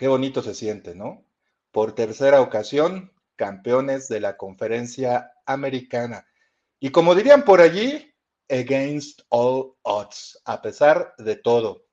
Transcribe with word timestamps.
qué 0.00 0.08
bonito 0.08 0.42
se 0.42 0.54
siente, 0.54 0.94
¿no? 0.94 1.26
Por 1.72 1.94
tercera 1.94 2.40
ocasión, 2.40 3.12
campeones 3.36 4.08
de 4.08 4.20
la 4.20 4.38
conferencia 4.38 5.30
americana. 5.44 6.26
Y 6.80 6.88
como 6.88 7.14
dirían 7.14 7.44
por 7.44 7.60
allí, 7.60 8.10
against 8.48 9.20
all 9.28 9.74
odds, 9.82 10.40
a 10.46 10.62
pesar 10.62 11.12
de 11.18 11.36
todo. 11.36 11.84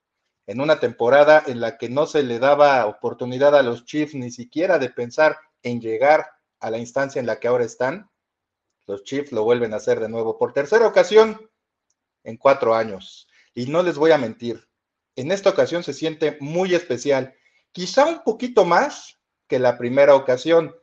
En 0.45 0.61
una 0.61 0.79
temporada 0.79 1.43
en 1.47 1.59
la 1.59 1.77
que 1.77 1.89
no 1.89 2.07
se 2.07 2.23
le 2.23 2.39
daba 2.39 2.85
oportunidad 2.85 3.53
a 3.57 3.61
los 3.61 3.83
Chiefs 3.83 4.15
ni 4.15 4.31
siquiera 4.31 4.79
de 4.79 4.89
pensar 4.89 5.37
en 5.61 5.81
llegar 5.81 6.27
a 6.61 6.71
la 6.71 6.77
instancia 6.77 7.19
en 7.19 7.25
la 7.25 7.41
que 7.41 7.49
ahora 7.49 7.65
están, 7.65 8.09
los 8.85 9.03
Chiefs 9.03 9.33
lo 9.33 9.43
vuelven 9.43 9.73
a 9.73 9.77
hacer 9.77 9.99
de 9.99 10.07
nuevo 10.07 10.37
por 10.37 10.53
tercera 10.53 10.87
ocasión 10.87 11.51
en 12.23 12.37
cuatro 12.37 12.73
años. 12.73 13.27
Y 13.53 13.65
no 13.65 13.83
les 13.83 13.97
voy 13.97 14.11
a 14.11 14.17
mentir, 14.17 14.65
en 15.17 15.31
esta 15.31 15.49
ocasión 15.49 15.83
se 15.83 15.93
siente 15.93 16.37
muy 16.39 16.75
especial, 16.75 17.33
quizá 17.71 18.05
un 18.05 18.23
poquito 18.23 18.65
más 18.65 19.17
que 19.47 19.59
la 19.59 19.77
primera 19.77 20.15
ocasión. 20.15 20.75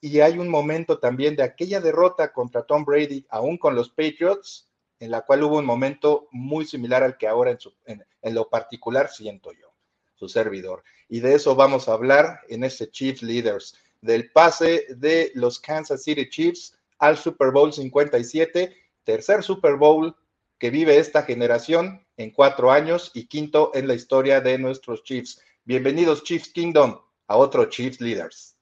Y 0.00 0.20
hay 0.20 0.38
un 0.38 0.48
momento 0.48 0.98
también 0.98 1.36
de 1.36 1.42
aquella 1.42 1.80
derrota 1.80 2.32
contra 2.32 2.62
Tom 2.62 2.84
Brady, 2.84 3.26
aún 3.28 3.58
con 3.58 3.74
los 3.74 3.90
Patriots, 3.90 4.70
en 4.98 5.10
la 5.10 5.22
cual 5.22 5.42
hubo 5.42 5.58
un 5.58 5.64
momento 5.64 6.28
muy 6.30 6.66
similar 6.66 7.02
al 7.02 7.16
que 7.16 7.28
ahora 7.28 7.56
en, 7.86 8.04
en, 8.22 8.34
lo 8.34 8.48
particular 8.48 9.10
siento 9.10 9.52
yo, 9.52 9.74
su 10.14 10.28
servidor. 10.28 10.84
Y 11.08 11.20
de 11.20 11.34
eso 11.34 11.54
vamos 11.54 11.88
a 11.88 11.94
hablar 11.94 12.40
en 12.48 12.64
este 12.64 12.90
Chiefs 12.90 13.22
Leaders, 13.22 13.76
del 14.00 14.30
pase 14.30 14.86
de 14.96 15.32
los 15.34 15.58
Kansas 15.58 16.02
City 16.02 16.28
Chiefs 16.28 16.78
al 16.98 17.16
Super 17.16 17.50
Bowl 17.50 17.72
57, 17.72 18.76
tercer 19.04 19.42
Super 19.42 19.76
Bowl 19.76 20.14
que 20.58 20.70
vive 20.70 20.98
esta 20.98 21.22
generación 21.22 22.06
en 22.18 22.30
cuatro 22.30 22.70
años 22.70 23.10
y 23.14 23.26
quinto 23.26 23.72
en 23.74 23.88
la 23.88 23.94
historia 23.94 24.42
de 24.42 24.58
nuestros 24.58 25.02
Chiefs. 25.02 25.40
Bienvenidos 25.70 26.24
Chiefs 26.24 26.52
Kingdom 26.52 26.98
a 27.28 27.36
otro 27.36 27.64
Chiefs 27.66 28.00
Leaders. 28.00 28.56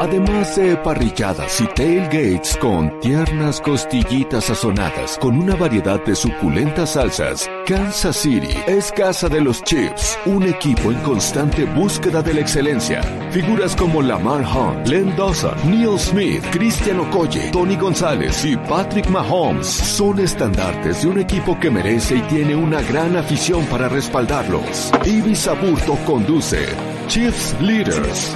Además 0.00 0.54
de 0.54 0.76
parrilladas 0.76 1.60
y 1.60 1.66
tailgates 1.66 2.56
con 2.58 3.00
tiernas 3.00 3.60
costillitas 3.60 4.44
sazonadas 4.44 5.18
con 5.18 5.36
una 5.36 5.56
variedad 5.56 6.02
de 6.04 6.14
suculentas 6.14 6.90
salsas, 6.90 7.50
Kansas 7.66 8.16
City 8.16 8.56
es 8.68 8.92
casa 8.92 9.28
de 9.28 9.40
los 9.40 9.62
Chiefs, 9.64 10.16
un 10.24 10.44
equipo 10.44 10.92
en 10.92 10.98
constante 11.00 11.64
búsqueda 11.64 12.22
de 12.22 12.34
la 12.34 12.40
excelencia. 12.40 13.02
Figuras 13.32 13.74
como 13.74 14.00
Lamar 14.00 14.42
Hunt, 14.42 14.86
Len 14.86 15.16
Dawson, 15.16 15.56
Neil 15.68 15.98
Smith, 15.98 16.44
Cristian 16.52 17.00
Okoye, 17.00 17.50
Tony 17.50 17.76
González 17.76 18.44
y 18.44 18.56
Patrick 18.56 19.08
Mahomes 19.08 19.66
son 19.66 20.20
estandartes 20.20 21.02
de 21.02 21.08
un 21.08 21.18
equipo 21.18 21.58
que 21.58 21.70
merece 21.70 22.16
y 22.16 22.22
tiene 22.22 22.54
una 22.54 22.80
gran 22.82 23.16
afición 23.16 23.66
para 23.66 23.88
respaldarlos. 23.88 24.92
Ibis 25.04 25.48
Aburto 25.48 25.98
conduce 26.06 26.68
Chiefs 27.08 27.56
Leaders. 27.60 28.32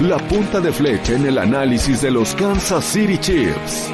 La 0.00 0.18
punta 0.28 0.60
de 0.60 0.72
flecha 0.72 1.14
en 1.14 1.26
el 1.26 1.36
análisis 1.36 2.00
de 2.00 2.10
los 2.12 2.32
Kansas 2.36 2.84
City 2.84 3.18
Chiefs. 3.18 3.90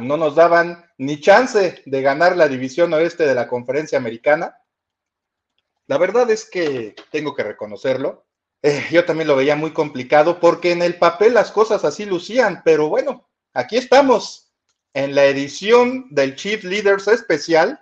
No 0.00 0.16
nos 0.16 0.34
daban 0.34 0.84
ni 0.96 1.20
chance 1.20 1.82
de 1.84 2.02
ganar 2.02 2.36
la 2.36 2.48
división 2.48 2.92
oeste 2.94 3.26
de 3.26 3.34
la 3.34 3.46
conferencia 3.46 3.98
americana. 3.98 4.56
La 5.86 5.98
verdad 5.98 6.30
es 6.30 6.48
que 6.48 6.94
tengo 7.10 7.34
que 7.34 7.42
reconocerlo. 7.42 8.24
Eh, 8.62 8.86
yo 8.90 9.04
también 9.04 9.28
lo 9.28 9.36
veía 9.36 9.54
muy 9.54 9.72
complicado 9.72 10.40
porque 10.40 10.72
en 10.72 10.80
el 10.80 10.96
papel 10.96 11.34
las 11.34 11.50
cosas 11.50 11.84
así 11.84 12.06
lucían, 12.06 12.62
pero 12.64 12.88
bueno, 12.88 13.28
aquí 13.52 13.76
estamos 13.76 14.49
en 14.94 15.14
la 15.14 15.24
edición 15.26 16.06
del 16.10 16.36
Chief 16.36 16.64
Leaders 16.64 17.08
especial 17.08 17.80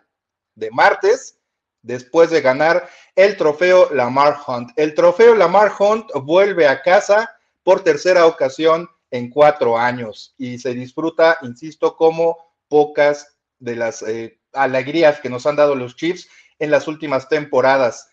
de 0.54 0.70
martes, 0.70 1.38
después 1.82 2.30
de 2.30 2.40
ganar 2.40 2.88
el 3.16 3.36
trofeo 3.36 3.92
Lamar 3.92 4.38
Hunt. 4.46 4.70
El 4.76 4.94
trofeo 4.94 5.34
Lamar 5.34 5.72
Hunt 5.78 6.10
vuelve 6.14 6.66
a 6.66 6.82
casa 6.82 7.34
por 7.62 7.82
tercera 7.82 8.26
ocasión 8.26 8.88
en 9.10 9.30
cuatro 9.30 9.78
años 9.78 10.34
y 10.38 10.58
se 10.58 10.74
disfruta, 10.74 11.38
insisto, 11.42 11.96
como 11.96 12.36
pocas 12.68 13.36
de 13.58 13.76
las 13.76 14.02
eh, 14.02 14.38
alegrías 14.52 15.20
que 15.20 15.30
nos 15.30 15.46
han 15.46 15.56
dado 15.56 15.74
los 15.74 15.96
Chiefs 15.96 16.28
en 16.58 16.70
las 16.70 16.88
últimas 16.88 17.28
temporadas. 17.28 18.10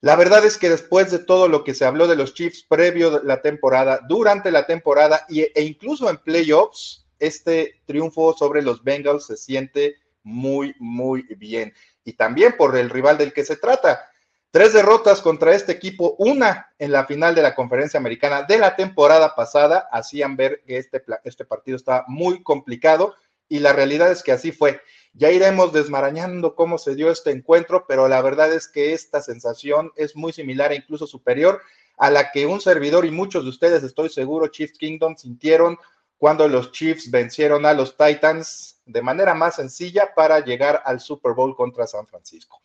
La 0.00 0.16
verdad 0.16 0.44
es 0.44 0.58
que 0.58 0.68
después 0.68 1.10
de 1.10 1.18
todo 1.18 1.48
lo 1.48 1.64
que 1.64 1.74
se 1.74 1.84
habló 1.84 2.06
de 2.06 2.16
los 2.16 2.34
Chiefs 2.34 2.64
previo 2.68 3.16
a 3.16 3.22
la 3.24 3.40
temporada, 3.40 4.00
durante 4.06 4.50
la 4.50 4.66
temporada 4.66 5.24
e 5.28 5.62
incluso 5.62 6.10
en 6.10 6.18
playoffs, 6.18 7.03
este 7.26 7.80
triunfo 7.86 8.34
sobre 8.36 8.62
los 8.62 8.82
Bengals 8.82 9.26
se 9.26 9.36
siente 9.36 9.96
muy, 10.22 10.74
muy 10.78 11.22
bien. 11.36 11.72
Y 12.04 12.14
también 12.14 12.56
por 12.56 12.76
el 12.76 12.90
rival 12.90 13.18
del 13.18 13.32
que 13.32 13.44
se 13.44 13.56
trata. 13.56 14.08
Tres 14.50 14.72
derrotas 14.72 15.20
contra 15.20 15.54
este 15.54 15.72
equipo, 15.72 16.14
una 16.18 16.70
en 16.78 16.92
la 16.92 17.06
final 17.06 17.34
de 17.34 17.42
la 17.42 17.56
conferencia 17.56 17.98
americana 17.98 18.44
de 18.44 18.58
la 18.58 18.76
temporada 18.76 19.34
pasada, 19.34 19.88
hacían 19.90 20.36
ver 20.36 20.62
que 20.64 20.78
este, 20.78 21.02
este 21.24 21.44
partido 21.44 21.76
estaba 21.76 22.04
muy 22.06 22.42
complicado 22.42 23.16
y 23.48 23.58
la 23.58 23.72
realidad 23.72 24.12
es 24.12 24.22
que 24.22 24.32
así 24.32 24.52
fue. 24.52 24.80
Ya 25.12 25.30
iremos 25.30 25.72
desmarañando 25.72 26.54
cómo 26.54 26.78
se 26.78 26.94
dio 26.94 27.10
este 27.10 27.30
encuentro, 27.30 27.84
pero 27.88 28.08
la 28.08 28.22
verdad 28.22 28.52
es 28.52 28.68
que 28.68 28.92
esta 28.92 29.22
sensación 29.22 29.92
es 29.96 30.14
muy 30.14 30.32
similar 30.32 30.72
e 30.72 30.76
incluso 30.76 31.06
superior 31.06 31.60
a 31.96 32.10
la 32.10 32.30
que 32.32 32.46
un 32.46 32.60
servidor 32.60 33.04
y 33.04 33.10
muchos 33.10 33.44
de 33.44 33.50
ustedes, 33.50 33.82
estoy 33.82 34.08
seguro, 34.08 34.48
Chiefs 34.48 34.78
Kingdom, 34.78 35.16
sintieron 35.16 35.78
cuando 36.24 36.48
los 36.48 36.72
Chiefs 36.72 37.10
vencieron 37.10 37.66
a 37.66 37.74
los 37.74 37.98
Titans 37.98 38.80
de 38.86 39.02
manera 39.02 39.34
más 39.34 39.56
sencilla 39.56 40.14
para 40.16 40.40
llegar 40.40 40.82
al 40.86 40.98
Super 40.98 41.34
Bowl 41.34 41.54
contra 41.54 41.86
San 41.86 42.06
Francisco. 42.06 42.62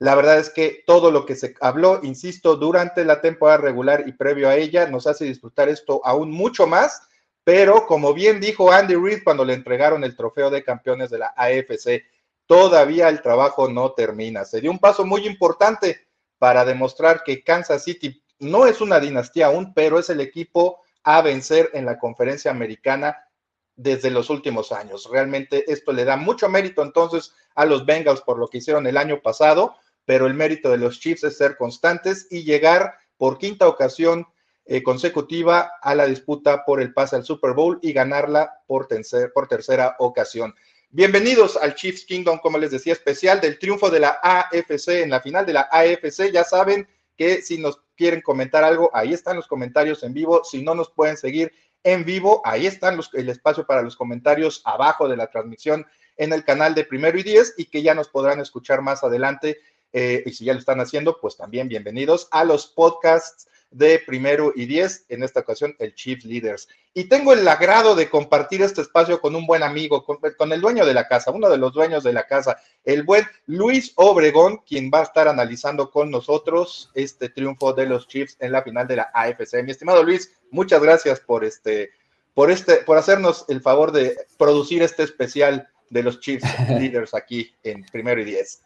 La 0.00 0.16
verdad 0.16 0.40
es 0.40 0.50
que 0.50 0.82
todo 0.84 1.12
lo 1.12 1.24
que 1.24 1.36
se 1.36 1.54
habló, 1.60 2.00
insisto, 2.02 2.56
durante 2.56 3.04
la 3.04 3.20
temporada 3.20 3.58
regular 3.58 4.02
y 4.08 4.12
previo 4.12 4.48
a 4.48 4.56
ella, 4.56 4.88
nos 4.88 5.06
hace 5.06 5.24
disfrutar 5.24 5.68
esto 5.68 6.00
aún 6.04 6.32
mucho 6.32 6.66
más, 6.66 7.00
pero 7.44 7.86
como 7.86 8.12
bien 8.12 8.40
dijo 8.40 8.72
Andy 8.72 8.96
Reid 8.96 9.22
cuando 9.22 9.44
le 9.44 9.54
entregaron 9.54 10.02
el 10.02 10.16
trofeo 10.16 10.50
de 10.50 10.64
campeones 10.64 11.08
de 11.08 11.18
la 11.18 11.32
AFC, 11.36 12.02
todavía 12.46 13.08
el 13.08 13.22
trabajo 13.22 13.68
no 13.68 13.92
termina. 13.92 14.44
Se 14.44 14.60
dio 14.60 14.72
un 14.72 14.80
paso 14.80 15.06
muy 15.06 15.28
importante 15.28 16.08
para 16.38 16.64
demostrar 16.64 17.22
que 17.22 17.44
Kansas 17.44 17.84
City 17.84 18.20
no 18.40 18.66
es 18.66 18.80
una 18.80 18.98
dinastía 18.98 19.46
aún, 19.46 19.72
pero 19.74 20.00
es 20.00 20.10
el 20.10 20.20
equipo 20.20 20.80
a 21.06 21.22
vencer 21.22 21.70
en 21.72 21.86
la 21.86 22.00
conferencia 22.00 22.50
americana 22.50 23.28
desde 23.76 24.10
los 24.10 24.28
últimos 24.28 24.72
años. 24.72 25.08
Realmente 25.08 25.70
esto 25.70 25.92
le 25.92 26.04
da 26.04 26.16
mucho 26.16 26.48
mérito 26.48 26.82
entonces 26.82 27.32
a 27.54 27.64
los 27.64 27.86
Bengals 27.86 28.22
por 28.22 28.38
lo 28.38 28.48
que 28.48 28.58
hicieron 28.58 28.88
el 28.88 28.96
año 28.96 29.22
pasado, 29.22 29.76
pero 30.04 30.26
el 30.26 30.34
mérito 30.34 30.68
de 30.68 30.78
los 30.78 30.98
Chiefs 30.98 31.22
es 31.22 31.38
ser 31.38 31.56
constantes 31.56 32.26
y 32.28 32.42
llegar 32.42 32.98
por 33.16 33.38
quinta 33.38 33.68
ocasión 33.68 34.26
eh, 34.64 34.82
consecutiva 34.82 35.70
a 35.80 35.94
la 35.94 36.06
disputa 36.06 36.64
por 36.64 36.82
el 36.82 36.92
pase 36.92 37.14
al 37.14 37.24
Super 37.24 37.52
Bowl 37.52 37.78
y 37.82 37.92
ganarla 37.92 38.62
por, 38.66 38.88
por 39.32 39.46
tercera 39.46 39.94
ocasión. 40.00 40.56
Bienvenidos 40.90 41.56
al 41.56 41.76
Chiefs 41.76 42.04
Kingdom, 42.04 42.38
como 42.38 42.58
les 42.58 42.72
decía, 42.72 42.94
especial 42.94 43.40
del 43.40 43.60
triunfo 43.60 43.90
de 43.90 44.00
la 44.00 44.18
AFC 44.20 44.88
en 44.88 45.10
la 45.10 45.20
final 45.20 45.46
de 45.46 45.52
la 45.52 45.68
AFC. 45.70 46.32
Ya 46.32 46.42
saben 46.42 46.88
que 47.16 47.42
si 47.42 47.58
nos 47.58 47.80
quieren 47.96 48.20
comentar 48.20 48.64
algo, 48.64 48.90
ahí 48.92 49.12
están 49.12 49.36
los 49.36 49.46
comentarios 49.46 50.02
en 50.02 50.12
vivo. 50.12 50.44
Si 50.44 50.62
no 50.62 50.74
nos 50.74 50.90
pueden 50.90 51.16
seguir 51.16 51.52
en 51.82 52.04
vivo, 52.04 52.42
ahí 52.44 52.66
están 52.66 52.96
los, 52.96 53.12
el 53.14 53.28
espacio 53.28 53.66
para 53.66 53.82
los 53.82 53.96
comentarios 53.96 54.62
abajo 54.64 55.08
de 55.08 55.16
la 55.16 55.28
transmisión 55.28 55.86
en 56.16 56.32
el 56.32 56.44
canal 56.44 56.74
de 56.74 56.84
Primero 56.84 57.18
y 57.18 57.22
Diez 57.22 57.54
y 57.56 57.66
que 57.66 57.82
ya 57.82 57.94
nos 57.94 58.08
podrán 58.08 58.40
escuchar 58.40 58.82
más 58.82 59.04
adelante. 59.04 59.58
Eh, 59.92 60.22
y 60.26 60.32
si 60.32 60.44
ya 60.44 60.52
lo 60.52 60.58
están 60.58 60.80
haciendo, 60.80 61.18
pues 61.20 61.36
también 61.36 61.68
bienvenidos 61.68 62.28
a 62.30 62.44
los 62.44 62.66
podcasts 62.66 63.48
de 63.70 63.98
primero 63.98 64.52
y 64.54 64.66
diez, 64.66 65.04
en 65.08 65.22
esta 65.22 65.40
ocasión 65.40 65.74
el 65.78 65.94
Chief 65.94 66.24
Leaders. 66.24 66.68
Y 66.94 67.04
tengo 67.04 67.32
el 67.32 67.46
agrado 67.46 67.94
de 67.94 68.08
compartir 68.08 68.62
este 68.62 68.80
espacio 68.80 69.20
con 69.20 69.34
un 69.36 69.46
buen 69.46 69.62
amigo, 69.62 70.04
con, 70.04 70.52
el 70.52 70.60
dueño 70.60 70.86
de 70.86 70.94
la 70.94 71.08
casa, 71.08 71.30
uno 71.30 71.48
de 71.48 71.58
los 71.58 71.72
dueños 71.72 72.02
de 72.02 72.12
la 72.12 72.26
casa, 72.26 72.58
el 72.84 73.02
buen 73.02 73.26
Luis 73.46 73.92
Obregón, 73.96 74.58
quien 74.66 74.90
va 74.92 75.00
a 75.00 75.04
estar 75.04 75.28
analizando 75.28 75.90
con 75.90 76.10
nosotros 76.10 76.90
este 76.94 77.28
triunfo 77.28 77.72
de 77.72 77.86
los 77.86 78.08
Chiefs 78.08 78.36
en 78.40 78.52
la 78.52 78.62
final 78.62 78.88
de 78.88 78.96
la 78.96 79.10
AFC. 79.12 79.62
Mi 79.62 79.72
estimado 79.72 80.02
Luis, 80.02 80.32
muchas 80.50 80.82
gracias 80.82 81.20
por 81.20 81.44
este, 81.44 81.90
por 82.34 82.50
este, 82.50 82.76
por 82.76 82.96
hacernos 82.96 83.44
el 83.48 83.60
favor 83.60 83.92
de 83.92 84.16
producir 84.38 84.82
este 84.82 85.02
especial 85.02 85.68
de 85.90 86.02
los 86.02 86.20
Chiefs 86.20 86.46
Leaders 86.70 87.14
aquí 87.14 87.52
en 87.62 87.84
primero 87.84 88.20
y 88.20 88.24
diez. 88.24 88.62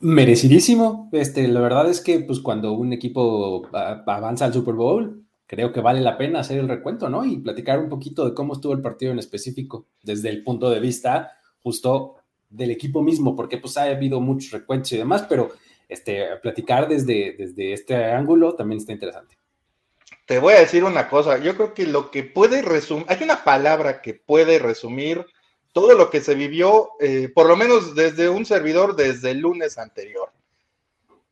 Merecidísimo. 0.00 1.10
Este, 1.12 1.46
la 1.46 1.60
verdad 1.60 1.88
es 1.90 2.00
que 2.00 2.20
pues 2.20 2.40
cuando 2.40 2.72
un 2.72 2.92
equipo 2.94 3.68
avanza 3.72 4.46
al 4.46 4.54
Super 4.54 4.74
Bowl, 4.74 5.26
creo 5.46 5.72
que 5.72 5.80
vale 5.80 6.00
la 6.00 6.16
pena 6.16 6.40
hacer 6.40 6.58
el 6.58 6.68
recuento, 6.68 7.10
¿no? 7.10 7.24
Y 7.24 7.38
platicar 7.38 7.78
un 7.78 7.90
poquito 7.90 8.24
de 8.24 8.32
cómo 8.32 8.54
estuvo 8.54 8.72
el 8.72 8.80
partido 8.80 9.12
en 9.12 9.18
específico, 9.18 9.88
desde 10.02 10.30
el 10.30 10.42
punto 10.42 10.70
de 10.70 10.80
vista 10.80 11.32
justo 11.62 12.16
del 12.48 12.70
equipo 12.70 13.02
mismo, 13.02 13.36
porque 13.36 13.58
pues 13.58 13.76
ha 13.76 13.82
habido 13.82 14.20
muchos 14.20 14.52
recuentos 14.52 14.90
y 14.92 14.96
demás, 14.96 15.26
pero 15.28 15.50
este, 15.88 16.24
platicar 16.42 16.88
desde, 16.88 17.34
desde 17.36 17.74
este 17.74 17.96
ángulo 17.96 18.54
también 18.54 18.80
está 18.80 18.92
interesante. 18.92 19.36
te 20.26 20.38
voy 20.38 20.54
a 20.54 20.60
decir 20.60 20.82
una 20.82 21.08
cosa, 21.08 21.38
yo 21.38 21.54
creo 21.56 21.74
que 21.74 21.86
lo 21.86 22.10
que 22.10 22.22
puede 22.22 22.62
resumir, 22.62 23.04
hay 23.08 23.22
una 23.22 23.44
palabra 23.44 24.00
que 24.00 24.14
puede 24.14 24.58
resumir 24.58 25.26
todo 25.72 25.94
lo 25.94 26.10
que 26.10 26.20
se 26.20 26.34
vivió, 26.34 26.90
eh, 27.00 27.30
por 27.34 27.46
lo 27.46 27.56
menos 27.56 27.94
desde 27.94 28.28
un 28.28 28.44
servidor 28.44 28.96
desde 28.96 29.30
el 29.30 29.38
lunes 29.38 29.78
anterior. 29.78 30.32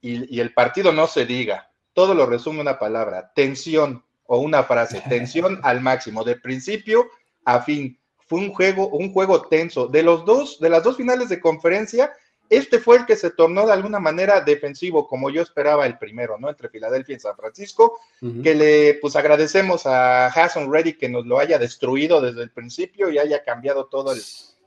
Y, 0.01 0.39
el 0.39 0.55
partido 0.55 0.93
no 0.93 1.09
se 1.09 1.27
diga, 1.27 1.71
todo 1.93 2.15
lo 2.15 2.25
resume 2.25 2.61
una 2.61 2.79
palabra, 2.79 3.33
tensión 3.35 4.05
o 4.27 4.39
una 4.39 4.63
frase, 4.63 5.03
tensión 5.09 5.61
al 5.65 5.81
máximo, 5.81 6.23
de 6.23 6.37
principio 6.37 7.09
a 7.45 7.63
fin. 7.63 7.99
Fue 8.29 8.39
un 8.41 8.53
juego, 8.53 8.89
un 8.89 9.13
juego 9.13 9.43
tenso. 9.43 9.89
De 9.89 10.03
los 10.03 10.25
dos, 10.25 10.61
de 10.61 10.69
las 10.69 10.85
dos 10.85 10.97
finales 10.97 11.29
de 11.31 11.41
conferencia, 11.41 12.13
este 12.51 12.79
fue 12.79 12.97
el 12.97 13.07
que 13.07 13.17
se 13.17 13.31
tornó 13.31 13.67
de 13.67 13.73
alguna 13.73 14.01
manera 14.01 14.41
defensivo, 14.41 15.07
como 15.07 15.31
yo 15.31 15.43
esperaba 15.43 15.87
el 15.87 15.99
primero, 15.99 16.39
¿no? 16.39 16.49
Entre 16.49 16.69
Filadelfia 16.69 17.17
y 17.17 17.21
San 17.21 17.37
Francisco, 17.37 18.01
que 18.43 18.55
le 18.55 18.95
pues 18.95 19.17
agradecemos 19.17 19.87
a 19.87 20.27
Hassan 20.27 20.73
Reddy 20.73 20.95
que 20.95 21.09
nos 21.09 21.27
lo 21.27 21.39
haya 21.39 21.59
destruido 21.59 22.21
desde 22.21 22.43
el 22.43 22.51
principio 22.51 23.11
y 23.11 23.19
haya 23.19 23.43
cambiado 23.45 23.87
todo 23.87 24.13
el, 24.13 24.23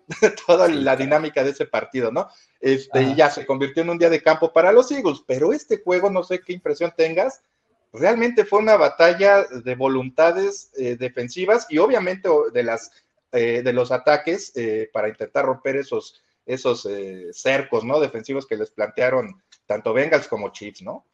toda 0.47 0.67
la 0.67 0.95
dinámica 0.95 1.43
de 1.43 1.51
ese 1.51 1.65
partido, 1.65 2.11
¿no? 2.11 2.29
Este, 2.59 3.01
y 3.01 3.15
ya 3.15 3.29
se 3.29 3.45
convirtió 3.45 3.83
en 3.83 3.89
un 3.89 3.97
día 3.97 4.09
de 4.09 4.21
campo 4.21 4.53
para 4.53 4.71
los 4.71 4.91
Eagles, 4.91 5.23
pero 5.25 5.51
este 5.51 5.81
juego, 5.81 6.09
no 6.09 6.23
sé 6.23 6.41
qué 6.41 6.53
impresión 6.53 6.93
tengas, 6.95 7.41
realmente 7.93 8.45
fue 8.45 8.59
una 8.59 8.77
batalla 8.77 9.43
de 9.43 9.75
voluntades 9.75 10.71
eh, 10.77 10.95
defensivas 10.97 11.65
y 11.69 11.79
obviamente 11.79 12.29
de 12.53 12.63
las 12.63 12.91
eh, 13.33 13.61
de 13.63 13.71
los 13.71 13.93
ataques 13.93 14.51
eh, 14.55 14.89
para 14.91 15.07
intentar 15.07 15.45
romper 15.45 15.77
esos 15.77 16.21
esos 16.53 16.85
eh, 16.85 17.29
cercos, 17.31 17.83
¿no? 17.83 17.99
Defensivos 17.99 18.45
que 18.45 18.57
les 18.57 18.71
plantearon 18.71 19.41
tanto 19.65 19.93
Bengals 19.93 20.27
como 20.27 20.51
Chiefs, 20.51 20.81
¿no? 20.81 21.05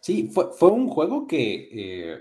Sí, 0.00 0.30
fue, 0.32 0.52
fue 0.52 0.70
un 0.70 0.88
juego 0.88 1.26
que 1.26 1.68
eh, 1.72 2.18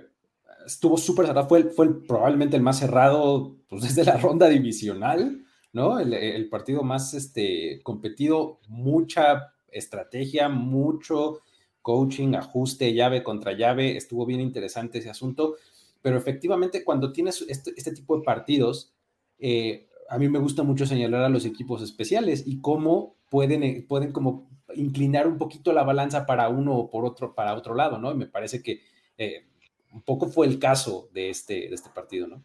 estuvo 0.65 0.97
súper 0.97 1.27
cerrado, 1.27 1.47
fue, 1.47 1.65
fue 1.65 2.05
probablemente 2.05 2.55
el 2.55 2.63
más 2.63 2.79
cerrado 2.79 3.57
pues, 3.67 3.81
desde 3.95 4.03
la 4.03 4.17
ronda 4.17 4.47
divisional, 4.49 5.45
¿no? 5.73 5.99
El, 5.99 6.49
partido 6.49 6.83
más 6.83 7.13
este, 7.13 7.81
competido, 7.83 8.59
mucha 8.67 9.53
estrategia, 9.69 10.49
mucho 10.49 11.41
coaching, 11.81 12.35
ajuste, 12.35 12.93
llave 12.93 13.23
contra 13.23 13.53
llave, 13.53 13.97
estuvo 13.97 14.25
bien 14.25 14.41
interesante 14.41 14.99
ese 14.99 15.09
asunto, 15.09 15.55
pero 16.01 16.17
efectivamente 16.17 16.83
cuando 16.83 17.11
tienes 17.11 17.43
este, 17.47 17.73
este 17.75 17.93
tipo 17.93 18.17
de 18.17 18.23
partidos, 18.23 18.93
eh, 19.39 19.87
a 20.11 20.17
mí 20.17 20.27
me 20.27 20.39
gusta 20.39 20.63
mucho 20.63 20.85
señalar 20.85 21.23
a 21.23 21.29
los 21.29 21.45
equipos 21.45 21.81
especiales 21.81 22.43
y 22.45 22.59
cómo 22.59 23.15
pueden, 23.29 23.63
eh, 23.63 23.85
pueden 23.87 24.11
como 24.11 24.49
inclinar 24.75 25.25
un 25.25 25.37
poquito 25.37 25.71
la 25.71 25.83
balanza 25.83 26.25
para 26.25 26.49
uno 26.49 26.75
o 26.75 26.89
por 26.89 27.05
otro, 27.05 27.33
para 27.33 27.55
otro 27.55 27.75
lado, 27.75 27.97
¿no? 27.97 28.11
Y 28.11 28.15
me 28.15 28.25
parece 28.25 28.61
que 28.61 28.81
eh, 29.17 29.45
un 29.93 30.01
poco 30.01 30.27
fue 30.27 30.47
el 30.47 30.59
caso 30.59 31.07
de 31.13 31.29
este, 31.29 31.69
de 31.69 31.75
este 31.75 31.89
partido, 31.91 32.27
¿no? 32.27 32.43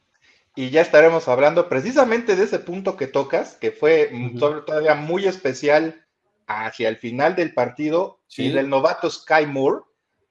Y 0.54 0.70
ya 0.70 0.80
estaremos 0.80 1.26
hablando 1.26 1.68
precisamente 1.68 2.36
de 2.36 2.44
ese 2.44 2.60
punto 2.60 2.96
que 2.96 3.08
tocas, 3.08 3.56
que 3.56 3.72
fue 3.72 4.12
todavía 4.38 4.94
muy 4.94 5.26
especial 5.26 6.06
hacia 6.46 6.88
el 6.88 6.98
final 6.98 7.34
del 7.34 7.52
partido 7.52 8.20
y 8.36 8.50
del 8.50 8.70
novato 8.70 9.10
Sky 9.10 9.44
Moore, 9.44 9.82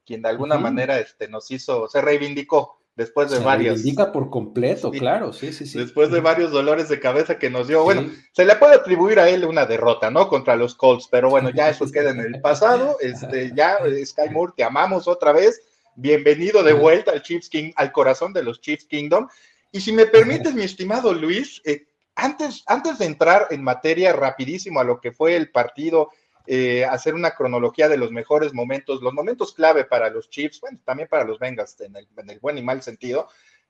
quien 0.05 0.21
de 0.21 0.29
alguna 0.29 0.57
manera 0.57 0.99
este, 0.99 1.27
nos 1.27 1.51
hizo, 1.51 1.89
se 1.89 2.01
reivindicó 2.01 2.79
después 2.95 3.29
de 3.29 3.39
varios. 3.39 3.79
Indica 3.79 4.11
por 4.11 4.29
completo, 4.29 4.91
claro, 4.91 5.33
sí, 5.33 5.51
sí, 5.51 5.65
sí. 5.65 5.77
Después 5.77 6.11
de 6.11 6.21
varios 6.21 6.51
dolores 6.51 6.89
de 6.89 6.99
cabeza 6.99 7.37
que 7.37 7.49
nos 7.49 7.67
dio. 7.67 7.83
Bueno, 7.83 8.11
se 8.31 8.45
le 8.45 8.55
puede 8.55 8.75
atribuir 8.75 9.19
a 9.19 9.29
él 9.29 9.45
una 9.45 9.65
derrota, 9.65 10.09
¿no? 10.09 10.27
Contra 10.27 10.55
los 10.55 10.75
Colts, 10.75 11.07
pero 11.11 11.29
bueno, 11.29 11.49
ya 11.49 11.69
eso 11.69 11.89
queda 11.91 12.11
en 12.11 12.19
el 12.21 12.39
pasado. 12.41 12.97
Este, 13.01 13.51
ya, 13.55 13.77
eh, 13.85 14.05
Sky 14.05 14.29
Moore, 14.31 14.53
te 14.55 14.63
amamos 14.63 15.07
otra 15.07 15.31
vez. 15.31 15.61
Bienvenido 15.95 16.63
de 16.63 16.73
vuelta 16.73 17.11
al 17.11 17.21
Chiefs 17.21 17.49
King, 17.49 17.71
al 17.75 17.91
corazón 17.91 18.33
de 18.33 18.43
los 18.43 18.61
Chiefs 18.61 18.85
Kingdom. 18.85 19.27
Y 19.71 19.81
si 19.81 19.91
me 19.91 20.05
permites, 20.05 20.53
mi 20.53 20.63
estimado 20.63 21.13
Luis, 21.13 21.61
eh, 21.65 21.85
antes, 22.15 22.63
antes 22.67 22.97
de 22.97 23.05
entrar 23.05 23.47
en 23.51 23.61
materia 23.61 24.13
rapidísimo 24.13 24.79
a 24.79 24.85
lo 24.85 25.01
que 25.01 25.11
fue 25.11 25.35
el 25.35 25.51
partido 25.51 26.11
eh, 26.47 26.85
hacer 26.85 27.13
una 27.13 27.31
cronología 27.31 27.89
de 27.89 27.97
los 27.97 28.11
mejores 28.11 28.53
momentos, 28.53 29.01
los 29.01 29.13
momentos 29.13 29.53
clave 29.53 29.85
para 29.85 30.09
los 30.09 30.29
Chiefs, 30.29 30.61
bueno, 30.61 30.79
también 30.83 31.09
para 31.09 31.23
los 31.23 31.39
Bengals 31.39 31.79
en 31.81 31.95
el, 31.95 32.39
buen 32.39 32.57
y 32.57 32.61
mal 32.61 32.81
sentido, 32.81 33.27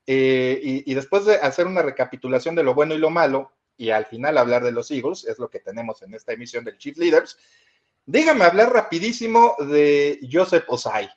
eh, 0.08 0.60
y, 0.86 0.94
después 0.94 1.26
de 1.26 1.36
hacer 1.36 1.66
una 1.66 1.82
recapitulación 1.82 2.56
de 2.56 2.64
lo 2.64 2.74
bueno 2.74 2.94
y 2.94 3.00
lo 3.00 3.10
malo, 3.10 3.52
y 3.78 3.90
al 3.90 4.06
final 4.06 4.38
hablar 4.38 4.64
de 4.64 4.72
los 4.72 4.92
Eagles, 4.92 5.26
es 5.26 5.40
lo 5.40 5.50
que 5.50 5.60
tenemos 5.60 6.02
en 6.02 6.14
esta 6.14 6.34
emisión 6.34 6.64
del 6.64 6.78
Chief 6.78 6.98
Leaders, 6.98 7.38
déjame 8.06 8.46
hablar 8.46 8.72
rapidísimo 8.72 9.56
de 9.60 10.20
Joseph 10.32 10.66
Osai, 10.68 11.10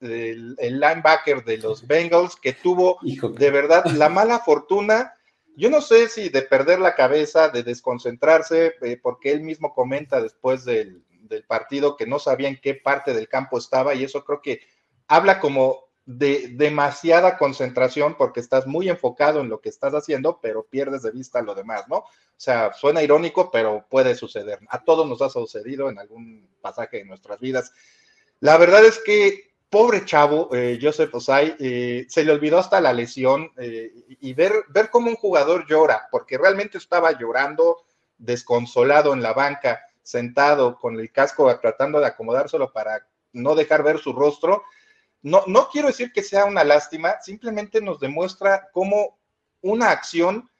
el, 0.00 0.56
linebacker 0.56 1.44
de 1.44 1.58
los 1.58 1.86
Bengals, 1.86 2.36
que 2.36 2.54
tuvo 2.54 2.98
de 3.02 3.50
verdad 3.50 3.84
la 3.86 4.08
mala 4.08 4.40
fortuna 4.40 5.14
yo 5.56 5.70
no 5.70 5.80
sé 5.80 6.08
si 6.08 6.28
de 6.28 6.42
perder 6.42 6.78
la 6.78 6.94
cabeza, 6.94 7.48
de 7.48 7.62
desconcentrarse, 7.62 8.74
eh, 8.82 8.98
porque 9.02 9.32
él 9.32 9.42
mismo 9.42 9.74
comenta 9.74 10.20
después 10.20 10.64
del, 10.64 11.04
partido 11.46 11.96
que 11.96 12.06
no 12.06 12.18
sabía 12.18 12.48
en 12.48 12.60
qué 12.60 12.74
parte 12.74 13.14
del 13.14 13.26
campo 13.26 13.56
estaba 13.56 13.94
y 13.94 14.04
eso 14.04 14.22
creo 14.22 14.42
que 14.42 14.60
habla 15.08 15.40
como 15.40 15.84
de 16.04 16.48
demasiada 16.56 17.38
concentración 17.38 18.16
porque 18.18 18.40
estás 18.40 18.66
muy 18.66 18.90
enfocado 18.90 19.40
en 19.40 19.48
lo 19.48 19.62
que 19.62 19.70
estás 19.70 19.94
haciendo, 19.94 20.40
pero 20.42 20.66
pierdes 20.66 21.00
de 21.00 21.10
vista 21.10 21.40
lo 21.40 21.54
demás, 21.54 21.88
¿no? 21.88 21.96
O 21.98 22.06
sea, 22.36 22.74
suena 22.74 23.02
irónico, 23.02 23.50
pero 23.50 23.86
puede 23.88 24.14
suceder. 24.14 24.58
A 24.68 24.84
todos 24.84 25.08
nos 25.08 25.22
ha 25.22 25.30
sucedido 25.30 25.88
en 25.88 25.98
algún 25.98 26.50
pasaje 26.60 26.98
de 26.98 27.04
nuestras 27.06 27.40
vidas. 27.40 27.72
La 28.40 28.58
verdad 28.58 28.84
es 28.84 28.98
que 28.98 29.51
pobre 29.72 30.04
chavo, 30.04 30.50
eh, 30.52 30.78
Joseph 30.80 31.14
Osai, 31.14 31.56
eh, 31.58 32.04
se 32.06 32.22
le 32.24 32.32
olvidó 32.32 32.58
hasta 32.58 32.78
la 32.78 32.92
lesión 32.92 33.50
eh, 33.56 33.90
y 34.20 34.34
ver, 34.34 34.52
ver 34.68 34.90
cómo 34.90 35.08
un 35.08 35.16
jugador 35.16 35.66
llora, 35.66 36.08
porque 36.10 36.36
realmente 36.36 36.76
estaba 36.76 37.18
llorando, 37.18 37.78
desconsolado 38.18 39.14
en 39.14 39.22
la 39.22 39.32
banca, 39.32 39.80
sentado 40.02 40.78
con 40.78 41.00
el 41.00 41.10
casco 41.10 41.58
tratando 41.58 42.00
de 42.00 42.06
acomodárselo 42.06 42.70
para 42.70 43.08
no 43.32 43.54
dejar 43.54 43.82
ver 43.82 43.98
su 43.98 44.12
rostro. 44.12 44.62
No, 45.22 45.42
no 45.46 45.70
quiero 45.70 45.88
decir 45.88 46.12
que 46.12 46.22
sea 46.22 46.44
una 46.44 46.64
lástima, 46.64 47.22
simplemente 47.22 47.80
nos 47.80 47.98
demuestra 47.98 48.68
cómo 48.74 49.18
una 49.62 49.90
acción 49.90 50.50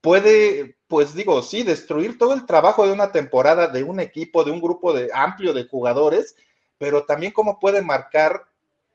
puede, 0.00 0.76
pues 0.86 1.12
digo, 1.12 1.42
sí, 1.42 1.64
destruir 1.64 2.18
todo 2.18 2.34
el 2.34 2.46
trabajo 2.46 2.86
de 2.86 2.92
una 2.92 3.10
temporada, 3.10 3.66
de 3.66 3.82
un 3.82 3.98
equipo, 3.98 4.44
de 4.44 4.52
un 4.52 4.60
grupo 4.60 4.92
de, 4.92 5.10
amplio 5.12 5.52
de 5.52 5.66
jugadores, 5.66 6.36
pero 6.78 7.04
también 7.04 7.32
cómo 7.32 7.58
puede 7.58 7.82
marcar 7.82 8.44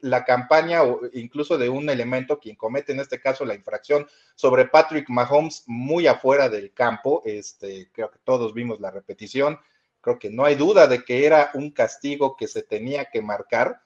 la 0.02 0.24
campaña 0.24 0.84
o 0.84 1.02
incluso 1.14 1.58
de 1.58 1.70
un 1.70 1.90
elemento 1.90 2.40
quien 2.40 2.56
comete 2.56 2.92
en 2.92 3.00
este 3.00 3.20
caso 3.20 3.46
la 3.46 3.56
infracción 3.56 4.08
sobre 4.36 4.66
Patrick 4.66 5.10
Mahomes 5.10 5.64
muy 5.68 6.08
afuera 6.08 6.50
del 6.50 6.74
campo. 6.74 7.22
Este, 7.26 7.90
creo 7.92 8.12
que 8.12 8.20
todos 8.24 8.54
vimos 8.54 8.80
la 8.80 8.92
repetición. 8.92 9.60
Creo 10.02 10.20
que 10.20 10.30
no 10.30 10.46
hay 10.46 10.56
duda 10.56 10.88
de 10.88 11.04
que 11.04 11.26
era 11.26 11.50
un 11.56 11.72
castigo 11.72 12.36
que 12.36 12.48
se 12.48 12.62
tenía 12.62 13.06
que 13.06 13.22
marcar, 13.22 13.82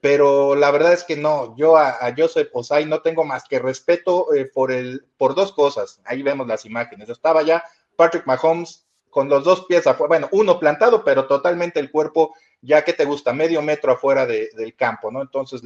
pero 0.00 0.54
la 0.54 0.70
verdad 0.70 0.92
es 0.92 1.02
que 1.02 1.16
no. 1.16 1.56
Yo 1.56 1.76
a, 1.76 1.98
Joseph 2.16 2.50
Osai 2.52 2.86
no 2.86 3.00
tengo 3.00 3.24
más 3.24 3.44
que 3.48 3.58
respeto 3.58 4.32
eh, 4.34 4.44
por 4.44 4.70
el 4.70 5.06
por 5.16 5.34
dos 5.34 5.52
cosas. 5.52 6.00
Ahí 6.04 6.22
vemos 6.22 6.46
las 6.46 6.64
imágenes. 6.64 7.08
Estaba 7.08 7.42
ya 7.42 7.64
Patrick 7.96 8.26
Mahomes 8.26 8.86
con 9.10 9.28
los 9.30 9.44
dos 9.44 9.64
pies 9.64 9.86
afuera, 9.86 10.08
bueno, 10.08 10.28
uno 10.30 10.60
plantado, 10.60 11.02
pero 11.02 11.26
totalmente 11.26 11.80
el 11.80 11.90
cuerpo 11.90 12.34
ya 12.62 12.84
que 12.84 12.92
te 12.92 13.04
gusta, 13.04 13.32
medio 13.32 13.62
metro 13.62 13.92
afuera 13.92 14.26
del 14.26 14.74
campo, 14.76 15.10
¿no? 15.10 15.22
Entonces 15.22 15.62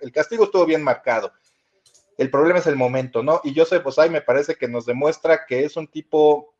el 0.00 0.12
castigo 0.12 0.44
estuvo 0.44 0.66
bien 0.66 0.82
marcado. 0.82 1.32
El 2.18 2.30
problema 2.30 2.58
es 2.58 2.66
el 2.66 2.76
momento, 2.76 3.22
¿no? 3.22 3.40
Y 3.44 3.58
Joseph 3.58 3.86
Osai 3.86 4.10
me 4.10 4.20
parece 4.20 4.56
que 4.56 4.68
nos 4.68 4.86
demuestra 4.86 5.46
que 5.46 5.64
es 5.64 5.76
un 5.76 5.86
tipo 5.86 6.52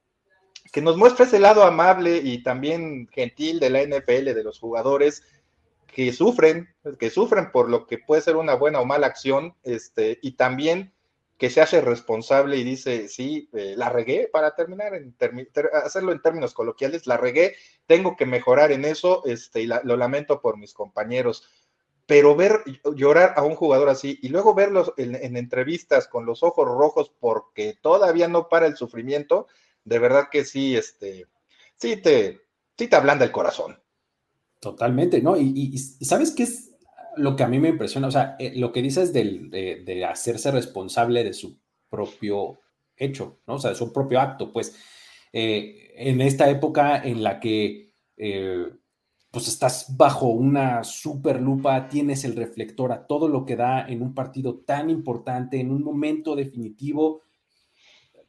que 0.73 0.81
nos 0.81 0.97
muestra 0.97 1.27
ese 1.27 1.39
lado 1.39 1.65
amable 1.65 2.17
y 2.17 2.43
también 2.43 3.09
gentil 3.13 3.61
de 3.61 3.71
la 3.71 3.83
NFL, 3.83 4.33
de 4.33 4.45
los 4.45 4.59
jugadores 4.59 5.23
que 5.87 6.13
sufren, 6.13 6.69
que 6.99 7.11
sufren 7.11 7.53
por 7.53 7.69
lo 7.69 7.87
que 7.87 7.99
puede 7.99 8.23
ser 8.23 8.37
una 8.37 8.55
buena 8.55 8.81
o 8.81 8.87
mala 8.87 9.07
acción, 9.07 9.55
este, 9.63 10.19
y 10.23 10.33
también 10.33 10.93
que 11.43 11.51
se 11.51 11.61
hace 11.61 11.81
responsable 11.81 12.57
y 12.57 12.63
dice, 12.63 13.09
sí, 13.09 13.49
eh, 13.53 13.75
la 13.77 13.89
regué, 13.89 14.29
para 14.33 14.55
terminar, 14.55 14.95
en 14.95 15.17
hacerlo 15.73 16.13
en 16.13 16.23
términos 16.23 16.55
coloquiales, 16.55 17.09
la 17.09 17.17
regué, 17.17 17.57
tengo 17.89 18.17
que 18.17 18.27
mejorar 18.27 18.71
en 18.71 18.85
eso, 18.85 19.25
este, 19.25 19.63
y 19.63 19.67
lo 19.67 19.97
lamento 19.97 20.41
por 20.41 20.57
mis 20.57 20.73
compañeros. 20.73 21.49
Pero 22.07 22.37
ver 22.37 22.63
llorar 22.95 23.35
a 23.35 23.43
un 23.43 23.57
jugador 23.57 23.89
así 23.89 24.21
y 24.23 24.29
luego 24.29 24.55
verlos 24.55 24.93
en, 24.97 25.37
entrevistas 25.37 26.07
con 26.07 26.27
los 26.27 26.45
ojos 26.45 26.65
rojos 26.65 27.13
porque 27.19 27.77
todavía 27.83 28.29
no 28.29 28.49
para 28.49 28.67
el 28.67 28.77
sufrimiento, 28.77 29.49
de 29.83 29.99
verdad 29.99 30.29
que 30.31 30.45
sí, 30.45 30.77
este, 30.77 31.27
sí 31.75 31.97
te, 31.97 32.43
sí 32.79 32.87
te 32.87 32.95
ablanda 32.95 33.25
el 33.25 33.33
corazón. 33.33 33.83
Totalmente, 34.61 35.21
¿no? 35.21 35.37
Y, 35.37 35.75
y 35.75 36.05
sabes 36.05 36.31
qué 36.31 36.45
es 36.45 36.72
lo 37.17 37.37
que 37.37 37.43
a 37.43 37.49
mí 37.49 37.59
me 37.59 37.71
impresiona, 37.71 38.09
o 38.09 38.11
sea, 38.11 38.37
eh, 38.39 38.53
lo 38.57 38.73
que 38.73 38.83
dices 38.83 39.13
de, 39.13 40.07
hacerse 40.09 40.51
responsable 40.51 41.25
de 41.25 41.33
su 41.33 41.59
propio 41.89 42.61
hecho, 42.97 43.41
¿no? 43.47 43.55
O 43.55 43.59
sea, 43.59 43.71
de 43.71 43.77
su 43.77 43.93
propio 43.93 44.21
acto, 44.21 44.53
pues, 44.53 44.77
eh, 45.33 45.93
en 45.97 46.21
esta 46.21 46.49
época 46.51 47.03
en 47.03 47.23
la 47.23 47.41
que, 47.41 47.95
eh, 48.17 48.67
pues 49.31 49.49
estás 49.49 49.97
bajo 49.97 50.29
una 50.29 50.85
super 50.85 51.41
lupa, 51.41 51.89
tienes 51.89 52.25
el 52.25 52.37
reflector 52.37 52.93
a 52.93 53.07
todo 53.07 53.29
lo 53.29 53.47
que 53.47 53.57
da 53.57 53.87
en 53.89 54.03
un 54.03 54.15
partido 54.15 54.59
tan 54.61 54.91
importante, 54.91 55.59
en 55.59 55.71
un 55.71 55.83
momento 55.83 56.37
definitivo, 56.37 57.23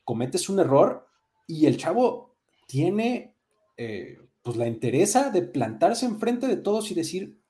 cometes 0.05 0.47
un 0.47 0.59
error 0.59 1.05
y 1.45 1.65
el 1.65 1.77
chavo 1.77 2.37
tiene 2.67 3.35
pues 4.43 4.55
la 4.57 4.67
interesa 4.67 5.29
de 5.29 5.41
plantarse 5.41 6.05
enfrente 6.05 6.47
de 6.47 6.57
todos 6.57 6.91
y 6.91 6.93
decir, 6.93 7.41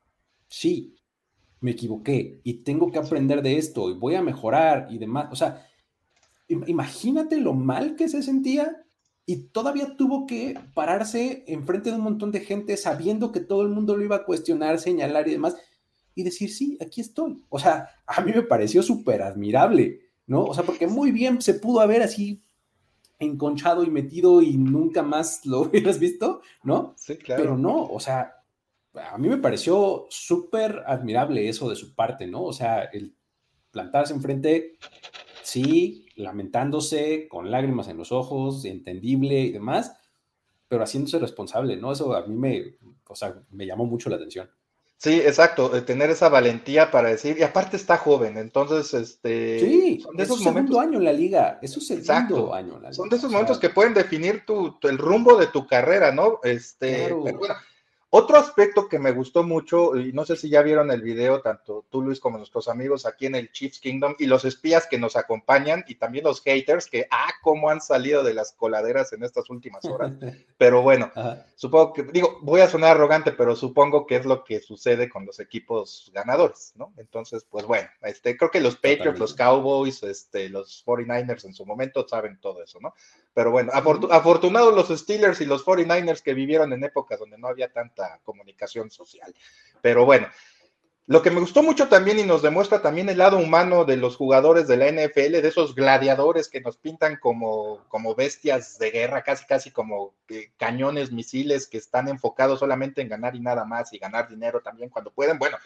sí, 0.48 0.96
me 1.64 1.72
equivoqué 1.72 2.42
y 2.44 2.56
tengo 2.56 2.92
que 2.92 3.00
aprender 3.00 3.42
de 3.42 3.58
esto 3.58 3.90
y 3.90 3.94
voy 3.94 4.16
a 4.16 4.22
mejorar 4.22 4.88
y 4.90 4.98
demás. 4.98 5.30
O 5.32 5.36
sea, 5.36 5.66
imagínate 6.50 7.38
lo 7.38 7.54
mal 7.54 7.96
que 7.96 8.10
se 8.10 8.22
sentía 8.22 8.84
y 9.26 9.46
todavía 9.48 9.96
tuvo 9.96 10.28
que 10.28 10.60
pararse 10.74 11.46
enfrente 11.48 11.90
de 11.90 11.96
un 11.96 12.04
montón 12.04 12.32
de 12.34 12.42
gente 12.42 12.76
sabiendo 12.76 13.32
que 13.32 13.40
todo 13.40 13.62
el 13.62 13.70
mundo 13.70 13.96
lo 13.96 14.04
iba 14.04 14.18
a 14.18 14.26
cuestionar, 14.26 14.78
señalar 14.78 15.26
y 15.30 15.32
demás 15.32 15.56
y 16.14 16.24
decir, 16.24 16.52
sí, 16.52 16.78
aquí 16.82 17.00
estoy. 17.00 17.42
O 17.48 17.58
sea, 17.58 17.88
a 18.06 18.22
mí 18.22 18.34
me 18.34 18.44
pareció 18.44 18.84
súper 18.84 19.22
admirable, 19.22 20.02
¿no? 20.28 20.44
O 20.44 20.54
sea, 20.54 20.66
porque 20.66 20.88
muy 20.88 21.12
bien 21.14 21.42
se 21.42 21.54
pudo 21.54 21.80
haber 21.80 22.02
así 22.02 22.44
enconchado 23.20 23.86
y 23.86 23.90
metido 23.90 24.42
y 24.42 24.58
nunca 24.58 25.02
más 25.02 25.46
lo 25.46 25.62
hubieras 25.70 25.98
visto, 25.98 26.42
¿no? 26.62 26.94
Sí, 26.98 27.16
claro. 27.16 27.42
Pero 27.42 27.58
no, 27.58 27.86
o 27.86 28.02
sea, 28.02 28.43
a 28.96 29.18
mí 29.18 29.28
me 29.28 29.38
pareció 29.38 30.06
súper 30.10 30.84
admirable 30.86 31.50
eso 31.50 31.70
de 31.70 31.76
su 31.76 31.96
parte, 31.96 32.28
¿no? 32.28 32.44
O 32.44 32.54
sea, 32.54 32.84
el 32.84 33.16
plantarse 33.72 34.14
enfrente, 34.14 34.78
sí, 35.42 36.06
lamentándose, 36.16 37.28
con 37.28 37.50
lágrimas 37.50 37.88
en 37.88 37.98
los 37.98 38.12
ojos, 38.12 38.66
entendible 38.66 39.42
y 39.42 39.52
demás, 39.52 39.96
pero 40.68 40.84
haciéndose 40.84 41.20
responsable, 41.20 41.76
¿no? 41.78 41.92
Eso 41.92 42.16
a 42.16 42.26
mí 42.26 42.36
me, 42.36 42.76
o 43.08 43.16
sea, 43.16 43.36
me 43.52 43.66
llamó 43.66 43.86
mucho 43.86 44.10
la 44.10 44.18
atención. 44.18 44.50
Sí, 44.98 45.20
exacto, 45.20 45.70
tener 45.84 46.12
esa 46.12 46.30
valentía 46.30 46.90
para 46.90 47.10
decir, 47.10 47.38
y 47.38 47.44
aparte 47.44 47.76
está 47.76 47.98
joven, 47.98 48.38
entonces, 48.38 48.94
este... 48.94 49.60
Sí, 49.60 50.00
son 50.00 50.16
de 50.16 50.24
esos 50.24 50.38
es 50.38 50.44
segundo 50.44 50.80
año 50.80 51.00
en 51.00 51.04
la 51.04 51.12
liga, 51.12 51.60
eso 51.62 51.80
es 51.80 51.92
el 51.92 52.06
segundo 52.06 52.54
año 52.54 52.78
en 52.78 52.84
la 52.84 52.90
liga. 52.90 52.94
Son 52.94 53.10
de 53.10 53.18
esos 53.18 53.30
momentos 53.30 53.60
que 53.60 53.70
pueden 53.70 53.94
definir 53.94 54.46
tu, 54.46 54.78
el 54.84 54.98
rumbo 54.98 55.36
de 55.36 55.48
tu 55.48 55.68
carrera, 55.68 56.14
¿no? 56.14 56.40
Este, 56.44 57.14
otro 58.16 58.38
aspecto 58.38 58.88
que 58.88 59.00
me 59.00 59.12
gustó 59.12 59.42
mucho, 59.42 59.96
y 59.96 60.14
no 60.14 60.24
sé 60.24 60.36
si 60.36 60.48
ya 60.48 60.62
vieron 60.62 60.92
el 60.92 61.02
video, 61.02 61.42
tanto 61.42 61.84
tú 61.90 62.04
Luis 62.04 62.20
como 62.20 62.38
nuestros 62.38 62.68
amigos 62.68 63.08
aquí 63.08 63.26
en 63.26 63.34
el 63.34 63.52
Chiefs 63.52 63.80
Kingdom 63.80 64.14
y 64.20 64.28
los 64.28 64.46
espías 64.46 64.86
que 64.86 65.00
nos 65.00 65.16
acompañan 65.16 65.84
y 65.88 65.96
también 65.96 66.26
los 66.26 66.44
haters 66.44 66.86
que, 66.86 67.08
ah, 67.10 67.32
cómo 67.42 67.72
han 67.72 67.82
salido 67.82 68.24
de 68.24 68.36
las 68.36 68.52
coladeras 68.52 69.14
en 69.14 69.24
estas 69.24 69.50
últimas 69.50 69.84
horas. 69.86 70.12
Pero 70.60 70.84
bueno, 70.84 71.12
supongo 71.56 71.92
que, 71.92 72.04
digo, 72.04 72.38
voy 72.44 72.62
a 72.62 72.70
sonar 72.70 72.92
arrogante, 72.92 73.32
pero 73.32 73.56
supongo 73.56 74.06
que 74.06 74.18
es 74.18 74.26
lo 74.26 74.44
que 74.44 74.60
sucede 74.60 75.10
con 75.10 75.26
los 75.26 75.40
equipos 75.40 76.12
ganadores, 76.14 76.74
¿no? 76.76 76.94
Entonces, 76.98 77.46
pues 77.50 77.66
bueno, 77.66 77.90
este, 78.04 78.38
creo 78.38 78.52
que 78.52 78.62
los 78.62 78.76
Patriots, 78.76 79.20
los 79.20 79.34
Cowboys, 79.34 80.04
este, 80.04 80.50
los 80.50 80.86
49ers 80.86 81.46
en 81.46 81.54
su 81.54 81.66
momento 81.66 82.08
saben 82.08 82.40
todo 82.40 82.64
eso, 82.64 82.80
¿no? 82.80 82.94
Pero 83.34 83.52
bueno, 83.52 83.72
afortunados 83.74 84.76
los 84.76 85.00
Steelers 85.00 85.42
y 85.42 85.46
los 85.46 85.66
49ers 85.66 86.22
que 86.22 86.34
vivieron 86.34 86.72
en 86.74 86.84
épocas 86.84 87.20
donde 87.20 87.38
no 87.38 87.48
había 87.48 87.72
tanta 87.72 88.20
comunicación 88.24 88.92
social. 88.92 89.34
Pero 89.82 90.06
bueno, 90.06 90.28
lo 91.06 91.22
que 91.22 91.32
me 91.32 91.42
gustó 91.42 91.64
mucho 91.64 91.90
también 91.90 92.18
y 92.20 92.24
nos 92.24 92.42
demuestra 92.42 92.82
también 92.82 93.10
el 93.10 93.18
lado 93.18 93.38
humano 93.38 93.84
de 93.84 93.98
los 93.98 94.16
jugadores 94.16 94.70
de 94.70 94.78
la 94.78 94.88
NFL, 94.90 95.42
de 95.42 95.48
esos 95.48 95.76
gladiadores 95.76 96.48
que 96.48 96.62
nos 96.62 96.78
pintan 96.78 97.18
como, 97.18 97.84
como 97.90 98.16
bestias 98.16 98.80
de 98.80 98.92
guerra, 98.92 99.22
casi 99.22 99.46
casi 99.46 99.72
como 99.72 100.14
eh, 100.30 100.52
cañones, 100.56 101.12
misiles 101.12 101.68
que 101.68 101.78
están 101.78 102.08
enfocados 102.08 102.60
solamente 102.60 103.02
en 103.02 103.10
ganar 103.10 103.36
y 103.36 103.42
nada 103.42 103.66
más 103.66 103.92
y 103.92 103.98
ganar 103.98 104.30
dinero 104.30 104.62
también 104.62 104.90
cuando 104.90 105.12
pueden. 105.12 105.38
Bueno, 105.38 105.58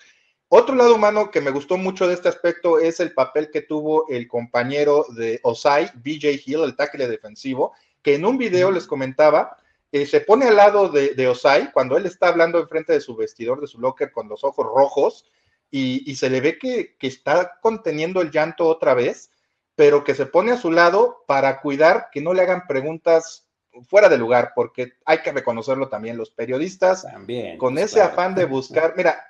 otro 0.50 0.76
lado 0.76 0.96
humano 0.96 1.30
que 1.30 1.42
me 1.42 1.52
gustó 1.52 1.78
mucho 1.78 2.08
de 2.08 2.14
este 2.14 2.30
aspecto 2.30 2.80
es 2.80 3.00
el 3.00 3.14
papel 3.14 3.50
que 3.52 3.62
tuvo 3.62 4.08
el 4.08 4.28
compañero 4.28 5.06
de 5.10 5.40
Osai, 5.44 5.92
BJ 5.96 6.42
Hill, 6.46 6.64
el 6.64 6.76
tackle 6.76 7.08
defensivo, 7.08 7.74
que 8.02 8.16
en 8.16 8.26
un 8.26 8.38
video 8.38 8.72
les 8.72 8.88
comentaba, 8.88 9.58
eh, 9.92 10.06
se 10.06 10.22
pone 10.22 10.46
al 10.46 10.56
lado 10.56 10.90
de, 10.90 11.28
Osai 11.28 11.72
cuando 11.72 11.98
él 11.98 12.06
está 12.06 12.30
hablando 12.30 12.60
enfrente 12.60 12.94
de 12.94 13.02
su 13.02 13.16
vestidor, 13.16 13.60
de 13.60 13.68
su 13.68 13.80
locker, 13.80 14.12
con 14.12 14.30
los 14.30 14.44
ojos 14.44 14.66
rojos, 14.66 15.26
y, 15.70 16.16
se 16.16 16.30
le 16.30 16.40
ve 16.40 16.58
que, 16.58 16.96
que, 16.98 17.08
está 17.08 17.60
conteniendo 17.62 18.22
el 18.22 18.32
llanto 18.32 18.68
otra 18.68 18.94
vez, 18.94 19.32
pero 19.76 20.06
que 20.06 20.16
se 20.16 20.26
pone 20.26 20.54
a 20.54 20.58
su 20.58 20.72
lado 20.72 21.26
para 21.28 21.60
cuidar 21.60 22.08
que 22.12 22.22
no 22.22 22.34
le 22.34 22.42
hagan 22.42 22.68
preguntas 22.68 23.47
fuera 23.84 24.10
de 24.10 24.18
lugar, 24.18 24.52
porque 24.56 24.94
hay 25.06 25.20
que 25.20 25.32
reconocerlo 25.32 25.90
también, 25.90 26.18
los 26.18 26.32
periodistas, 26.32 27.04
también, 27.04 27.58
con 27.58 27.78
ese 27.78 28.02
afán 28.02 28.36
de 28.36 28.46
buscar, 28.46 28.94
mira, 28.96 29.24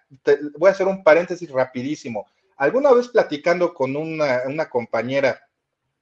voy 0.57 0.69
a 0.69 0.71
hacer 0.71 0.87
un 0.87 1.03
paréntesis 1.03 1.49
rapidísimo. 1.49 2.27
Alguna 2.57 2.91
vez 2.91 3.07
platicando 3.09 3.73
con 3.73 3.95
una, 3.95 4.41
una 4.45 4.69
compañera 4.69 5.39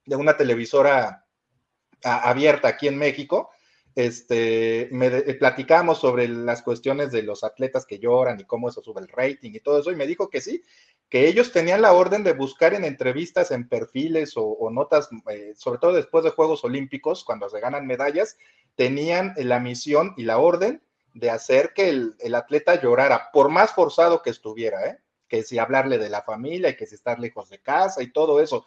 de 0.05 0.15
una 0.15 0.37
televisora 0.37 1.25
abierta 2.03 2.67
aquí 2.67 2.87
en 2.87 2.97
México, 2.97 3.49
este, 3.95 4.89
me 4.91 5.09
platicamos 5.35 5.99
sobre 5.99 6.27
las 6.27 6.61
cuestiones 6.61 7.11
de 7.11 7.23
los 7.23 7.43
atletas 7.43 7.85
que 7.85 7.97
lloran 7.97 8.39
y 8.39 8.43
cómo 8.43 8.69
eso 8.69 8.81
sube 8.83 9.01
el 9.01 9.07
rating 9.07 9.51
y 9.53 9.61
todo 9.61 9.79
eso, 9.79 9.91
y 9.91 9.95
me 9.95 10.05
dijo 10.05 10.29
que 10.29 10.41
sí, 10.41 10.61
que 11.09 11.27
ellos 11.27 11.51
tenían 11.51 11.81
la 11.81 11.93
orden 11.93 12.23
de 12.23 12.33
buscar 12.33 12.73
en 12.73 12.83
entrevistas, 12.83 13.51
en 13.51 13.67
perfiles 13.67 14.33
o, 14.35 14.69
notas, 14.71 15.09
eh, 15.29 15.53
sobre 15.55 15.79
todo 15.79 15.93
después 15.93 16.23
de 16.23 16.31
Juegos 16.31 16.63
Olímpicos, 16.63 17.23
cuando 17.23 17.49
se 17.49 17.59
ganan 17.59 17.85
medallas, 17.85 18.37
tenían 18.75 19.33
la 19.37 19.59
misión 19.59 20.13
y 20.17 20.23
la 20.23 20.37
orden 20.37 20.81
de 21.13 21.29
hacer 21.29 21.73
que 21.73 21.89
el, 21.89 22.35
atleta 22.35 22.81
llorara, 22.81 23.29
por 23.31 23.49
más 23.49 23.71
forzado 23.71 24.21
que 24.21 24.31
estuviera, 24.31 24.85
¿eh? 24.87 24.99
que 25.27 25.43
si 25.43 25.57
hablarle 25.57 25.97
de 25.97 26.09
la 26.09 26.23
familia 26.23 26.69
y 26.69 26.75
que 26.75 26.85
si 26.85 26.95
estar 26.95 27.19
lejos 27.19 27.49
de 27.49 27.59
casa 27.59 28.03
y 28.03 28.11
todo 28.11 28.41
eso. 28.41 28.65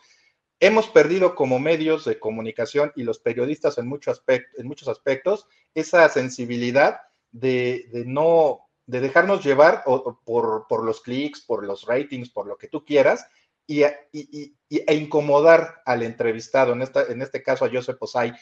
Hemos 0.61 0.89
perdido 0.89 1.35
como 1.35 1.61
medios 1.61 2.05
de 2.05 2.19
comunicación 2.19 2.93
y 2.97 3.05
los 3.05 3.21
periodistas 3.21 3.79
en, 3.79 3.87
mucho 3.87 4.11
aspecto, 4.11 4.61
en 4.61 4.67
muchos 4.67 4.89
aspectos 4.89 5.47
esa 5.75 6.09
sensibilidad 6.09 7.01
de, 7.31 7.87
de 7.93 8.05
no 8.07 8.68
de 8.89 9.01
dejarnos 9.01 9.45
llevar 9.45 9.85
por, 9.85 10.83
los 10.85 11.03
clics, 11.03 11.43
por 11.43 11.63
los 11.63 11.85
ratings, 11.85 12.31
por 12.31 12.47
lo 12.47 12.57
que 12.57 12.69
tú 12.69 12.87
quieras, 12.87 13.27
y, 13.67 13.83
e 13.83 14.95
incomodar 14.95 15.83
al 15.85 16.03
entrevistado, 16.03 16.73
en, 16.73 16.81
esta, 16.81 17.03
en 17.03 17.21
este 17.21 17.43
caso 17.43 17.67
a 17.67 17.71
Joseph 17.71 17.99
Osai. 18.01 18.33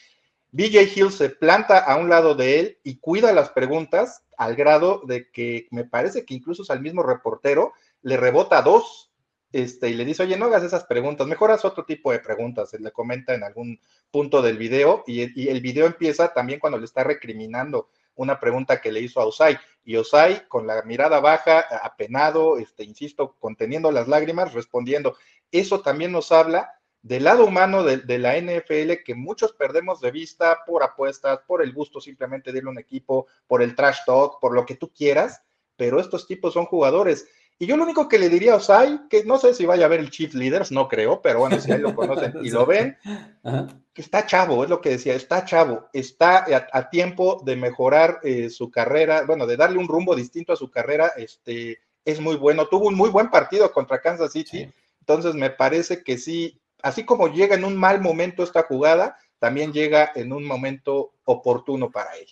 BJ 0.52 0.82
Hill 0.94 1.10
se 1.10 1.30
planta 1.30 1.80
a 1.80 1.96
un 1.96 2.08
lado 2.08 2.36
de 2.36 2.60
él 2.60 2.78
y 2.84 3.00
cuida 3.00 3.32
las 3.32 3.50
preguntas 3.50 4.22
al 4.36 4.54
grado 4.54 5.02
de 5.04 5.28
que 5.32 5.66
me 5.72 5.84
parece 5.84 6.24
que 6.24 6.34
incluso 6.34 6.62
al 6.72 6.80
mismo 6.80 7.02
reportero 7.02 7.72
le 8.02 8.16
rebota 8.16 8.62
dos 8.62 9.10
este, 9.50 9.88
y 9.88 9.94
le 9.94 10.04
dice, 10.04 10.22
oye, 10.22 10.36
no 10.36 10.44
hagas 10.44 10.62
esas 10.62 10.84
preguntas, 10.84 11.26
mejor 11.26 11.50
haz 11.50 11.64
otro 11.64 11.84
tipo 11.84 12.12
de 12.12 12.20
preguntas, 12.20 12.72
le 12.78 12.92
comenta 12.92 13.34
en 13.34 13.42
algún 13.42 13.80
punto 14.12 14.40
del 14.42 14.58
video 14.58 15.02
y 15.08 15.48
el 15.48 15.60
video 15.60 15.86
empieza 15.86 16.32
también 16.32 16.60
cuando 16.60 16.78
le 16.78 16.84
está 16.84 17.02
recriminando 17.02 17.88
una 18.16 18.40
pregunta 18.40 18.80
que 18.80 18.90
le 18.90 19.00
hizo 19.00 19.20
a 19.20 19.26
Osai. 19.26 19.58
Y 19.84 19.96
Osai, 19.96 20.48
con 20.48 20.66
la 20.66 20.82
mirada 20.82 21.20
baja, 21.20 21.60
apenado, 21.82 22.58
este, 22.58 22.82
insisto, 22.82 23.36
conteniendo 23.38 23.92
las 23.92 24.08
lágrimas, 24.08 24.52
respondiendo. 24.52 25.16
Eso 25.52 25.80
también 25.80 26.10
nos 26.10 26.32
habla 26.32 26.72
del 27.06 27.22
lado 27.22 27.44
humano 27.44 27.84
de, 27.84 28.18
la 28.18 28.36
NFL 28.36 29.04
que 29.04 29.14
muchos 29.14 29.52
perdemos 29.52 30.00
de 30.00 30.10
vista 30.10 30.64
por 30.66 30.82
apuestas, 30.82 31.38
por 31.46 31.62
el 31.62 31.72
gusto 31.72 32.00
simplemente 32.00 32.50
de 32.50 32.58
ir 32.58 32.64
a 32.64 32.70
un 32.70 32.78
equipo, 32.78 33.28
por 33.46 33.62
el 33.62 33.76
trash 33.76 33.98
talk, 34.04 34.40
por 34.40 34.52
lo 34.52 34.66
que 34.66 34.74
tú 34.74 34.92
quieras, 34.92 35.40
pero 35.76 36.00
estos 36.00 36.26
tipos 36.26 36.54
son 36.54 36.64
jugadores 36.64 37.28
y 37.58 37.66
yo 37.66 37.76
lo 37.76 37.84
único 37.84 38.08
que 38.08 38.18
le 38.18 38.28
diría 38.28 38.52
a 38.52 38.56
Osai, 38.56 39.08
que 39.08 39.24
no 39.24 39.38
sé 39.38 39.54
si 39.54 39.64
vaya 39.64 39.86
a 39.86 39.88
ver 39.88 40.00
el 40.00 40.10
Chief 40.10 40.34
Leaders, 40.34 40.72
no 40.72 40.88
creo, 40.88 41.22
pero 41.22 41.38
bueno, 41.38 41.58
si 41.58 41.72
ahí 41.72 41.80
lo 41.80 41.94
conocen 41.94 42.34
y 42.42 42.50
lo 42.50 42.66
ven, 42.66 42.98
que 43.94 44.02
está 44.02 44.26
chavo, 44.26 44.62
es 44.62 44.68
lo 44.68 44.82
que 44.82 44.90
decía, 44.90 45.14
está 45.14 45.44
chavo, 45.44 45.88
está 45.94 46.44
a, 46.70 46.90
tiempo 46.90 47.42
de 47.46 47.56
mejorar 47.56 48.20
eh, 48.22 48.50
su 48.50 48.70
carrera, 48.70 49.24
bueno, 49.26 49.46
de 49.46 49.56
darle 49.56 49.78
un 49.78 49.88
rumbo 49.88 50.14
distinto 50.14 50.52
a 50.52 50.56
su 50.56 50.70
carrera, 50.70 51.12
este, 51.16 51.78
es 52.04 52.20
muy 52.20 52.36
bueno, 52.36 52.66
tuvo 52.66 52.88
un 52.88 52.94
muy 52.94 53.08
buen 53.08 53.30
partido 53.30 53.72
contra 53.72 54.02
Kansas 54.02 54.32
City, 54.32 54.70
entonces 55.00 55.34
me 55.34 55.48
parece 55.48 56.02
que 56.02 56.18
sí, 56.18 56.60
así 56.82 57.04
como 57.04 57.28
llega 57.28 57.54
en 57.54 57.64
un 57.64 57.76
mal 57.76 58.02
momento 58.02 58.42
esta 58.42 58.64
jugada, 58.64 59.16
también 59.38 59.72
llega 59.72 60.12
en 60.14 60.32
un 60.32 60.44
momento 60.44 61.12
oportuno 61.24 61.90
para 61.90 62.16
él. 62.16 62.26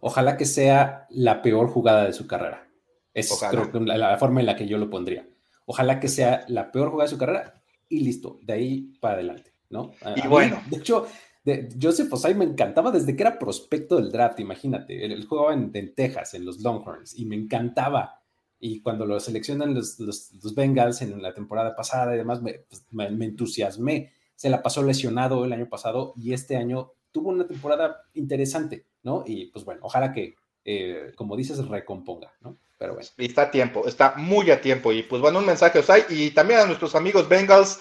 Ojalá 0.00 0.36
que 0.36 0.46
sea 0.46 1.06
la 1.10 1.42
peor 1.42 1.68
jugada 1.68 2.06
de 2.06 2.12
su 2.12 2.26
carrera. 2.26 2.66
Es 3.14 3.30
la, 3.72 4.16
forma 4.18 4.40
en 4.40 4.46
la 4.46 4.56
que 4.56 4.66
yo 4.66 4.78
lo 4.78 4.88
pondría. 4.88 5.28
Ojalá 5.66 6.00
que 6.00 6.08
sea 6.08 6.44
la 6.48 6.72
peor 6.72 6.90
jugada 6.90 7.08
de 7.08 7.14
su 7.14 7.18
carrera 7.18 7.62
y 7.88 8.00
listo, 8.00 8.38
de 8.42 8.52
ahí 8.52 8.92
para 9.00 9.14
adelante, 9.14 9.52
¿no? 9.68 9.92
y 10.16 10.26
bueno. 10.26 10.62
de 10.70 10.78
hecho, 10.78 11.06
de, 11.44 11.68
Joseph 11.80 12.12
Osai 12.12 12.34
me 12.34 12.44
encantaba 12.44 12.90
desde 12.90 13.14
que 13.14 13.22
era 13.22 13.38
prospecto 13.38 13.96
del 13.96 14.10
draft, 14.10 14.40
imagínate. 14.40 15.04
Él, 15.04 15.26
jugaba 15.26 15.52
en, 15.52 15.94
Texas, 15.94 16.34
en 16.34 16.44
los 16.44 16.60
Longhorns, 16.60 17.18
y 17.18 17.24
me 17.24 17.36
encantaba. 17.36 18.20
Y 18.58 18.80
cuando 18.80 19.06
lo 19.06 19.18
seleccionan 19.18 19.74
los, 19.74 19.98
los, 19.98 20.54
Bengals 20.54 21.02
en 21.02 21.20
la 21.20 21.34
temporada 21.34 21.74
pasada 21.74 22.14
y 22.14 22.18
demás, 22.18 22.40
pues, 22.40 22.86
me, 22.92 23.10
me, 23.10 23.24
entusiasmé. 23.24 24.12
Se 24.36 24.48
la 24.48 24.62
pasó 24.62 24.82
lesionado 24.82 25.44
el 25.44 25.52
año 25.52 25.68
pasado 25.68 26.14
y 26.16 26.32
este 26.32 26.56
año 26.56 26.92
tuvo 27.10 27.30
una 27.30 27.46
temporada 27.46 28.04
interesante, 28.14 28.86
¿no? 29.02 29.22
Y 29.26 29.46
pues 29.46 29.64
bueno, 29.64 29.80
ojalá 29.84 30.12
que, 30.12 30.34
eh, 30.64 31.12
como 31.14 31.36
dices, 31.36 31.66
recomponga, 31.68 32.32
¿no? 32.40 32.56
Pero 32.82 32.94
bueno. 32.94 33.08
Y 33.16 33.26
está 33.26 33.42
a 33.42 33.50
tiempo, 33.52 33.86
está 33.86 34.14
muy 34.16 34.50
a 34.50 34.60
tiempo. 34.60 34.90
Y 34.90 35.04
pues 35.04 35.22
bueno, 35.22 35.38
un 35.38 35.46
mensaje 35.46 35.78
os 35.78 35.88
hay. 35.88 36.02
Y 36.08 36.32
también 36.32 36.58
a 36.58 36.66
nuestros 36.66 36.96
amigos 36.96 37.28
Bengals, 37.28 37.78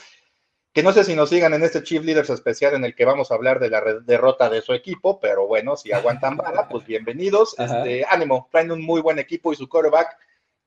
que 0.71 0.83
no 0.83 0.93
sé 0.93 1.03
si 1.03 1.15
nos 1.15 1.29
sigan 1.29 1.55
en 1.55 1.63
este 1.63 1.81
Chief 1.81 2.03
Leaders 2.03 2.29
especial 2.29 2.75
en 2.75 2.85
el 2.85 2.93
que 2.93 3.03
vamos 3.03 3.31
a 3.31 3.33
hablar 3.33 3.59
de 3.59 3.71
la 3.71 3.81
derrota 4.05 4.47
de 4.47 4.61
su 4.61 4.73
equipo, 4.73 5.19
pero 5.19 5.47
bueno, 5.47 5.75
si 5.75 5.91
aguantan 5.91 6.37
bala, 6.37 6.69
pues 6.69 6.85
bienvenidos. 6.85 7.55
Este, 7.57 8.05
ánimo, 8.07 8.47
traen 8.51 8.71
un 8.71 8.83
muy 8.83 9.01
buen 9.01 9.17
equipo 9.17 9.51
y 9.51 9.55
su 9.55 9.67
quarterback 9.67 10.15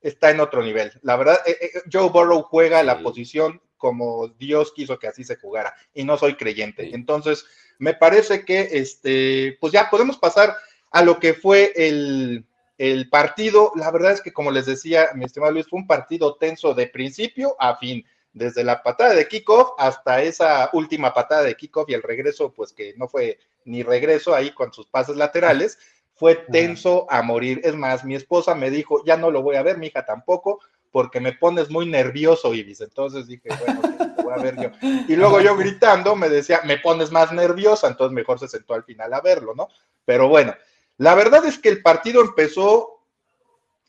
está 0.01 0.31
en 0.31 0.41
otro 0.41 0.61
nivel. 0.61 0.91
La 1.01 1.15
verdad, 1.15 1.39
eh, 1.45 1.57
eh, 1.61 1.81
Joe 1.89 2.09
Burrow 2.09 2.41
juega 2.41 2.83
la 2.83 2.99
posición 2.99 3.61
como 3.77 4.27
Dios 4.27 4.73
quiso 4.73 4.99
que 4.99 5.07
así 5.07 5.23
se 5.23 5.37
jugara 5.37 5.73
y 5.93 6.03
no 6.03 6.17
soy 6.17 6.35
creyente. 6.35 6.93
Entonces, 6.93 7.45
me 7.79 7.93
parece 7.93 8.43
que 8.43 8.67
este, 8.73 9.57
pues 9.61 9.71
ya 9.71 9.89
podemos 9.89 10.17
pasar 10.17 10.57
a 10.91 11.03
lo 11.03 11.21
que 11.21 11.33
fue 11.33 11.71
el, 11.77 12.45
el 12.77 13.09
partido. 13.09 13.71
La 13.75 13.91
verdad 13.91 14.11
es 14.11 14.21
que, 14.21 14.33
como 14.33 14.51
les 14.51 14.65
decía, 14.65 15.09
mi 15.15 15.25
estimado 15.25 15.53
Luis, 15.53 15.67
fue 15.67 15.79
un 15.79 15.87
partido 15.87 16.35
tenso 16.35 16.73
de 16.73 16.87
principio 16.87 17.55
a 17.59 17.77
fin 17.77 18.05
desde 18.33 18.65
la 18.65 18.83
patada 18.83 19.13
de 19.13 19.27
kickoff 19.27 19.71
hasta 19.77 20.21
esa 20.21 20.69
última 20.73 21.13
patada 21.13 21.43
de 21.43 21.55
kickoff 21.55 21.89
y 21.89 21.93
el 21.93 22.03
regreso, 22.03 22.51
pues 22.51 22.73
que 22.73 22.93
no 22.97 23.07
fue 23.07 23.39
ni 23.63 23.81
regreso 23.81 24.35
ahí 24.35 24.51
con 24.51 24.73
sus 24.73 24.87
pases 24.87 25.15
laterales, 25.15 25.79
fue 26.15 26.35
tenso 26.35 27.05
a 27.09 27.21
morir. 27.21 27.61
Es 27.63 27.75
más, 27.75 28.03
mi 28.03 28.15
esposa 28.15 28.53
me 28.53 28.69
dijo, 28.69 29.03
ya 29.05 29.15
no 29.15 29.31
lo 29.31 29.41
voy 29.41 29.55
a 29.55 29.63
ver, 29.63 29.77
mi 29.77 29.87
hija 29.87 30.05
tampoco, 30.05 30.59
porque 30.91 31.19
me 31.19 31.33
pones 31.33 31.69
muy 31.69 31.85
nervioso, 31.85 32.53
Ibis. 32.53 32.81
Entonces 32.81 33.27
dije, 33.27 33.49
bueno, 33.65 33.81
lo 34.17 34.23
voy 34.23 34.33
a 34.33 34.43
ver 34.43 34.55
yo. 34.61 34.69
Y 35.07 35.15
luego 35.15 35.39
yo 35.39 35.55
gritando 35.55 36.15
me 36.15 36.29
decía, 36.29 36.61
me 36.65 36.77
pones 36.77 37.11
más 37.11 37.31
nerviosa, 37.31 37.87
entonces 37.87 38.13
mejor 38.13 38.39
se 38.39 38.49
sentó 38.49 38.73
al 38.73 38.83
final 38.83 39.13
a 39.13 39.21
verlo, 39.21 39.55
¿no? 39.55 39.69
Pero 40.03 40.27
bueno, 40.27 40.53
la 40.97 41.15
verdad 41.15 41.45
es 41.45 41.59
que 41.59 41.69
el 41.69 41.81
partido 41.81 42.21
empezó 42.21 42.95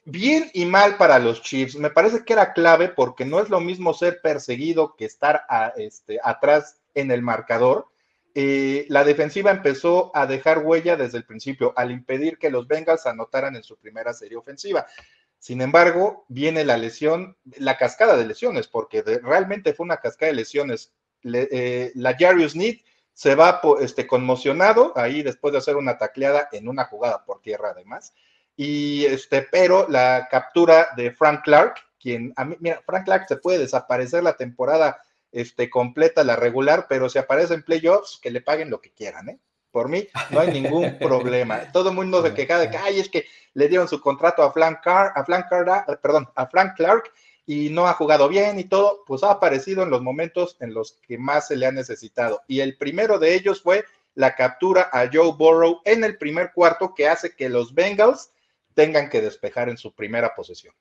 bien 0.04 0.50
y 0.54 0.64
mal 0.64 0.96
para 0.96 1.18
los 1.18 1.42
Chiefs. 1.42 1.76
Me 1.76 1.90
parece 1.90 2.24
que 2.24 2.32
era 2.32 2.52
clave 2.52 2.88
porque 2.88 3.24
no 3.24 3.40
es 3.40 3.50
lo 3.50 3.60
mismo 3.60 3.92
ser 3.92 4.20
perseguido 4.22 4.94
que 4.96 5.04
estar 5.04 5.42
este, 5.76 6.18
atrás 6.22 6.80
en 6.94 7.10
el 7.10 7.22
marcador. 7.22 7.88
Eh, 8.34 8.86
la 8.88 9.04
defensiva 9.04 9.50
empezó 9.50 10.10
a 10.14 10.26
dejar 10.26 10.58
huella 10.58 10.96
desde 10.96 11.18
el 11.18 11.24
principio 11.24 11.72
al 11.76 11.90
impedir 11.90 12.38
que 12.38 12.50
los 12.50 12.68
Bengals 12.68 13.06
anotaran 13.06 13.56
en 13.56 13.62
su 13.62 13.76
primera 13.76 14.12
serie 14.12 14.36
ofensiva. 14.36 14.86
Sin 15.38 15.60
embargo, 15.60 16.24
viene 16.28 16.64
la 16.64 16.76
lesión, 16.76 17.36
la 17.58 17.76
cascada 17.76 18.16
de 18.16 18.26
lesiones, 18.26 18.68
porque 18.68 19.02
realmente 19.02 19.74
fue 19.74 19.84
una 19.84 19.98
cascada 19.98 20.30
de 20.30 20.36
lesiones. 20.36 20.92
Eh, 21.22 21.92
la 21.94 22.16
Jarius 22.16 22.54
Need 22.54 22.78
se 23.16 23.34
va 23.34 23.62
este, 23.80 24.06
conmocionado 24.06 24.92
ahí 24.94 25.22
después 25.22 25.50
de 25.50 25.58
hacer 25.58 25.76
una 25.76 25.96
tacleada 25.96 26.50
en 26.52 26.68
una 26.68 26.84
jugada 26.84 27.24
por 27.24 27.40
tierra 27.40 27.70
además. 27.70 28.12
Y 28.56 29.06
este, 29.06 29.40
pero 29.40 29.86
la 29.88 30.28
captura 30.30 30.88
de 30.98 31.12
Frank 31.12 31.40
Clark, 31.42 31.76
quien, 31.98 32.34
a 32.36 32.44
mí, 32.44 32.56
mira, 32.60 32.82
Frank 32.84 33.06
Clark 33.06 33.24
se 33.26 33.38
puede 33.38 33.56
desaparecer 33.56 34.22
la 34.22 34.36
temporada 34.36 35.00
este, 35.32 35.70
completa, 35.70 36.24
la 36.24 36.36
regular, 36.36 36.88
pero 36.90 37.08
si 37.08 37.18
aparece 37.18 37.54
en 37.54 37.62
playoffs, 37.62 38.18
que 38.20 38.30
le 38.30 38.42
paguen 38.42 38.68
lo 38.68 38.82
que 38.82 38.92
quieran, 38.92 39.30
¿eh? 39.30 39.38
Por 39.70 39.88
mí 39.88 40.06
no 40.28 40.40
hay 40.40 40.52
ningún 40.52 40.98
problema. 40.98 41.72
Todo 41.72 41.88
el 41.88 41.96
mundo 41.96 42.22
se 42.22 42.34
queja 42.34 42.58
de 42.58 42.68
que, 42.68 42.76
ay, 42.76 43.00
es 43.00 43.08
que 43.08 43.24
le 43.54 43.68
dieron 43.68 43.88
su 43.88 43.98
contrato 43.98 44.42
a 44.42 44.52
Frank, 44.52 44.80
Clark, 44.82 45.12
a 45.16 45.24
Frank 45.24 45.48
Clark, 45.48 46.00
perdón, 46.02 46.28
a 46.34 46.46
Frank 46.46 46.76
Clark 46.76 47.10
y 47.46 47.70
no 47.70 47.86
ha 47.86 47.94
jugado 47.94 48.28
bien 48.28 48.58
y 48.58 48.64
todo, 48.64 49.04
pues 49.06 49.22
ha 49.22 49.30
aparecido 49.30 49.84
en 49.84 49.90
los 49.90 50.02
momentos 50.02 50.56
en 50.60 50.74
los 50.74 50.98
que 51.06 51.16
más 51.16 51.48
se 51.48 51.56
le 51.56 51.66
ha 51.66 51.72
necesitado. 51.72 52.42
Y 52.48 52.60
el 52.60 52.76
primero 52.76 53.18
de 53.18 53.34
ellos 53.34 53.62
fue 53.62 53.84
la 54.14 54.34
captura 54.34 54.90
a 54.92 55.08
Joe 55.12 55.32
Burrow 55.38 55.80
en 55.84 56.02
el 56.02 56.18
primer 56.18 56.52
cuarto 56.52 56.94
que 56.94 57.08
hace 57.08 57.36
que 57.36 57.48
los 57.48 57.74
Bengals 57.74 58.32
tengan 58.74 59.08
que 59.08 59.20
despejar 59.20 59.68
en 59.68 59.78
su 59.78 59.94
primera 59.94 60.34
posesión. 60.34 60.74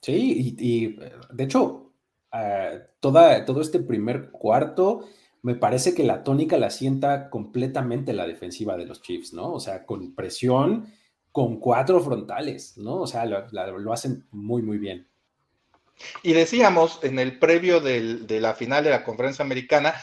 Sí, 0.00 0.56
y, 0.58 0.96
de 1.30 1.44
hecho, 1.44 1.92
eh, 2.32 2.80
toda, 3.00 3.44
todo 3.44 3.60
este 3.60 3.80
primer 3.80 4.30
cuarto, 4.30 5.04
me 5.42 5.54
parece 5.54 5.94
que 5.94 6.04
la 6.04 6.22
tónica 6.22 6.56
la 6.56 6.70
sienta 6.70 7.30
completamente 7.30 8.12
la 8.12 8.26
defensiva 8.26 8.76
de 8.76 8.86
los 8.86 9.02
Chiefs, 9.02 9.32
¿no? 9.32 9.52
O 9.52 9.60
sea, 9.60 9.84
con 9.84 10.14
presión, 10.14 10.92
con 11.32 11.58
cuatro 11.58 12.00
frontales, 12.00 12.76
¿no? 12.78 13.02
O 13.02 13.06
sea, 13.06 13.24
lo, 13.26 13.92
hacen 13.92 14.26
muy, 14.30 14.62
muy 14.62 14.78
bien. 14.78 15.08
Y 16.22 16.32
decíamos 16.32 17.00
en 17.02 17.18
el 17.18 17.38
previo 17.38 17.80
de 17.80 18.40
la 18.40 18.54
final 18.54 18.84
de 18.84 18.90
la 18.90 19.04
conferencia 19.04 19.44
americana 19.44 19.94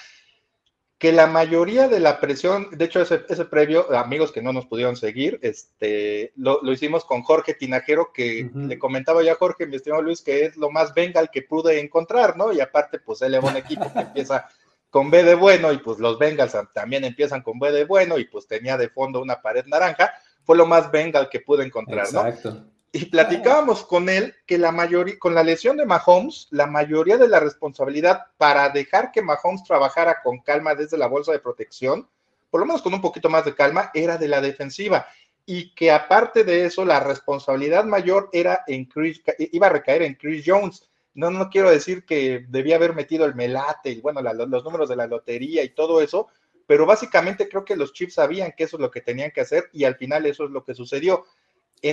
que 0.97 1.11
la 1.11 1.27
mayoría 1.27 1.89
de 1.89 1.99
la 1.99 2.21
presión, 2.21 2.69
de 2.71 2.85
hecho 2.85 3.01
ese, 3.01 3.45
previo, 3.45 3.93
amigos 3.95 4.31
que 4.31 4.41
no 4.41 4.53
nos 4.53 4.65
pudieron 4.65 4.95
seguir, 4.95 5.39
este, 5.41 6.31
lo, 6.37 6.59
hicimos 6.71 7.03
con 7.03 7.21
Jorge 7.21 7.53
Tinajero, 7.53 8.11
que 8.13 8.49
le 8.53 8.79
comentaba 8.79 9.21
ya 9.21 9.35
Jorge, 9.35 9.67
mi 9.67 9.75
estimado 9.75 10.01
Luis, 10.01 10.21
que 10.21 10.45
es 10.45 10.55
lo 10.55 10.71
más 10.71 10.93
Bengal 10.93 11.29
que 11.31 11.41
pude 11.41 11.79
encontrar, 11.81 12.37
¿no? 12.37 12.53
Y 12.53 12.61
aparte, 12.61 12.99
pues 12.99 13.21
él 13.21 13.35
es 13.35 13.43
un 13.43 13.57
equipo 13.57 13.91
que 13.91 13.99
empieza 13.99 14.47
con 14.89 15.11
B 15.11 15.23
de 15.23 15.35
bueno 15.35 15.73
y 15.73 15.79
pues 15.79 15.99
los 15.99 16.17
Bengals 16.17 16.55
también 16.73 17.03
empiezan 17.03 17.41
con 17.41 17.59
B 17.59 17.73
de 17.73 17.83
bueno 17.83 18.17
y 18.17 18.25
pues 18.25 18.47
tenía 18.47 18.77
de 18.77 18.87
fondo 18.87 19.21
una 19.21 19.41
pared 19.41 19.65
naranja, 19.65 20.13
fue 20.45 20.55
lo 20.55 20.65
más 20.65 20.89
Bengal 20.89 21.27
que 21.29 21.41
pude 21.41 21.65
encontrar, 21.65 22.05
Exacto. 22.05 22.65
Y 22.95 23.07
platicábamos 23.07 23.83
con 23.83 24.07
él 24.07 24.33
que 24.45 24.57
la 24.57 24.71
mayoría, 24.71 25.19
con 25.19 25.35
la 25.35 25.43
lesión 25.43 25.75
de 25.75 25.85
Mahomes, 25.85 26.47
la 26.51 26.65
mayoría 26.65 27.17
de 27.17 27.27
la 27.27 27.41
responsabilidad 27.41 28.27
para 28.37 28.69
dejar 28.69 29.11
que 29.11 29.21
Mahomes 29.21 29.65
trabajara 29.65 30.21
con 30.23 30.39
calma 30.39 30.75
desde 30.75 30.97
la 30.97 31.07
bolsa 31.07 31.33
de 31.33 31.39
protección, 31.39 32.07
por 32.49 32.61
lo 32.61 32.65
menos 32.65 32.81
con 32.81 32.93
un 32.93 33.01
poquito 33.01 33.29
más 33.29 33.43
de 33.43 33.53
calma, 33.53 33.91
era 33.93 34.17
de 34.17 34.29
la 34.29 34.39
defensiva. 34.39 35.07
Y 35.45 35.75
que 35.75 35.91
aparte 35.91 36.45
de 36.45 36.67
eso, 36.67 36.85
la 36.85 37.01
responsabilidad 37.01 37.83
mayor 37.83 38.29
era 38.31 38.63
en 38.65 38.85
Chris, 38.85 39.21
iba 39.39 39.67
a 39.67 39.71
recaer 39.71 40.03
en 40.03 40.15
Chris 40.15 40.45
Jones. 40.47 40.87
No, 41.15 41.29
no 41.29 41.49
quiero 41.49 41.71
decir 41.71 42.05
que 42.05 42.45
debía 42.47 42.77
haber 42.77 42.95
metido 42.95 43.25
el 43.25 43.35
melate 43.35 43.89
y 43.89 43.99
bueno, 43.99 44.21
los 44.21 44.63
números 44.63 44.87
de 44.87 44.95
la 44.95 45.05
lotería 45.05 45.63
y 45.63 45.75
todo 45.75 45.99
eso, 46.01 46.29
pero 46.65 46.85
básicamente 46.85 47.49
creo 47.49 47.65
que 47.65 47.75
los 47.75 47.91
Chiefs 47.91 48.13
sabían 48.13 48.53
que 48.55 48.63
eso 48.63 48.77
es 48.77 48.81
lo 48.81 48.89
que 48.89 49.01
tenían 49.01 49.31
que 49.31 49.41
hacer 49.41 49.69
y 49.73 49.83
al 49.83 49.97
final 49.97 50.25
eso 50.25 50.45
es 50.45 50.51
lo 50.51 50.63
que 50.63 50.73
sucedió 50.73 51.25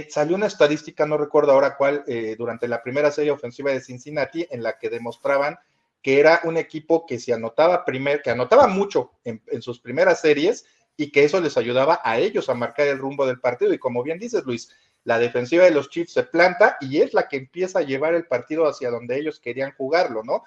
salió 0.08 0.36
una 0.36 0.46
estadística, 0.46 1.06
no 1.06 1.18
recuerdo 1.18 1.52
ahora 1.52 1.76
cuál, 1.76 2.04
eh, 2.06 2.34
durante 2.38 2.68
la 2.68 2.82
primera 2.82 3.10
serie 3.10 3.30
ofensiva 3.30 3.70
de 3.72 3.80
Cincinnati, 3.80 4.46
en 4.50 4.62
la 4.62 4.78
que 4.78 4.90
demostraban 4.90 5.58
que 6.02 6.18
era 6.18 6.40
un 6.44 6.56
equipo 6.56 7.06
que 7.06 7.18
se 7.18 7.32
anotaba 7.32 7.84
primer, 7.84 8.22
que 8.22 8.30
anotaba 8.30 8.66
mucho 8.66 9.12
en, 9.24 9.40
sus 9.62 9.78
primeras 9.80 10.20
series 10.20 10.66
y 10.96 11.12
que 11.12 11.24
eso 11.24 11.40
les 11.40 11.56
ayudaba 11.56 12.00
a 12.02 12.18
ellos 12.18 12.48
a 12.48 12.54
marcar 12.54 12.88
el 12.88 12.98
rumbo 12.98 13.24
del 13.24 13.40
partido. 13.40 13.72
Y 13.72 13.78
como 13.78 14.02
bien 14.02 14.18
dices, 14.18 14.44
Luis, 14.44 14.70
la 15.04 15.18
defensiva 15.18 15.64
de 15.64 15.70
los 15.70 15.90
Chiefs 15.90 16.12
se 16.12 16.24
planta 16.24 16.76
y 16.80 17.00
es 17.00 17.14
la 17.14 17.28
que 17.28 17.36
empieza 17.36 17.78
a 17.78 17.82
llevar 17.82 18.14
el 18.14 18.26
partido 18.26 18.66
hacia 18.66 18.90
donde 18.90 19.18
ellos 19.18 19.38
querían 19.38 19.72
jugarlo, 19.76 20.24
¿no? 20.24 20.42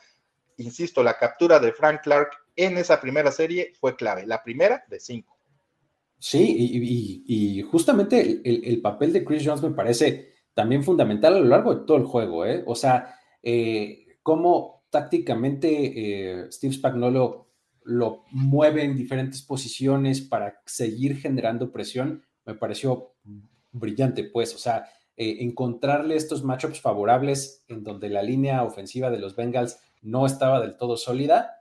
Insisto, 0.57 1.03
la 1.03 1.17
captura 1.17 1.59
de 1.59 1.71
Frank 1.71 2.01
Clark 2.01 2.31
en 2.55 2.77
esa 2.77 2.99
primera 2.99 3.31
serie 3.31 3.73
fue 3.79 3.95
clave, 3.95 4.25
la 4.25 4.43
primera 4.43 4.83
de 4.87 4.99
cinco. 4.99 5.34
Sí, 6.19 7.21
y, 7.27 7.61
justamente 7.63 8.41
el, 8.43 8.81
papel 8.81 9.13
de 9.13 9.23
Chris 9.23 9.43
Jones 9.45 9.61
me 9.61 9.71
parece 9.71 10.33
también 10.53 10.83
fundamental 10.83 11.35
a 11.35 11.39
lo 11.39 11.45
largo 11.45 11.75
de 11.75 11.85
todo 11.85 11.97
el 11.97 12.05
juego, 12.05 12.45
¿eh? 12.45 12.63
O 12.65 12.75
sea, 12.75 13.15
eh, 13.43 14.17
cómo 14.23 14.85
tácticamente 14.89 15.67
eh, 15.69 16.51
Steve 16.51 16.73
Spagnolo 16.73 17.49
lo 17.83 18.23
mueve 18.31 18.83
en 18.83 18.95
diferentes 18.95 19.43
posiciones 19.43 20.21
para 20.21 20.61
seguir 20.65 21.17
generando 21.17 21.71
presión, 21.71 22.23
me 22.45 22.55
pareció 22.55 23.13
brillante, 23.71 24.23
pues, 24.23 24.55
o 24.55 24.57
sea, 24.57 24.85
eh, 25.17 25.37
encontrarle 25.41 26.15
estos 26.15 26.43
matchups 26.43 26.81
favorables 26.81 27.63
en 27.67 27.83
donde 27.83 28.09
la 28.09 28.23
línea 28.23 28.63
ofensiva 28.63 29.11
de 29.11 29.19
los 29.19 29.35
Bengals 29.35 29.79
no 30.01 30.25
estaba 30.25 30.61
del 30.61 30.77
todo 30.77 30.97
sólida, 30.97 31.51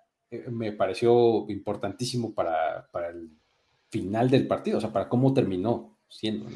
me 0.49 0.73
pareció 0.73 1.49
importantísimo 1.49 2.35
para, 2.35 2.88
para 2.90 3.11
el 3.11 3.31
final 3.94 4.28
del 4.28 4.48
partido, 4.48 4.78
o 4.78 4.80
sea, 4.80 4.92
para 4.92 5.09
cómo 5.09 5.33
terminó 5.33 5.96
siendo. 6.09 6.46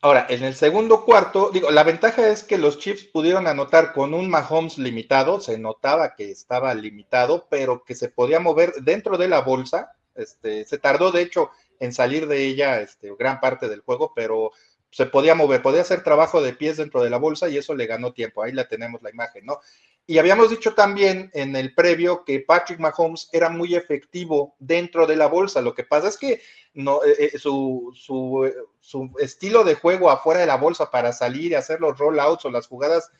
Ahora, 0.00 0.26
en 0.30 0.42
el 0.42 0.54
segundo 0.54 1.04
cuarto, 1.04 1.50
digo, 1.52 1.70
la 1.70 1.84
ventaja 1.84 2.28
es 2.28 2.44
que 2.44 2.56
los 2.56 2.78
Chiefs 2.78 3.04
pudieron 3.04 3.46
anotar 3.46 3.92
con 3.92 4.14
un 4.14 4.30
Mahomes 4.30 4.78
limitado, 4.78 5.38
se 5.38 5.58
notaba 5.58 6.14
que 6.14 6.30
estaba 6.30 6.74
limitado, 6.74 7.46
pero 7.50 7.84
que 7.84 7.94
se 7.94 8.08
podía 8.08 8.40
mover 8.40 8.72
dentro 8.80 9.18
de 9.18 9.28
la 9.28 9.42
bolsa. 9.42 9.92
Este, 10.14 10.64
se 10.64 10.78
tardó, 10.78 11.12
de 11.12 11.20
hecho, 11.20 11.50
en 11.78 11.92
salir 11.92 12.26
de 12.26 12.46
ella 12.46 12.80
este, 12.80 13.14
gran 13.18 13.38
parte 13.38 13.68
del 13.68 13.80
juego, 13.80 14.12
pero 14.16 14.52
se 14.90 15.04
podía 15.04 15.34
mover, 15.34 15.60
podía 15.60 15.82
hacer 15.82 16.02
trabajo 16.02 16.40
de 16.40 16.54
pies 16.54 16.78
dentro 16.78 17.02
de 17.02 17.10
la 17.10 17.18
bolsa 17.18 17.50
y 17.50 17.58
eso 17.58 17.74
le 17.74 17.86
ganó 17.86 18.14
tiempo. 18.14 18.42
Ahí 18.42 18.52
la 18.52 18.66
tenemos 18.66 19.02
la 19.02 19.10
imagen, 19.10 19.44
¿no? 19.44 19.60
Y 20.08 20.18
habíamos 20.18 20.50
dicho 20.50 20.74
también 20.74 21.30
en 21.34 21.56
el 21.56 21.74
previo 21.74 22.24
que 22.24 22.40
Patrick 22.40 22.78
Mahomes 22.78 23.28
era 23.32 23.48
muy 23.48 23.74
efectivo 23.74 24.54
dentro 24.60 25.06
de 25.06 25.16
la 25.16 25.26
bolsa. 25.26 25.60
Lo 25.60 25.74
que 25.74 25.82
pasa 25.82 26.08
es 26.08 26.16
que 26.16 26.40
no, 26.74 27.02
eh, 27.04 27.30
eh, 27.34 27.38
su, 27.38 27.92
su, 27.92 29.10
estilo 29.18 29.64
de 29.64 29.74
juego 29.74 30.10
afuera 30.10 30.40
de 30.40 30.46
la 30.46 30.56
bolsa 30.56 30.90
para 30.90 31.12
salir 31.12 31.50
y 31.50 31.54
hacer 31.54 31.80
los 31.80 31.98
rollouts 31.98 32.44
o 32.44 32.50
las 32.50 32.68
jugadas 32.68 33.10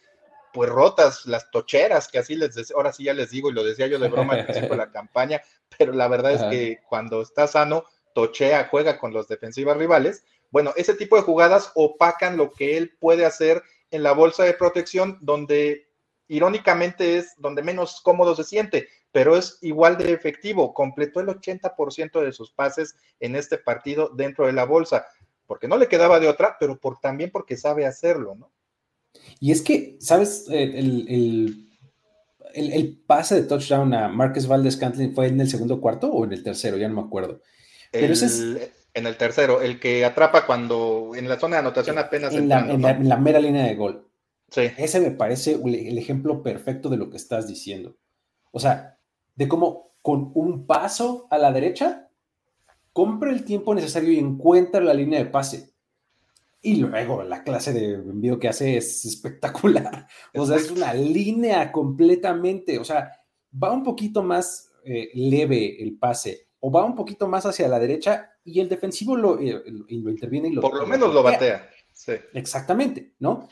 pues 0.53 0.71
rotas, 0.71 1.27
las 1.27 1.51
tocheras, 1.51 2.09
que 2.09 2.19
así 2.19 2.35
les 2.35 2.55
decía, 2.55 2.77
ahora 2.77 2.93
sí 2.93 3.05
ya 3.05 3.13
les 3.13 3.31
digo 3.31 3.51
y 3.51 3.53
lo 3.53 3.65
decía 3.65 3.89
yo 3.89 3.99
de 3.99 4.09
broma 4.09 4.35
al 4.35 4.45
principio 4.45 4.71
de 4.71 4.77
la 4.77 4.91
campaña, 4.93 5.43
pero 5.77 5.93
la 5.93 6.09
verdad 6.09 6.33
es 6.33 6.43
que 6.45 6.81
cuando 6.89 7.21
está 7.21 7.47
sano, 7.47 7.85
tochea, 8.15 8.69
juega 8.71 8.99
con 8.99 9.13
los 9.13 9.29
defensivas 9.29 9.77
rivales 9.77 10.25
Bueno, 10.51 10.73
ese 10.77 10.95
tipo 10.95 11.17
de 11.17 11.23
jugadas 11.23 11.73
opacan 11.75 12.39
lo 12.39 12.53
que 12.53 12.79
él 12.79 12.97
puede 12.99 13.27
hacer 13.27 13.63
en 13.91 14.03
la 14.03 14.13
bolsa 14.13 14.45
de 14.45 14.55
protección, 14.55 15.19
donde 15.21 15.86
irónicamente 16.29 17.19
es 17.19 17.35
donde 17.39 17.63
menos 17.63 18.01
cómodo 18.01 18.35
se 18.35 18.45
siente, 18.45 18.89
pero 19.13 19.37
es 19.37 19.59
igual 19.63 19.97
de 19.97 20.13
efectivo. 20.13 20.75
Completó 20.75 21.21
el 21.21 21.29
80% 21.29 22.21
de 22.23 22.33
sus 22.33 22.53
pases 22.53 22.97
en 23.21 23.37
este 23.37 23.59
partido 23.59 24.11
dentro 24.15 24.47
de 24.47 24.53
la 24.53 24.65
bolsa, 24.65 25.07
porque 25.47 25.69
no 25.69 25.77
le 25.77 25.89
quedaba 25.89 26.21
de 26.21 26.29
otra, 26.29 26.57
pero 26.59 26.79
por, 26.79 26.99
también 27.01 27.31
porque 27.31 27.57
sabe 27.57 27.87
hacerlo, 27.87 28.35
¿no? 28.35 28.53
Y 29.41 29.53
es 29.53 29.63
que, 29.63 29.97
¿sabes? 30.01 30.47
El, 30.51 31.67
el, 32.55 33.03
pase 33.07 33.37
de 33.37 33.43
touchdown 33.43 33.95
a 33.95 34.09
Marcus 34.09 34.47
Valdez 34.47 34.77
Cantlin 34.77 35.15
fue 35.15 35.29
en 35.29 35.41
el 35.41 35.49
segundo 35.49 35.81
cuarto 35.81 36.09
o 36.09 36.25
en 36.25 36.33
el 36.33 36.43
tercero, 36.43 36.77
ya 36.77 36.89
no 36.89 37.01
me 37.01 37.07
acuerdo. 37.07 37.41
Pero 37.91 38.13
ese 38.13 38.27
es 38.27 38.73
en 38.97 39.07
el 39.07 39.17
tercero, 39.19 39.61
el 39.61 39.79
que 39.79 40.07
atrapa 40.07 40.47
cuando 40.47 41.13
en 41.15 41.29
la 41.29 41.39
zona 41.39 41.57
de 41.57 41.61
anotación 41.61 41.99
apenas 41.99 42.33
en, 42.33 42.49
la, 42.49 42.61
en, 42.61 43.09
la, 43.09 43.17
mera 43.19 43.39
línea 43.39 43.65
de 43.65 43.75
gol. 43.75 44.06
Sí. 44.51 44.63
Ese 44.79 45.01
me 45.01 45.11
parece 45.11 45.55
el 45.55 45.99
ejemplo 45.99 46.43
perfecto 46.43 46.89
de 46.89 46.97
lo 46.97 47.11
que 47.11 47.17
estás 47.17 47.49
diciendo. 47.49 47.97
O 48.53 48.61
sea, 48.61 48.99
de 49.35 49.49
cómo 49.49 49.87
con 50.07 50.31
un 50.35 50.67
paso 50.67 51.27
a 51.31 51.39
la 51.39 51.51
derecha, 51.51 52.09
compra 52.93 53.33
el 53.33 53.45
tiempo 53.45 53.75
necesario 53.75 54.13
y 54.13 54.19
encuentra 54.19 54.81
la 54.81 54.95
línea 54.95 55.19
de 55.19 55.27
pase. 55.27 55.75
Y 56.63 56.77
luego 56.77 57.23
la 57.25 57.43
clase 57.43 57.73
de 57.73 57.95
envío 57.95 58.39
que 58.39 58.49
hace 58.49 58.77
es 58.77 59.05
espectacular. 59.05 60.07
O 60.35 60.47
sea, 60.47 60.57
es 60.57 60.71
una 60.71 60.95
línea 60.95 61.73
completamente. 61.73 62.79
O 62.79 62.85
sea, 62.85 63.13
va 63.53 63.73
un 63.73 63.83
poquito 63.83 64.23
más 64.23 64.71
eh, 64.85 65.11
leve 65.15 65.83
el 65.83 65.99
pase 65.99 66.47
o 66.61 66.71
va 66.71 66.85
un 66.85 66.95
poquito 66.95 67.27
más 67.27 67.45
hacia 67.47 67.67
la 67.67 67.81
derecha 67.81 68.31
y 68.45 68.61
el 68.61 68.69
defensivo 68.69 69.17
lo, 69.17 69.41
eh, 69.41 69.61
lo 69.67 70.11
interviene 70.11 70.49
y 70.49 70.53
lo... 70.53 70.61
Por 70.63 70.79
lo 70.79 70.87
menos 70.87 71.13
lo 71.13 71.23
batea. 71.23 71.69
Sí. 71.93 72.13
Exactamente, 72.33 73.15
¿no? 73.19 73.49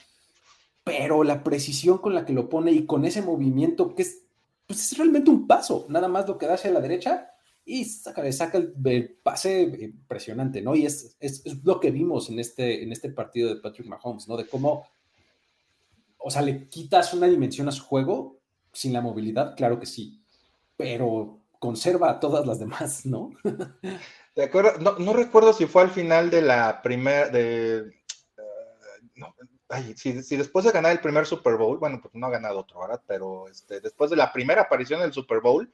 Pero 0.85 1.25
la 1.25 1.43
precisión 1.43 1.99
con 1.99 2.15
la 2.15 2.25
que 2.25 2.33
lo 2.33 2.49
pone 2.49 2.71
y 2.71 2.87
con 2.87 3.05
ese 3.05 3.23
movimiento 3.23 3.95
que 3.95 4.03
es, 4.03 4.23
pues 4.67 4.93
es 4.93 4.99
realmente 4.99 5.31
un 5.31 5.47
paso, 5.47 5.87
nada 5.89 6.09
más 6.09 6.29
lo 6.29 6.39
que 6.39 6.47
da 6.47 6.55
hacia 6.55 6.71
la 6.71 6.81
derecha 6.81 7.31
y 7.65 7.85
saca, 7.87 8.31
saca 8.33 8.59
el, 8.59 9.19
pase 9.23 9.63
impresionante, 9.63 10.61
¿no? 10.61 10.75
Y 10.75 10.85
es, 10.85 11.17
es, 11.19 11.43
lo 11.65 11.81
que 11.81 11.91
vimos 11.91 12.29
en 12.29 12.39
este, 12.39 12.83
en 12.83 12.93
este 12.93 13.11
partido 13.11 13.49
de 13.49 13.61
Patrick 13.61 13.87
Mahomes, 13.87 14.29
¿no? 14.29 14.37
De 14.37 14.47
cómo, 14.47 14.87
o 16.19 16.31
sea, 16.31 16.43
le 16.43 16.69
quitas 16.69 17.15
una 17.15 17.27
dimensión 17.27 17.69
a 17.69 17.73
su 17.73 17.83
juego 17.85 18.39
sin 18.73 18.93
la 18.93 19.01
movilidad, 19.01 19.57
claro 19.57 19.81
que 19.81 19.87
sí, 19.87 20.23
pero 20.77 21.41
conserva 21.59 22.11
a 22.11 22.21
todas 22.21 22.47
las 22.47 22.59
demás, 22.59 23.07
¿no? 23.07 23.31
De 24.37 24.43
acuerdo, 24.43 24.99
no, 24.99 25.13
recuerdo 25.13 25.53
si 25.53 25.67
fue 25.67 25.83
al 25.83 25.91
final 25.91 26.29
de 26.29 26.43
la 26.43 26.83
primera, 26.83 27.29
de, 27.29 27.85
eh, 29.79 29.95
si, 29.97 30.37
después 30.37 30.65
de 30.65 30.73
ganar 30.73 30.93
el 30.93 31.01
primer 31.01 31.27
Super 31.27 31.57
Bowl, 31.57 31.79
bueno, 31.79 32.01
pues 32.01 32.15
no 32.15 32.27
ha 32.27 32.31
ganado 32.31 32.61
otro, 32.61 32.81
¿verdad? 32.81 33.03
Pero 33.07 33.49
este, 33.49 33.81
después 33.81 34.11
de 34.11 34.17
la 34.17 34.33
primera 34.33 34.63
aparición 34.63 35.01
del 35.01 35.13
Super 35.13 35.41
Bowl, 35.41 35.71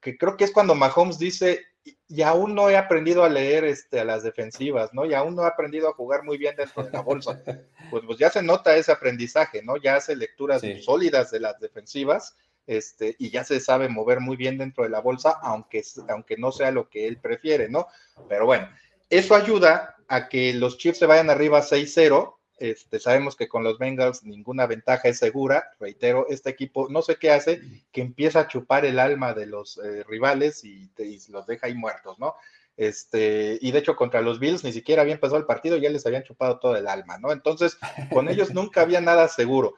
que 0.00 0.16
creo 0.16 0.36
que 0.36 0.44
es 0.44 0.52
cuando 0.52 0.74
Mahomes 0.74 1.18
dice, 1.18 1.64
y, 2.08 2.22
aún 2.22 2.54
no 2.54 2.68
he 2.68 2.76
aprendido 2.76 3.24
a 3.24 3.28
leer 3.28 3.64
este, 3.64 4.00
a 4.00 4.04
las 4.04 4.22
defensivas, 4.22 4.92
¿no? 4.92 5.06
Y 5.06 5.14
aún 5.14 5.34
no 5.36 5.44
he 5.44 5.46
aprendido 5.46 5.88
a 5.88 5.94
jugar 5.94 6.24
muy 6.24 6.36
bien 6.36 6.56
dentro 6.56 6.84
de 6.84 6.90
la 6.90 7.00
bolsa. 7.00 7.42
Pues, 7.88 8.02
pues 8.04 8.18
ya 8.18 8.30
se 8.30 8.42
nota 8.42 8.74
ese 8.74 8.90
aprendizaje, 8.90 9.62
¿no? 9.62 9.76
Ya 9.76 9.94
hace 9.94 10.16
lecturas 10.16 10.60
sólidas 10.82 11.30
de 11.30 11.38
las 11.38 11.60
defensivas 11.60 12.36
este, 12.66 13.14
y 13.20 13.30
ya 13.30 13.44
se 13.44 13.60
sabe 13.60 13.88
mover 13.88 14.18
muy 14.18 14.36
bien 14.36 14.58
dentro 14.58 14.82
de 14.82 14.90
la 14.90 15.00
bolsa, 15.00 15.38
aunque, 15.40 15.84
aunque 16.08 16.36
no 16.36 16.50
sea 16.50 16.72
lo 16.72 16.88
que 16.88 17.06
él 17.06 17.18
prefiere, 17.18 17.68
¿no? 17.68 17.86
Pero 18.28 18.44
bueno, 18.46 18.68
eso 19.08 19.36
ayuda 19.36 19.96
a 20.08 20.28
que 20.28 20.52
los 20.54 20.78
Chiefs 20.78 20.98
se 20.98 21.06
vayan 21.06 21.30
arriba 21.30 21.62
6-0. 21.62 22.35
Este, 22.58 22.98
sabemos 23.00 23.36
que 23.36 23.48
con 23.48 23.62
los 23.62 23.78
Bengals 23.78 24.24
ninguna 24.24 24.66
ventaja 24.66 25.08
es 25.08 25.18
segura. 25.18 25.72
Reitero, 25.78 26.26
este 26.28 26.50
equipo 26.50 26.88
no 26.88 27.02
sé 27.02 27.16
qué 27.16 27.30
hace, 27.30 27.60
que 27.92 28.00
empieza 28.00 28.40
a 28.40 28.48
chupar 28.48 28.86
el 28.86 28.98
alma 28.98 29.34
de 29.34 29.46
los 29.46 29.78
eh, 29.78 30.04
rivales 30.04 30.64
y, 30.64 30.90
los 31.28 31.46
deja 31.46 31.66
ahí 31.66 31.74
muertos, 31.74 32.18
¿no? 32.18 32.34
Este, 32.76 33.58
y 33.60 33.70
de 33.70 33.78
hecho 33.78 33.96
contra 33.96 34.20
los 34.20 34.38
Bills 34.38 34.62
ni 34.62 34.72
siquiera 34.72 35.02
había 35.02 35.14
empezado 35.14 35.38
el 35.38 35.46
partido, 35.46 35.76
ya 35.76 35.90
les 35.90 36.04
habían 36.06 36.24
chupado 36.24 36.58
todo 36.58 36.76
el 36.76 36.88
alma, 36.88 37.18
¿no? 37.18 37.32
Entonces, 37.32 37.78
con 38.12 38.28
ellos 38.28 38.50
nunca 38.54 38.82
había 38.82 39.00
nada 39.00 39.28
seguro. 39.28 39.74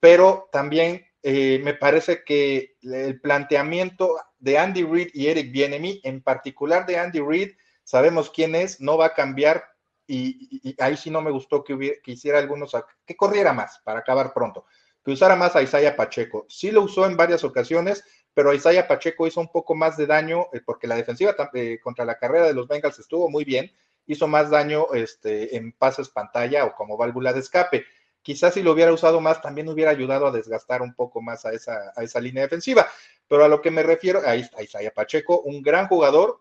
Pero 0.00 0.48
también 0.52 1.06
eh, 1.22 1.60
me 1.62 1.74
parece 1.74 2.22
que 2.24 2.76
el 2.82 3.20
planteamiento 3.20 4.18
de 4.38 4.58
Andy 4.58 4.84
Reid 4.84 5.08
y 5.12 5.28
Eric 5.28 5.52
Bienemy, 5.52 6.00
en 6.04 6.22
particular 6.22 6.86
de 6.86 6.98
Andy 6.98 7.20
Reid, 7.20 7.52
sabemos 7.82 8.30
quién 8.30 8.54
es, 8.54 8.80
no 8.80 8.96
va 8.96 9.06
a 9.06 9.14
cambiar 9.14 9.73
y, 10.06 10.74
ahí 10.78 10.96
sí 10.96 11.10
no 11.10 11.22
me 11.22 11.30
gustó 11.30 11.62
que, 11.64 12.00
hiciera 12.06 12.38
algunos, 12.38 12.72
que 13.06 13.16
corriera 13.16 13.52
más 13.52 13.80
para 13.84 14.00
acabar 14.00 14.32
pronto, 14.32 14.66
que 15.04 15.12
usara 15.12 15.36
más 15.36 15.56
a 15.56 15.62
Isaiah 15.62 15.96
Pacheco. 15.96 16.46
Sí 16.48 16.70
lo 16.70 16.82
usó 16.82 17.06
en 17.06 17.16
varias 17.16 17.44
ocasiones, 17.44 18.04
pero 18.32 18.52
Isaiah 18.52 18.88
Pacheco 18.88 19.26
hizo 19.26 19.40
un 19.40 19.52
poco 19.52 19.74
más 19.74 19.96
de 19.96 20.06
daño 20.06 20.46
eh, 20.52 20.60
porque 20.64 20.86
la 20.86 20.96
defensiva 20.96 21.34
eh, 21.54 21.78
contra 21.82 22.04
la 22.04 22.18
carrera 22.18 22.46
de 22.46 22.54
los 22.54 22.68
Bengals 22.68 22.98
estuvo 22.98 23.28
muy 23.28 23.44
bien, 23.44 23.70
hizo 24.06 24.26
más 24.26 24.50
daño 24.50 24.92
este, 24.92 25.56
en 25.56 25.72
pases 25.72 26.08
pantalla 26.08 26.64
o 26.64 26.74
como 26.74 26.96
válvula 26.96 27.32
de 27.32 27.40
escape 27.40 27.84
quizás 28.24 28.54
si 28.54 28.62
lo 28.62 28.72
hubiera 28.72 28.92
usado 28.92 29.20
más 29.20 29.40
también 29.40 29.68
hubiera 29.68 29.90
ayudado 29.90 30.26
a 30.26 30.32
desgastar 30.32 30.82
un 30.82 30.94
poco 30.94 31.20
más 31.20 31.44
a 31.44 31.52
esa, 31.52 31.92
a 31.94 32.02
esa 32.02 32.20
línea 32.20 32.42
defensiva. 32.42 32.88
Pero 33.28 33.44
a 33.44 33.48
lo 33.48 33.60
que 33.60 33.70
me 33.70 33.84
refiero, 33.84 34.22
ahí 34.26 34.40
está 34.40 34.62
Isaiah 34.62 34.92
Pacheco, 34.92 35.40
un 35.42 35.62
gran 35.62 35.86
jugador 35.86 36.40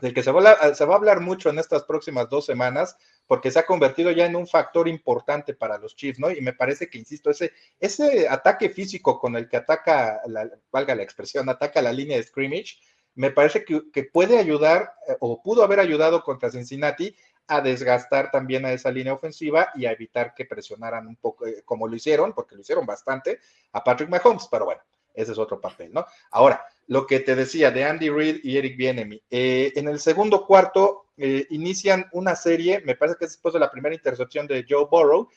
del 0.00 0.14
que 0.14 0.22
se 0.22 0.30
va, 0.30 0.50
a, 0.50 0.94
hablar 0.94 1.20
mucho 1.20 1.50
en 1.50 1.58
estas 1.58 1.84
próximas 1.84 2.28
dos 2.28 2.46
semanas, 2.46 2.96
porque 3.26 3.50
se 3.50 3.58
ha 3.58 3.66
convertido 3.66 4.10
ya 4.10 4.26
en 4.26 4.36
un 4.36 4.46
factor 4.46 4.88
importante 4.88 5.54
para 5.54 5.78
los 5.78 5.94
Chiefs, 5.94 6.18
¿no? 6.18 6.30
Y 6.30 6.40
me 6.40 6.52
parece 6.52 6.88
que, 6.88 6.98
insisto, 6.98 7.30
ese, 7.30 7.52
ese 7.78 8.28
ataque 8.28 8.70
físico 8.70 9.18
con 9.18 9.36
el 9.36 9.48
que 9.48 9.58
ataca, 9.58 10.20
valga 10.70 10.94
la 10.94 11.02
expresión, 11.02 11.48
ataca 11.48 11.82
la 11.82 11.92
línea 11.92 12.16
de 12.16 12.22
scrimmage, 12.22 12.78
me 13.14 13.30
parece 13.30 13.64
que, 13.64 13.82
que 13.92 14.04
puede 14.04 14.38
ayudar 14.38 14.94
eh, 15.08 15.16
o 15.20 15.42
pudo 15.42 15.62
haber 15.64 15.80
ayudado 15.80 16.22
contra 16.22 16.50
Cincinnati 16.50 17.14
a 17.50 17.60
desgastar 17.60 18.30
también 18.30 18.64
a 18.64 18.72
esa 18.72 18.92
línea 18.92 19.12
ofensiva 19.12 19.70
y 19.74 19.84
a 19.84 19.92
evitar 19.92 20.34
que 20.34 20.44
presionaran 20.44 21.08
un 21.08 21.16
poco, 21.16 21.46
eh, 21.46 21.62
como 21.64 21.88
lo 21.88 21.96
hicieron, 21.96 22.32
porque 22.32 22.54
lo 22.54 22.60
hicieron 22.60 22.86
bastante, 22.86 23.40
a 23.72 23.82
Patrick 23.82 24.08
Mahomes, 24.08 24.46
pero 24.48 24.66
bueno, 24.66 24.80
ese 25.12 25.32
es 25.32 25.38
otro 25.38 25.60
papel, 25.60 25.92
¿no? 25.92 26.06
Ahora, 26.30 26.64
lo 26.90 27.06
que 27.06 27.20
te 27.20 27.36
decía 27.36 27.70
de 27.70 27.84
Andy 27.84 28.10
Reid 28.10 28.40
y 28.42 28.56
Eric 28.56 28.76
Bienemy, 28.76 29.22
eh, 29.30 29.72
en 29.76 29.86
el 29.86 30.00
segundo 30.00 30.44
cuarto 30.44 31.06
eh, 31.16 31.46
inician 31.50 32.06
una 32.10 32.34
serie, 32.34 32.80
me 32.84 32.96
parece 32.96 33.16
que 33.16 33.26
es 33.26 33.30
después 33.30 33.54
de 33.54 33.60
la 33.60 33.70
primera 33.70 33.94
intercepción 33.94 34.48
de 34.48 34.66
Joe 34.68 34.88
Burrow, 34.90 35.28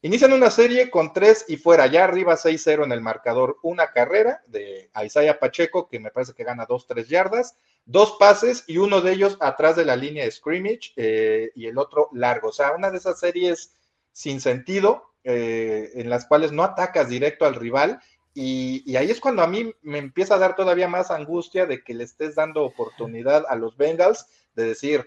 inician 0.00 0.32
una 0.32 0.50
serie 0.50 0.88
con 0.88 1.12
tres 1.12 1.44
y 1.48 1.58
fuera, 1.58 1.86
ya 1.86 2.04
arriba 2.04 2.38
6-0 2.38 2.84
en 2.84 2.92
el 2.92 3.02
marcador, 3.02 3.58
una 3.62 3.92
carrera 3.92 4.40
de 4.46 4.88
Isaiah 5.04 5.38
Pacheco, 5.38 5.86
que 5.86 6.00
me 6.00 6.10
parece 6.10 6.32
que 6.32 6.44
gana 6.44 6.66
2-3 6.66 7.04
yardas, 7.08 7.58
dos 7.84 8.16
pases 8.18 8.64
y 8.66 8.78
uno 8.78 9.02
de 9.02 9.12
ellos 9.12 9.36
atrás 9.40 9.76
de 9.76 9.84
la 9.84 9.96
línea 9.96 10.24
de 10.24 10.30
scrimmage 10.30 10.94
eh, 10.96 11.50
y 11.54 11.66
el 11.66 11.76
otro 11.76 12.08
largo. 12.14 12.48
O 12.48 12.52
sea, 12.52 12.72
una 12.72 12.90
de 12.90 12.96
esas 12.96 13.20
series 13.20 13.76
sin 14.12 14.40
sentido 14.40 15.12
en 15.28 16.08
las 16.08 16.24
cuales 16.24 16.52
no 16.52 16.62
atacas 16.62 17.08
directo 17.08 17.46
al 17.46 17.56
rival 17.56 18.00
y, 18.36 18.96
ahí 18.96 19.10
es 19.10 19.20
cuando 19.20 19.42
a 19.42 19.46
mí 19.46 19.72
me 19.82 19.98
empieza 19.98 20.34
a 20.34 20.38
dar 20.38 20.54
todavía 20.54 20.88
más 20.88 21.10
angustia 21.10 21.66
de 21.66 21.82
que 21.82 21.94
le 21.94 22.04
estés 22.04 22.34
dando 22.34 22.64
oportunidad 22.64 23.44
a 23.48 23.56
los 23.56 23.76
Bengals 23.76 24.26
de 24.54 24.64
decir, 24.64 25.04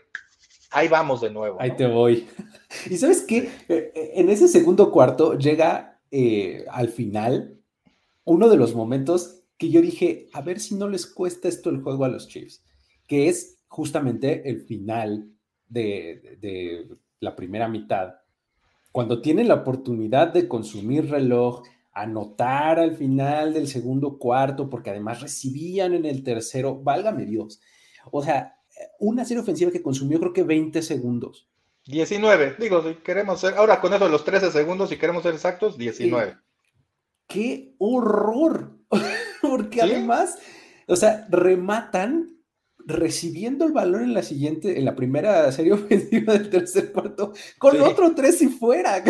ahí 0.72 0.88
vamos 0.88 1.22
de 1.22 1.30
nuevo. 1.30 1.62
Ahí 1.62 1.76
te 1.76 1.88
voy. 1.88 2.28
Y 2.90 2.98
sabes 2.98 3.22
qué, 3.22 3.50
eh, 3.68 4.12
en 4.16 4.30
ese 4.30 4.48
segundo 4.48 4.92
cuarto 4.92 5.38
llega 5.38 6.00
al 6.72 6.90
final 6.90 7.60
uno 8.24 8.50
de 8.50 8.58
los 8.58 8.76
momentos 8.76 9.44
que 9.58 9.70
yo 9.70 9.82
dije, 9.82 10.28
a 10.34 10.42
ver 10.42 10.60
si 10.60 10.76
no 10.76 10.88
les 10.88 11.08
cuesta 11.08 11.48
esto 11.48 11.70
el 11.70 11.82
juego 11.82 12.06
a 12.06 12.10
los 12.10 12.28
Chiefs 12.28 12.64
que 13.10 13.28
es 13.28 13.58
justamente 13.68 14.48
el 14.48 14.62
final 14.62 15.28
de, 15.68 16.88
la 17.20 17.36
primera 17.36 17.68
mitad, 17.68 18.14
cuando 18.94 19.22
tienen 19.22 19.50
la 19.50 19.56
oportunidad 19.56 20.32
de 20.32 20.48
consumir 20.48 21.10
reloj, 21.10 21.64
anotar 22.02 22.80
al 22.80 22.96
final 22.96 23.54
del 23.54 23.68
segundo 23.68 24.18
cuarto, 24.18 24.70
porque 24.70 24.90
además 24.90 25.22
recibían 25.22 25.94
en 25.94 26.06
el 26.06 26.24
tercero, 26.24 26.82
válgame 26.82 27.26
Dios. 27.26 27.62
O 28.12 28.24
sea, 28.24 28.56
una 29.00 29.26
serie 29.26 29.42
ofensiva 29.42 29.72
que 29.72 29.82
consumió 29.82 30.20
creo 30.20 30.34
que 30.34 30.44
20 30.44 30.82
segundos. 30.82 31.50
19, 31.86 32.56
digo, 32.60 32.84
si 32.88 32.96
queremos 32.96 33.40
ser, 33.40 33.56
ahora 33.56 33.82
con 33.82 33.94
eso 33.94 34.06
de 34.06 34.12
los 34.12 34.24
13 34.24 34.52
segundos, 34.52 34.90
si 34.90 34.98
queremos 34.98 35.24
ser 35.24 35.34
exactos, 35.34 35.78
19. 35.78 36.38
¡Qué 37.28 37.76
horror! 37.80 38.78
porque 39.42 39.82
además, 39.82 40.38
o 40.88 40.96
sea, 40.96 41.28
rematan 41.30 42.38
recibiendo 42.78 43.66
el 43.66 43.72
balón 43.72 44.04
en 44.04 44.14
la 44.14 44.24
siguiente, 44.24 44.78
en 44.78 44.86
la 44.86 44.96
primera 44.96 45.52
serie 45.52 45.74
ofensiva 45.74 46.34
del 46.34 46.50
tercer 46.50 46.92
cuarto, 46.92 47.34
con 47.58 47.80
otro 47.82 48.14
tres 48.16 48.42
y 48.42 48.48
fuera. 48.48 49.04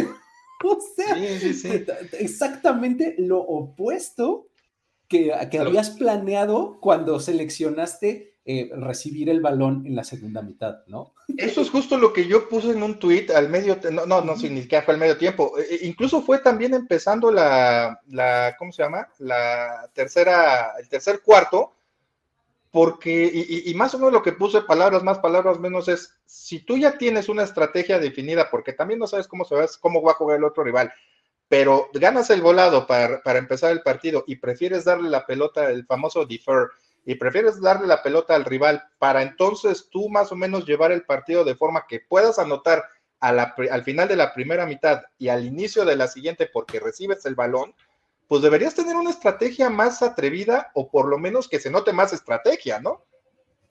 O 0.64 0.80
sea, 0.96 1.16
exactamente 2.20 3.16
lo 3.18 3.40
opuesto 3.40 4.48
que, 5.08 5.34
que 5.50 5.60
habías 5.60 5.92
planeado 5.92 6.80
cuando 6.80 7.20
seleccionaste 7.20 8.30
eh, 8.46 8.72
recibir 8.74 9.30
el 9.30 9.42
balón 9.42 9.86
en 9.86 9.96
la 9.96 10.04
segunda 10.04 10.42
mitad, 10.42 10.80
¿no? 10.88 11.14
Eso 11.38 11.62
es 11.62 11.70
justo 11.70 11.98
lo 11.98 12.14
que 12.14 12.26
yo 12.26 12.50
puse 12.50 12.72
en 12.72 12.82
un 12.82 12.98
tweet 12.98 13.28
al 13.36 13.48
medio, 13.48 13.78
no, 13.92 14.08
no, 14.08 14.22
no, 14.22 14.36
ni 14.36 14.62
siquiera 14.62 14.84
fue 14.84 14.96
al 14.96 15.00
medio 15.00 15.18
tiempo. 15.18 15.54
E, 15.60 15.76
e, 15.76 15.88
incluso 15.88 16.24
fue 16.24 16.40
también 16.40 16.74
empezando 16.74 17.32
la, 17.32 18.00
la, 18.08 18.56
¿cómo 18.58 18.72
se 18.72 18.82
llama? 18.82 19.08
La 19.20 19.88
tercera, 19.94 20.74
el 20.80 20.90
tercer 20.90 21.22
cuarto, 21.22 21.76
porque, 22.72 23.30
y, 23.34 23.70
y, 23.70 23.74
más 23.74 23.96
o 23.96 23.98
menos 23.98 24.14
lo 24.14 24.22
que 24.22 24.34
puse, 24.34 24.62
palabras 24.62 25.04
más, 25.04 25.20
palabras 25.20 25.60
menos, 25.60 25.88
es 25.88 26.16
si 26.26 26.60
tú 26.60 26.78
ya 26.78 26.98
tienes 26.98 27.28
una 27.28 27.44
estrategia 27.44 27.98
definida, 27.98 28.50
porque 28.52 28.74
también 28.74 29.00
no 29.00 29.08
sabes 29.08 29.28
cómo 29.28 29.44
se 29.44 29.56
va, 29.56 29.66
cómo 29.80 30.04
va 30.04 30.12
a 30.12 30.16
jugar 30.16 30.38
el 30.38 30.44
otro 30.44 30.64
rival, 30.64 30.94
pero 31.48 31.90
ganas 31.94 32.30
el 32.30 32.42
volado 32.42 32.86
para, 32.86 33.24
para 33.24 33.40
empezar 33.40 33.72
el 33.72 33.82
partido 33.82 34.24
y 34.28 34.36
prefieres 34.36 34.86
darle 34.86 35.10
la 35.10 35.26
pelota, 35.26 35.72
el 35.72 35.86
famoso 35.86 36.26
defer, 36.26 36.68
y 37.06 37.16
prefieres 37.16 37.60
darle 37.60 37.88
la 37.88 38.04
pelota 38.04 38.36
al 38.36 38.46
rival 38.46 38.84
para 39.00 39.24
entonces 39.24 39.88
tú 39.90 40.10
más 40.10 40.32
o 40.32 40.36
menos 40.36 40.66
llevar 40.66 40.92
el 40.92 41.06
partido 41.06 41.44
de 41.44 41.56
forma 41.56 41.86
que 41.88 42.02
puedas 42.02 42.38
anotar 42.38 42.84
al 43.20 43.84
final 43.84 44.08
de 44.08 44.16
la 44.16 44.34
primera 44.34 44.66
mitad 44.66 45.02
y 45.18 45.30
al 45.30 45.46
inicio 45.46 45.86
de 45.86 45.96
la 45.96 46.08
siguiente 46.08 46.50
porque 46.52 46.80
recibes 46.80 47.26
el 47.26 47.36
balón, 47.36 47.74
pues 48.30 48.44
deberías 48.44 48.76
tener 48.76 48.96
una 48.96 49.10
estrategia 49.10 49.72
más 49.72 50.04
atrevida 50.04 50.70
o 50.76 50.92
por 50.92 51.10
lo 51.10 51.18
menos 51.18 51.50
que 51.50 51.60
se 51.60 51.72
note 51.72 51.94
más 51.94 52.14
estrategia, 52.14 52.80
¿no? 52.80 53.04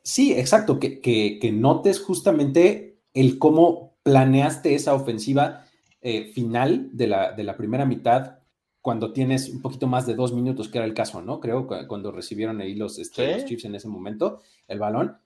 Sí, 0.03 0.33
exacto, 0.33 0.81
que, 0.81 1.01
que, 1.01 1.53
notes 1.53 2.01
justamente 2.01 2.99
el 3.14 3.38
cómo 3.38 3.97
planeaste 4.03 4.75
esa 4.75 4.94
ofensiva 4.94 5.64
eh, 6.01 6.33
final 6.33 6.90
de 6.92 7.07
la, 7.07 7.33
de 7.33 7.44
la 7.44 7.57
primera 7.57 7.87
mitad 7.87 8.40
cuando 8.81 9.12
tienes 9.12 9.49
un 9.49 9.62
poquito 9.62 9.87
más 9.87 10.07
de 10.07 10.16
dos 10.16 10.33
minutos, 10.33 10.68
que 10.68 10.79
era 10.79 10.87
el 10.87 10.94
caso, 10.94 11.23
¿no? 11.23 11.38
Creo, 11.38 11.68
cuando 11.87 12.11
recibieron 12.11 12.61
ahí 12.61 12.75
los, 12.75 12.99
este, 12.99 13.44
Chiefs 13.44 13.66
en 13.66 13.77
ese 13.77 13.87
momento, 13.87 14.40
el 14.66 14.81
balón, 14.81 15.18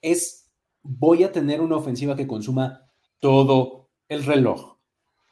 es 0.00 0.52
voy 0.82 1.24
a 1.24 1.32
tener 1.32 1.60
una 1.60 1.76
ofensiva 1.76 2.14
que 2.14 2.28
consuma 2.28 2.88
todo 3.18 3.88
el 4.08 4.24
reloj 4.24 4.71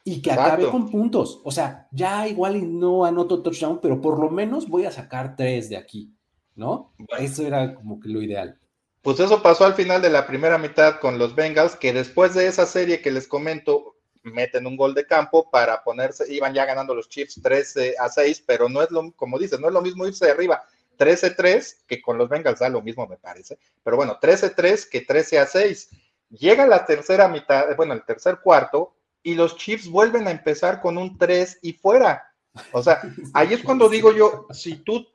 y 0.05 0.23
que 0.23 0.33
acabe 0.33 0.69
con 0.69 0.91
puntos. 0.91 1.41
O 1.45 1.51
sea, 1.51 1.89
ya 1.91 2.27
igual 2.29 2.57
y 2.57 2.63
no 2.63 3.05
anoto 3.05 3.43
touchdown, 3.43 3.81
pero 3.81 4.01
por 4.01 4.19
lo 4.19 4.31
menos 4.31 4.69
voy 4.69 4.85
a 4.85 4.93
sacar 4.93 5.37
tres 5.37 5.69
de 5.69 5.77
aquí, 5.77 6.13
¿no? 6.55 6.93
Eso 7.19 7.47
era 7.47 7.75
como 7.75 8.01
que 8.01 8.09
lo 8.09 8.23
ideal. 8.23 8.59
Pues 9.03 9.19
eso 9.19 9.43
pasó 9.43 9.65
al 9.65 9.75
final 9.75 10.03
de 10.03 10.11
la 10.11 10.27
primera 10.27 10.59
mitad 10.59 11.01
con 11.01 11.19
los 11.19 11.35
Bengals, 11.35 11.77
que 11.77 11.93
después 11.93 12.35
de 12.35 12.47
esa 12.47 12.67
serie 12.67 13.01
que 13.01 13.11
les 13.11 13.27
comento, 13.27 13.97
meten 14.23 14.67
un 14.67 14.77
gol 14.77 14.95
de 14.95 15.07
campo 15.07 15.51
para 15.51 15.83
ponerse, 15.83 16.31
iban 16.33 16.53
ya 16.53 16.67
ganando 16.67 16.95
los 16.95 17.09
Chiefs 17.09 17.41
13 17.43 17.95
a 17.99 18.09
6, 18.11 18.45
pero 18.47 18.69
no 18.69 18.83
es 18.83 18.91
lo, 18.91 19.11
como 19.13 19.39
dices, 19.39 19.59
no 19.59 19.69
es 19.69 19.73
lo 19.73 19.81
mismo 19.81 20.07
irse 20.07 20.27
de 20.27 20.33
arriba 20.33 20.63
13-3, 21.01 21.87
que 21.87 22.03
con 22.03 22.19
los 22.19 22.29
Bengals 22.29 22.61
da 22.61 22.69
lo 22.69 22.83
mismo, 22.83 23.07
me 23.07 23.17
parece, 23.17 23.59
pero 23.83 23.97
bueno, 23.97 24.19
13-3 24.21 24.89
que 24.89 25.01
13 25.01 25.39
a 25.39 25.47
6. 25.47 25.89
Llega 26.29 26.67
la 26.67 26.85
tercera 26.85 27.27
mitad, 27.27 27.75
bueno, 27.75 27.95
el 27.95 28.05
tercer 28.05 28.39
cuarto, 28.41 28.95
y 29.23 29.35
los 29.35 29.57
Chiefs 29.57 29.89
vuelven 29.89 30.27
a 30.27 30.31
empezar 30.31 30.81
con 30.81 30.99
un 30.99 31.19
3 31.19 31.59
y 31.63 31.73
fuera. 31.73 32.25
O 32.73 32.83
sea, 32.83 33.01
ahí 33.35 33.53
es 33.53 33.63
cuando 33.63 33.89
digo 33.89 34.15
yo, 34.15 34.47
si 34.51 34.77
tú 34.77 35.07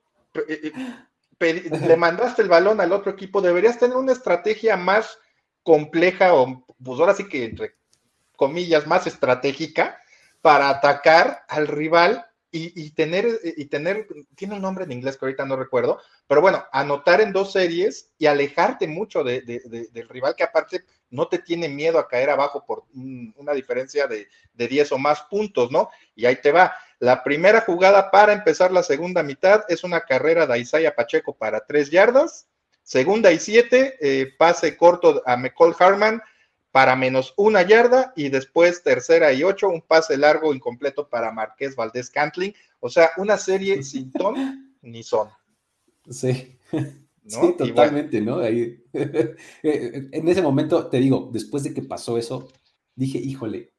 eh, 0.47 0.71
eh, 1.39 1.69
le 1.87 1.97
mandaste 1.97 2.41
el 2.41 2.49
balón 2.49 2.79
al 2.79 2.91
otro 2.91 3.11
equipo, 3.11 3.41
deberías 3.41 3.77
tener 3.77 3.97
una 3.97 4.13
estrategia 4.13 4.77
más 4.77 5.17
compleja 5.63 6.33
o 6.33 6.65
pues 6.83 6.99
ahora 6.99 7.13
sí 7.13 7.27
que 7.27 7.45
entre 7.45 7.75
comillas, 8.35 8.85
más 8.87 9.07
estratégica 9.07 9.99
para 10.41 10.69
atacar 10.69 11.43
al 11.47 11.67
rival 11.67 12.25
y, 12.57 12.91
tener, 12.91 13.39
y 13.43 13.65
tener, 13.65 14.07
tiene 14.35 14.55
un 14.55 14.61
nombre 14.61 14.85
en 14.85 14.93
inglés 14.93 15.17
que 15.17 15.25
ahorita 15.25 15.45
no 15.45 15.57
recuerdo, 15.57 15.99
pero 16.27 16.41
bueno, 16.41 16.63
anotar 16.71 17.19
en 17.19 17.33
dos 17.33 17.51
series 17.51 18.11
y 18.17 18.27
alejarte 18.27 18.87
mucho 18.87 19.23
de, 19.23 19.41
del 19.41 20.09
rival 20.09 20.35
que 20.35 20.43
aparte 20.43 20.85
no 21.09 21.27
te 21.27 21.39
tiene 21.39 21.67
miedo 21.67 21.99
a 21.99 22.07
caer 22.07 22.29
abajo 22.29 22.63
por 22.65 22.85
una 22.93 23.53
diferencia 23.53 24.07
de, 24.07 24.27
de 24.53 24.67
10 24.67 24.93
o 24.93 24.97
más 24.97 25.23
puntos, 25.23 25.69
¿no? 25.71 25.89
Y 26.15 26.25
ahí 26.25 26.37
te 26.37 26.51
va. 26.51 26.73
La 26.99 27.23
primera 27.23 27.61
jugada 27.61 28.09
para 28.09 28.31
empezar 28.31 28.71
la 28.71 28.83
segunda 28.83 29.21
mitad 29.21 29.63
es 29.67 29.83
una 29.83 30.01
carrera 30.01 30.47
de 30.47 30.59
Isaiah 30.59 30.95
Pacheco 30.95 31.35
para 31.35 31.65
tres 31.65 31.91
yardas. 31.91 32.47
Segunda 32.83 33.31
y 33.31 33.39
siete, 33.39 33.97
eh, 33.99 34.33
pase 34.37 34.77
corto 34.77 35.21
a 35.25 35.35
McCall 35.35 35.75
Harman 35.77 36.21
para 36.75 36.97
menos 36.97 37.33
una 37.37 37.61
yarda 37.61 38.11
y 38.17 38.27
después 38.27 38.83
tercera 38.83 39.31
y 39.31 39.45
ocho, 39.45 39.69
un 39.69 39.79
pase 39.79 40.17
largo 40.17 40.53
incompleto 40.53 41.07
para 41.07 41.31
Marqués 41.31 41.73
Valdés 41.73 42.09
Cantling. 42.09 42.53
O 42.81 42.89
sea, 42.89 43.11
una 43.15 43.37
serie 43.37 43.81
sin 43.83 44.11
ton 44.11 44.75
ni 44.81 45.01
son. 45.01 45.29
Sí. 46.09 46.57
Sí, 47.25 47.55
totalmente, 47.57 48.19
¿no? 48.19 48.39
Ahí, 48.39 48.83
en 49.63 50.27
ese 50.27 50.41
momento, 50.41 50.87
te 50.87 50.97
digo, 50.97 51.29
después 51.31 51.63
de 51.63 51.73
que 51.73 51.81
pasó 51.81 52.17
eso, 52.17 52.49
dije, 52.93 53.19
híjole, 53.19 53.71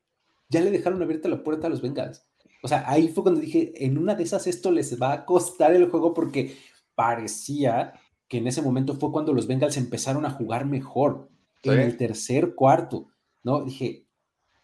ya 0.49 0.63
le 0.63 0.71
dejaron 0.71 1.03
abierta 1.03 1.29
la 1.29 1.45
puerta 1.45 1.67
a 1.67 1.71
los 1.71 1.83
Bengals. 1.83 2.25
O 2.63 2.69
sea, 2.69 2.83
ahí 2.87 3.09
fue 3.09 3.25
cuando 3.25 3.43
dije, 3.43 3.75
en 3.85 3.99
una 3.99 4.15
de 4.15 4.23
esas 4.23 4.47
esto 4.47 4.71
les 4.71 4.99
va 4.99 5.13
a 5.13 5.25
costar 5.27 5.75
el 5.75 5.91
juego 5.91 6.15
porque 6.15 6.57
parecía 6.95 7.93
que 8.27 8.39
en 8.39 8.47
ese 8.47 8.63
momento 8.63 8.95
fue 8.95 9.13
cuando 9.13 9.35
los 9.35 9.47
Bengals 9.47 9.77
empezaron 9.77 10.25
a 10.25 10.31
jugar 10.31 10.65
mejor 10.65 11.29
en 11.73 11.81
el 11.81 11.97
tercer 11.97 12.55
cuarto, 12.55 13.09
¿no? 13.43 13.65
Dije, 13.65 14.07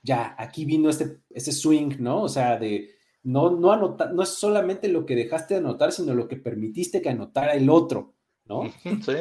ya, 0.03 0.35
aquí 0.39 0.65
vino 0.65 0.91
este, 0.91 1.21
este 1.31 1.53
swing, 1.53 1.97
¿no? 1.99 2.23
O 2.23 2.29
sea, 2.29 2.59
de 2.59 2.91
no, 3.23 3.51
no 3.51 3.73
anotar, 3.73 4.13
no 4.13 4.23
es 4.23 4.31
solamente 4.31 4.89
lo 4.89 5.07
que 5.07 5.15
dejaste 5.15 5.55
de 5.55 5.61
anotar, 5.61 5.93
sino 5.93 6.15
lo 6.15 6.29
que 6.29 6.37
permitiste 6.37 7.01
que 7.01 7.11
anotara 7.11 7.55
el 7.55 7.71
otro, 7.71 8.15
¿no? 8.47 8.73
Sí. 8.83 9.15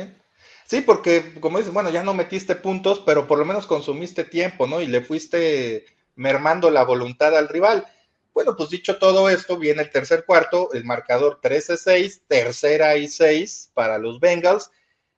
Sí, 0.65 0.81
porque 0.81 1.35
como 1.39 1.57
dices, 1.57 1.73
bueno, 1.73 1.89
ya 1.89 2.01
no 2.01 2.13
metiste 2.13 2.55
puntos, 2.55 3.01
pero 3.05 3.27
por 3.27 3.37
lo 3.37 3.45
menos 3.45 3.67
consumiste 3.67 4.23
tiempo, 4.23 4.67
¿no? 4.67 4.81
Y 4.81 4.87
le 4.87 5.01
fuiste 5.01 5.85
mermando 6.15 6.71
la 6.71 6.85
voluntad 6.85 7.37
al 7.37 7.49
rival. 7.49 7.85
Bueno, 8.33 8.55
pues 8.55 8.69
dicho 8.69 8.97
todo 8.97 9.29
esto, 9.29 9.57
viene 9.57 9.81
el 9.81 9.91
tercer 9.91 10.23
cuarto, 10.25 10.71
el 10.71 10.85
marcador 10.85 11.41
13-6, 11.41 12.21
tercera 12.27 12.95
y 12.95 13.09
6 13.09 13.71
para 13.73 13.97
los 13.97 14.21
Bengals, 14.21 14.71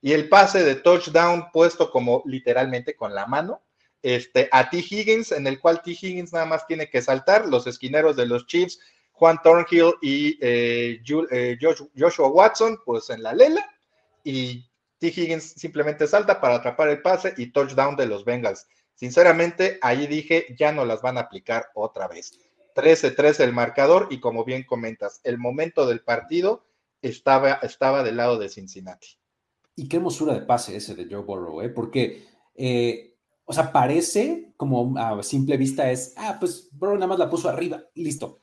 y 0.04 0.12
el 0.12 0.28
pase 0.28 0.66
de 0.66 0.76
touchdown 0.76 1.50
puesto 1.54 1.90
como 1.90 2.24
literalmente 2.26 2.94
con 2.94 3.16
la 3.16 3.26
mano 3.26 3.64
este, 4.02 4.50
a 4.52 4.70
T. 4.70 4.80
Higgins, 4.80 5.32
en 5.32 5.48
el 5.48 5.62
cual 5.62 5.82
T. 5.82 5.92
Higgins 5.92 6.34
nada 6.34 6.46
más 6.46 6.68
tiene 6.68 6.90
que 6.90 7.02
saltar, 7.02 7.48
los 7.48 7.66
esquineros 7.68 8.18
de 8.18 8.26
los 8.26 8.46
Chiefs, 8.46 8.82
Juan 9.14 9.40
Thornhill 9.42 9.94
y 10.02 10.38
eh, 10.42 11.02
eh, 11.32 11.58
Joshua 11.98 12.28
Watson, 12.28 12.80
pues 12.86 13.10
en 13.12 13.24
la 13.24 13.32
lela, 13.32 13.66
y 14.26 14.70
T. 14.98 15.08
Higgins 15.08 15.54
simplemente 15.54 16.06
salta 16.06 16.42
para 16.42 16.56
atrapar 16.56 16.90
el 16.90 17.02
pase 17.02 17.34
y 17.38 17.54
touchdown 17.54 17.96
de 17.96 18.06
los 18.06 18.26
Bengals. 18.26 18.68
Sinceramente, 18.96 19.80
ahí 19.82 20.06
dije, 20.06 20.54
ya 20.60 20.74
no 20.74 20.84
las 20.84 21.02
van 21.02 21.18
a 21.18 21.22
aplicar 21.22 21.70
otra 21.76 22.10
vez. 22.10 22.38
13-13 22.76 23.40
el 23.40 23.54
marcador 23.54 24.10
y 24.12 24.20
como 24.20 24.44
bien 24.44 24.64
comentas, 24.64 25.22
el 25.24 25.38
momento 25.38 25.86
del 25.86 26.02
partido 26.02 26.66
estaba, 27.02 27.54
estaba 27.62 28.04
del 28.04 28.18
lado 28.18 28.38
de 28.38 28.50
Cincinnati. 28.50 29.23
Y 29.76 29.88
qué 29.88 29.98
hermosura 29.98 30.34
de 30.34 30.42
pase 30.42 30.76
ese 30.76 30.96
de 30.96 31.08
Joe 31.10 31.24
Burrow, 31.24 31.62
¿eh? 31.62 31.70
Porque, 31.70 32.26
eh, 32.56 33.18
o 33.46 33.54
sea, 33.54 33.72
parece 33.72 34.54
como 34.56 34.98
a 34.98 35.22
simple 35.24 35.58
vista 35.58 35.90
es, 35.90 36.14
ah, 36.18 36.38
pues 36.40 36.70
Burrow 36.72 36.96
nada 36.96 37.08
más 37.08 37.20
la 37.20 37.30
puso 37.30 37.50
arriba 37.50 37.84
y 37.94 38.04
listo. 38.04 38.42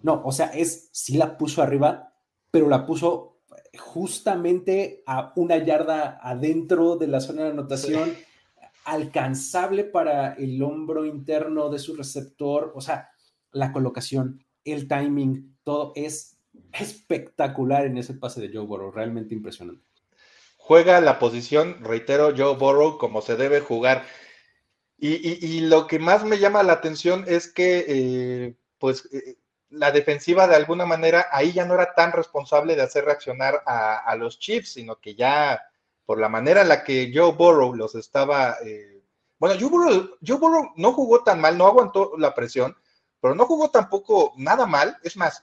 No, 0.00 0.22
o 0.24 0.32
sea, 0.32 0.46
es, 0.48 0.90
sí 0.92 1.16
la 1.16 1.36
puso 1.36 1.62
arriba, 1.62 2.14
pero 2.50 2.68
la 2.68 2.86
puso 2.86 3.40
justamente 3.78 5.02
a 5.06 5.32
una 5.36 5.56
yarda 5.58 6.18
adentro 6.22 6.96
de 6.96 7.08
la 7.08 7.20
zona 7.20 7.44
de 7.44 7.50
anotación, 7.50 8.12
alcanzable 8.84 9.84
para 9.84 10.34
el 10.34 10.62
hombro 10.62 11.04
interno 11.04 11.68
de 11.68 11.78
su 11.78 11.96
receptor, 11.96 12.72
o 12.74 12.80
sea, 12.80 13.10
la 13.52 13.72
colocación, 13.72 14.44
el 14.64 14.86
timing, 14.86 15.56
todo 15.64 15.92
es 15.94 16.38
espectacular 16.72 17.86
en 17.86 17.98
ese 17.98 18.14
pase 18.14 18.40
de 18.40 18.50
Joe 18.52 18.66
Burrow, 18.66 18.90
realmente 18.90 19.34
impresionante 19.34 19.87
juega 20.68 21.00
la 21.00 21.18
posición, 21.18 21.82
reitero, 21.82 22.34
Joe 22.36 22.54
Burrow 22.54 22.98
como 22.98 23.22
se 23.22 23.36
debe 23.36 23.60
jugar. 23.60 24.04
Y, 24.98 25.60
lo 25.60 25.86
que 25.86 25.98
más 25.98 26.24
me 26.24 26.38
llama 26.38 26.62
la 26.62 26.74
atención 26.74 27.24
es 27.26 27.50
que, 27.50 27.86
eh, 27.88 28.56
pues, 28.78 29.08
eh, 29.12 29.38
la 29.70 29.92
defensiva 29.92 30.46
de 30.46 30.56
alguna 30.56 30.84
manera 30.84 31.28
ahí 31.32 31.52
ya 31.52 31.64
no 31.64 31.72
era 31.72 31.94
tan 31.94 32.12
responsable 32.12 32.76
de 32.76 32.82
hacer 32.82 33.06
reaccionar 33.06 33.62
a, 33.64 34.14
los 34.16 34.38
Chiefs, 34.38 34.74
sino 34.74 34.96
que 34.96 35.14
ya 35.14 35.62
por 36.04 36.20
la 36.20 36.28
manera 36.28 36.60
en 36.60 36.68
la 36.68 36.84
que 36.84 37.10
Joe 37.14 37.32
Burrow 37.32 37.74
los 37.74 37.94
estaba... 37.94 38.56
Eh, 38.62 39.02
bueno, 39.38 39.58
Joe 39.58 39.70
Burrow, 39.70 40.10
Joe 40.26 40.36
Burrow 40.36 40.72
no 40.76 40.92
jugó 40.92 41.24
tan 41.24 41.40
mal, 41.40 41.56
no 41.56 41.66
aguantó 41.66 42.12
la 42.18 42.34
presión, 42.34 42.76
pero 43.22 43.34
no 43.34 43.46
jugó 43.46 43.70
tampoco 43.70 44.34
nada 44.36 44.66
mal. 44.66 44.98
Es 45.02 45.16
más, 45.16 45.42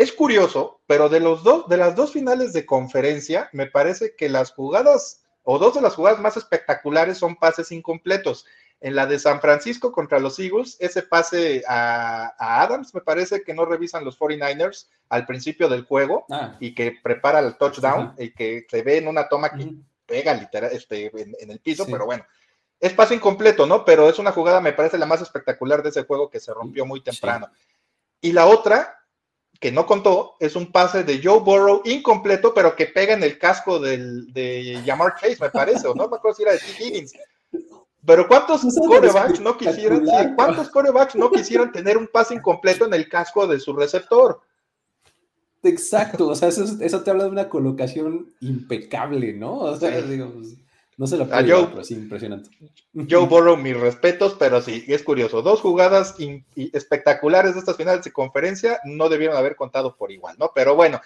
es 0.00 0.12
curioso, 0.12 0.80
pero 0.86 1.10
de 1.10 1.20
los 1.20 1.44
dos, 1.44 1.68
de 1.68 1.76
las 1.76 1.94
dos 1.94 2.14
finales 2.14 2.54
de 2.54 2.64
conferencia, 2.64 3.50
me 3.52 3.66
parece 3.66 4.16
que 4.16 4.30
las 4.30 4.50
jugadas, 4.50 5.22
o 5.42 5.58
dos 5.58 5.74
de 5.74 5.82
las 5.82 5.94
jugadas 5.94 6.18
más 6.20 6.38
espectaculares 6.38 7.18
son 7.18 7.36
pases 7.36 7.70
incompletos. 7.70 8.46
En 8.80 8.94
la 8.94 9.04
de 9.04 9.18
San 9.18 9.42
Francisco 9.42 9.92
contra 9.92 10.18
los 10.18 10.38
Eagles, 10.38 10.78
ese 10.80 11.02
pase 11.02 11.62
a, 11.68 12.32
Adams, 12.62 12.94
me 12.94 13.02
parece 13.02 13.42
que 13.42 13.52
no 13.52 13.66
revisan 13.66 14.02
los 14.02 14.18
49ers 14.18 14.86
al 15.10 15.26
principio 15.26 15.68
del 15.68 15.84
juego 15.84 16.24
ah. 16.30 16.56
y 16.60 16.74
que 16.74 16.98
prepara 17.02 17.40
el 17.40 17.58
touchdown 17.58 18.14
y 18.16 18.32
que 18.32 18.66
se 18.70 18.80
ve 18.80 18.96
en 18.96 19.06
una 19.06 19.28
toma 19.28 19.50
que, 19.50 19.70
pega 20.06 20.32
literal 20.32 20.70
este, 20.72 21.12
en, 21.14 21.50
el 21.50 21.60
piso, 21.60 21.84
pero 21.84 22.06
bueno, 22.06 22.24
es 22.80 22.94
paso 22.94 23.12
incompleto, 23.12 23.66
¿no? 23.66 23.84
Pero 23.84 24.08
es 24.08 24.18
una 24.18 24.32
jugada, 24.32 24.62
me 24.62 24.72
parece 24.72 24.96
la 24.96 25.04
más 25.04 25.20
espectacular 25.20 25.82
de 25.82 25.90
ese 25.90 26.04
juego 26.04 26.30
que 26.30 26.40
se 26.40 26.54
rompió 26.54 26.86
muy 26.86 27.02
temprano. 27.02 27.50
Y 28.22 28.32
la 28.32 28.46
otra, 28.46 28.99
que 29.60 29.70
no 29.70 29.84
contó, 29.84 30.36
es 30.40 30.56
un 30.56 30.72
pase 30.72 31.04
de 31.04 31.20
Joe 31.22 31.40
Burrow 31.40 31.82
incompleto, 31.84 32.54
pero 32.54 32.74
que 32.74 32.86
pega 32.86 33.12
en 33.12 33.22
el 33.22 33.38
casco 33.38 33.78
del, 33.78 34.32
de 34.32 34.82
Jamar 34.86 35.16
Chase, 35.20 35.36
me 35.38 35.50
parece, 35.50 35.86
o 35.86 35.94
no 35.94 36.08
me 36.08 36.16
acuerdo 36.16 36.36
si 36.36 36.42
era 36.42 36.52
de 36.52 36.58
T. 36.58 36.82
Higgins. 36.82 37.12
Pero 38.04 38.26
¿cuántos 38.26 38.62
corebacks 38.62 39.38
no 39.40 39.58
quisieran, 39.58 40.06
cuántos 40.34 40.70
corebacks 40.70 41.14
no 41.14 41.30
quisieran 41.30 41.70
tener 41.70 41.98
un 41.98 42.08
pase 42.08 42.34
incompleto 42.34 42.86
en 42.86 42.94
el 42.94 43.06
casco 43.10 43.46
de 43.46 43.60
su 43.60 43.74
receptor? 43.74 44.40
Exacto, 45.62 46.28
o 46.28 46.34
sea, 46.34 46.48
eso, 46.48 47.02
te 47.02 47.10
habla 47.10 47.24
de 47.24 47.30
una 47.30 47.50
colocación 47.50 48.32
impecable, 48.40 49.34
¿no? 49.34 49.58
O 49.58 49.76
sea, 49.76 50.00
digo, 50.00 50.32
pues, 50.32 50.54
no 51.00 51.06
se 51.06 51.16
lo 51.16 51.26
puedo, 51.26 51.70
pero 51.70 51.82
sí, 51.82 51.94
impresionante. 51.94 52.50
Joe 53.08 53.26
Burrow, 53.26 53.56
mis 53.56 53.74
respetos, 53.74 54.36
pero 54.38 54.60
sí, 54.60 54.84
es 54.86 55.02
curioso. 55.02 55.40
Dos 55.40 55.62
jugadas 55.62 56.14
espectaculares 56.54 57.54
de 57.54 57.60
estas 57.60 57.78
finales 57.78 58.04
de 58.04 58.12
conferencia 58.12 58.80
no 58.84 59.08
debieron 59.08 59.34
haber 59.34 59.56
contado 59.56 59.96
por 59.96 60.12
igual, 60.12 60.36
¿no? 60.38 60.52
Pero 60.54 60.76
bueno, 60.76 61.00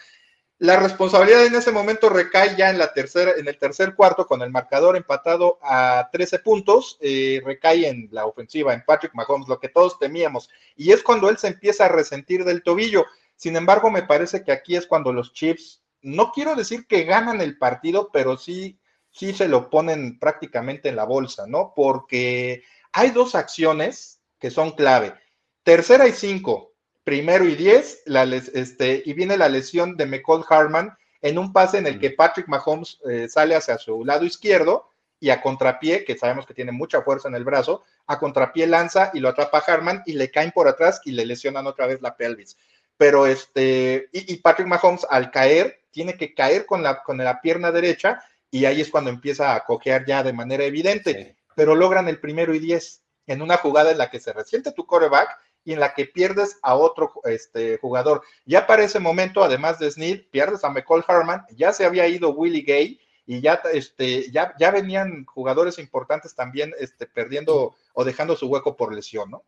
la 0.58 0.80
responsabilidad 0.80 1.46
en 1.46 1.54
ese 1.54 1.70
momento 1.70 2.08
recae 2.08 2.56
ya 2.56 2.70
en 2.70 2.78
la 2.78 2.92
tercera, 2.92 3.34
en 3.36 3.46
el 3.46 3.56
tercer 3.56 3.94
cuarto, 3.94 4.26
con 4.26 4.42
el 4.42 4.50
marcador 4.50 4.96
empatado 4.96 5.60
a 5.62 6.08
13 6.10 6.40
puntos, 6.40 6.98
eh, 7.00 7.40
recae 7.44 7.86
en 7.86 8.08
la 8.10 8.26
ofensiva, 8.26 8.74
en 8.74 8.82
Patrick 8.84 9.14
Mahomes, 9.14 9.46
lo 9.46 9.60
que 9.60 9.68
todos 9.68 10.00
temíamos. 10.00 10.50
Y 10.74 10.90
es 10.90 11.04
cuando 11.04 11.28
él 11.28 11.38
se 11.38 11.46
empieza 11.46 11.84
a 11.84 11.88
resentir 11.88 12.44
del 12.44 12.64
tobillo. 12.64 13.06
Sin 13.36 13.54
embargo, 13.54 13.92
me 13.92 14.02
parece 14.02 14.42
que 14.42 14.50
aquí 14.50 14.74
es 14.74 14.88
cuando 14.88 15.12
los 15.12 15.32
Chiefs, 15.32 15.84
no 16.02 16.32
quiero 16.32 16.56
decir 16.56 16.84
que 16.88 17.04
ganan 17.04 17.40
el 17.40 17.58
partido, 17.58 18.10
pero 18.12 18.36
sí, 18.36 18.76
sí 19.14 19.32
se 19.32 19.48
lo 19.48 19.70
ponen 19.70 20.18
prácticamente 20.18 20.88
en 20.88 20.96
la 20.96 21.04
bolsa, 21.04 21.46
¿no? 21.46 21.72
Porque 21.74 22.64
hay 22.92 23.10
dos 23.10 23.34
acciones 23.34 24.20
que 24.38 24.50
son 24.50 24.72
clave. 24.72 25.14
Tercera 25.62 26.06
y 26.06 26.12
cinco, 26.12 26.72
primero 27.04 27.44
y 27.44 27.54
diez, 27.54 28.02
la, 28.06 28.24
este, 28.24 29.02
y 29.06 29.12
viene 29.14 29.38
la 29.38 29.48
lesión 29.48 29.96
de 29.96 30.06
McCall 30.06 30.44
Harman 30.48 30.96
en 31.22 31.38
un 31.38 31.52
pase 31.52 31.78
en 31.78 31.86
el 31.86 31.98
que 31.98 32.10
Patrick 32.10 32.48
Mahomes 32.48 32.98
eh, 33.08 33.28
sale 33.28 33.54
hacia 33.54 33.78
su 33.78 34.04
lado 34.04 34.24
izquierdo 34.24 34.90
y 35.20 35.30
a 35.30 35.40
contrapié, 35.40 36.04
que 36.04 36.18
sabemos 36.18 36.44
que 36.44 36.52
tiene 36.52 36.72
mucha 36.72 37.00
fuerza 37.00 37.28
en 37.28 37.36
el 37.36 37.44
brazo, 37.44 37.84
a 38.06 38.18
contrapié 38.18 38.66
lanza 38.66 39.10
y 39.14 39.20
lo 39.20 39.30
atrapa 39.30 39.58
Harman 39.58 40.02
y 40.04 40.14
le 40.14 40.30
caen 40.30 40.50
por 40.50 40.68
atrás 40.68 41.00
y 41.04 41.12
le 41.12 41.24
lesionan 41.24 41.66
otra 41.66 41.86
vez 41.86 42.02
la 42.02 42.16
pelvis 42.16 42.58
pero 42.96 43.26
este, 43.26 44.08
y, 44.12 44.36
Patrick 44.36 44.68
Mahomes 44.68 45.06
al 45.08 45.30
caer, 45.30 45.82
tiene 45.90 46.16
que 46.16 46.34
caer 46.34 46.66
con 46.66 46.82
la, 46.82 47.02
con 47.02 47.18
la 47.18 47.40
pierna 47.40 47.72
derecha 47.72 48.22
y 48.54 48.66
ahí 48.66 48.80
es 48.80 48.88
cuando 48.88 49.10
empieza 49.10 49.56
a 49.56 49.64
cojear 49.64 50.06
ya 50.06 50.22
de 50.22 50.32
manera 50.32 50.62
evidente, 50.62 51.34
pero 51.56 51.74
logran 51.74 52.06
el 52.06 52.20
primero 52.20 52.54
y 52.54 52.60
diez 52.60 53.02
en 53.26 53.42
una 53.42 53.56
jugada 53.56 53.90
en 53.90 53.98
la 53.98 54.10
que 54.10 54.20
se 54.20 54.32
resiente 54.32 54.70
tu 54.70 54.86
coreback 54.86 55.28
y 55.64 55.72
en 55.72 55.80
la 55.80 55.92
que 55.92 56.04
pierdes 56.04 56.56
a 56.62 56.76
otro 56.76 57.14
este, 57.24 57.78
jugador. 57.78 58.22
Ya 58.46 58.64
para 58.68 58.84
ese 58.84 59.00
momento, 59.00 59.42
además 59.42 59.80
de 59.80 59.90
Snead, 59.90 60.20
pierdes 60.30 60.62
a 60.62 60.70
McCall 60.70 61.04
Harman, 61.08 61.42
ya 61.56 61.72
se 61.72 61.84
había 61.84 62.06
ido 62.06 62.30
Willie 62.30 62.62
Gay 62.62 63.00
y 63.26 63.40
ya, 63.40 63.60
este, 63.72 64.30
ya, 64.30 64.54
ya 64.56 64.70
venían 64.70 65.24
jugadores 65.24 65.80
importantes 65.80 66.36
también 66.36 66.72
este, 66.78 67.06
perdiendo 67.06 67.74
o 67.92 68.04
dejando 68.04 68.36
su 68.36 68.46
hueco 68.46 68.76
por 68.76 68.94
lesión, 68.94 69.32
¿no? 69.32 69.42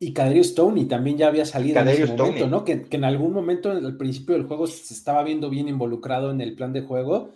Y 0.00 0.12
Kaderius 0.12 0.56
Tony 0.56 0.86
también 0.86 1.18
ya 1.18 1.28
había 1.28 1.44
salido 1.44 1.78
en 1.78 1.88
ese 1.88 2.06
momento, 2.06 2.48
¿no? 2.48 2.64
Que, 2.64 2.84
en 2.90 3.04
algún 3.04 3.32
momento 3.32 3.70
al 3.70 3.96
principio 3.96 4.34
del 4.34 4.46
juego 4.46 4.66
se 4.66 4.92
estaba 4.92 5.22
viendo 5.22 5.50
bien 5.50 5.68
involucrado 5.68 6.32
en 6.32 6.40
el 6.40 6.56
plan 6.56 6.72
de 6.72 6.80
juego 6.80 7.30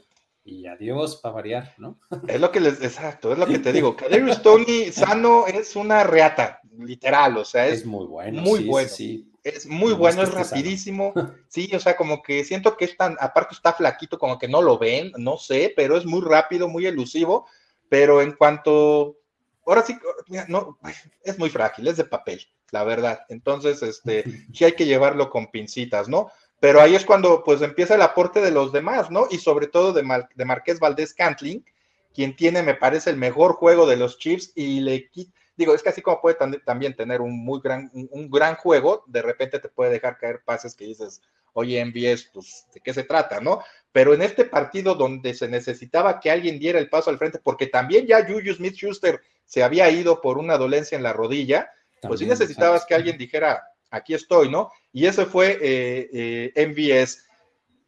y 0.45 0.67
adiós 0.67 1.17
para 1.17 1.35
variar, 1.35 1.75
¿no? 1.79 1.99
Es 2.29 2.41
lo 2.41 2.53
que 2.53 2.61
les, 2.61 2.83
exacto, 2.83 3.33
es 3.33 3.39
lo 3.39 3.47
que 3.47 3.59
te 3.59 3.73
digo. 3.73 3.97
Kaderius 3.97 4.43
Tony 4.43 4.93
sano 4.93 5.47
es 5.47 5.75
una 5.75 6.05
reata, 6.05 6.61
literal, 6.79 7.39
o 7.39 7.45
sea, 7.45 7.67
es, 7.67 7.87
muy 7.87 8.07
bueno. 8.07 8.43
Muy 8.43 8.65
bueno. 8.65 8.89
Sí. 8.89 9.31
Es 9.43 9.67
muy 9.67 9.93
bueno, 9.93 10.23
es 10.23 10.33
rapidísimo. 10.33 11.13
Sí, 11.49 11.71
o 11.73 11.79
sea, 11.79 11.97
como 11.97 12.21
que 12.21 12.43
siento 12.45 12.77
que 12.77 12.85
es 12.85 12.97
tan, 12.97 13.17
aparte 13.21 13.55
está 13.55 13.73
flaquito, 13.73 14.19
como 14.19 14.39
que 14.39 14.49
no 14.49 14.61
lo 14.61 14.77
ven, 14.77 15.13
no 15.19 15.37
sé, 15.37 15.73
pero 15.77 15.97
es 15.97 16.05
muy 16.05 16.21
rápido, 16.21 16.69
muy 16.69 16.85
elusivo. 16.87 17.47
Pero 17.89 18.21
en 18.21 18.33
cuanto 18.33 19.19
ahora 19.67 19.83
sí, 19.83 19.97
no, 20.49 20.79
es 21.23 21.39
muy 21.39 21.51
frágil, 21.51 21.89
es 21.89 21.97
de 21.97 22.05
papel, 22.05 22.41
la 22.71 22.85
verdad. 22.85 23.21
Entonces, 23.29 23.83
este, 23.83 24.25
sí 24.53 24.65
hay 24.65 24.73
que 24.73 24.87
llevarlo 24.87 25.31
con 25.31 25.51
pincitas, 25.51 26.09
¿no? 26.09 26.31
Pero 26.61 26.81
ahí 26.81 26.95
es 26.95 27.05
cuando 27.05 27.43
pues 27.45 27.61
empieza 27.63 27.95
el 27.95 28.03
aporte 28.03 28.41
de 28.41 28.51
los 28.51 28.73
demás, 28.73 29.11
¿no? 29.11 29.27
Y 29.31 29.39
sobre 29.39 29.67
todo 29.67 29.93
de, 29.93 30.03
de 30.35 30.45
Marqués 30.45 30.81
Valdés 30.81 31.13
Cantling, 31.15 31.65
quien 32.15 32.37
tiene, 32.37 32.63
me 32.63 32.75
parece, 32.75 33.11
el 33.11 33.17
mejor 33.17 33.55
juego 33.55 33.87
de 33.87 33.97
los 33.97 34.19
Chiefs 34.19 34.53
y 34.55 34.81
le 34.81 35.11
digo, 35.57 35.75
es 35.75 35.83
que 35.83 35.89
así 35.91 36.01
como 36.01 36.21
puede 36.21 36.37
también 36.65 36.95
tener 36.95 37.21
un 37.21 37.45
muy 37.45 37.61
gran, 37.63 37.91
un, 37.93 38.31
gran 38.31 38.57
juego, 38.57 39.05
de 39.07 39.23
repente 39.23 39.59
te 39.59 39.69
puede 39.69 39.91
dejar 39.91 40.17
caer 40.17 40.43
pases 40.45 40.75
que 40.75 40.87
dices, 40.87 41.21
oye, 41.53 41.85
MBS, 41.85 42.31
pues, 42.33 42.67
¿de 42.73 42.81
qué 42.81 42.95
se 42.95 43.05
trata, 43.05 43.41
no? 43.41 43.63
Pero 43.93 44.15
en 44.15 44.23
este 44.23 44.45
partido 44.45 44.95
donde 44.95 45.35
se 45.35 45.49
necesitaba 45.49 46.19
que 46.21 46.31
alguien 46.31 46.59
diera 46.59 46.79
el 46.79 46.89
paso 46.89 47.11
al 47.11 47.19
frente, 47.19 47.39
porque 47.39 47.67
también 47.67 48.07
ya 48.07 48.27
Juju 48.27 48.55
Smith-Schuster 48.55 49.21
se 49.45 49.63
había 49.63 49.91
ido 49.91 50.21
por 50.21 50.39
una 50.39 50.57
dolencia 50.57 50.97
en 50.97 51.03
la 51.03 51.13
rodilla, 51.13 51.71
pues 52.01 52.21
sí 52.21 52.27
necesitabas 52.27 52.85
que 52.85 52.95
alguien 52.95 53.17
dijera, 53.17 53.63
aquí 53.95 54.15
estoy, 54.15 54.51
¿no? 54.51 54.71
Y 54.93 55.07
ese 55.07 55.27
fue 55.27 55.59
eh, 55.61 56.53
eh 56.55 56.67
MVS. 56.67 57.25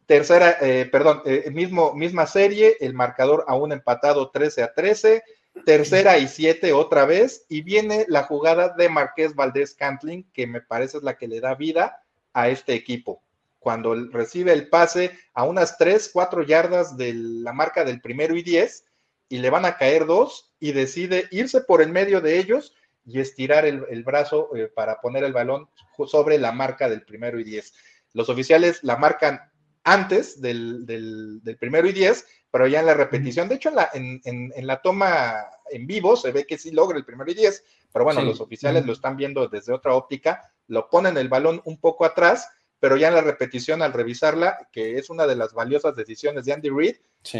Tercera, 0.05 0.57
eh, 0.61 0.87
perdón, 0.89 1.21
eh, 1.25 1.49
mismo, 1.51 1.93
misma 1.93 2.27
serie, 2.27 2.77
el 2.79 2.93
marcador 2.93 3.43
aún 3.47 3.73
empatado 3.73 4.29
13 4.31 4.63
a 4.63 4.73
13, 4.73 5.21
tercera 5.65 6.17
y 6.17 6.27
siete 6.27 6.71
otra 6.71 7.05
vez, 7.05 7.45
y 7.49 7.61
viene 7.61 8.05
la 8.07 8.23
jugada 8.23 8.69
de 8.69 8.87
Marqués 8.87 9.35
Valdés 9.35 9.75
Cantling, 9.75 10.23
que 10.31 10.47
me 10.47 10.61
parece 10.61 10.97
es 10.97 11.03
la 11.03 11.17
que 11.17 11.27
le 11.27 11.41
da 11.41 11.55
vida 11.55 12.01
a 12.31 12.47
este 12.47 12.73
equipo. 12.73 13.21
Cuando 13.59 13.95
recibe 14.11 14.53
el 14.53 14.69
pase 14.69 15.11
a 15.33 15.43
unas 15.43 15.77
3, 15.77 16.09
4 16.13 16.43
yardas 16.43 16.95
de 16.95 17.13
la 17.13 17.51
marca 17.51 17.83
del 17.83 17.99
primero 17.99 18.37
y 18.37 18.43
10, 18.43 18.85
y 19.29 19.39
le 19.39 19.49
van 19.49 19.65
a 19.65 19.75
caer 19.75 20.05
dos 20.05 20.53
y 20.59 20.71
decide 20.71 21.27
irse 21.31 21.61
por 21.61 21.81
el 21.81 21.91
medio 21.91 22.21
de 22.21 22.39
ellos 22.39 22.73
y 23.07 23.21
estirar 23.21 23.65
el, 23.65 24.03
brazo 24.03 24.53
eh, 24.55 24.67
para 24.67 24.99
poner 24.99 25.23
el 25.23 25.31
balón 25.31 25.69
sobre 26.05 26.37
la 26.37 26.51
marca 26.51 26.89
del 26.89 27.03
primero 27.03 27.39
y 27.39 27.45
diez. 27.45 27.73
Los 28.13 28.27
oficiales 28.27 28.83
la 28.83 28.97
marcan 28.97 29.39
antes 29.83 30.41
del, 30.41 31.41
primero 31.57 31.87
y 31.87 31.93
diez, 31.93 32.25
pero 32.51 32.67
ya 32.67 32.81
en 32.81 32.85
la 32.85 32.93
repetición, 32.93 33.47
de 33.47 33.55
hecho 33.55 33.71
en 33.93 34.67
la, 34.67 34.81
toma 34.81 35.45
en 35.71 35.87
vivo 35.87 36.17
se 36.17 36.31
ve 36.31 36.45
que 36.45 36.57
sí 36.57 36.71
logra 36.71 36.97
el 36.97 37.05
primero 37.05 37.31
y 37.31 37.35
diez, 37.35 37.63
pero 37.93 38.03
bueno, 38.03 38.21
los 38.23 38.41
oficiales 38.41 38.85
lo 38.85 38.91
están 38.91 39.15
viendo 39.15 39.47
desde 39.47 39.73
otra 39.73 39.95
óptica, 39.95 40.51
lo 40.67 40.89
ponen 40.89 41.17
el 41.17 41.29
balón 41.29 41.61
un 41.63 41.79
poco 41.79 42.03
atrás, 42.03 42.49
pero 42.81 42.97
ya 42.97 43.07
en 43.07 43.15
la 43.15 43.21
repetición 43.21 43.81
al 43.81 43.93
revisarla, 43.93 44.67
que 44.73 44.97
es 44.97 45.09
una 45.09 45.25
de 45.25 45.37
las 45.37 45.53
valiosas 45.53 45.95
decisiones 45.95 46.43
de 46.43 46.53
Andy 46.53 46.69
Reid, 46.69 46.95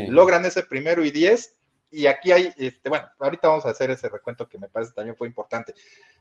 logran 0.08 0.46
ese 0.46 0.64
primero 0.64 1.04
y 1.04 1.12
diez 1.12 1.57
y 1.91 2.08
aquí 2.08 2.32
hay, 2.32 2.54
este, 2.58 2.89
bueno, 2.89 3.08
ahorita 3.19 3.47
vamos 3.47 3.65
a 3.65 3.69
hacer 3.69 3.91
ese 3.91 4.10
recuento 4.10 4.47
que 4.47 4.58
me 4.58 4.69
parece 4.69 4.93
también 4.93 5.15
fue 5.15 5.28
importante, 5.28 5.73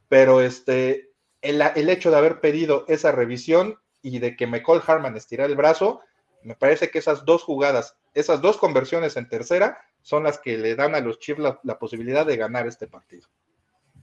pero 0.08 0.40
este, 0.40 1.10
el, 1.42 1.62
el 1.74 1.88
hecho 1.88 2.10
de 2.10 2.16
haber 2.16 2.40
pedido 2.40 2.84
esa 2.88 3.12
revisión 3.12 3.78
y 4.02 4.18
de 4.18 4.36
que 4.36 4.46
McCall 4.46 4.82
Harman 4.86 5.16
estirara 5.16 5.48
el 5.48 5.56
brazo, 5.56 6.00
me 6.42 6.54
parece 6.54 6.90
que 6.90 6.98
esas 6.98 7.24
dos 7.24 7.42
jugadas, 7.42 7.96
esas 8.14 8.40
dos 8.40 8.56
conversiones 8.56 9.16
en 9.16 9.28
tercera, 9.28 9.78
son 10.02 10.22
las 10.22 10.38
que 10.38 10.56
le 10.56 10.76
dan 10.76 10.94
a 10.94 11.00
los 11.00 11.18
Chiefs 11.18 11.42
la, 11.64 11.78
posibilidad 11.80 12.24
de 12.24 12.36
ganar 12.36 12.68
este 12.68 12.86
partido. 12.86 13.26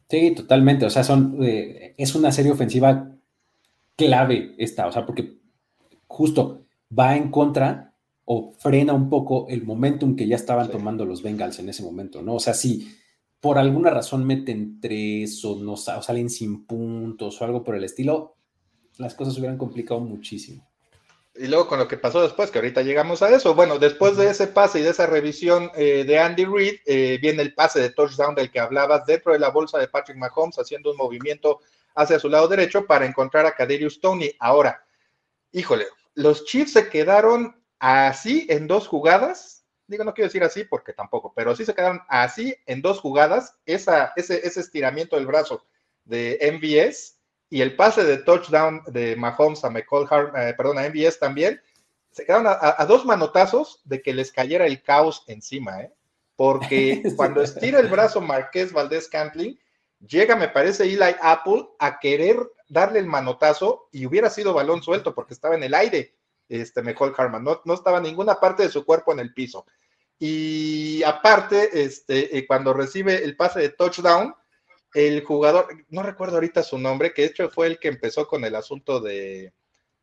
Sí, 0.10 0.36
totalmente. 0.36 0.86
O 0.86 0.90
sea, 0.90 1.06
son, 1.06 1.42
eh, 1.42 1.96
es 1.98 2.14
una 2.14 2.34
serie 2.34 2.52
ofensiva 2.52 3.08
clave 3.96 4.54
esta, 4.58 4.86
o 4.88 4.92
sea, 4.92 5.06
porque 5.06 5.38
justo 6.08 6.66
va 6.98 7.16
en 7.16 7.32
contra 7.32 7.93
o 8.26 8.54
frena 8.58 8.94
un 8.94 9.10
poco 9.10 9.48
el 9.50 9.64
momentum 9.64 10.16
que 10.16 10.28
ya 10.28 10.36
estaban 10.36 10.70
tomando 10.70 11.06
los 11.06 11.22
Bengals 11.22 11.60
en 11.60 11.70
ese 11.70 11.84
momento, 11.84 12.22
¿no? 12.22 12.36
O 12.36 12.40
sea, 12.40 12.54
si 12.54 12.96
por 13.40 13.58
alguna 13.58 13.90
razón 13.90 14.26
meten 14.26 14.80
tres 14.80 15.44
o, 15.44 15.56
no, 15.58 15.76
salen 15.76 16.30
sin 16.30 16.66
puntos 16.66 17.42
o 17.42 17.46
algo 17.46 17.64
por 17.64 17.76
el 17.76 17.84
estilo, 17.84 18.38
las 18.98 19.16
cosas 19.16 19.38
hubieran 19.38 19.58
complicado 19.58 20.00
muchísimo. 20.00 20.66
Y 21.36 21.48
luego 21.48 21.68
con 21.68 21.80
lo 21.80 21.88
que 21.88 21.98
pasó 21.98 22.22
después, 22.22 22.52
que 22.52 22.60
ahorita 22.60 22.84
llegamos 22.84 23.24
a 23.24 23.36
eso. 23.36 23.56
Bueno, 23.56 23.80
después 23.80 24.16
de 24.18 24.30
ese 24.30 24.48
pase 24.48 24.80
y 24.80 24.84
de 24.84 24.92
esa 24.92 25.08
revisión 25.08 25.72
eh, 25.76 26.04
de 26.06 26.20
Andy 26.20 26.46
Reid, 26.46 26.76
eh, 26.86 27.18
viene 27.20 27.42
el 27.42 27.56
pase 27.56 27.82
de 27.82 27.90
touchdown 27.90 28.36
del 28.36 28.52
que 28.52 28.60
hablabas 28.60 29.06
dentro 29.08 29.34
de 29.34 29.40
la 29.40 29.50
bolsa 29.50 29.80
de 29.80 29.88
Patrick 29.88 30.18
Mahomes, 30.18 30.60
haciendo 30.60 30.92
un 30.92 30.98
movimiento 30.98 31.60
hacia 31.96 32.20
su 32.20 32.30
lado 32.30 32.48
derecho 32.48 32.86
para 32.86 33.06
encontrar 33.06 33.48
a 33.48 33.56
Kaderius 33.56 34.00
Tony. 34.00 34.32
Ahora, 34.40 34.86
híjole, 35.52 35.88
los 36.14 36.46
Chiefs 36.46 36.74
se 36.74 36.90
quedaron 36.90 37.56
así 37.84 38.48
en 38.50 38.66
dos 38.66 38.88
jugadas, 38.88 39.66
digo, 39.88 40.06
no 40.06 40.14
quiero 40.14 40.30
decir 40.30 40.42
así 40.42 40.64
porque 40.64 40.94
tampoco, 40.94 41.34
pero 41.36 41.54
sí 41.54 41.66
se 41.66 41.76
quedaron 41.76 42.02
así 42.08 42.56
en 42.66 42.82
dos 42.82 43.02
jugadas, 43.02 43.58
esa, 43.66 44.14
ese, 44.16 44.48
ese 44.48 44.62
estiramiento 44.62 45.18
del 45.18 45.28
brazo 45.28 45.66
de 46.06 46.40
MVS 46.54 47.18
y 47.50 47.62
el 47.62 47.76
pase 47.76 48.06
de 48.06 48.20
touchdown 48.20 48.84
de 48.88 49.18
Mahomes 49.18 49.66
a 49.66 49.70
McCall, 49.70 50.08
eh, 50.38 50.54
perdón, 50.56 50.78
a 50.78 50.88
MVS 50.88 51.20
también, 51.20 51.62
se 52.10 52.26
quedaron 52.26 52.48
a, 52.48 52.86
dos 52.86 53.06
manotazos 53.06 53.82
de 53.84 54.02
que 54.02 54.14
les 54.14 54.32
cayera 54.32 54.66
el 54.66 54.82
caos 54.82 55.26
encima, 55.28 55.82
¿eh? 55.82 55.92
porque 56.38 57.04
cuando 57.18 57.42
estira 57.42 57.82
el 57.82 57.90
brazo 57.90 58.22
Marqués 58.22 58.72
Valdés 58.72 59.10
Cantling, 59.10 59.60
llega, 60.08 60.38
me 60.38 60.48
parece, 60.48 60.86
Eli 60.86 61.16
Apple 61.22 61.68
a 61.80 62.00
querer 62.00 62.38
darle 62.70 63.00
el 63.00 63.08
manotazo 63.08 63.90
y 63.92 64.06
hubiera 64.06 64.30
sido 64.30 64.54
balón 64.54 64.82
suelto 64.82 65.14
porque 65.14 65.34
estaba 65.34 65.56
en 65.56 65.64
el 65.64 65.74
aire, 65.74 66.16
este 66.62 66.82
mejor 66.82 67.14
Harman, 67.18 67.44
no, 67.44 67.62
no 67.66 67.74
estaba 67.74 68.00
ninguna 68.00 68.36
parte 68.36 68.64
de 68.64 68.70
su 68.70 68.86
cuerpo 68.86 69.12
en 69.12 69.20
el 69.20 69.34
piso. 69.34 69.66
Y 70.20 71.04
aparte, 71.04 71.84
este, 71.84 72.38
eh, 72.38 72.48
cuando 72.48 72.74
recibe 72.74 73.24
el 73.24 73.36
pase 73.36 73.60
de 73.60 73.70
touchdown, 73.70 74.34
el 74.94 75.24
jugador, 75.24 75.68
no 75.90 76.04
recuerdo 76.04 76.36
ahorita 76.36 76.64
su 76.64 76.78
nombre, 76.78 77.14
que 77.14 77.24
de 77.24 77.28
hecho 77.30 77.50
fue 77.50 77.68
el 77.68 77.80
que 77.80 77.88
empezó 77.88 78.28
con 78.28 78.46
el 78.46 78.56
asunto 78.56 79.00
de, 79.00 79.54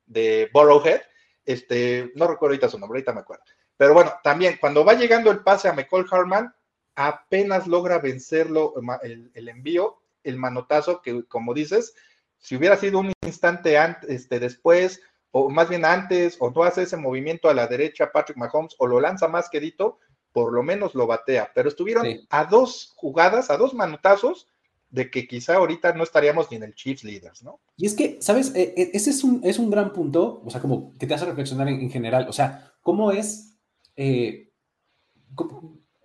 de 0.06 0.50
Borrowhead, 0.52 1.02
este, 1.44 2.12
no 2.16 2.26
recuerdo 2.26 2.52
ahorita 2.52 2.68
su 2.68 2.78
nombre, 2.78 2.98
ahorita 2.98 3.12
me 3.12 3.20
acuerdo. 3.20 3.44
Pero 3.76 3.94
bueno, 3.94 4.12
también 4.22 4.58
cuando 4.60 4.84
va 4.84 4.94
llegando 4.94 5.30
el 5.30 5.40
pase 5.40 5.68
a 5.68 5.72
McCall 5.72 6.06
Harman, 6.10 6.54
apenas 6.96 7.66
logra 7.66 7.98
vencerlo 7.98 8.74
el, 9.02 9.48
envío, 9.48 10.02
el 10.22 10.36
manotazo, 10.36 11.00
que 11.00 11.24
como 11.24 11.54
dices, 11.54 11.94
si 12.38 12.56
hubiera 12.56 12.76
sido 12.76 12.98
un 12.98 13.12
instante 13.24 13.78
antes, 13.78 14.10
este, 14.10 14.38
después, 14.38 15.00
o 15.32 15.48
más 15.48 15.68
bien 15.68 15.84
antes, 15.84 16.36
o 16.40 16.50
no 16.50 16.62
hace 16.62 16.82
ese 16.82 16.96
movimiento 16.96 17.48
a 17.48 17.54
la 17.54 17.66
derecha 17.66 18.10
Patrick 18.12 18.36
Mahomes, 18.36 18.74
o 18.78 18.86
lo 18.86 19.00
lanza 19.00 19.28
más 19.28 19.48
quedito, 19.48 19.98
por 20.32 20.52
lo 20.52 20.62
menos 20.62 20.94
lo 20.94 21.06
batea. 21.06 21.50
Pero 21.54 21.68
estuvieron 21.68 22.06
a 22.30 22.44
dos 22.44 22.92
jugadas, 22.96 23.50
a 23.50 23.56
dos 23.56 23.74
manotazos, 23.74 24.48
de 24.90 25.10
que 25.10 25.26
quizá 25.26 25.54
ahorita 25.56 25.92
no 25.94 26.02
estaríamos 26.02 26.50
ni 26.50 26.56
en 26.56 26.64
el 26.64 26.74
Chiefs 26.74 27.04
Leaders, 27.04 27.42
¿no? 27.42 27.60
Y 27.76 27.86
es 27.86 27.94
que, 27.94 28.18
¿sabes? 28.20 28.52
E, 28.54 28.74
e, 28.76 28.90
ese 28.92 29.10
es 29.10 29.22
un, 29.22 29.40
es 29.44 29.58
un 29.58 29.70
gran 29.70 29.92
punto, 29.92 30.42
o 30.44 30.50
sea, 30.50 30.60
como 30.60 30.96
que 30.98 31.06
te 31.06 31.14
hace 31.14 31.26
reflexionar 31.26 31.68
en, 31.68 31.90
general, 31.90 32.26
o 32.28 32.32
sea, 32.32 32.72
cómo 32.82 33.12
es, 33.12 33.56
eh, 33.96 34.50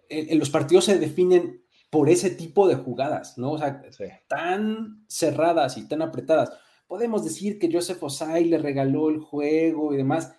en, 0.10 0.40
los 0.40 0.52
partidos 0.52 0.86
se 0.86 1.00
definen 1.00 1.64
por 1.90 2.10
ese 2.10 2.30
tipo 2.30 2.68
de 2.68 2.76
jugadas, 2.76 3.38
¿no? 3.38 3.54
O 3.54 3.58
sea, 3.58 3.82
tan 4.28 5.06
cerradas 5.08 5.78
y 5.78 5.88
tan 5.88 6.02
apretadas. 6.02 6.52
Podemos 6.88 7.24
decir 7.24 7.58
que 7.60 7.72
Joseph 7.72 8.02
Osai 8.04 8.46
le 8.46 8.58
regaló 8.58 9.10
el 9.10 9.20
juego 9.20 9.94
y 9.94 9.98
demás, 9.98 10.34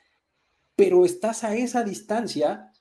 pero 0.77 1.05
estás 1.05 1.43
a 1.45 1.57
esa 1.57 1.83
distancia 1.83 2.73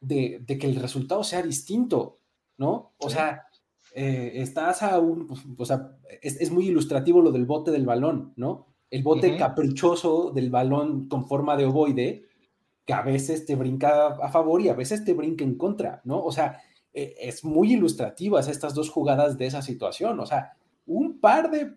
de, 0.00 0.44
que 0.46 0.66
el 0.66 0.76
resultado 0.76 1.22
sea 1.24 1.42
distinto, 1.42 2.20
¿no? 2.56 2.94
O 2.98 3.10
sea, 3.10 3.46
eh, 3.94 4.32
estás 4.36 4.82
a 4.82 4.98
un, 4.98 5.28
o 5.56 5.64
sea, 5.64 5.96
es, 6.22 6.50
muy 6.50 6.68
ilustrativo 6.68 7.20
lo 7.20 7.32
del 7.32 7.46
bote 7.46 7.70
del 7.70 7.86
balón, 7.86 8.32
¿no? 8.36 8.66
El 8.90 9.02
bote 9.02 9.36
caprichoso 9.36 10.30
del 10.30 10.50
balón 10.50 11.08
con 11.08 11.26
forma 11.26 11.56
de 11.56 11.66
ovoide, 11.66 12.24
que 12.84 12.94
a 12.94 13.02
veces 13.02 13.44
te 13.44 13.54
brinca 13.54 14.08
a 14.08 14.30
favor 14.30 14.62
y 14.62 14.70
a 14.70 14.74
veces 14.74 15.04
te 15.04 15.12
brinca 15.12 15.44
en 15.44 15.56
contra, 15.56 16.00
¿no? 16.04 16.22
O 16.24 16.32
sea, 16.32 16.62
e, 16.92 17.14
es 17.20 17.44
muy 17.44 17.74
ilustrativas 17.74 18.48
estas 18.48 18.74
dos 18.74 18.88
jugadas 18.88 19.36
de 19.36 19.46
esa 19.46 19.62
situación, 19.62 20.18
o 20.20 20.26
sea, 20.26 20.56
un 20.86 21.20
par 21.20 21.50
de, 21.50 21.74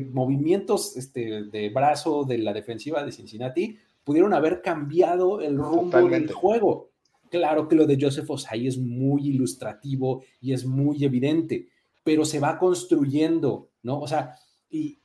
movimientos 0.00 0.96
este, 0.96 1.44
de 1.44 1.70
brazo 1.70 2.24
de 2.24 2.38
la 2.38 2.52
defensiva 2.52 3.04
de 3.04 3.12
Cincinnati 3.12 3.78
pudieron 4.04 4.34
haber 4.34 4.62
cambiado 4.62 5.40
el 5.40 5.56
rumbo 5.56 6.08
del 6.08 6.30
juego. 6.32 6.90
Claro 7.30 7.68
que 7.68 7.76
lo 7.76 7.86
de 7.86 7.98
Joseph 8.00 8.30
Osai 8.30 8.66
es 8.66 8.76
muy 8.78 9.28
ilustrativo 9.28 10.22
y 10.40 10.52
es 10.52 10.64
muy 10.64 11.04
evidente, 11.04 11.68
pero 12.04 12.24
se 12.24 12.40
va 12.40 12.58
construyendo, 12.58 13.70
¿no? 13.82 14.00
O 14.00 14.06
sea, 14.06 14.36
y 14.70 14.98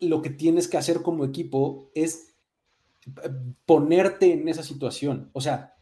lo 0.00 0.22
que 0.22 0.30
tienes 0.30 0.68
que 0.68 0.76
hacer 0.76 1.02
como 1.02 1.24
equipo 1.24 1.90
es 1.94 2.34
ponerte 3.64 4.32
en 4.32 4.48
esa 4.48 4.62
situación, 4.62 5.30
o 5.32 5.40
sea, 5.40 5.74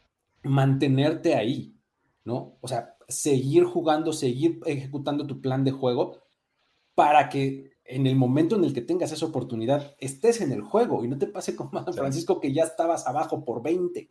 mantenerte 0.43 1.35
ahí, 1.35 1.75
¿no? 2.23 2.57
O 2.61 2.67
sea, 2.67 2.95
seguir 3.07 3.63
jugando, 3.63 4.13
seguir 4.13 4.59
ejecutando 4.65 5.25
tu 5.25 5.41
plan 5.41 5.63
de 5.63 5.71
juego 5.71 6.21
para 6.93 7.29
que 7.29 7.71
en 7.85 8.07
el 8.07 8.15
momento 8.15 8.55
en 8.55 8.63
el 8.63 8.73
que 8.73 8.81
tengas 8.81 9.11
esa 9.11 9.25
oportunidad 9.25 9.95
estés 9.99 10.41
en 10.41 10.51
el 10.51 10.61
juego 10.61 11.03
y 11.03 11.07
no 11.07 11.17
te 11.17 11.27
pase 11.27 11.55
como 11.55 11.79
a 11.79 11.93
Francisco 11.93 12.39
que 12.39 12.51
ya 12.51 12.63
estabas 12.63 13.07
abajo 13.07 13.45
por 13.45 13.61
20, 13.61 14.07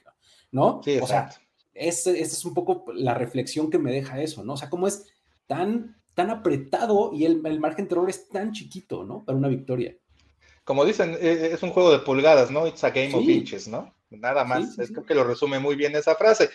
¿no? 0.53 0.81
Sí, 0.83 0.99
o 0.99 1.07
sea, 1.07 1.31
esa 1.75 2.11
es 2.13 2.45
un 2.45 2.55
poco 2.55 2.85
la 2.95 3.15
reflexión 3.15 3.71
que 3.71 3.79
me 3.79 3.93
deja 3.93 4.23
eso, 4.23 4.45
¿no? 4.45 4.55
O 4.55 4.57
sea, 4.57 4.71
cómo 4.71 4.87
es 4.87 5.07
tan, 5.47 5.97
tan 6.15 6.31
apretado 6.31 7.11
y 7.13 7.25
el, 7.25 7.45
el 7.45 7.61
margen 7.61 7.89
de 7.89 7.95
error 7.95 8.09
es 8.09 8.29
tan 8.29 8.53
chiquito, 8.53 9.05
¿no? 9.05 9.25
Para 9.25 9.37
una 9.37 9.49
victoria 9.49 9.97
como 10.65 10.85
dicen, 10.85 11.17
e, 11.21 11.29
e, 11.29 11.53
es 11.53 11.63
un 11.63 11.71
juego 11.71 11.93
de 11.93 12.01
pulgadas, 12.01 12.51
¿no? 12.51 12.67
It's 12.67 12.85
a 12.85 12.91
game 12.91 13.15
of 13.15 13.23
inches, 13.23 13.69
¿no? 13.69 13.95
Nada 14.11 14.45
más, 14.45 14.79
es 14.79 14.91
creo 14.91 15.05
que 15.05 15.15
lo 15.15 15.25
resume 15.25 15.59
muy 15.59 15.77
bien 15.77 15.95
esa 15.95 16.15
frase. 16.15 16.51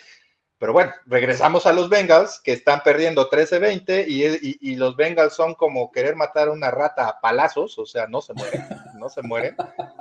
Pero 0.60 0.74
bueno, 0.74 0.92
regresamos 1.06 1.64
a 1.64 1.72
los 1.72 1.88
Bengals, 1.88 2.38
que 2.44 2.52
están 2.52 2.82
perdiendo 2.82 3.30
13-20 3.30 4.04
y, 4.06 4.76
los 4.76 4.94
Bengals 4.94 5.32
son 5.32 5.54
como 5.54 5.90
querer 5.90 6.16
matar 6.16 6.50
una 6.50 6.70
rata 6.70 7.08
a 7.08 7.18
palazos, 7.18 7.78
o 7.78 7.86
sea, 7.86 8.06
no 8.06 8.20
se 8.20 8.34
mueren, 8.34 8.68
no 8.98 9.08
se 9.08 9.22
mueren. 9.22 9.56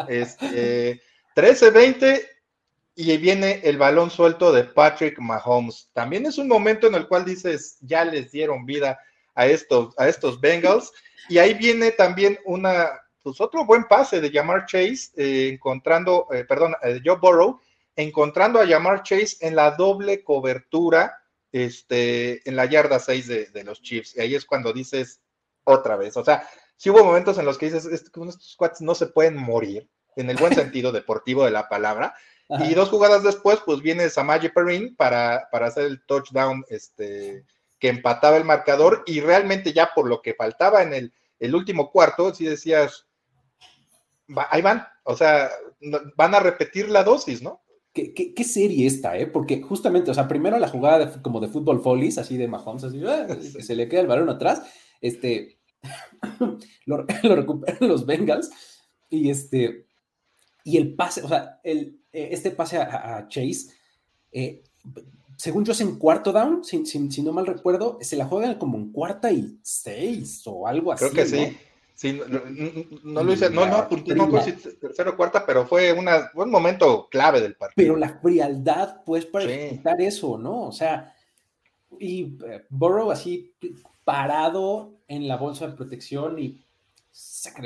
Este, 0.09 1.01
13-20 1.33 2.27
y 2.93 3.15
viene 3.15 3.61
el 3.63 3.77
balón 3.77 4.11
suelto 4.11 4.51
de 4.51 4.65
Patrick 4.65 5.17
Mahomes. 5.19 5.89
También 5.93 6.25
es 6.25 6.37
un 6.37 6.49
momento 6.49 6.87
en 6.87 6.95
el 6.95 7.07
cual 7.07 7.23
dices, 7.23 7.77
ya 7.79 8.03
les 8.03 8.29
dieron 8.29 8.65
vida 8.65 8.99
a 9.35 9.47
estos, 9.47 9.97
a 9.97 10.09
estos 10.09 10.41
Bengals. 10.41 10.91
Y 11.29 11.37
ahí 11.37 11.53
viene 11.53 11.91
también 11.91 12.37
una, 12.43 12.89
pues 13.23 13.39
otro 13.39 13.63
buen 13.63 13.85
pase 13.85 14.19
de 14.19 14.29
Jamar 14.29 14.65
Chase, 14.65 15.11
eh, 15.15 15.51
encontrando, 15.53 16.27
eh, 16.33 16.43
perdón, 16.43 16.75
eh, 16.83 16.99
Joe 17.01 17.15
Burrow, 17.15 17.61
encontrando 18.01 18.61
a 18.61 18.67
Jamar 18.67 19.03
Chase 19.03 19.37
en 19.41 19.57
la 19.57 19.71
doble 19.71 20.23
cobertura, 20.23 21.17
este, 21.51 22.47
en 22.47 22.55
la 22.55 22.65
yarda 22.65 22.97
6 22.97 23.51
de, 23.51 23.63
los 23.65 23.81
Chiefs. 23.81 24.15
Y 24.15 24.21
ahí 24.21 24.35
es 24.35 24.45
cuando 24.45 24.71
dices 24.71 25.19
otra 25.65 25.97
vez, 25.97 26.15
o 26.15 26.23
sea, 26.23 26.47
si 26.77 26.89
hubo 26.89 27.03
momentos 27.03 27.37
en 27.37 27.45
los 27.45 27.57
que 27.57 27.65
dices, 27.65 27.85
estos 27.85 28.53
squats 28.53 28.79
no 28.79 28.95
se 28.95 29.07
pueden 29.07 29.35
morir, 29.35 29.89
en 30.15 30.29
el 30.29 30.37
buen 30.37 30.55
sentido 30.55 30.93
deportivo 30.93 31.43
de 31.43 31.51
la 31.51 31.67
palabra. 31.67 32.15
Y 32.65 32.73
dos 32.73 32.89
jugadas 32.89 33.21
después, 33.21 33.59
pues 33.63 33.79
viene 33.81 34.09
Samaje 34.09 34.49
Perrin 34.49 34.95
para, 34.95 35.49
para 35.51 35.67
hacer 35.67 35.85
el 35.85 36.03
touchdown 36.05 36.65
este, 36.69 37.45
que 37.77 37.89
empataba 37.89 38.37
el 38.37 38.43
marcador 38.43 39.03
y 39.05 39.19
realmente 39.19 39.71
ya 39.71 39.91
por 39.93 40.07
lo 40.07 40.23
que 40.23 40.33
faltaba 40.33 40.81
en 40.81 40.93
el, 40.95 41.13
el 41.37 41.53
último 41.53 41.91
cuarto, 41.91 42.33
si 42.33 42.45
decías, 42.45 43.05
ahí 44.49 44.63
van, 44.63 44.87
o 45.03 45.15
sea, 45.15 45.51
van 46.15 46.33
a 46.33 46.39
repetir 46.39 46.89
la 46.89 47.03
dosis, 47.03 47.43
¿no? 47.43 47.61
¿Qué, 48.15 48.33
qué, 48.33 48.43
serie 48.43 48.87
esta, 48.87 49.17
eh? 49.17 49.27
Porque 49.27 49.61
justamente, 49.61 50.11
o 50.11 50.13
sea, 50.13 50.27
primero 50.27 50.57
la 50.59 50.67
jugada 50.67 51.21
como 51.21 51.39
de 51.39 51.47
fútbol 51.47 51.81
folies, 51.81 52.17
así 52.17 52.37
de 52.37 52.47
Mahomes, 52.47 52.83
así, 52.83 53.01
ah, 53.05 53.27
se 53.59 53.75
le 53.75 53.87
queda 53.87 54.01
el 54.01 54.07
balón 54.07 54.29
atrás, 54.29 54.63
este, 55.01 55.59
lo, 56.85 57.05
recuperan 57.05 57.89
los 57.89 58.05
Bengals, 58.05 58.49
y 59.09 59.29
este, 59.29 59.87
y 60.63 60.77
el 60.77 60.95
pase, 60.95 61.21
o 61.23 61.27
sea, 61.27 61.59
el, 61.63 61.99
eh, 62.11 62.29
este 62.31 62.51
pase 62.51 62.77
a, 62.77 63.27
Chase, 63.27 63.73
eh, 64.31 64.63
según 65.37 65.63
yo 65.63 65.71
es 65.71 65.81
en 65.81 65.97
cuarto 65.97 66.31
down, 66.31 66.63
si, 66.63 66.85
si, 66.85 67.21
no 67.21 67.31
mal 67.31 67.47
recuerdo, 67.47 67.97
se 68.01 68.17
la 68.17 68.25
juegan 68.25 68.55
como 68.55 68.77
en 68.77 68.91
cuarta 68.91 69.31
y 69.31 69.57
seis 69.61 70.43
o 70.45 70.67
algo 70.67 70.91
así. 70.91 71.05
Creo 71.05 71.13
que 71.13 71.25
sí. 71.25 71.57
Sí, 71.99 72.17
no, 73.03 73.23
lo 73.23 73.33
hice, 73.33 73.49
no, 73.49 73.65
no 73.65 73.75
apunté, 73.75 74.15
no 74.15 74.41
si 74.41 74.53
tercero 74.53 75.11
o 75.11 75.17
cuarta, 75.17 75.45
pero 75.45 75.67
fue 75.67 75.91
una, 75.91 76.31
un 76.33 76.49
momento 76.49 77.09
clave 77.11 77.41
del 77.41 77.57
partido. 77.57 77.75
Pero 77.75 77.97
la 77.97 78.17
frialdad, 78.19 79.03
pues, 79.05 79.25
para 79.25 79.43
evitar 79.43 79.99
eso, 79.99 80.37
¿no? 80.37 80.61
O 80.61 80.71
sea, 80.71 81.13
y 81.99 82.37
eh, 82.47 82.63
Burrow 82.69 83.11
así 83.11 83.53
parado 84.05 85.01
en 85.09 85.27
la 85.27 85.35
bolsa 85.35 85.67
de 85.67 85.75
protección 85.75 86.39
y, 86.39 86.63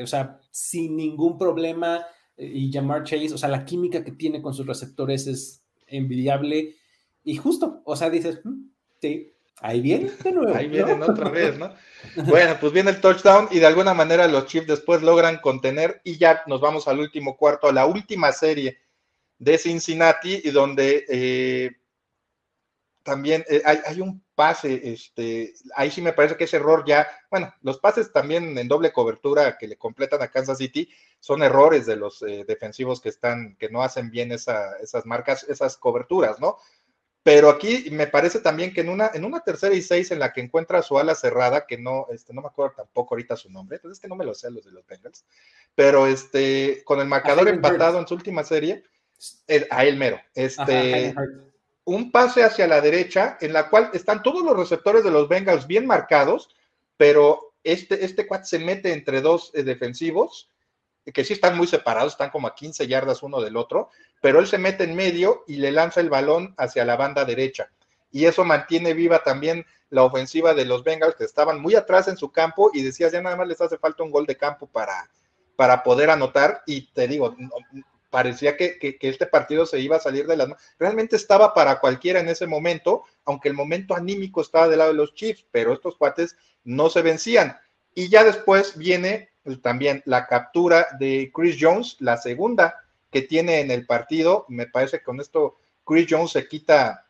o 0.01 0.07
sea, 0.07 0.39
sin 0.49 0.97
ningún 0.97 1.37
problema, 1.37 2.03
eh, 2.35 2.49
y 2.51 2.71
llamar 2.71 3.03
Chase, 3.03 3.35
o 3.35 3.37
sea, 3.37 3.49
la 3.49 3.63
química 3.63 4.03
que 4.03 4.13
tiene 4.13 4.41
con 4.41 4.55
sus 4.55 4.65
receptores 4.65 5.27
es 5.27 5.63
envidiable, 5.85 6.73
y 7.23 7.35
justo, 7.35 7.83
o 7.85 7.95
sea, 7.95 8.09
dices, 8.09 8.41
mm, 8.43 8.63
sí, 8.99 9.31
Ahí 9.63 9.79
viene 9.79 10.11
de 10.11 10.31
nuevo. 10.33 10.53
Ahí 10.53 10.67
vienen 10.67 11.01
otra 11.01 11.29
vez, 11.31 11.57
¿no? 11.57 11.73
Bueno, 12.25 12.57
pues 12.59 12.73
viene 12.73 12.91
el 12.91 12.99
touchdown 12.99 13.47
y 13.49 13.59
de 13.59 13.65
alguna 13.65 13.93
manera 13.93 14.27
los 14.27 14.45
Chiefs 14.45 14.67
después 14.67 15.01
logran 15.01 15.37
contener 15.37 16.01
y 16.03 16.17
ya 16.17 16.43
nos 16.47 16.59
vamos 16.59 16.85
al 16.89 16.99
último 16.99 17.37
cuarto, 17.37 17.67
a 17.69 17.73
la 17.73 17.85
última 17.85 18.33
serie 18.33 18.77
de 19.39 19.57
Cincinnati 19.57 20.41
y 20.43 20.51
donde 20.51 21.05
eh, 21.07 21.71
también 23.03 23.45
eh, 23.49 23.61
hay, 23.65 24.01
un 24.01 24.21
pase, 24.35 24.81
este, 24.83 25.53
ahí 25.77 25.89
sí 25.89 26.01
me 26.01 26.11
parece 26.11 26.35
que 26.35 26.43
ese 26.43 26.57
error 26.57 26.83
ya, 26.85 27.07
bueno, 27.31 27.53
los 27.61 27.79
pases 27.79 28.11
también 28.11 28.57
en 28.57 28.67
doble 28.67 28.91
cobertura 28.91 29.57
que 29.57 29.69
le 29.69 29.77
completan 29.77 30.21
a 30.21 30.27
Kansas 30.27 30.57
City 30.57 30.89
son 31.21 31.41
errores 31.41 31.85
de 31.85 31.95
los 31.95 32.21
eh, 32.23 32.43
defensivos 32.45 32.99
que 32.99 33.09
están, 33.09 33.55
que 33.55 33.69
no 33.69 33.81
hacen 33.81 34.11
bien 34.11 34.33
esas 34.33 35.05
marcas, 35.05 35.43
esas 35.43 35.77
coberturas, 35.77 36.41
¿no? 36.41 36.57
Pero 37.23 37.49
aquí 37.49 37.87
me 37.89 38.07
parece 38.07 38.39
también 38.39 38.73
que 38.73 38.81
en 38.81 38.89
una, 38.89 39.09
en 39.13 39.23
una 39.23 39.39
tercera 39.39 39.73
y 39.73 39.81
seis 39.81 40.11
en 40.11 40.19
la 40.19 40.33
que 40.33 40.41
encuentra 40.41 40.81
su 40.81 40.99
ala 40.99 41.15
cerrada, 41.15 41.65
que 41.65 41.77
no, 41.77 42.07
este, 42.11 42.33
no 42.33 42.41
me 42.41 42.49
acuerdo 42.49 42.75
tampoco 42.75 43.15
ahorita 43.15 43.37
su 43.37 43.49
nombre, 43.49 43.77
entonces 43.77 43.97
es 43.97 44.01
que 44.01 44.09
no 44.09 44.15
me 44.15 44.25
lo 44.25 44.33
sé 44.33 44.51
los 44.51 44.65
de 44.65 44.71
los 44.71 44.85
Bengals, 44.85 45.23
pero 45.73 46.05
este, 46.05 46.83
con 46.83 46.99
el 46.99 47.07
marcador 47.07 47.47
empatado 47.47 47.97
en 47.97 48.07
su 48.07 48.13
última 48.13 48.43
serie, 48.43 48.83
a 49.69 49.85
él 49.85 49.95
mero, 49.95 50.19
este, 50.35 51.15
un 51.85 52.11
pase 52.11 52.43
hacia 52.43 52.67
la 52.67 52.81
derecha 52.81 53.37
en 53.39 53.53
la 53.53 53.69
cual 53.69 53.89
están 53.93 54.21
todos 54.21 54.43
los 54.43 54.57
receptores 54.57 55.03
de 55.05 55.11
los 55.11 55.29
Bengals 55.29 55.65
bien 55.65 55.87
marcados, 55.87 56.53
pero 56.97 57.53
este, 57.63 58.03
este 58.03 58.27
cuate 58.27 58.45
se 58.45 58.59
mete 58.59 58.91
entre 58.91 59.21
dos 59.21 59.51
eh, 59.53 59.63
defensivos 59.63 60.49
que 61.11 61.25
sí 61.25 61.33
están 61.33 61.57
muy 61.57 61.67
separados, 61.67 62.13
están 62.13 62.29
como 62.29 62.47
a 62.47 62.55
15 62.55 62.87
yardas 62.87 63.23
uno 63.23 63.41
del 63.41 63.57
otro, 63.57 63.89
pero 64.21 64.39
él 64.39 64.47
se 64.47 64.57
mete 64.57 64.85
en 64.85 64.95
medio 64.95 65.43
y 65.47 65.57
le 65.57 65.71
lanza 65.71 65.99
el 65.99 66.09
balón 66.09 66.53
hacia 66.57 66.85
la 66.85 66.95
banda 66.95 67.25
derecha. 67.25 67.69
Y 68.11 68.25
eso 68.25 68.45
mantiene 68.45 68.93
viva 68.93 69.23
también 69.23 69.65
la 69.89 70.03
ofensiva 70.03 70.53
de 70.53 70.65
los 70.65 70.83
Bengals, 70.83 71.15
que 71.15 71.25
estaban 71.25 71.59
muy 71.59 71.75
atrás 71.75 72.07
en 72.07 72.15
su 72.15 72.31
campo 72.31 72.71
y 72.73 72.81
decías, 72.81 73.11
ya 73.11 73.21
nada 73.21 73.35
más 73.35 73.47
les 73.47 73.59
hace 73.59 73.77
falta 73.77 74.03
un 74.03 74.11
gol 74.11 74.25
de 74.25 74.37
campo 74.37 74.67
para, 74.67 75.09
para 75.55 75.83
poder 75.83 76.09
anotar. 76.09 76.61
Y 76.65 76.91
te 76.93 77.07
digo, 77.07 77.35
parecía 78.09 78.55
que, 78.55 78.77
que, 78.77 78.97
este 79.01 79.25
partido 79.25 79.65
se 79.65 79.79
iba 79.79 79.97
a 79.97 79.99
salir 79.99 80.25
de 80.25 80.37
las 80.37 80.47
manos. 80.47 80.63
Realmente 80.79 81.15
estaba 81.15 81.53
para 81.53 81.79
cualquiera 81.79 82.19
en 82.19 82.29
ese 82.29 82.47
momento, 82.47 83.03
aunque 83.25 83.49
el 83.49 83.55
momento 83.55 83.95
anímico 83.95 84.41
estaba 84.41 84.67
del 84.67 84.79
lado 84.79 84.91
de 84.91 84.97
los 84.97 85.15
Chiefs, 85.15 85.45
pero 85.51 85.73
estos 85.73 85.97
cuates 85.97 86.37
no 86.63 86.89
se 86.89 87.01
vencían. 87.01 87.57
Y 87.95 88.09
ya 88.09 88.23
después 88.23 88.77
viene 88.77 89.32
también 89.61 90.01
la 90.05 90.27
captura 90.27 90.87
de 90.99 91.31
Chris 91.33 91.57
Jones, 91.59 91.97
la 91.99 92.17
segunda 92.17 92.75
que 93.11 93.21
tiene 93.21 93.59
en 93.59 93.71
el 93.71 93.85
partido. 93.85 94.45
Me 94.49 94.67
parece 94.67 94.99
que 94.99 95.05
con 95.05 95.19
esto 95.19 95.57
Chris 95.85 96.07
Jones 96.09 96.31
se 96.31 96.47
quita 96.47 97.05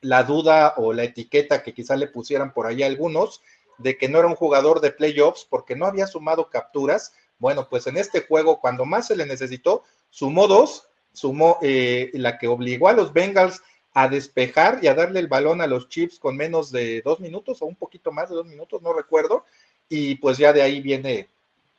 la 0.00 0.22
duda 0.22 0.74
o 0.76 0.92
la 0.92 1.04
etiqueta 1.04 1.62
que 1.62 1.74
quizá 1.74 1.96
le 1.96 2.08
pusieran 2.08 2.52
por 2.52 2.66
ahí 2.66 2.82
algunos 2.82 3.42
de 3.78 3.96
que 3.96 4.08
no 4.08 4.18
era 4.18 4.28
un 4.28 4.34
jugador 4.34 4.80
de 4.80 4.92
playoffs 4.92 5.46
porque 5.48 5.76
no 5.76 5.86
había 5.86 6.06
sumado 6.06 6.50
capturas. 6.50 7.12
Bueno, 7.38 7.68
pues 7.68 7.86
en 7.86 7.96
este 7.96 8.22
juego, 8.22 8.60
cuando 8.60 8.84
más 8.84 9.06
se 9.06 9.16
le 9.16 9.26
necesitó, 9.26 9.84
sumó 10.10 10.46
dos, 10.46 10.86
sumó 11.12 11.58
eh, 11.62 12.10
la 12.14 12.38
que 12.38 12.48
obligó 12.48 12.88
a 12.88 12.92
los 12.92 13.12
Bengals 13.12 13.62
a 13.92 14.08
despejar 14.08 14.78
y 14.82 14.86
a 14.86 14.94
darle 14.94 15.20
el 15.20 15.28
balón 15.28 15.60
a 15.60 15.66
los 15.66 15.88
Chiefs 15.88 16.18
con 16.18 16.36
menos 16.36 16.70
de 16.70 17.02
dos 17.02 17.20
minutos 17.20 17.60
o 17.62 17.66
un 17.66 17.76
poquito 17.76 18.12
más 18.12 18.28
de 18.28 18.36
dos 18.36 18.46
minutos, 18.46 18.82
no 18.82 18.92
recuerdo. 18.92 19.44
Y 19.88 20.16
pues 20.16 20.38
ya 20.38 20.52
de 20.52 20.62
ahí 20.62 20.80
viene 20.80 21.28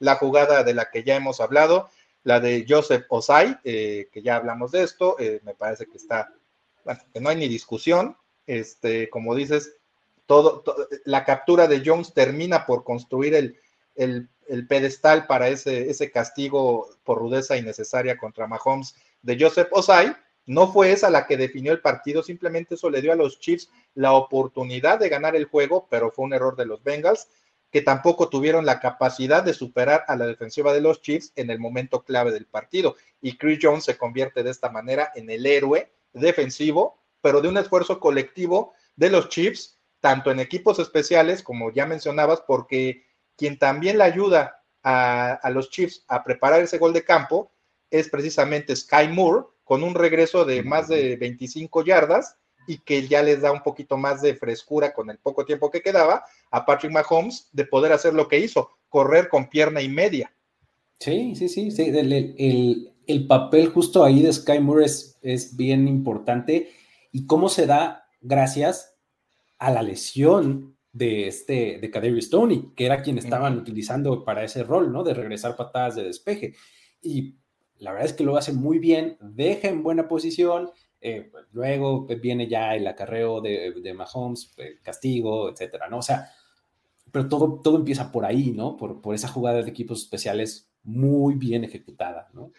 la 0.01 0.15
jugada 0.15 0.63
de 0.63 0.73
la 0.73 0.89
que 0.89 1.03
ya 1.03 1.15
hemos 1.15 1.39
hablado, 1.39 1.89
la 2.23 2.39
de 2.39 2.65
Joseph 2.67 3.05
Osai, 3.07 3.59
eh, 3.63 4.09
que 4.11 4.23
ya 4.23 4.35
hablamos 4.35 4.71
de 4.71 4.83
esto, 4.83 5.15
eh, 5.19 5.39
me 5.43 5.53
parece 5.53 5.85
que 5.85 5.97
está, 5.97 6.33
que 7.13 7.21
no 7.21 7.29
hay 7.29 7.35
ni 7.37 7.47
discusión, 7.47 8.17
este, 8.47 9.09
como 9.11 9.35
dices, 9.35 9.77
todo, 10.25 10.63
la 11.05 11.23
captura 11.23 11.67
de 11.67 11.83
Jones 11.85 12.13
termina 12.13 12.65
por 12.65 12.83
construir 12.83 13.35
el, 13.35 13.59
el, 13.95 14.27
pedestal 14.67 15.27
para 15.27 15.49
ese, 15.49 15.89
ese 15.89 16.09
castigo 16.09 16.89
por 17.03 17.19
rudeza 17.19 17.55
innecesaria 17.55 18.17
contra 18.17 18.47
Mahomes 18.47 18.95
de 19.21 19.37
Joseph 19.39 19.69
Osai, 19.71 20.15
no 20.47 20.71
fue 20.73 20.91
esa 20.91 21.11
la 21.11 21.27
que 21.27 21.37
definió 21.37 21.71
el 21.71 21.81
partido, 21.81 22.23
simplemente 22.23 22.73
eso 22.73 22.89
le 22.89 23.01
dio 23.01 23.13
a 23.13 23.15
los 23.15 23.39
Chiefs 23.39 23.69
la 23.93 24.13
oportunidad 24.13 24.99
de 24.99 25.09
ganar 25.09 25.35
el 25.35 25.45
juego, 25.45 25.87
pero 25.91 26.11
fue 26.11 26.25
un 26.25 26.33
error 26.33 26.55
de 26.55 26.65
los 26.65 26.83
Bengals 26.83 27.27
que 27.72 27.82
tampoco 27.82 28.30
tuvieron 28.30 28.65
la 28.65 28.80
capacidad 28.80 29.43
de 29.43 29.53
superar 29.53 30.03
a 30.07 30.15
la 30.17 30.28
defensiva 30.28 30.74
de 30.74 30.82
los 30.82 31.01
Chiefs 31.01 31.32
en 31.36 31.49
el 31.49 31.57
momento 31.57 32.03
clave 32.03 32.32
del 32.32 32.45
partido. 32.45 32.95
Y 33.22 33.38
Chris 33.38 33.59
Jones 33.61 33.86
se 33.86 33.97
convierte 33.97 34.43
de 34.43 34.51
esta 34.51 34.69
manera 34.69 35.11
en 35.15 35.30
el 35.30 35.45
héroe 35.45 35.91
defensivo, 36.11 36.99
pero 37.22 37.41
de 37.41 37.47
un 37.47 37.57
esfuerzo 37.57 37.99
colectivo 37.99 38.74
de 38.97 39.09
los 39.09 39.30
Chiefs, 39.30 39.80
tanto 40.01 40.32
en 40.32 40.41
equipos 40.41 40.80
especiales, 40.80 41.43
como 41.43 41.72
ya 41.72 41.86
mencionabas, 41.86 42.41
porque 42.41 43.05
quien 43.38 43.57
también 43.57 43.97
le 43.97 44.03
ayuda 44.03 44.63
a, 44.84 45.34
a 45.34 45.49
los 45.49 45.69
Chiefs 45.69 46.03
a 46.09 46.24
preparar 46.24 46.61
ese 46.61 46.78
gol 46.78 46.91
de 46.91 47.05
campo 47.05 47.51
es 47.89 48.09
precisamente 48.09 48.76
Sky 48.76 49.07
Moore, 49.07 49.45
con 49.63 49.84
un 49.84 49.95
regreso 49.95 50.43
de 50.43 50.63
más 50.63 50.89
de 50.89 51.15
25 51.15 51.86
yardas 51.86 52.38
y 52.68 52.80
que 52.80 53.07
ya 53.07 53.24
les 53.24 53.41
da 53.41 53.51
un 53.51 53.64
poquito 53.64 53.97
más 53.97 54.22
de 54.22 54.36
frescura 54.36 54.93
con 54.93 55.09
el 55.09 55.18
poco 55.18 55.45
tiempo 55.45 55.70
que 55.72 55.82
quedaba 55.82 56.24
a 56.51 56.66
Patrick 56.66 56.91
Mahomes 56.91 57.49
de 57.51 57.66
poder 57.66 57.91
hacer 57.91 58.14
lo 58.14 58.28
que 58.28 58.39
hizo, 58.39 58.70
correr 58.89 59.30
con 59.30 59.49
pierna 59.49 59.82
y 59.82 59.89
media. 59.89 60.34
Sí, 60.99 61.36
sí, 61.36 61.49
sí, 61.49 61.72
sí. 61.72 61.91
El, 63.07 63.28
papel 63.28 63.70
justo 63.70 64.03
ahí 64.03 64.22
de 64.22 64.32
Sky 64.32 64.59
Moore 64.59 64.86
es, 64.86 65.57
bien 65.57 65.88
importante 65.88 66.72
y 67.12 67.26
cómo 67.26 67.49
se 67.49 67.66
da 67.66 68.05
gracias 68.22 68.95
a 69.57 69.72
la 69.72 69.82
lesión 69.82 70.78
de 70.93 71.28
este 71.28 71.80
de 71.80 71.91
Kaderi 71.91 72.22
Stoney, 72.22 72.72
que 72.76 72.86
era 72.86 73.01
quien 73.01 73.18
estaban 73.18 73.57
utilizando 73.57 74.24
para 74.24 74.43
ese 74.43 74.64
rol, 74.64 74.91
¿no? 74.91 75.03
De 75.03 75.14
regresar 75.14 75.55
patadas 75.55 75.95
de 75.95 76.03
despeje. 76.03 76.53
Y 77.01 77.36
la 77.78 77.91
verdad 77.91 78.07
es 78.07 78.14
que 78.14 78.24
lo 78.24 78.38
hace 78.38 78.53
muy 78.53 78.78
bien, 78.78 79.18
deja 79.20 79.68
en 79.68 79.82
buena 79.84 80.07
posición, 80.07 80.70
eh, 81.01 81.27
pues, 81.31 81.45
luego 81.51 82.05
viene 82.05 82.47
ya 82.47 82.75
el 82.75 82.87
acarreo 82.87 83.41
de, 83.41 83.73
de 83.81 83.93
Mahomes, 83.93 84.53
eh, 84.57 84.77
castigo, 84.83 85.49
etcétera, 85.49 85.89
¿no? 85.89 85.97
O 85.97 86.01
sea, 86.01 86.31
pero 87.11 87.27
todo, 87.27 87.59
todo 87.63 87.77
empieza 87.77 88.11
por 88.11 88.23
ahí, 88.23 88.51
¿no? 88.51 88.77
Por, 88.77 89.01
por 89.01 89.15
esa 89.15 89.27
jugada 89.27 89.61
de 89.61 89.69
equipos 89.69 90.01
especiales 90.03 90.69
muy 90.83 91.35
bien 91.35 91.63
ejecutada, 91.63 92.29
¿no? 92.33 92.51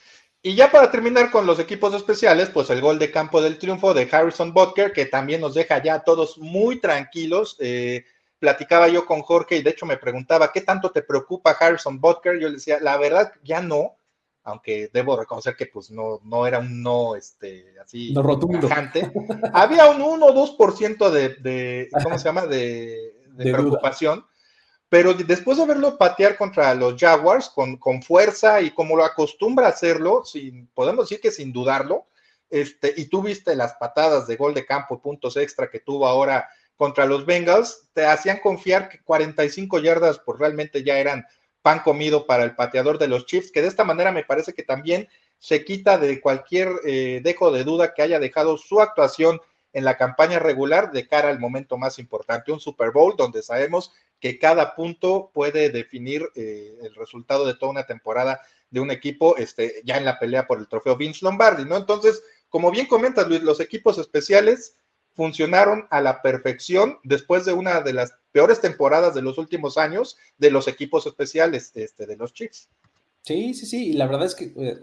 Y 0.45 0.57
ya 0.57 0.73
para 0.73 0.91
terminar 0.91 1.31
con 1.31 1.47
los 1.47 1.61
equipos 1.61 1.95
especiales, 1.95 2.51
pues 2.51 2.69
el 2.71 2.81
gol 2.81 2.99
de 2.99 3.13
campo 3.13 3.41
del 3.41 3.59
triunfo 3.59 3.95
de 3.95 4.09
Harrison 4.11 4.53
Butker, 4.53 4.93
que 4.93 5.07
también 5.07 5.41
nos 5.41 5.55
deja 5.55 5.81
ya 5.81 5.95
a 5.95 6.03
todos 6.03 6.37
muy 6.37 6.81
tranquilos. 6.81 7.57
Eh, 7.61 8.05
platicaba 8.41 8.89
yo 8.89 9.07
con 9.07 9.23
Jorge 9.23 9.59
y 9.59 9.63
de 9.63 9.71
hecho 9.71 9.87
me 9.87 9.99
preguntaba, 9.99 10.51
¿qué 10.51 10.63
tanto 10.63 10.91
te 10.91 11.03
preocupa 11.03 11.53
Harrison 11.53 12.01
Butker? 12.01 12.41
Yo 12.41 12.49
le 12.49 12.55
decía, 12.55 12.79
la 12.81 12.97
verdad, 12.97 13.33
ya 13.45 13.63
no, 13.63 13.99
aunque 14.45 14.91
debo 14.93 15.17
reconocer 15.17 15.55
que 15.57 15.67
pues 15.67 15.91
no, 15.91 16.21
no 16.25 16.47
era 16.47 16.59
un 16.59 16.83
no 16.83 17.15
este, 17.15 17.75
así 17.83 18.13
no 18.13 18.23
rotundo. 18.23 18.69
Había 19.53 19.91
un 19.91 20.03
1 20.03 20.27
o 20.27 20.59
2% 20.59 21.11
de, 21.11 21.29
de, 21.37 21.89
¿cómo 22.03 22.19
se 22.19 22.25
llama? 22.25 22.47
De, 22.47 23.15
preocupación. 23.37 24.25
Pero 24.89 25.15
después 25.15 25.57
de 25.57 25.65
verlo 25.65 25.97
patear 25.97 26.37
contra 26.37 26.75
los 26.75 27.01
Jaguars 27.01 27.49
con, 27.49 27.79
con, 27.79 28.03
fuerza 28.03 28.61
y 28.61 28.73
como 28.73 28.95
lo 28.95 29.05
acostumbra 29.05 29.67
a 29.67 29.71
hacerlo, 29.71 30.23
sin, 30.25 30.67
podemos 30.75 31.09
decir 31.09 31.21
que 31.21 31.31
sin 31.31 31.51
dudarlo, 31.51 32.09
este, 32.51 32.93
y 32.99 33.07
tú 33.07 33.23
viste 33.23 33.57
las 33.57 33.73
patadas 33.75 34.27
de 34.27 34.37
gol 34.37 34.53
de 34.53 34.67
campo, 34.67 35.01
puntos 35.01 35.39
extra 35.39 35.71
que 35.71 35.81
tuvo 35.81 36.07
ahora 36.07 36.47
contra 36.77 37.07
los 37.07 37.25
Bengals, 37.25 37.89
te 37.95 38.05
hacían 38.05 38.41
confiar 38.41 38.91
que 38.91 39.01
45 39.03 39.79
yardas 39.79 40.19
pues 40.19 40.39
realmente 40.39 40.83
ya 40.83 40.99
eran 40.99 41.25
pan 41.63 41.81
comido 41.81 42.27
para 42.27 42.45
el 42.45 42.55
pateador 42.55 42.99
de 42.99 43.09
los 43.09 43.27
Chiefs, 43.27 43.53
que 43.53 43.63
de 43.63 43.69
esta 43.69 43.85
manera 43.85 44.13
me 44.13 44.25
parece 44.25 44.53
que 44.53 44.63
también 44.63 45.09
se 45.39 45.65
quita 45.65 45.99
de 45.99 46.21
cualquier 46.21 46.69
eh, 46.85 47.21
dejo 47.23 47.51
de 47.51 47.65
duda 47.65 47.95
que 47.95 48.03
haya 48.03 48.19
dejado 48.19 48.59
su 48.59 48.81
actuación 48.81 49.41
en 49.73 49.85
la 49.85 49.97
campaña 49.97 50.39
regular 50.39 50.93
de 50.93 51.09
cara 51.09 51.31
al 51.31 51.41
momento 51.41 51.79
más 51.79 51.99
importante, 51.99 52.53
un 52.53 52.61
Super 52.61 52.91
Bowl 52.91 53.15
donde 53.17 53.43
sabemos 53.43 53.93
que 54.21 54.39
cada 54.39 54.75
punto 54.75 55.31
puede 55.33 55.71
definir 55.71 56.29
eh, 56.35 56.79
el 56.83 56.95
resultado 56.95 57.47
de 57.47 57.55
toda 57.55 57.73
una 57.73 57.87
temporada 57.87 58.41
de 58.71 58.81
un 58.81 58.91
equipo 58.91 59.37
este, 59.37 59.83
ya 59.85 59.97
en 59.97 60.05
la 60.05 60.19
pelea 60.19 60.47
por 60.47 60.59
el 60.59 60.69
trofeo 60.69 60.97
Vince 60.97 61.25
Lombardi, 61.25 61.65
¿no? 61.65 61.77
Entonces, 61.77 62.23
como 62.49 62.71
bien 62.71 62.87
comentas, 62.87 63.27
Luis, 63.29 63.43
los 63.43 63.61
equipos 63.61 63.99
especiales 63.99 64.77
funcionaron 65.15 65.87
a 65.91 66.01
la 66.01 66.23
perfección 66.23 66.99
después 67.05 67.45
de 67.45 67.53
una 67.53 67.81
de 67.81 67.93
las 67.93 68.15
peores 68.33 68.61
temporadas 68.61 69.15
de 69.15 69.23
los 69.23 69.39
últimos 69.39 69.77
años 69.77 70.17
de 70.39 70.51
los 70.51 70.69
equipos 70.69 71.07
especiales 71.07 71.73
este, 71.75 72.07
de 72.07 72.17
los 72.17 72.33
Chiefs. 72.33 72.69
Sí, 73.23 73.55
sí, 73.55 73.67
sí, 73.67 73.91
y 73.91 73.93
la 73.93 74.07
verdad 74.07 74.27
es 74.27 74.35
que 74.35 74.53
eh, 74.57 74.79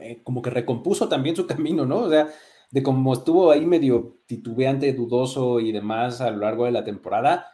eh, 0.00 0.20
como 0.22 0.42
que 0.42 0.50
recompuso 0.50 1.08
también 1.08 1.36
su 1.36 1.46
camino, 1.46 1.86
¿no? 1.86 2.00
O 2.00 2.10
sea, 2.10 2.28
de 2.70 2.82
cómo 2.82 3.12
estuvo 3.12 3.50
ahí 3.50 3.66
medio 3.66 4.18
titubeante, 4.26 4.92
dudoso 4.92 5.60
y 5.60 5.72
demás 5.72 6.20
a 6.20 6.30
lo 6.30 6.38
largo 6.38 6.66
de 6.66 6.72
la 6.72 6.84
temporada, 6.84 7.46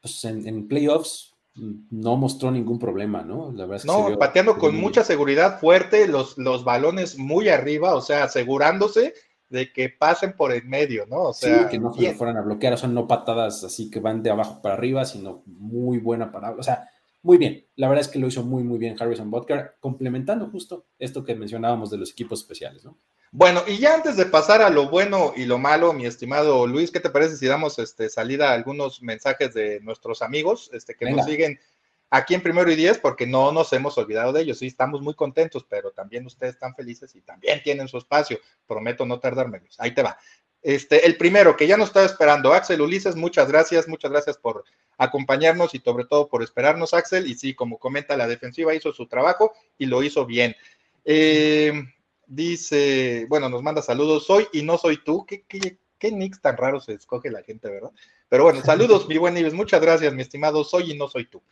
pues 0.00 0.24
en, 0.24 0.68
playoffs 0.68 1.34
mm, 1.54 1.72
no 1.90 2.16
mostró 2.16 2.50
ningún 2.50 2.78
problema, 2.78 3.22
¿no? 3.22 3.52
La 3.52 3.66
verdad 3.66 3.76
es 3.76 3.82
que 3.82 4.10
no, 4.10 4.18
pateando 4.18 4.58
con 4.58 4.76
mucha 4.76 5.04
seguridad 5.04 5.58
fuerte, 5.58 6.06
los, 6.06 6.38
los 6.38 6.64
balones 6.64 7.18
muy 7.18 7.48
arriba, 7.48 7.94
o 7.94 8.00
sea, 8.00 8.24
asegurándose 8.24 9.14
de 9.52 9.72
que 9.72 9.90
pasen 9.90 10.32
por 10.32 10.50
el 10.50 10.64
medio, 10.64 11.06
¿no? 11.06 11.24
O 11.24 11.32
sea, 11.32 11.64
sí, 11.64 11.68
que 11.70 11.78
no 11.78 11.92
se 11.92 12.14
fueran 12.14 12.38
a 12.38 12.40
bloquear, 12.40 12.72
o 12.72 12.76
sea, 12.76 12.88
no 12.88 13.06
patadas 13.06 13.62
así 13.62 13.90
que 13.90 14.00
van 14.00 14.22
de 14.22 14.30
abajo 14.30 14.60
para 14.60 14.74
arriba, 14.74 15.04
sino 15.04 15.42
muy 15.46 15.98
buena 15.98 16.32
para, 16.32 16.50
o 16.50 16.62
sea, 16.62 16.88
muy 17.22 17.38
bien. 17.38 17.66
La 17.76 17.88
verdad 17.88 18.00
es 18.00 18.08
que 18.08 18.18
lo 18.18 18.26
hizo 18.26 18.42
muy, 18.42 18.64
muy 18.64 18.78
bien 18.78 18.96
Harrison 18.98 19.30
Butker, 19.30 19.76
complementando 19.78 20.48
justo 20.50 20.86
esto 20.98 21.22
que 21.22 21.36
mencionábamos 21.36 21.90
de 21.90 21.98
los 21.98 22.10
equipos 22.10 22.40
especiales, 22.40 22.84
¿no? 22.84 22.98
Bueno, 23.34 23.62
y 23.66 23.78
ya 23.78 23.94
antes 23.94 24.18
de 24.18 24.26
pasar 24.26 24.60
a 24.60 24.68
lo 24.68 24.90
bueno 24.90 25.32
y 25.34 25.46
lo 25.46 25.58
malo, 25.58 25.94
mi 25.94 26.04
estimado 26.04 26.66
Luis, 26.66 26.90
¿qué 26.90 27.00
te 27.00 27.08
parece 27.08 27.36
si 27.36 27.46
damos 27.46 27.78
este, 27.78 28.10
salida 28.10 28.50
a 28.50 28.54
algunos 28.54 29.00
mensajes 29.00 29.54
de 29.54 29.80
nuestros 29.80 30.20
amigos 30.20 30.68
este, 30.74 30.94
que 30.96 31.10
nos 31.10 31.24
siguen 31.24 31.58
aquí 32.12 32.34
en 32.34 32.42
primero 32.42 32.70
y 32.70 32.76
diez, 32.76 32.98
porque 32.98 33.26
no 33.26 33.52
nos 33.52 33.72
hemos 33.72 33.96
olvidado 33.96 34.34
de 34.34 34.42
ellos. 34.42 34.58
Sí, 34.58 34.66
estamos 34.66 35.00
muy 35.00 35.14
contentos, 35.14 35.64
pero 35.68 35.92
también 35.92 36.26
ustedes 36.26 36.54
están 36.54 36.74
felices 36.74 37.16
y 37.16 37.22
también 37.22 37.62
tienen 37.62 37.88
su 37.88 37.96
espacio. 37.96 38.38
Prometo 38.66 39.06
no 39.06 39.18
tardarme. 39.18 39.62
Ahí 39.78 39.94
te 39.94 40.02
va. 40.02 40.18
Este, 40.60 41.06
el 41.06 41.16
primero 41.16 41.56
que 41.56 41.66
ya 41.66 41.78
nos 41.78 41.88
estaba 41.88 42.04
esperando, 42.04 42.52
Axel 42.52 42.82
Ulises, 42.82 43.16
muchas 43.16 43.48
gracias, 43.48 43.88
muchas 43.88 44.10
gracias 44.10 44.36
por 44.36 44.62
acompañarnos 44.98 45.74
y 45.74 45.78
sobre 45.78 46.04
todo 46.04 46.28
por 46.28 46.42
esperarnos, 46.42 46.92
Axel. 46.92 47.26
Y 47.26 47.34
sí, 47.34 47.54
como 47.54 47.78
comenta, 47.78 48.14
la 48.14 48.28
defensiva 48.28 48.74
hizo 48.74 48.92
su 48.92 49.06
trabajo 49.06 49.54
y 49.78 49.86
lo 49.86 50.02
hizo 50.02 50.26
bien. 50.26 50.54
Eh, 51.06 51.72
dice, 52.26 53.24
bueno, 53.30 53.48
nos 53.48 53.62
manda 53.62 53.80
saludos, 53.80 54.26
soy 54.26 54.46
y 54.52 54.62
no 54.62 54.76
soy 54.76 55.02
tú. 55.02 55.24
¿Qué, 55.24 55.44
qué, 55.48 55.78
qué 55.98 56.12
nicks 56.12 56.42
tan 56.42 56.58
raros 56.58 56.84
se 56.84 56.92
escoge 56.92 57.30
la 57.30 57.42
gente, 57.42 57.70
verdad? 57.70 57.90
Pero 58.28 58.44
bueno, 58.44 58.60
saludos, 58.60 59.08
mi 59.08 59.16
buen 59.16 59.34
Ives, 59.34 59.54
muchas 59.54 59.80
gracias, 59.80 60.12
mi 60.12 60.20
estimado, 60.20 60.62
soy 60.62 60.92
y 60.92 60.98
no 60.98 61.08
soy 61.08 61.24
tú. 61.24 61.42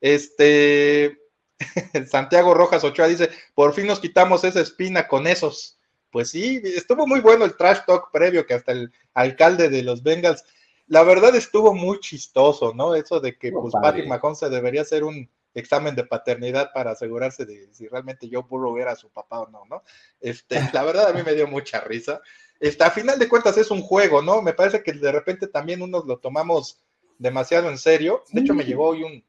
Este, 0.00 1.18
Santiago 2.10 2.54
Rojas 2.54 2.84
Ochoa 2.84 3.08
dice, 3.08 3.30
por 3.54 3.74
fin 3.74 3.86
nos 3.86 4.00
quitamos 4.00 4.44
esa 4.44 4.60
espina 4.60 5.08
con 5.08 5.26
esos. 5.26 5.78
Pues 6.10 6.30
sí, 6.30 6.60
estuvo 6.64 7.06
muy 7.06 7.20
bueno 7.20 7.44
el 7.44 7.56
trash 7.56 7.80
talk 7.86 8.10
previo 8.12 8.46
que 8.46 8.54
hasta 8.54 8.72
el 8.72 8.92
alcalde 9.14 9.68
de 9.68 9.82
los 9.82 10.02
Bengals. 10.02 10.44
La 10.86 11.02
verdad 11.02 11.36
estuvo 11.36 11.74
muy 11.74 12.00
chistoso, 12.00 12.72
¿no? 12.74 12.94
Eso 12.94 13.20
de 13.20 13.36
que 13.36 13.52
pues, 13.52 13.74
Patrick 13.80 14.06
Mahomes 14.06 14.38
se 14.38 14.48
debería 14.48 14.82
hacer 14.82 15.04
un 15.04 15.28
examen 15.52 15.94
de 15.94 16.04
paternidad 16.04 16.72
para 16.72 16.92
asegurarse 16.92 17.44
de 17.44 17.68
si 17.74 17.88
realmente 17.88 18.28
Joe 18.30 18.44
Burrow 18.48 18.78
era 18.78 18.96
su 18.96 19.10
papá 19.10 19.40
o 19.40 19.50
no, 19.50 19.64
¿no? 19.68 19.82
Este, 20.20 20.58
la 20.72 20.82
verdad 20.84 21.08
a 21.08 21.12
mí 21.12 21.22
me 21.22 21.34
dio 21.34 21.46
mucha 21.46 21.80
risa. 21.80 22.22
Este, 22.58 22.84
a 22.84 22.90
final 22.90 23.18
de 23.18 23.28
cuentas 23.28 23.58
es 23.58 23.70
un 23.70 23.82
juego, 23.82 24.22
¿no? 24.22 24.40
Me 24.40 24.54
parece 24.54 24.82
que 24.82 24.92
de 24.92 25.12
repente 25.12 25.46
también 25.46 25.82
unos 25.82 26.06
lo 26.06 26.18
tomamos 26.18 26.80
demasiado 27.18 27.68
en 27.68 27.78
serio. 27.78 28.24
De 28.32 28.40
hecho, 28.40 28.54
me 28.54 28.64
llegó 28.64 28.88
hoy 28.88 29.02
un, 29.02 29.22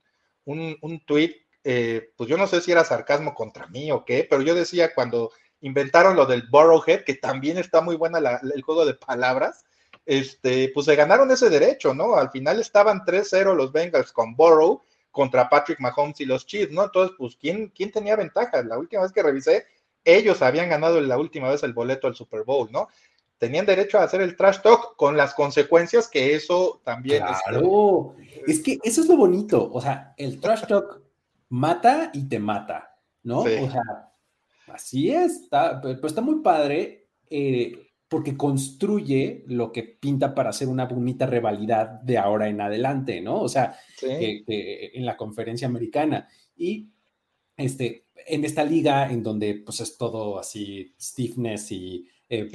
un, 0.50 0.78
un 0.82 1.00
tweet, 1.06 1.36
eh, 1.64 2.12
pues 2.18 2.30
yo 2.30 2.38
no 2.38 2.48
sé 2.48 2.62
si 2.62 2.72
era 2.72 2.84
sarcasmo 2.84 3.36
contra 3.36 3.68
mí 3.68 3.92
o 3.92 4.04
qué, 4.04 4.26
pero 4.28 4.42
yo 4.42 4.56
decía 4.56 4.94
cuando 4.96 5.32
inventaron 5.62 6.16
lo 6.16 6.26
del 6.26 6.48
Borrowhead, 6.50 7.04
que 7.04 7.16
también 7.16 7.58
está 7.58 7.82
muy 7.82 7.96
buena 7.96 8.20
el 8.42 8.62
juego 8.64 8.86
de 8.86 8.96
palabras, 8.96 9.66
este, 10.06 10.72
pues 10.74 10.88
se 10.88 10.96
ganaron 10.96 11.30
ese 11.30 11.50
derecho, 11.50 11.94
¿no? 11.94 12.16
Al 12.16 12.32
final 12.32 12.60
estaban 12.60 13.02
3-0 13.06 13.54
los 13.56 13.72
Bengals 13.72 14.12
con 14.12 14.36
Borrow 14.36 14.82
contra 15.12 15.50
Patrick 15.50 15.80
Mahomes 15.80 16.20
y 16.20 16.26
los 16.26 16.48
Chiefs, 16.48 16.72
¿no? 16.72 16.84
Entonces, 16.86 17.16
pues, 17.18 17.36
¿quién, 17.36 17.68
¿quién 17.76 17.92
tenía 17.92 18.16
ventaja? 18.16 18.64
La 18.64 18.80
última 18.80 19.04
vez 19.04 19.12
que 19.12 19.22
revisé, 19.22 19.68
ellos 20.04 20.42
habían 20.42 20.70
ganado 20.70 21.00
la 21.00 21.18
última 21.18 21.50
vez 21.50 21.62
el 21.62 21.74
boleto 21.74 22.08
al 22.08 22.16
Super 22.16 22.44
Bowl, 22.44 22.72
¿no? 22.72 22.88
Tenían 23.40 23.66
derecho 23.66 23.98
a 23.98 24.04
hacer 24.04 24.22
el 24.22 24.36
trash 24.36 24.60
talk 24.62 24.96
con 24.96 25.18
las 25.18 25.34
consecuencias 25.34 26.08
que 26.08 26.36
eso 26.36 26.82
también. 26.84 27.24
Claro, 27.24 28.16
es 28.46 28.62
que 28.62 28.78
eso 28.84 29.02
es 29.02 29.08
lo 29.08 29.18
bonito, 29.18 29.72
o 29.72 29.82
sea, 29.82 30.14
el 30.18 30.40
trash 30.40 30.68
talk 30.68 31.02
mata 31.50 32.12
y 32.14 32.28
te 32.28 32.38
mata, 32.38 32.96
¿no? 33.24 33.40
O 33.40 33.46
sea, 33.72 34.12
así 34.68 35.10
es, 35.10 35.44
está, 35.44 35.82
pero 35.82 36.06
está 36.06 36.22
muy 36.22 36.42
padre 36.42 37.08
eh, 37.30 37.90
porque 38.10 38.36
construye 38.36 39.46
lo 39.48 39.72
que 39.72 39.84
pinta 39.84 40.36
para 40.36 40.50
hacer 40.50 40.68
una 40.68 40.86
bonita 40.86 41.26
rivalidad 41.26 41.88
de 41.88 42.18
ahora 42.18 42.50
en 42.50 42.60
adelante, 42.60 43.22
¿no? 43.22 43.42
O 43.42 43.48
sea, 43.48 43.80
en 44.02 45.06
la 45.06 45.16
conferencia 45.16 45.68
americana. 45.68 46.28
Y 46.58 46.90
este, 47.56 48.08
en 48.28 48.46
esta 48.46 48.64
liga 48.64 49.12
en 49.12 49.24
donde 49.24 49.56
pues 49.56 49.80
es 49.82 49.98
todo 49.98 50.40
así 50.40 50.94
stiffness 51.00 51.72
y 51.72 52.08
eh, 52.30 52.52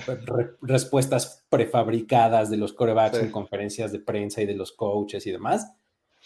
respuestas 0.62 1.44
prefabricadas 1.48 2.50
de 2.50 2.56
los 2.56 2.72
corebacks 2.72 3.18
en 3.18 3.30
conferencias 3.30 3.92
de 3.92 3.98
prensa 3.98 4.40
y 4.42 4.46
de 4.46 4.54
los 4.54 4.72
coaches 4.72 5.26
y 5.26 5.32
demás, 5.32 5.72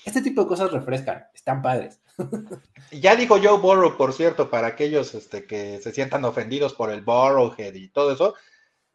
este 0.05 0.23
tipo 0.23 0.43
de 0.43 0.49
cosas 0.49 0.71
refrescan, 0.71 1.27
están 1.35 1.63
padres. 1.63 2.01
Ya 2.91 3.17
dijo 3.17 3.39
Joe 3.39 3.59
Burrow, 3.59 3.99
por 3.99 4.15
cierto, 4.15 4.49
para 4.49 4.69
aquellos 4.69 5.15
este, 5.15 5.45
que 5.45 5.79
se 5.79 5.93
sientan 5.93 6.25
ofendidos 6.25 6.73
por 6.73 6.91
el 6.91 7.03
Burrowhead 7.03 7.75
y 7.75 7.91
todo 7.91 8.13
eso, 8.13 8.35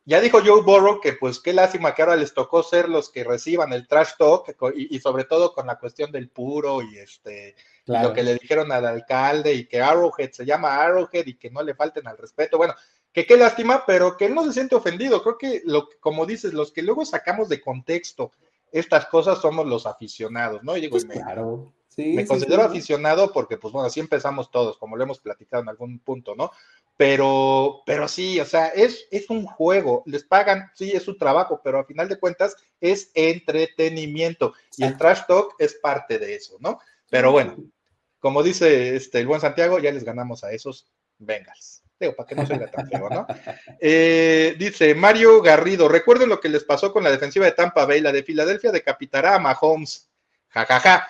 ya 0.05 0.19
dijo 0.19 0.39
Joe 0.43 0.63
Burrow 0.63 0.99
que 0.99 1.13
pues 1.13 1.39
qué 1.39 1.53
lástima 1.53 1.93
que 1.93 2.01
ahora 2.01 2.15
les 2.15 2.33
tocó 2.33 2.63
ser 2.63 2.89
los 2.89 3.11
que 3.11 3.23
reciban 3.23 3.71
el 3.71 3.87
trash 3.87 4.13
talk 4.17 4.55
y, 4.75 4.99
sobre 4.99 5.25
todo 5.25 5.53
con 5.53 5.67
la 5.67 5.77
cuestión 5.77 6.11
del 6.11 6.29
puro 6.29 6.81
y 6.81 6.97
este 6.97 7.55
lo 7.85 8.13
que 8.13 8.23
le 8.23 8.33
dijeron 8.33 8.71
al 8.71 8.85
alcalde 8.85 9.53
y 9.53 9.67
que 9.67 9.79
Arrowhead 9.79 10.31
se 10.31 10.45
llama 10.45 10.75
Arrowhead 10.75 11.27
y 11.27 11.37
que 11.37 11.51
no 11.51 11.61
le 11.61 11.75
falten 11.75 12.07
al 12.07 12.17
respeto. 12.17 12.57
Bueno, 12.57 12.73
que 13.13 13.25
qué 13.25 13.37
lástima, 13.37 13.85
pero 13.85 14.17
que 14.17 14.25
él 14.25 14.35
no 14.35 14.43
se 14.43 14.53
siente 14.53 14.75
ofendido. 14.75 15.21
Creo 15.21 15.37
que 15.37 15.61
lo 15.65 15.87
como 15.99 16.25
dices, 16.25 16.53
los 16.53 16.71
que 16.71 16.81
luego 16.81 17.05
sacamos 17.05 17.47
de 17.49 17.61
contexto 17.61 18.31
estas 18.73 19.05
cosas 19.05 19.39
somos 19.39 19.67
los 19.67 19.85
aficionados, 19.85 20.63
¿no? 20.63 20.75
Y 20.75 20.81
digo, 20.81 20.93
pues 20.93 21.05
claro. 21.05 21.71
Sí, 21.87 22.13
me 22.13 22.25
considero 22.25 22.63
aficionado 22.63 23.31
porque, 23.31 23.57
pues 23.57 23.71
bueno, 23.71 23.85
así 23.85 23.99
empezamos 23.99 24.49
todos, 24.49 24.79
como 24.79 24.97
lo 24.97 25.03
hemos 25.03 25.19
platicado 25.19 25.61
en 25.61 25.69
algún 25.69 25.99
punto, 25.99 26.33
¿no? 26.35 26.51
Pero, 26.97 27.83
pero 27.85 28.07
sí, 28.07 28.39
o 28.39 28.45
sea, 28.45 28.69
es, 28.69 29.05
es 29.11 29.29
un 29.29 29.45
juego, 29.45 30.01
les 30.07 30.23
pagan, 30.23 30.71
sí, 30.73 30.91
es 30.91 31.03
su 31.03 31.17
trabajo, 31.17 31.61
pero 31.63 31.77
a 31.77 31.85
final 31.85 32.09
de 32.09 32.17
cuentas 32.17 32.55
es 32.81 33.11
entretenimiento 33.13 34.55
y 34.75 34.85
el 34.85 34.97
trash 34.97 35.21
talk 35.27 35.53
es 35.59 35.75
parte 35.75 36.17
de 36.17 36.33
eso, 36.33 36.57
¿no? 36.59 36.79
Pero 37.11 37.31
bueno, 37.31 37.57
como 38.19 38.41
dice 38.41 38.95
este, 38.95 39.19
el 39.19 39.27
buen 39.27 39.41
Santiago, 39.41 39.77
ya 39.77 39.91
les 39.91 40.03
ganamos 40.03 40.43
a 40.43 40.51
esos 40.51 40.87
Bengals. 41.19 41.82
Digo, 41.99 42.15
para 42.15 42.27
que 42.27 42.35
no 42.35 42.45
sea 42.45 42.69
tan 42.69 42.89
feo, 42.89 43.09
¿no? 43.09 43.27
Eh, 43.79 44.55
dice 44.57 44.95
Mario 44.95 45.41
Garrido, 45.41 45.87
recuerden 45.87 46.29
lo 46.29 46.39
que 46.39 46.49
les 46.49 46.63
pasó 46.63 46.91
con 46.91 47.03
la 47.03 47.11
defensiva 47.11 47.45
de 47.45 47.51
Tampa 47.51 47.85
Bay, 47.85 48.01
la 48.01 48.11
de 48.11 48.23
Filadelfia 48.23 48.71
decapitará 48.71 49.35
a 49.35 49.39
Mahomes. 49.39 50.09
jajaja. 50.49 50.79
Ja, 50.79 50.97
ja. 50.99 51.07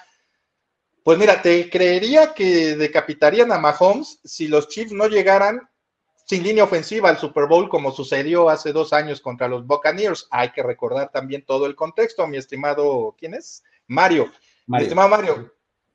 Pues 1.03 1.17
mira, 1.17 1.41
te 1.41 1.69
creería 1.69 2.34
que 2.34 2.77
decapitarían 2.77 3.51
a 3.51 3.59
Mahomes 3.59 4.19
si 4.23 4.47
los 4.47 4.69
Chiefs 4.69 4.93
no 4.93 5.07
llegaran 5.07 5.67
sin 6.25 6.43
línea 6.43 6.63
ofensiva 6.63 7.09
al 7.09 7.17
Super 7.17 7.47
Bowl 7.47 7.67
como 7.67 7.91
sucedió 7.91 8.49
hace 8.49 8.71
dos 8.71 8.93
años 8.93 9.19
contra 9.19 9.49
los 9.49 9.67
Buccaneers. 9.67 10.27
Hay 10.31 10.51
que 10.51 10.63
recordar 10.63 11.11
también 11.11 11.43
todo 11.45 11.65
el 11.65 11.75
contexto, 11.75 12.25
mi 12.27 12.38
estimado, 12.38 13.15
¿quién 13.19 13.34
es? 13.34 13.63
Mario. 13.88 14.31
Mi 14.65 14.81
estimado 14.81 15.09
Mario, 15.09 15.52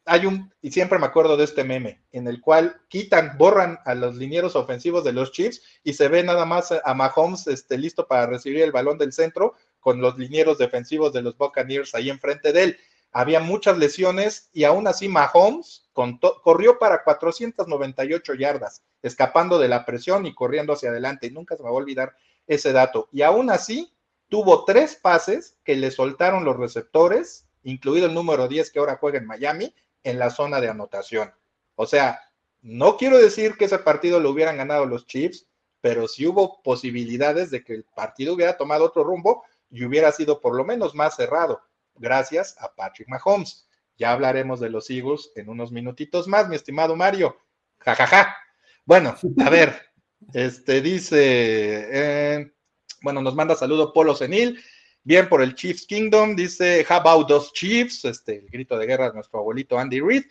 hay 0.09 0.27
un, 0.27 0.53
y 0.63 0.71
siempre 0.71 0.99
me 0.99 1.07
acuerdo 1.07 1.37
de 1.37 1.45
este 1.45 1.65
meme, 1.65 2.03
en 2.13 2.27
el 2.27 2.41
cual 2.41 2.81
quitan, 2.89 3.37
borran 3.39 3.79
a 3.85 3.95
los 3.95 4.17
linieros 4.17 4.57
ofensivos 4.57 5.05
de 5.05 5.13
los 5.13 5.33
Chiefs 5.33 5.63
y 5.85 5.93
se 5.93 6.09
ve 6.09 6.23
nada 6.23 6.45
más 6.45 6.73
a 6.73 6.95
Mahomes 6.95 7.47
este, 7.47 7.79
listo 7.79 8.07
para 8.07 8.27
recibir 8.27 8.63
el 8.63 8.73
balón 8.73 8.99
del 8.99 9.13
centro 9.13 9.55
con 9.81 10.01
los 10.01 10.19
linieros 10.19 10.59
defensivos 10.59 11.13
de 11.13 11.23
los 11.23 11.37
Buccaneers 11.37 11.95
ahí 11.95 12.11
enfrente 12.11 12.53
de 12.53 12.63
él 12.65 12.79
había 13.13 13.41
muchas 13.41 13.79
lesiones 13.79 14.51
y 14.53 14.65
aún 14.65 14.87
así 14.87 15.09
Mahomes 15.09 15.89
corrió 16.43 16.79
para 16.79 17.03
498 17.03 18.35
yardas, 18.35 18.83
escapando 19.03 19.59
de 19.59 19.69
la 19.69 19.85
presión 19.85 20.27
y 20.27 20.35
corriendo 20.35 20.75
hacia 20.75 20.91
adelante. 20.91 21.31
Nunca 21.31 21.57
se 21.57 21.63
me 21.63 21.71
va 21.71 21.75
a 21.75 21.79
olvidar 21.79 22.15
ese 22.47 22.73
dato. 22.73 23.09
Y 23.13 23.23
aún 23.23 23.51
así 23.51 23.93
tuvo 24.29 24.65
tres 24.65 24.97
pases 24.97 25.57
que 25.65 25.77
le 25.77 25.91
soltaron 25.91 26.45
los 26.45 26.57
receptores, 26.57 27.47
incluido 27.63 28.07
el 28.07 28.15
número 28.15 28.47
10 28.47 28.71
que 28.71 28.79
ahora 28.79 28.99
juega 29.01 29.19
en 29.19 29.27
Miami, 29.27 29.75
en 30.09 30.19
la 30.19 30.31
zona 30.31 30.61
de 30.61 30.69
anotación. 30.69 31.33
O 31.75 31.87
sea, 31.87 32.21
no 32.63 32.97
quiero 32.97 33.19
decir 33.19 33.57
que 33.57 33.67
ese 33.67 33.79
partido 33.79 34.21
lo 34.21 34.31
hubieran 34.31 34.57
ganado 34.57 34.87
los 34.87 35.07
Chiefs, 35.07 35.47
pero 35.81 36.09
sí 36.09 36.27
hubo 36.27 36.63
posibilidades 36.63 37.51
de 37.51 37.63
que 37.63 37.75
el 37.75 37.85
partido 37.85 38.35
hubiera 38.35 38.57
tomado 38.57 38.85
otro 38.87 39.05
rumbo 39.05 39.45
y 39.71 39.85
hubiera 39.85 40.11
sido 40.13 40.41
por 40.41 40.57
lo 40.57 40.65
menos 40.65 40.95
más 40.95 41.15
cerrado 41.17 41.61
gracias 41.95 42.57
a 42.59 42.75
Patrick 42.75 43.09
Mahomes. 43.09 43.67
Ya 43.97 44.13
hablaremos 44.13 44.61
de 44.61 44.71
los 44.71 44.89
Eagles 44.91 45.31
en 45.35 45.49
unos 45.49 45.73
minutitos 45.73 46.27
más, 46.27 46.49
mi 46.49 46.57
estimado 46.57 46.97
Mario. 46.97 47.37
Ja, 47.79 47.95
ja, 47.95 48.07
ja. 48.07 48.37
Bueno, 48.85 49.15
a 49.45 49.51
ver, 49.51 49.75
este 50.33 50.81
dice, 50.81 51.19
eh, 51.91 52.53
bueno, 53.03 53.21
nos 53.21 53.35
manda 53.35 53.55
saludo 53.57 53.93
Polo 53.93 54.15
Senil. 54.15 54.59
Bien 55.05 55.29
por 55.29 55.43
el 55.43 55.55
Chiefs 55.55 55.87
Kingdom, 55.87 56.37
dice, 56.37 56.85
how 56.89 56.97
about 56.97 57.29
those 57.29 57.51
Chiefs? 57.53 58.05
Este, 58.05 58.39
el 58.39 58.51
grito 58.51 58.77
de 58.77 58.87
guerra 58.87 59.09
de 59.09 59.15
nuestro 59.15 59.41
abuelito 59.41 59.79
Andy 59.79 60.01
Reid. 60.01 60.25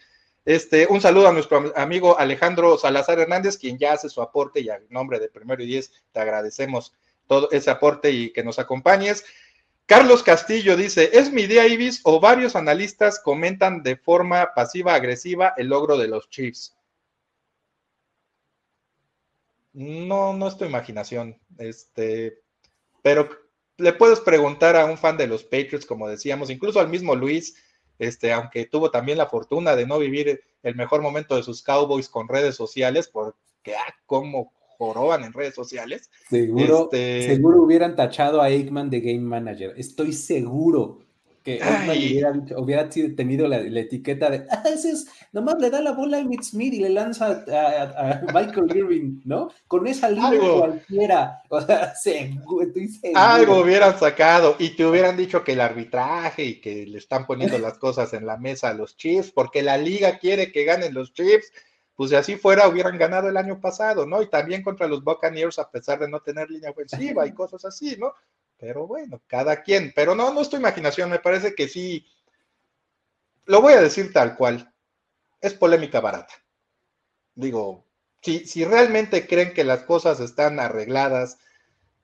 Este, 0.46 0.88
un 0.90 1.02
saludo 1.02 1.28
a 1.28 1.34
nuestro 1.34 1.74
amigo 1.76 2.18
Alejandro 2.18 2.78
Salazar 2.78 3.20
Hernández, 3.20 3.58
quien 3.58 3.78
ya 3.78 3.94
hace 3.94 4.08
su 4.08 4.22
aporte 4.22 4.62
y 4.62 4.70
a 4.70 4.80
nombre 4.90 5.20
de 5.20 5.30
Primero 5.30 5.62
y 5.62 5.66
Diez 5.66 5.92
te 6.12 6.20
agradecemos 6.20 6.94
todo 7.28 7.50
ese 7.52 7.70
aporte 7.70 8.12
y 8.12 8.32
que 8.32 8.44
nos 8.44 8.58
acompañes. 8.60 9.26
Carlos 9.86 10.22
Castillo 10.22 10.76
dice, 10.76 11.10
¿es 11.14 11.32
mi 11.32 11.44
idea, 11.44 11.68
Ibis 11.68 12.02
o 12.04 12.20
varios 12.20 12.56
analistas 12.56 13.20
comentan 13.20 13.84
de 13.84 13.96
forma 13.96 14.54
pasiva-agresiva 14.54 15.54
el 15.58 15.68
logro 15.68 15.98
de 15.98 16.08
los 16.08 16.30
Chiefs? 16.30 16.78
No, 19.74 20.34
no 20.34 20.48
es 20.48 20.58
tu 20.58 20.66
imaginación. 20.66 21.40
Este, 21.58 22.42
pero 23.02 23.30
le 23.78 23.94
puedes 23.94 24.20
preguntar 24.20 24.76
a 24.76 24.86
un 24.86 24.98
fan 24.98 25.18
de 25.18 25.28
los 25.28 25.44
Patriots, 25.44 25.86
como 25.86 26.08
decíamos, 26.08 26.50
incluso 26.50 26.80
al 26.80 26.90
mismo 26.90 27.16
Luis, 27.16 27.56
este, 28.00 28.32
aunque 28.32 28.66
tuvo 28.66 28.92
también 28.92 29.18
la 29.18 29.28
fortuna 29.28 29.76
de 29.76 29.86
no 29.86 30.00
vivir 30.00 30.42
el 30.64 30.76
mejor 30.76 31.02
momento 31.02 31.36
de 31.36 31.44
sus 31.44 31.62
Cowboys 31.62 32.10
con 32.10 32.28
redes 32.28 32.56
sociales, 32.56 33.08
porque 33.08 33.76
ah, 33.76 33.94
cómo 34.06 34.52
joroban 34.78 35.24
en 35.24 35.34
redes 35.34 35.56
sociales. 35.56 36.10
Seguro, 36.30 36.90
este, 36.92 37.36
seguro 37.36 37.64
hubieran 37.64 37.96
tachado 37.96 38.42
a 38.42 38.50
Eggman 38.50 38.90
de 38.90 39.02
Game 39.02 39.20
Manager. 39.20 39.74
Estoy 39.78 40.14
seguro 40.14 41.00
que 41.48 41.62
hubiera, 42.58 42.90
tenido 42.90 43.48
la, 43.48 43.60
etiqueta 43.60 44.30
de, 44.30 44.46
ah, 44.52 44.64
ese 44.66 44.92
es, 44.92 45.08
nomás 45.32 45.56
le 45.60 45.70
da 45.70 45.80
la 45.80 45.94
bola 45.94 46.18
a 46.18 46.20
Emmitt 46.20 46.44
Smith 46.44 46.74
y 46.74 46.82
le 46.82 46.90
lanza 46.90 47.46
a, 47.48 48.22
Michael 48.34 48.76
Irving, 48.76 49.22
¿no? 49.24 49.50
Con 49.66 49.88
esa 49.88 50.10
línea 50.10 50.40
cualquiera. 50.40 51.42
O 51.50 51.62
sea, 51.62 51.96
seguro. 51.96 52.68
Algo 53.16 53.62
hubieran 53.62 53.98
sacado 53.98 54.58
y 54.60 54.72
te 54.72 54.86
hubieran 54.86 55.16
dicho 55.16 55.46
que 55.46 55.54
el 55.54 55.62
arbitraje 55.62 56.44
y 56.44 56.60
que 56.60 56.86
le 56.86 56.98
están 56.98 57.26
poniendo 57.26 57.58
las 57.58 57.78
cosas 57.78 58.14
en 58.14 58.26
la 58.26 58.36
mesa 58.36 58.70
a 58.70 58.74
los 58.74 58.98
Chiefs, 58.98 59.32
porque 59.32 59.62
la 59.62 59.78
liga 59.78 60.20
quiere 60.20 60.52
que 60.52 60.66
ganen 60.66 60.94
los 60.94 61.14
Chiefs 61.14 61.52
pues 61.96 62.12
si 62.12 62.16
así 62.16 62.36
fuera 62.36 62.68
hubieran 62.68 62.98
ganado 62.98 63.28
el 63.28 63.38
año 63.38 63.60
pasado, 63.60 64.06
¿no? 64.06 64.22
Y 64.22 64.30
también 64.30 64.62
contra 64.62 64.88
los 64.88 65.04
Buccaneers 65.04 65.58
a 65.58 65.72
pesar 65.72 65.98
de 65.98 66.08
no 66.08 66.20
tener 66.20 66.48
línea 66.48 66.70
ofensiva 66.70 67.26
y 67.26 67.34
cosas 67.34 67.66
así, 67.66 67.98
¿no? 67.98 68.14
Pero 68.58 68.88
bueno, 68.88 69.22
cada 69.28 69.62
quien. 69.64 69.94
Pero 69.96 70.16
no, 70.16 70.34
no 70.34 70.42
es 70.42 70.50
tu 70.50 70.58
imaginación, 70.58 71.10
me 71.10 71.20
parece 71.20 71.56
que 71.56 71.68
sí. 71.68 72.06
Lo 73.46 73.62
voy 73.62 73.74
a 73.74 73.82
decir 73.82 74.12
tal 74.12 74.36
cual. 74.36 74.74
Es 75.40 75.54
polémica 75.54 76.00
barata. 76.00 76.34
Digo, 77.36 77.86
si, 78.22 78.46
si 78.46 78.66
realmente 78.66 79.28
creen 79.28 79.54
que 79.54 79.64
las 79.64 79.84
cosas 79.84 80.20
están 80.20 80.60
arregladas, 80.60 81.38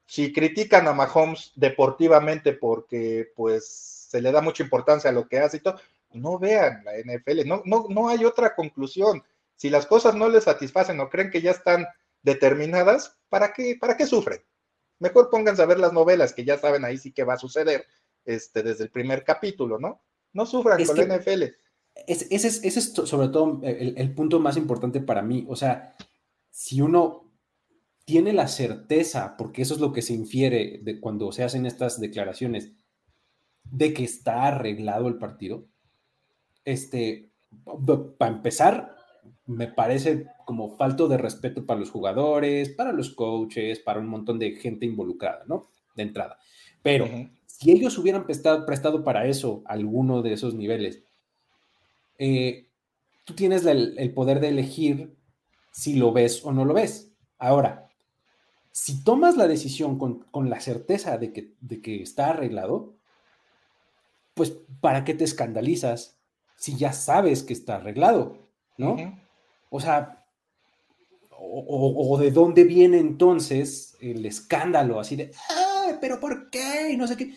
si 0.06 0.32
critican 0.32 0.88
a 0.88 0.94
Mahomes 0.94 1.52
deportivamente 1.56 2.54
porque 2.54 3.32
pues 3.36 3.68
se 4.10 4.22
le 4.22 4.32
da 4.32 4.42
mucha 4.42 4.64
importancia 4.64 5.10
a 5.10 5.14
lo 5.14 5.28
que 5.28 5.40
hace 5.40 5.58
y 5.58 5.60
todo, 5.62 5.80
no 6.12 6.38
vean 6.38 6.84
la 6.84 6.94
NFL, 6.98 7.48
no, 7.48 7.64
no, 7.66 7.88
no 7.90 8.10
hay 8.10 8.24
otra 8.26 8.54
conclusión. 8.54 9.24
Si 9.56 9.70
las 9.70 9.88
cosas 9.88 10.14
no 10.14 10.30
les 10.30 10.44
satisfacen 10.44 11.00
o 11.00 11.10
creen 11.10 11.32
que 11.32 11.42
ya 11.42 11.52
están 11.52 11.88
determinadas, 12.22 13.18
¿para 13.30 13.54
qué, 13.54 13.76
para 13.80 13.98
qué 13.98 14.06
sufren? 14.06 14.42
Mejor 15.00 15.30
pónganse 15.30 15.62
a 15.62 15.68
ver 15.68 15.80
las 15.80 15.94
novelas, 15.94 16.34
que 16.34 16.46
ya 16.46 16.58
saben 16.58 16.86
ahí 16.86 16.98
sí 16.98 17.12
que 17.12 17.24
va 17.24 17.34
a 17.34 17.38
suceder 17.38 17.86
este, 18.26 18.64
desde 18.64 18.86
el 18.86 18.92
primer 18.92 19.24
capítulo, 19.24 19.80
¿no? 19.80 20.02
No 20.34 20.46
sufran 20.46 20.84
con 20.86 20.96
la 20.96 21.18
NFL. 21.18 21.44
Ese 22.08 22.28
es, 22.30 22.64
es, 22.64 22.94
sobre 22.94 23.28
todo 23.28 23.60
el, 23.64 23.94
el, 23.98 24.14
punto 24.16 24.40
más 24.40 24.58
importante 24.58 25.00
para 25.00 25.22
mí. 25.22 25.46
O 25.48 25.56
sea, 25.56 25.96
si 26.50 26.82
uno 26.82 27.32
tiene 28.06 28.34
la 28.34 28.48
certeza, 28.48 29.38
porque 29.38 29.62
eso 29.62 29.76
es 29.76 29.80
lo 29.80 29.94
que 29.94 30.02
se 30.02 30.14
infiere 30.14 30.80
de 30.82 31.00
cuando 31.00 31.32
se 31.32 31.44
hacen 31.44 31.66
estas 31.66 32.00
declaraciones, 32.00 32.72
de 33.64 33.94
que 33.94 34.04
está 34.04 34.48
arreglado 34.48 35.08
el 35.08 35.18
partido, 35.18 35.68
este, 36.66 37.32
para 38.18 38.32
empezar, 38.32 38.96
me 39.46 39.68
parece 39.68 40.28
como 40.46 40.76
falto 40.78 41.08
de 41.08 41.18
respeto 41.18 41.66
para 41.66 41.80
los 41.80 41.92
jugadores, 41.92 42.70
para 42.70 42.92
los 42.92 43.12
coaches, 43.12 43.80
para 43.80 44.00
un 44.00 44.08
montón 44.08 44.40
de 44.40 44.52
gente 44.56 44.86
involucrada, 44.86 45.44
¿no? 45.48 45.70
De 45.96 46.04
entrada. 46.04 46.38
Pero 46.82 47.08
si 47.46 47.72
ellos 47.72 47.98
hubieran 47.98 48.26
prestado, 48.26 48.66
prestado, 48.66 49.04
para 49.04 49.26
eso 49.26 49.64
alguno 49.66 50.22
de 50.22 50.34
esos 50.34 50.54
niveles, 50.54 51.04
eh, 52.18 52.68
tú 53.26 53.34
tienes 53.34 53.66
el, 53.66 53.98
el, 53.98 54.14
poder 54.14 54.40
de 54.40 54.50
elegir 54.50 55.16
si 55.72 55.96
lo 55.96 56.12
ves 56.12 56.44
o 56.46 56.52
no 56.52 56.66
lo 56.66 56.74
ves. 56.74 57.14
Ahora, 57.38 57.90
si 58.72 59.04
tomas 59.04 59.38
la 59.38 59.48
decisión 59.48 59.98
con, 59.98 60.20
con 60.32 60.50
la 60.50 60.60
certeza 60.60 61.18
de 61.18 61.32
que, 61.32 61.54
de 61.62 61.82
que 61.82 62.02
está 62.02 62.32
arreglado, 62.32 62.96
pues 64.34 64.58
¿para 64.82 65.04
qué 65.04 65.14
te 65.14 65.24
escandalizas 65.24 66.20
si 66.58 66.76
ya 66.76 66.92
sabes 66.92 67.44
que 67.44 67.54
está 67.54 67.76
arreglado? 67.76 68.43
¿No? 68.78 68.96
O 69.70 69.80
sea, 69.80 70.24
o, 71.30 72.18
de 72.20 72.32
dónde 72.32 72.64
viene 72.64 73.00
entonces 73.00 73.98
el 74.00 74.26
escándalo, 74.26 75.00
así 75.00 75.16
de, 75.16 75.32
pero 76.00 76.20
¿por 76.20 76.50
qué? 76.50 76.92
Y 76.92 76.98
no 76.98 77.08
sé 77.08 77.18
qué. 77.18 77.34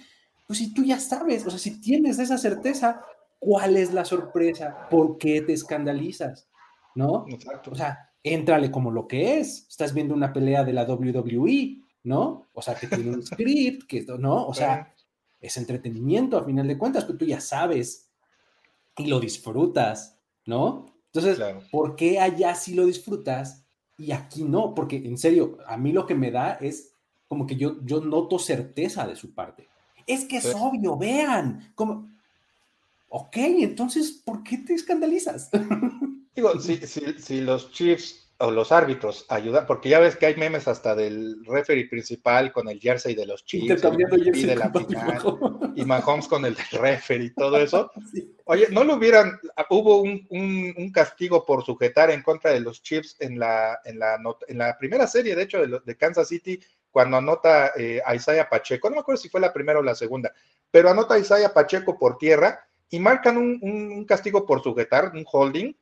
Pues 0.47 0.59
si 0.59 0.73
tú 0.73 0.85
ya 0.85 1.01
sabes, 1.01 1.47
o 1.47 1.51
sea, 1.51 1.59
si 1.59 1.81
tienes 1.81 2.19
esa 2.19 2.39
certeza, 2.39 3.03
¿cuál 3.39 3.77
es 3.77 3.93
la 3.93 4.05
sorpresa? 4.05 4.89
¿Por 4.91 5.19
qué 5.19 5.43
te 5.43 5.53
escandalizas? 5.53 6.49
¿No? 6.95 7.27
Exacto. 7.29 7.73
O 7.73 7.75
sea, 7.75 8.11
éntrale 8.23 8.71
como 8.71 8.91
lo 8.91 9.07
que 9.07 9.39
es. 9.39 9.67
Estás 9.69 9.93
viendo 9.93 10.15
una 10.15 10.33
pelea 10.33 10.65
de 10.65 10.73
la 10.73 10.85
WWE, 10.85 11.83
¿no? 12.05 12.47
O 12.53 12.63
sea, 12.63 12.75
que 12.75 12.87
tiene 12.87 13.11
un 13.11 13.23
script, 13.27 13.87
que, 13.89 14.05
¿no? 14.19 14.47
O 14.47 14.55
sea, 14.55 14.95
es 15.41 15.57
entretenimiento 15.57 16.39
a 16.39 16.45
final 16.45 16.67
de 16.67 16.79
cuentas, 16.79 17.05
pero 17.05 17.19
tú 17.19 17.25
ya 17.25 17.41
sabes 17.41 18.11
y 18.97 19.07
lo 19.07 19.21
disfrutas, 19.21 20.19
¿no? 20.47 20.96
Entonces, 21.17 21.43
¿por 21.71 21.97
qué 21.97 22.21
allá 22.21 22.55
sí 22.55 22.75
lo 22.75 22.87
disfrutas 22.87 23.65
y 23.97 24.13
aquí 24.13 24.45
no? 24.45 24.75
Porque 24.75 24.97
en 24.97 25.17
serio, 25.17 25.59
a 25.67 25.77
mí 25.77 25.93
lo 25.93 26.07
que 26.07 26.15
me 26.15 26.31
da 26.31 26.55
es 26.55 26.93
como 27.29 27.47
que 27.47 27.57
yo, 27.57 27.77
yo 27.85 28.01
noto 28.01 28.39
certeza 28.39 29.07
de 29.07 29.17
su 29.17 29.35
parte. 29.35 29.69
Es 30.07 30.25
que 30.25 30.37
es 30.37 30.55
obvio, 30.55 30.97
vean, 30.97 31.73
como, 31.75 32.09
ok, 33.09 33.37
entonces, 33.37 34.13
¿por 34.25 34.43
qué 34.43 34.59
te 34.59 34.75
escandalizas? 34.75 35.51
Digo, 36.37 36.61
si, 36.61 36.77
si, 36.87 37.01
si 37.19 37.41
los 37.41 37.73
Chiefs 37.73 38.26
o 38.39 38.51
los 38.51 38.71
árbitros 38.71 39.25
ayudan, 39.29 39.67
porque 39.67 39.89
ya 39.89 39.99
ves 39.99 40.17
que 40.17 40.27
hay 40.27 40.37
memes 40.37 40.69
hasta 40.69 40.95
del 40.95 41.43
referee 41.47 41.89
principal 41.89 42.53
con 42.53 42.69
el 42.69 42.79
jersey 42.79 43.15
de 43.15 43.25
los 43.25 43.45
Chiefs 43.45 43.83
y 44.23 44.45
de 44.45 44.57
la 44.57 44.71
final, 44.71 45.73
y 45.75 45.85
Mahomes 45.85 46.29
con 46.29 46.45
el 46.45 46.55
del 46.55 46.81
referee 46.81 47.27
y 47.27 47.31
todo 47.35 47.57
eso. 47.59 47.91
Oye, 48.45 48.69
no 48.71 48.85
lo 48.85 48.97
hubieran, 48.97 49.39
hubo 49.71 50.03
un, 50.03 50.27
un, 50.31 50.93
castigo 50.93 51.45
por 51.45 51.65
sujetar 51.65 52.11
en 52.11 52.23
contra 52.23 52.53
de 52.53 52.61
los 52.61 52.83
Chiefs 52.83 53.17
en 53.21 53.39
la, 53.39 53.81
en 53.85 53.99
la, 53.99 54.19
en 54.49 54.59
la 54.59 54.77
primera 54.79 55.07
serie, 55.07 55.35
de 55.35 55.43
hecho, 55.43 55.67
de, 55.67 55.81
de 55.85 55.97
Kansas 55.97 56.29
City, 56.29 56.61
cuando 56.91 57.17
anota 57.17 57.73
eh, 57.77 58.01
a 58.05 58.15
Isaiah 58.15 58.49
Pacheco, 58.49 58.89
no 58.89 58.97
me 58.97 59.01
acuerdo 59.01 59.21
si 59.21 59.29
fue 59.29 59.41
la 59.41 59.53
primera 59.53 59.79
o 59.79 59.83
la 59.83 59.95
segunda, 59.95 60.33
pero 60.71 60.91
anota 60.91 61.15
a 61.15 61.19
Isaiah 61.19 61.53
Pacheco 61.53 61.99
por 61.99 62.19
tierra 62.19 62.61
y 62.91 63.01
marcan 63.01 63.37
un, 63.37 63.59
un 63.63 64.05
castigo 64.05 64.47
por 64.47 64.63
sujetar, 64.63 65.13
un 65.15 65.25
holding, 65.31 65.75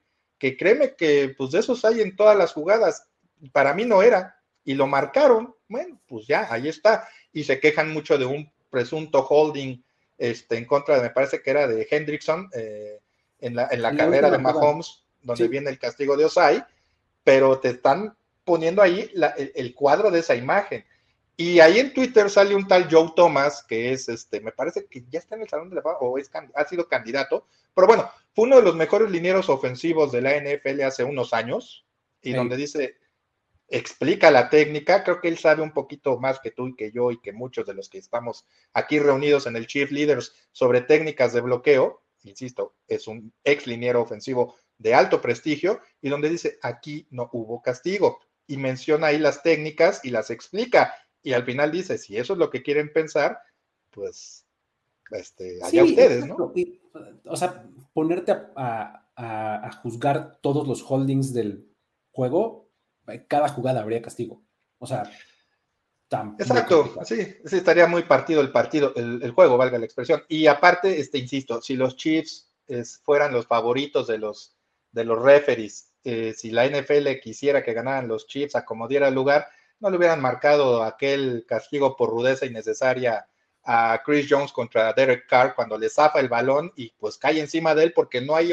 que 0.44 0.58
créeme 0.58 0.94
que 0.94 1.34
pues 1.38 1.52
de 1.52 1.60
esos 1.60 1.86
hay 1.86 2.02
en 2.02 2.14
todas 2.16 2.36
las 2.36 2.52
jugadas. 2.52 3.08
Para 3.50 3.72
mí 3.72 3.86
no 3.86 4.02
era, 4.02 4.38
y 4.62 4.74
lo 4.74 4.86
marcaron, 4.86 5.54
bueno, 5.68 5.98
pues 6.06 6.26
ya, 6.26 6.48
ahí 6.50 6.68
está. 6.68 7.08
Y 7.32 7.44
se 7.44 7.58
quejan 7.58 7.90
mucho 7.90 8.18
de 8.18 8.26
un 8.26 8.52
presunto 8.68 9.26
holding 9.26 9.82
este, 10.18 10.58
en 10.58 10.66
contra 10.66 10.96
de, 10.96 11.02
me 11.04 11.08
parece 11.08 11.40
que 11.40 11.48
era 11.48 11.66
de 11.66 11.88
Hendrickson, 11.90 12.50
eh, 12.52 13.00
en 13.40 13.56
la, 13.56 13.68
en 13.70 13.80
la 13.80 13.96
carrera 13.96 14.30
de 14.30 14.36
Mahomes, 14.36 15.06
donde 15.22 15.48
viene 15.48 15.70
el 15.70 15.78
castigo 15.78 16.14
de 16.14 16.26
Osai, 16.26 16.62
pero 17.22 17.58
te 17.58 17.70
están 17.70 18.14
poniendo 18.44 18.82
ahí 18.82 19.10
el, 19.54 19.74
cuadro 19.74 20.10
de 20.10 20.18
esa 20.18 20.34
imagen. 20.34 20.84
Y 21.38 21.60
ahí 21.60 21.78
en 21.78 21.94
Twitter 21.94 22.28
sale 22.28 22.54
un 22.54 22.68
tal 22.68 22.86
Joe 22.90 23.14
Thomas, 23.16 23.64
que 23.66 23.94
es 23.94 24.10
este, 24.10 24.42
me 24.42 24.52
parece 24.52 24.84
que 24.84 25.06
ya 25.08 25.20
está 25.20 25.36
en 25.36 25.40
el 25.40 25.48
Salón 25.48 25.70
de 25.70 25.76
la 25.76 25.80
Fama 25.80 25.96
o 26.00 26.18
es, 26.18 26.30
ha 26.54 26.68
sido 26.68 26.86
candidato, 26.86 27.46
pero 27.74 27.86
bueno, 27.86 28.10
fue 28.34 28.46
uno 28.46 28.56
de 28.56 28.62
los 28.62 28.76
mejores 28.76 29.10
linieros 29.10 29.48
ofensivos 29.48 30.12
de 30.12 30.22
la 30.22 30.36
NFL 30.36 30.82
hace 30.82 31.04
unos 31.04 31.32
años, 31.32 31.86
y 32.20 32.32
donde 32.32 32.56
dice, 32.56 32.96
explica 33.68 34.30
la 34.30 34.48
técnica, 34.48 35.04
creo 35.04 35.20
que 35.20 35.28
él 35.28 35.38
sabe 35.38 35.62
un 35.62 35.72
poquito 35.72 36.18
más 36.18 36.40
que 36.40 36.50
tú 36.50 36.68
y 36.68 36.76
que 36.76 36.90
yo 36.90 37.10
y 37.10 37.20
que 37.20 37.32
muchos 37.32 37.66
de 37.66 37.74
los 37.74 37.88
que 37.88 37.98
estamos 37.98 38.46
aquí 38.72 38.98
reunidos 38.98 39.46
en 39.46 39.56
el 39.56 39.66
Chief 39.66 39.90
Leaders 39.90 40.34
sobre 40.52 40.80
técnicas 40.80 41.32
de 41.32 41.42
bloqueo, 41.42 42.02
insisto, 42.22 42.76
es 42.88 43.06
un 43.06 43.32
ex 43.44 43.66
liniero 43.66 44.00
ofensivo 44.00 44.56
de 44.78 44.94
alto 44.94 45.20
prestigio, 45.20 45.80
y 46.00 46.08
donde 46.08 46.30
dice, 46.30 46.58
aquí 46.62 47.06
no 47.10 47.28
hubo 47.32 47.62
castigo, 47.62 48.20
y 48.46 48.56
menciona 48.56 49.08
ahí 49.08 49.18
las 49.18 49.42
técnicas 49.42 50.04
y 50.04 50.10
las 50.10 50.30
explica 50.30 50.94
y 51.24 51.32
al 51.32 51.44
final 51.44 51.72
dice, 51.72 51.96
si 51.96 52.18
eso 52.18 52.34
es 52.34 52.38
lo 52.38 52.50
que 52.50 52.62
quieren 52.62 52.92
pensar, 52.92 53.40
pues 53.90 54.43
este, 55.10 55.58
allá 55.62 55.84
ustedes, 55.84 56.26
¿no? 56.26 56.52
o 57.26 57.36
sea, 57.36 57.64
ponerte 57.92 58.32
a, 58.56 59.00
juzgar 59.82 60.38
todos 60.40 60.66
los 60.66 60.82
holdings 60.82 61.32
del 61.32 61.68
juego, 62.10 62.68
cada 63.28 63.48
jugada 63.48 63.80
habría 63.80 64.02
castigo. 64.02 64.42
O 64.78 64.86
sea, 64.86 65.04
Exacto, 66.38 66.94
sí, 67.04 67.34
sí, 67.44 67.56
estaría 67.56 67.86
muy 67.86 68.04
partido 68.04 68.40
el 68.40 68.52
partido, 68.52 68.92
el, 68.94 69.30
juego, 69.32 69.56
valga 69.56 69.78
la 69.78 69.84
expresión. 69.84 70.22
Y 70.28 70.46
aparte, 70.46 71.00
este, 71.00 71.18
insisto, 71.18 71.60
si 71.60 71.74
los 71.74 71.96
Chiefs 71.96 72.52
fueran 73.02 73.32
los 73.32 73.46
favoritos 73.46 74.06
de 74.06 74.18
los, 74.18 74.54
de 74.92 75.04
los 75.04 75.20
referees, 75.20 75.92
eh, 76.04 76.34
si 76.36 76.50
la 76.50 76.68
NFL 76.68 77.18
quisiera 77.22 77.62
que 77.62 77.72
ganaran 77.72 78.08
los 78.08 78.26
Chiefs, 78.26 78.54
acomodiera 78.54 79.08
el 79.08 79.14
lugar, 79.14 79.48
no 79.80 79.90
le 79.90 79.96
hubieran 79.96 80.20
marcado 80.20 80.82
aquel 80.82 81.44
castigo 81.48 81.96
por 81.96 82.10
rudeza 82.10 82.46
innecesaria 82.46 83.26
a 83.64 84.02
Chris 84.04 84.26
Jones 84.28 84.52
contra 84.52 84.92
Derek 84.92 85.26
Carr 85.26 85.54
cuando 85.54 85.78
le 85.78 85.88
zafa 85.88 86.20
el 86.20 86.28
balón 86.28 86.72
y 86.76 86.90
pues 86.90 87.16
cae 87.16 87.40
encima 87.40 87.74
de 87.74 87.84
él 87.84 87.92
porque 87.92 88.20
no 88.20 88.36
hay 88.36 88.52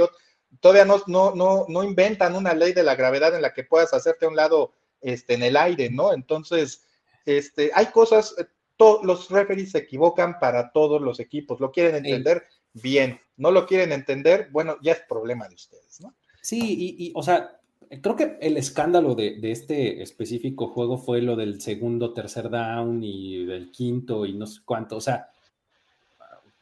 todavía 0.59 0.86
no, 0.86 1.01
no, 1.07 1.36
no, 1.36 1.66
no 1.68 1.84
inventan 1.84 2.36
una 2.36 2.53
ley 2.53 2.74
de 2.74 2.84
la 2.84 2.95
gravedad 2.95 3.36
en 3.36 3.41
la 3.41 3.53
que 3.53 3.64
puedas 3.64 3.93
hacerte 3.93 4.26
a 4.26 4.30
un 4.30 4.36
lado 4.36 4.74
este, 5.01 5.34
en 5.34 5.43
el 5.43 5.57
aire, 5.57 5.89
¿no? 5.89 6.14
Entonces, 6.14 6.86
este, 7.26 7.72
hay 7.74 7.88
cosas, 7.88 8.36
eh, 8.38 8.45
los 9.03 9.30
referees 9.30 9.72
se 9.72 9.80
equivocan 9.80 10.39
para 10.39 10.72
todos 10.72 11.01
los 11.01 11.20
equipos, 11.20 11.59
lo 11.59 11.72
quieren 11.72 11.95
entender 11.95 12.45
bien, 12.74 13.20
no 13.38 13.51
lo 13.51 13.66
quieren 13.66 13.91
entender, 13.91 14.49
bueno, 14.51 14.78
ya 14.82 14.93
es 14.93 15.01
problema 15.01 15.47
de 15.47 15.55
ustedes, 15.55 16.01
¿no? 16.01 16.16
Sí, 16.41 16.59
y, 16.59 17.07
y 17.07 17.12
o 17.16 17.22
sea, 17.22 17.61
creo 17.99 18.15
que 18.15 18.37
el 18.39 18.57
escándalo 18.57 19.15
de, 19.15 19.39
este 19.43 20.01
específico 20.01 20.67
juego 20.67 20.97
fue 20.97 21.21
lo 21.21 21.35
del 21.35 21.61
segundo, 21.61 22.13
tercer 22.13 22.49
down 22.49 23.03
y 23.03 23.45
del 23.45 23.71
quinto 23.71 24.25
y 24.25 24.33
no 24.33 24.47
sé 24.47 24.61
cuánto. 24.63 24.97
O 24.97 25.01
sea, 25.01 25.29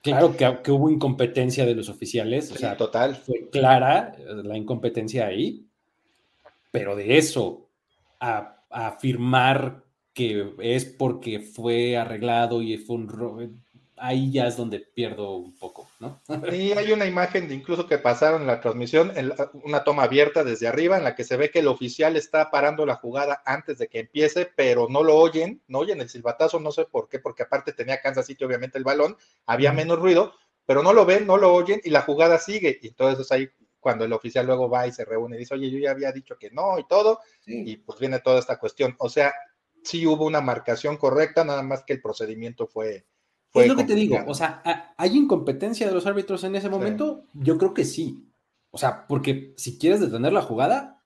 claro 0.01 0.35
que, 0.35 0.71
hubo 0.71 0.89
incompetencia 0.89 1.65
de 1.65 1.75
los 1.75 1.89
oficiales. 1.89 2.51
o 2.51 2.55
sea, 2.55 2.75
total. 2.75 3.15
Fue 3.15 3.49
clara 3.51 4.15
la 4.43 4.57
incompetencia 4.57 5.27
ahí. 5.27 5.65
Pero 6.71 6.95
de 6.95 7.17
eso 7.17 7.69
a, 8.19 8.63
afirmar 8.69 9.83
que 10.13 10.53
es 10.59 10.85
porque 10.85 11.39
fue 11.39 11.97
arreglado 11.97 12.61
y 12.61 12.77
fue 12.77 12.97
un 12.97 13.07
ahí 13.99 14.31
ya 14.31 14.47
es 14.47 14.57
donde 14.57 14.79
pierdo 14.79 15.37
un 15.37 15.55
poco, 15.57 15.89
¿no? 15.99 16.21
Y 16.51 16.71
hay 16.71 16.91
una 16.91 17.05
imagen 17.05 17.47
de 17.47 17.55
incluso 17.55 17.87
que 17.87 17.97
pasaron 17.97 18.41
en 18.41 18.47
la 18.47 18.61
transmisión, 18.61 19.11
en 19.15 19.33
una 19.63 19.83
toma 19.83 20.03
abierta 20.03 20.43
desde 20.43 20.67
arriba, 20.67 20.97
en 20.97 21.03
la 21.03 21.15
que 21.15 21.23
se 21.23 21.37
ve 21.37 21.51
que 21.51 21.59
el 21.59 21.67
oficial 21.67 22.15
está 22.15 22.49
parando 22.51 22.85
la 22.85 22.95
jugada 22.95 23.41
antes 23.45 23.77
de 23.77 23.87
que 23.87 23.99
empiece, 23.99 24.49
pero 24.55 24.87
no 24.89 25.03
lo 25.03 25.15
oyen, 25.15 25.61
no 25.67 25.79
oyen 25.79 26.01
el 26.01 26.09
silbatazo, 26.09 26.59
no 26.59 26.71
sé 26.71 26.85
por 26.85 27.09
qué, 27.09 27.19
porque 27.19 27.43
aparte 27.43 27.73
tenía 27.73 28.01
Kansas 28.01 28.25
City 28.25 28.43
obviamente 28.43 28.77
el 28.77 28.83
balón, 28.83 29.17
había 29.45 29.73
menos 29.73 29.99
ruido, 29.99 30.33
pero 30.65 30.83
no 30.83 30.93
lo 30.93 31.05
ven, 31.05 31.25
no 31.25 31.37
lo 31.37 31.53
oyen 31.53 31.81
y 31.83 31.89
la 31.89 32.01
jugada 32.01 32.37
sigue. 32.39 32.79
Y 32.81 32.87
entonces 32.89 33.31
ahí 33.31 33.49
cuando 33.79 34.05
el 34.05 34.13
oficial 34.13 34.45
luego 34.45 34.69
va 34.69 34.87
y 34.87 34.91
se 34.91 35.05
reúne 35.05 35.35
y 35.35 35.39
dice, 35.39 35.53
oye, 35.53 35.71
yo 35.71 35.79
ya 35.79 35.91
había 35.91 36.11
dicho 36.11 36.37
que 36.37 36.51
no 36.51 36.77
y 36.77 36.87
todo, 36.87 37.19
y 37.45 37.77
pues 37.77 37.99
viene 37.99 38.19
toda 38.19 38.39
esta 38.39 38.59
cuestión. 38.59 38.95
O 38.99 39.09
sea, 39.09 39.33
sí 39.83 40.05
hubo 40.05 40.25
una 40.25 40.41
marcación 40.41 40.97
correcta, 40.97 41.43
nada 41.43 41.63
más 41.63 41.83
que 41.83 41.93
el 41.93 42.01
procedimiento 42.01 42.67
fue... 42.67 43.05
fue 43.51 43.63
es 43.63 43.69
lo 43.69 43.75
que 43.75 43.83
te 43.83 43.95
digo, 43.95 44.17
o 44.27 44.33
sea, 44.33 44.61
¿hay 44.97 45.17
incompetencia 45.17 45.87
de 45.87 45.93
los 45.93 46.05
árbitros 46.05 46.43
en 46.43 46.55
ese 46.55 46.69
momento? 46.69 47.23
Yo 47.33 47.57
creo 47.57 47.73
que 47.73 47.83
sí. 47.85 48.25
O 48.71 48.77
sea, 48.77 49.07
porque 49.07 49.53
si 49.57 49.79
quieres 49.79 49.99
detener 49.99 50.31
la 50.31 50.43
jugada, 50.43 51.01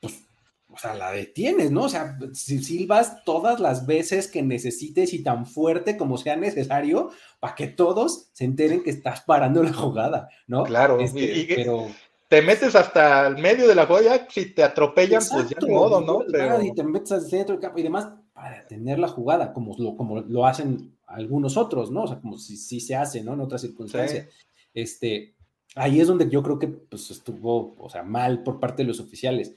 pues, 0.00 0.24
o 0.70 0.78
sea, 0.78 0.94
la 0.94 1.12
detienes, 1.12 1.70
¿no? 1.70 1.82
O 1.82 1.88
sea, 1.90 2.18
si 2.32 2.64
silbas 2.64 3.22
todas 3.24 3.60
las 3.60 3.86
veces 3.86 4.28
que 4.28 4.42
necesites 4.42 5.12
y 5.12 5.22
tan 5.22 5.44
fuerte 5.44 5.98
como 5.98 6.16
sea 6.16 6.36
necesario 6.36 7.10
para 7.38 7.54
que 7.54 7.66
todos 7.66 8.30
se 8.32 8.44
enteren 8.44 8.82
que 8.82 8.90
estás 8.90 9.20
parando 9.20 9.62
la 9.62 9.74
jugada, 9.74 10.30
¿no? 10.46 10.64
Claro, 10.64 10.98
este, 11.00 11.46
pero 11.54 11.88
te 12.28 12.40
metes 12.40 12.74
hasta 12.74 13.26
el 13.26 13.36
medio 13.36 13.68
de 13.68 13.74
la 13.74 13.86
jugada, 13.86 14.26
si 14.30 14.54
te 14.54 14.64
atropellan, 14.64 15.22
pues 15.30 15.50
ya 15.50 15.58
de 15.60 15.70
modo, 15.72 16.00
¿no? 16.00 16.24
Y 16.62 16.74
te 16.74 16.82
metes 16.82 17.12
al 17.12 17.28
centro 17.28 17.54
del 17.54 17.60
campo 17.60 17.78
y 17.78 17.82
demás 17.82 18.08
para 18.32 18.60
detener 18.60 18.98
la 18.98 19.08
jugada, 19.08 19.52
como 19.52 19.76
lo, 19.78 19.96
como 19.96 20.20
lo 20.20 20.46
hacen 20.46 20.93
algunos 21.06 21.56
otros, 21.56 21.90
¿no? 21.90 22.04
O 22.04 22.06
sea, 22.06 22.20
como 22.20 22.38
si, 22.38 22.56
si 22.56 22.80
se 22.80 22.94
hace, 22.94 23.22
¿no? 23.22 23.34
En 23.34 23.40
otras 23.40 23.60
circunstancias. 23.60 24.28
Este, 24.72 25.34
ahí 25.74 26.00
es 26.00 26.08
donde 26.08 26.28
yo 26.28 26.42
creo 26.42 26.58
que 26.58 26.68
pues, 26.68 27.10
estuvo, 27.10 27.74
o 27.78 27.88
sea, 27.88 28.02
mal 28.02 28.42
por 28.42 28.60
parte 28.60 28.82
de 28.82 28.88
los 28.88 29.00
oficiales. 29.00 29.54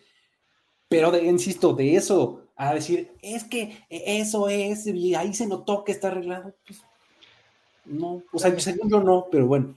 Pero, 0.90 1.12
de, 1.12 1.24
insisto, 1.24 1.74
de 1.74 1.96
eso 1.96 2.44
a 2.56 2.74
decir, 2.74 3.12
es 3.22 3.44
que 3.44 3.78
eso 3.90 4.50
es, 4.50 4.88
y 4.88 5.16
ahí 5.16 5.34
se 5.34 5.48
notó 5.48 5.84
que 5.84 5.92
está 5.92 6.08
arreglado, 6.08 6.56
pues, 6.66 6.82
no, 7.88 8.22
o 8.32 8.40
sea, 8.40 8.58
según 8.60 8.90
yo 8.90 9.02
no, 9.02 9.28
pero 9.32 9.48
bueno. 9.48 9.74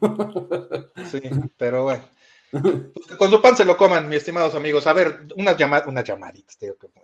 Sí, 1.11 1.21
pero 1.57 1.85
bueno. 1.85 2.03
Pues 2.51 3.17
con 3.17 3.31
su 3.31 3.41
pan 3.41 3.57
se 3.57 3.65
lo 3.65 3.77
coman, 3.77 4.09
mis 4.09 4.19
estimados 4.19 4.55
amigos. 4.57 4.87
A 4.89 4.93
ver, 4.93 5.29
unas, 5.37 5.57
llamadas, 5.57 5.87
unas 5.87 6.05
llamaditas, 6.05 6.59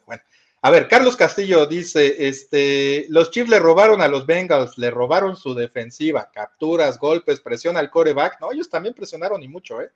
bueno. 0.05 0.23
A 0.67 0.71
ver, 0.71 0.89
Carlos 0.89 1.14
Castillo 1.14 1.64
dice, 1.67 2.27
este, 2.27 3.07
los 3.09 3.31
Chiefs 3.31 3.49
le 3.49 3.61
robaron 3.61 4.03
a 4.03 4.09
los 4.09 4.27
Bengals, 4.27 4.77
le 4.79 4.91
robaron 4.91 5.37
su 5.37 5.55
defensiva, 5.55 6.29
capturas, 6.35 6.99
golpes, 6.99 7.39
presión 7.39 7.77
al 7.77 7.89
coreback. 7.89 8.41
No, 8.41 8.51
ellos 8.51 8.69
también 8.69 8.93
presionaron 8.93 9.41
y 9.45 9.47
mucho, 9.47 9.81
¿eh? 9.81 9.93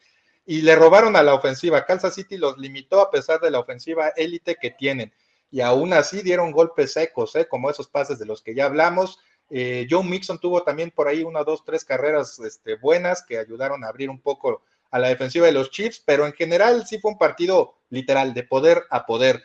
Y 0.46 0.62
le 0.62 0.76
robaron 0.76 1.16
a 1.16 1.24
la 1.24 1.34
ofensiva. 1.34 1.84
Kansas 1.84 2.14
City 2.14 2.36
los 2.36 2.56
limitó 2.56 3.00
a 3.00 3.10
pesar 3.10 3.40
de 3.40 3.50
la 3.50 3.58
ofensiva 3.58 4.10
élite 4.10 4.58
que 4.62 4.70
tienen. 4.70 5.12
Y 5.50 5.60
aún 5.60 5.92
así 5.92 6.22
dieron 6.22 6.52
golpes 6.52 6.92
secos, 6.92 7.34
¿eh? 7.34 7.48
Como 7.48 7.68
esos 7.68 7.88
pases 7.88 8.20
de 8.20 8.26
los 8.26 8.40
que 8.40 8.54
ya 8.54 8.66
hablamos. 8.66 9.18
Eh, 9.50 9.88
Joe 9.90 10.04
Mixon 10.04 10.38
tuvo 10.38 10.62
también 10.62 10.92
por 10.92 11.08
ahí 11.08 11.24
una, 11.24 11.42
dos, 11.42 11.64
tres 11.64 11.84
carreras 11.84 12.38
este, 12.38 12.76
buenas 12.76 13.24
que 13.24 13.38
ayudaron 13.38 13.82
a 13.82 13.88
abrir 13.88 14.08
un 14.08 14.20
poco 14.20 14.62
a 14.92 15.00
la 15.00 15.08
defensiva 15.08 15.46
de 15.46 15.52
los 15.52 15.72
Chiefs, 15.72 16.00
pero 16.04 16.26
en 16.26 16.32
general 16.32 16.86
sí 16.86 17.00
fue 17.00 17.10
un 17.10 17.18
partido 17.18 17.74
literal, 17.88 18.34
de 18.34 18.44
poder 18.44 18.84
a 18.90 19.04
poder. 19.04 19.42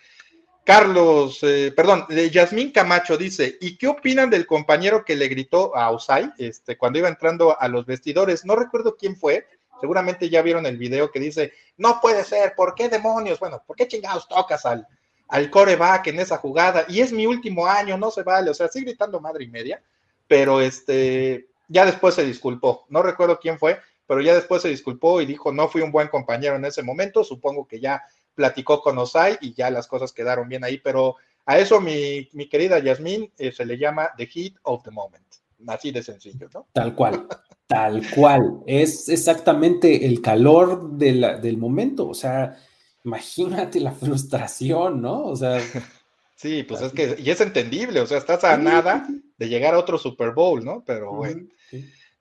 Carlos, 0.66 1.44
eh, 1.44 1.72
perdón, 1.76 2.08
Yasmín 2.10 2.72
Camacho 2.72 3.18
dice, 3.18 3.56
¿y 3.62 3.78
qué 3.78 3.88
opinan 3.88 4.32
del 4.32 4.48
compañero 4.48 5.06
que 5.06 5.16
le 5.16 5.28
gritó 5.28 5.76
a 5.78 5.92
Osai 5.92 6.34
este, 6.40 6.76
cuando 6.76 6.98
iba 6.98 7.08
entrando 7.08 7.56
a 7.62 7.68
los 7.68 7.86
vestidores? 7.86 8.46
No 8.46 8.56
recuerdo 8.56 8.98
quién 8.98 9.16
fue, 9.16 9.46
seguramente 9.80 10.28
ya 10.28 10.42
vieron 10.42 10.66
el 10.66 10.78
video 10.78 11.12
que 11.12 11.20
dice, 11.20 11.54
no 11.78 12.02
puede 12.02 12.24
ser, 12.24 12.56
¿por 12.56 12.74
qué 12.74 12.90
demonios? 12.90 13.40
Bueno, 13.40 13.62
¿por 13.64 13.76
qué 13.76 13.88
chingados 13.88 14.28
tocas 14.28 14.66
al, 14.66 14.88
al 15.28 15.52
coreback 15.52 16.08
en 16.08 16.20
esa 16.20 16.38
jugada? 16.38 16.84
Y 16.88 17.02
es 17.02 17.12
mi 17.12 17.28
último 17.28 17.68
año, 17.68 17.96
no 17.96 18.10
se 18.10 18.24
vale, 18.24 18.50
o 18.50 18.56
sea, 18.56 18.68
sigue 18.68 18.86
gritando 18.86 19.20
madre 19.20 19.44
y 19.44 19.50
media, 19.50 19.84
pero 20.28 20.62
este, 20.62 21.46
ya 21.68 21.86
después 21.86 22.16
se 22.16 22.26
disculpó, 22.26 22.88
no 22.90 23.04
recuerdo 23.04 23.40
quién 23.40 23.60
fue, 23.60 23.80
pero 24.08 24.20
ya 24.20 24.34
después 24.34 24.64
se 24.64 24.70
disculpó 24.70 25.22
y 25.22 25.28
dijo, 25.28 25.52
no 25.52 25.68
fui 25.68 25.84
un 25.84 25.92
buen 25.92 26.08
compañero 26.08 26.56
en 26.56 26.66
ese 26.66 26.82
momento, 26.82 27.24
supongo 27.24 27.68
que 27.68 27.80
ya 27.80 28.04
platicó 28.36 28.82
con 28.82 28.98
Osai 28.98 29.38
y 29.42 29.54
ya 29.54 29.70
las 29.70 29.88
cosas 29.88 30.12
quedaron 30.14 30.48
bien 30.48 30.64
ahí, 30.64 30.78
pero 30.78 31.16
a 31.46 31.58
eso 31.58 31.82
mi, 31.82 32.28
querida 32.50 32.80
Yasmín 32.80 33.32
eh, 33.38 33.52
se 33.52 33.66
le 33.66 33.78
llama 33.78 34.10
the 34.18 34.28
heat 34.28 34.54
of 34.64 34.84
the 34.84 34.92
moment, 34.92 35.26
así 35.68 35.92
de 35.92 36.04
sencillo, 36.04 36.50
¿no? 36.54 36.68
Tal 36.74 36.94
cual, 36.94 37.28
tal 37.68 38.02
cual, 38.14 38.62
es 38.68 39.10
exactamente 39.10 40.06
el 40.06 40.22
calor 40.22 40.92
del 40.92 41.58
momento, 41.58 42.08
o 42.08 42.14
sea, 42.14 42.58
imagínate 43.04 43.80
la 43.80 43.92
frustración, 43.92 45.02
¿no? 45.02 45.26
O 45.26 45.36
sea... 45.36 45.60
Sí, 46.38 46.64
pues 46.64 46.82
es 46.82 46.92
que, 46.92 47.16
y 47.18 47.30
es 47.30 47.40
entendible, 47.40 48.02
o 48.02 48.06
sea, 48.06 48.18
estás 48.18 48.44
a 48.44 48.58
nada 48.58 49.08
de 49.38 49.48
llegar 49.48 49.74
a 49.74 49.80
otro 49.80 49.98
Super 49.98 50.32
Bowl, 50.32 50.64
¿no? 50.64 50.84
Pero 50.86 51.14
bueno. 51.14 51.48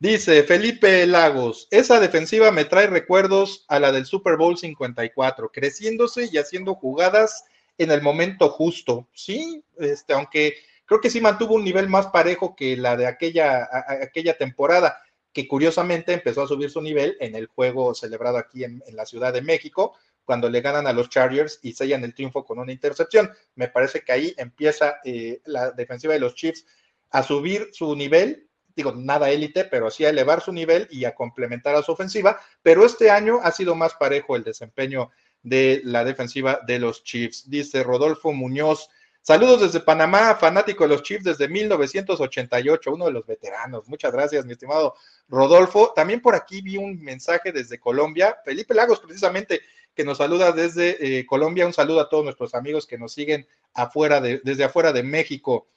Dice 0.05 0.43
Felipe 0.43 1.07
Lagos, 1.07 1.67
esa 1.71 1.99
defensiva 1.99 2.51
me 2.51 2.67
trae 2.67 2.89
recuerdos 2.89 3.65
a 3.69 3.81
la 3.81 3.91
del 3.91 4.05
Super 4.05 4.37
Bowl 4.37 4.59
54, 4.59 5.51
creciéndose 5.51 6.29
y 6.31 6.37
haciendo 6.37 6.75
jugadas 6.75 7.47
en 7.79 7.91
el 7.91 8.03
momento 8.03 8.51
justo. 8.51 9.09
Sí, 9.15 9.65
este, 9.79 10.13
aunque 10.13 10.57
creo 10.85 11.01
que 11.01 11.09
sí 11.09 11.23
mantuvo 11.23 11.55
un 11.55 11.65
nivel 11.65 11.89
más 11.89 12.09
parejo 12.09 12.55
que 12.55 12.77
la 12.77 12.99
de 12.99 13.07
aquella, 13.07 13.67
aquella 14.03 14.37
temporada, 14.37 15.01
que 15.33 15.49
curiosamente 15.49 16.13
empezó 16.13 16.43
a 16.43 16.49
subir 16.49 16.69
su 16.69 16.83
nivel 16.83 17.17
en 17.19 17.35
el 17.35 17.47
juego 17.47 17.95
celebrado 17.95 18.37
aquí 18.37 18.63
en, 18.63 18.83
la 18.93 19.07
Ciudad 19.07 19.33
de 19.33 19.41
México, 19.41 19.97
cuando 20.27 20.51
le 20.51 20.61
ganan 20.61 20.87
a 20.87 20.93
los 20.93 21.09
Chargers 21.09 21.61
y 21.63 21.73
sellan 21.73 22.05
el 22.05 22.15
triunfo 22.15 22.45
con 22.45 22.59
una 22.59 22.73
intercepción. 22.73 23.31
Me 23.55 23.69
parece 23.69 24.03
que 24.03 24.13
ahí 24.13 24.35
empieza 24.37 24.97
eh, 25.03 25.41
la 25.47 25.71
defensiva 25.71 26.13
de 26.13 26.21
los 26.21 26.35
Chiefs 26.35 26.67
a 27.09 27.23
subir 27.23 27.71
su 27.73 27.97
nivel 27.97 28.51
digo, 28.77 28.93
nada 28.93 29.31
élite, 29.31 29.65
pero 29.65 29.91
sí 29.91 30.05
a 30.05 30.11
elevar 30.11 30.41
su 30.41 30.53
nivel 30.53 30.89
y 30.91 31.05
a 31.05 31.15
complementar 31.15 31.75
a 31.75 31.83
su 31.83 31.93
ofensiva, 31.93 32.41
pero 32.63 32.85
este 32.85 33.11
año 33.11 33.41
ha 33.43 33.51
sido 33.53 33.75
más 33.75 33.95
parejo 33.95 34.37
el 34.37 34.45
desempeño 34.45 35.11
de 35.43 35.83
la 35.85 36.05
defensiva 36.05 36.61
de 36.67 36.79
los 36.79 37.05
Chiefs. 37.05 37.49
Dice 37.49 37.83
Rodolfo 37.83 38.33
Muñoz, 38.33 38.89
saludos 39.21 39.61
desde 39.61 39.81
Panamá, 39.81 40.35
fanático 40.35 40.85
de 40.85 40.89
los 40.89 41.03
Chiefs 41.03 41.25
desde 41.25 41.49
1988, 41.49 42.93
uno 42.93 43.05
de 43.07 43.13
los 43.13 43.27
veteranos. 43.27 43.87
Muchas 43.89 44.11
gracias, 44.11 44.45
mi 44.47 44.53
estimado 44.53 44.95
Rodolfo. 45.29 45.93
También 45.95 46.21
por 46.21 46.35
aquí 46.35 46.63
vi 46.63 46.77
un 46.77 47.01
mensaje 47.03 47.53
desde 47.53 47.79
Colombia, 47.79 48.39
Felipe 48.45 48.75
Lagos 48.75 49.01
precisamente, 49.01 49.61
que 49.95 50.05
nos 50.05 50.19
saluda 50.19 50.51
desde 50.51 51.19
eh, 51.19 51.27
Colombia. 51.27 51.67
Un 51.67 51.73
saludo 51.73 52.01
a 52.01 52.09
todos 52.09 52.25
nuestros 52.25 52.55
amigos 52.55 52.87
que 52.87 52.99
nos 52.99 53.13
siguen 53.13 53.47
afuera 53.75 54.21
de, 54.21 54.41
desde 54.43 54.65
afuera 54.65 54.93
de 54.93 55.03
México. 55.03 55.69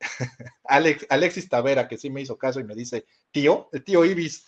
Alex, 0.64 1.06
Alexis 1.08 1.48
Tavera, 1.48 1.88
que 1.88 1.98
sí 1.98 2.10
me 2.10 2.20
hizo 2.20 2.36
caso 2.36 2.60
y 2.60 2.64
me 2.64 2.74
dice, 2.74 3.06
tío, 3.30 3.68
el 3.72 3.84
tío 3.84 4.04
Ibis, 4.04 4.46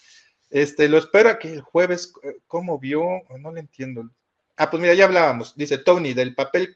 este, 0.50 0.88
lo 0.88 0.98
espera 0.98 1.38
que 1.38 1.52
el 1.52 1.60
jueves, 1.60 2.12
eh, 2.22 2.38
¿cómo 2.46 2.78
vio? 2.78 3.04
No 3.38 3.52
le 3.52 3.60
entiendo. 3.60 4.08
Ah, 4.56 4.70
pues 4.70 4.80
mira, 4.80 4.94
ya 4.94 5.04
hablábamos, 5.04 5.54
dice 5.56 5.78
Tony, 5.78 6.14
del 6.14 6.34
papel, 6.34 6.74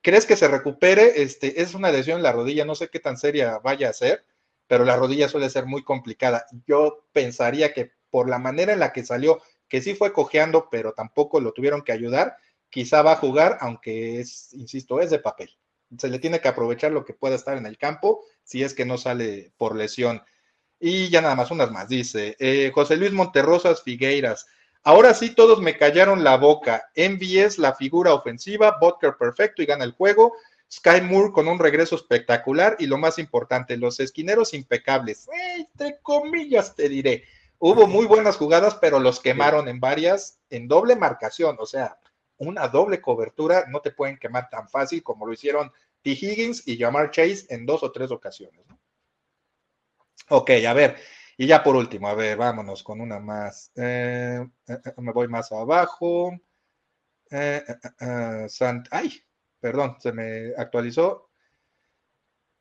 ¿crees 0.00 0.26
que 0.26 0.36
se 0.36 0.48
recupere? 0.48 1.22
Este, 1.22 1.60
es 1.60 1.74
una 1.74 1.90
lesión 1.92 2.18
en 2.18 2.22
la 2.22 2.32
rodilla, 2.32 2.64
no 2.64 2.74
sé 2.74 2.88
qué 2.88 3.00
tan 3.00 3.16
seria 3.16 3.58
vaya 3.58 3.90
a 3.90 3.92
ser, 3.92 4.24
pero 4.66 4.84
la 4.84 4.96
rodilla 4.96 5.28
suele 5.28 5.50
ser 5.50 5.66
muy 5.66 5.84
complicada. 5.84 6.46
Yo 6.66 7.06
pensaría 7.12 7.72
que 7.72 7.92
por 8.10 8.28
la 8.28 8.38
manera 8.38 8.72
en 8.72 8.80
la 8.80 8.92
que 8.92 9.04
salió, 9.04 9.42
que 9.68 9.82
sí 9.82 9.94
fue 9.94 10.12
cojeando, 10.12 10.68
pero 10.70 10.92
tampoco 10.92 11.40
lo 11.40 11.52
tuvieron 11.52 11.82
que 11.82 11.92
ayudar, 11.92 12.36
quizá 12.70 13.02
va 13.02 13.12
a 13.12 13.16
jugar, 13.16 13.58
aunque 13.60 14.20
es, 14.20 14.52
insisto, 14.54 15.00
es 15.00 15.10
de 15.10 15.18
papel 15.18 15.50
se 15.98 16.08
le 16.08 16.18
tiene 16.18 16.40
que 16.40 16.48
aprovechar 16.48 16.92
lo 16.92 17.04
que 17.04 17.14
pueda 17.14 17.36
estar 17.36 17.56
en 17.56 17.66
el 17.66 17.78
campo 17.78 18.24
si 18.44 18.62
es 18.62 18.74
que 18.74 18.84
no 18.84 18.98
sale 18.98 19.52
por 19.56 19.76
lesión. 19.76 20.22
Y 20.80 21.08
ya 21.10 21.20
nada 21.20 21.36
más, 21.36 21.50
unas 21.50 21.70
más, 21.70 21.88
dice 21.88 22.36
eh, 22.38 22.70
José 22.74 22.96
Luis 22.96 23.12
Monterrosas 23.12 23.82
Figueiras. 23.82 24.46
Ahora 24.84 25.14
sí, 25.14 25.30
todos 25.34 25.60
me 25.60 25.76
callaron 25.76 26.24
la 26.24 26.36
boca. 26.36 26.90
es 26.94 27.58
la 27.58 27.74
figura 27.74 28.14
ofensiva, 28.14 28.78
Butker 28.80 29.16
perfecto 29.16 29.62
y 29.62 29.66
gana 29.66 29.84
el 29.84 29.92
juego. 29.92 30.34
Sky 30.70 31.02
Moore 31.02 31.32
con 31.32 31.46
un 31.46 31.58
regreso 31.58 31.94
espectacular 31.94 32.76
y 32.78 32.86
lo 32.86 32.98
más 32.98 33.18
importante, 33.18 33.76
los 33.76 34.00
esquineros 34.00 34.54
impecables. 34.54 35.28
entre 35.56 35.98
comillas 36.02 36.74
te 36.74 36.88
diré. 36.88 37.24
Hubo 37.58 37.86
muy 37.86 38.06
buenas 38.06 38.36
jugadas, 38.36 38.76
pero 38.80 38.98
los 38.98 39.20
quemaron 39.20 39.68
en 39.68 39.78
varias, 39.78 40.40
en 40.50 40.66
doble 40.66 40.96
marcación. 40.96 41.56
O 41.60 41.66
sea, 41.66 41.98
una 42.38 42.68
doble 42.68 43.00
cobertura 43.00 43.66
no 43.68 43.80
te 43.80 43.92
pueden 43.92 44.18
quemar 44.18 44.48
tan 44.48 44.68
fácil 44.68 45.02
como 45.02 45.26
lo 45.26 45.32
hicieron 45.32 45.70
T. 46.02 46.10
Higgins 46.10 46.66
y 46.66 46.78
Jamar 46.78 47.10
Chase 47.10 47.46
en 47.48 47.64
dos 47.64 47.82
o 47.82 47.92
tres 47.92 48.10
ocasiones. 48.10 48.64
Ok, 50.28 50.50
a 50.66 50.72
ver, 50.72 50.96
y 51.36 51.46
ya 51.46 51.62
por 51.62 51.76
último, 51.76 52.08
a 52.08 52.14
ver, 52.14 52.36
vámonos 52.36 52.82
con 52.82 53.00
una 53.00 53.18
más. 53.18 53.70
Eh, 53.74 54.46
eh, 54.68 54.78
eh, 54.84 54.92
me 54.98 55.12
voy 55.12 55.28
más 55.28 55.50
abajo. 55.52 56.32
ay, 58.90 59.22
perdón, 59.60 59.96
se 60.00 60.12
me 60.12 60.52
actualizó. 60.56 61.30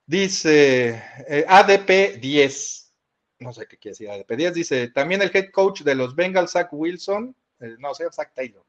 Dice 0.05 1.01
ADP 1.47 2.19
10. 2.19 2.93
no 3.39 3.53
sé 3.53 3.67
qué 3.67 3.77
quiere 3.77 3.93
decir, 3.93 4.09
de 4.09 4.25
pedías, 4.25 4.53
dice, 4.53 4.89
también 4.89 5.21
el 5.21 5.31
head 5.33 5.51
coach 5.51 5.81
de 5.81 5.95
los 5.95 6.15
Bengals, 6.15 6.51
Zach 6.51 6.69
Wilson, 6.71 7.35
no 7.79 7.93
sé, 7.93 8.11
Zach 8.11 8.33
Taylor, 8.33 8.65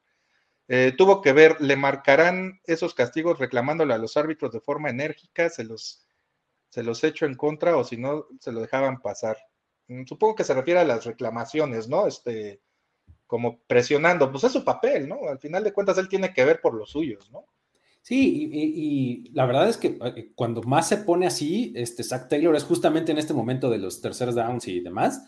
eh, 0.68 0.94
tuvo 0.96 1.20
que 1.20 1.32
ver, 1.32 1.60
le 1.60 1.76
marcarán 1.76 2.60
esos 2.64 2.94
castigos 2.94 3.38
reclamándole 3.38 3.94
a 3.94 3.98
los 3.98 4.16
árbitros 4.16 4.52
de 4.52 4.60
forma 4.60 4.90
enérgica, 4.90 5.50
se 5.50 5.64
los, 5.64 6.06
se 6.68 6.82
los 6.82 7.02
echo 7.04 7.26
en 7.26 7.34
contra 7.34 7.76
o 7.76 7.84
si 7.84 7.96
no, 7.96 8.26
se 8.40 8.52
lo 8.52 8.60
dejaban 8.60 9.00
pasar. 9.00 9.36
Mm, 9.88 10.04
supongo 10.06 10.34
que 10.34 10.44
se 10.44 10.54
refiere 10.54 10.80
a 10.80 10.84
las 10.84 11.04
reclamaciones, 11.04 11.88
¿no? 11.88 12.06
Este, 12.06 12.60
como 13.26 13.60
presionando, 13.66 14.30
pues 14.30 14.44
es 14.44 14.52
su 14.52 14.64
papel, 14.64 15.08
¿no? 15.08 15.28
Al 15.28 15.38
final 15.38 15.64
de 15.64 15.72
cuentas 15.72 15.98
él 15.98 16.08
tiene 16.08 16.32
que 16.32 16.44
ver 16.44 16.60
por 16.60 16.74
los 16.74 16.90
suyos, 16.90 17.30
¿no? 17.30 17.46
Sí, 18.02 18.50
y, 18.52 19.30
la 19.32 19.46
verdad 19.46 19.68
es 19.68 19.76
que 19.76 19.96
eh, 20.16 20.32
cuando 20.34 20.60
más 20.62 20.88
se 20.88 20.98
pone 20.98 21.26
así, 21.26 21.72
este 21.76 22.02
Zach 22.02 22.28
Taylor 22.28 22.54
es 22.56 22.64
justamente 22.64 23.12
en 23.12 23.18
este 23.18 23.32
momento 23.32 23.70
de 23.70 23.78
los 23.78 24.00
terceros 24.00 24.34
downs 24.34 24.66
y 24.66 24.80
demás, 24.80 25.22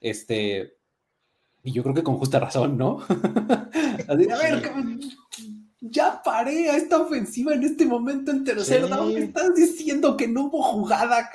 este, 0.00 0.77
y 1.68 1.72
yo 1.72 1.82
creo 1.82 1.94
que 1.94 2.02
con 2.02 2.16
justa 2.16 2.40
razón, 2.40 2.78
¿no? 2.78 3.00
a 4.08 4.14
ver, 4.14 4.62
ya 5.80 6.22
paré 6.24 6.70
a 6.70 6.76
esta 6.76 6.98
ofensiva 6.98 7.52
en 7.52 7.62
este 7.62 7.84
momento 7.84 8.30
en 8.30 8.42
tercer 8.42 8.88
down. 8.88 9.12
¿Me 9.12 9.24
estás 9.24 9.54
diciendo 9.54 10.16
que 10.16 10.26
no 10.26 10.46
hubo 10.46 10.62
jugada? 10.62 11.28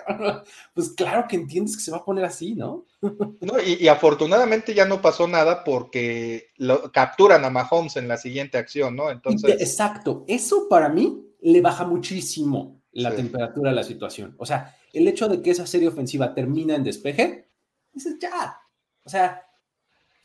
Pues 0.73 0.89
claro 0.89 1.27
que 1.29 1.35
entiendes 1.35 1.77
que 1.77 1.83
se 1.83 1.91
va 1.91 1.97
a 1.97 2.05
poner 2.05 2.25
así, 2.25 2.55
¿no? 2.55 2.87
no 3.41 3.61
y, 3.61 3.87
afortunadamente 3.87 4.73
ya 4.73 4.85
no 4.85 5.03
pasó 5.03 5.27
nada 5.27 5.63
porque 5.63 6.47
lo, 6.57 6.91
capturan 6.91 7.45
a 7.45 7.51
Mahomes 7.51 7.95
en 7.97 8.07
la 8.07 8.17
siguiente 8.17 8.57
acción, 8.57 8.95
¿no? 8.95 9.11
Entonces. 9.11 9.61
Exacto. 9.61 10.25
Eso 10.27 10.67
para 10.67 10.89
mí 10.89 11.27
le 11.41 11.61
baja 11.61 11.85
muchísimo 11.85 12.81
la 12.91 13.15
temperatura 13.15 13.69
a 13.69 13.75
la 13.75 13.83
situación. 13.83 14.33
O 14.39 14.47
sea, 14.47 14.75
el 14.93 15.07
hecho 15.07 15.29
de 15.29 15.43
que 15.43 15.51
esa 15.51 15.67
serie 15.67 15.89
ofensiva 15.89 16.33
termina 16.33 16.73
en 16.73 16.83
despeje, 16.83 17.49
dices, 17.93 18.17
ya. 18.19 18.57
O 19.03 19.09
sea, 19.09 19.42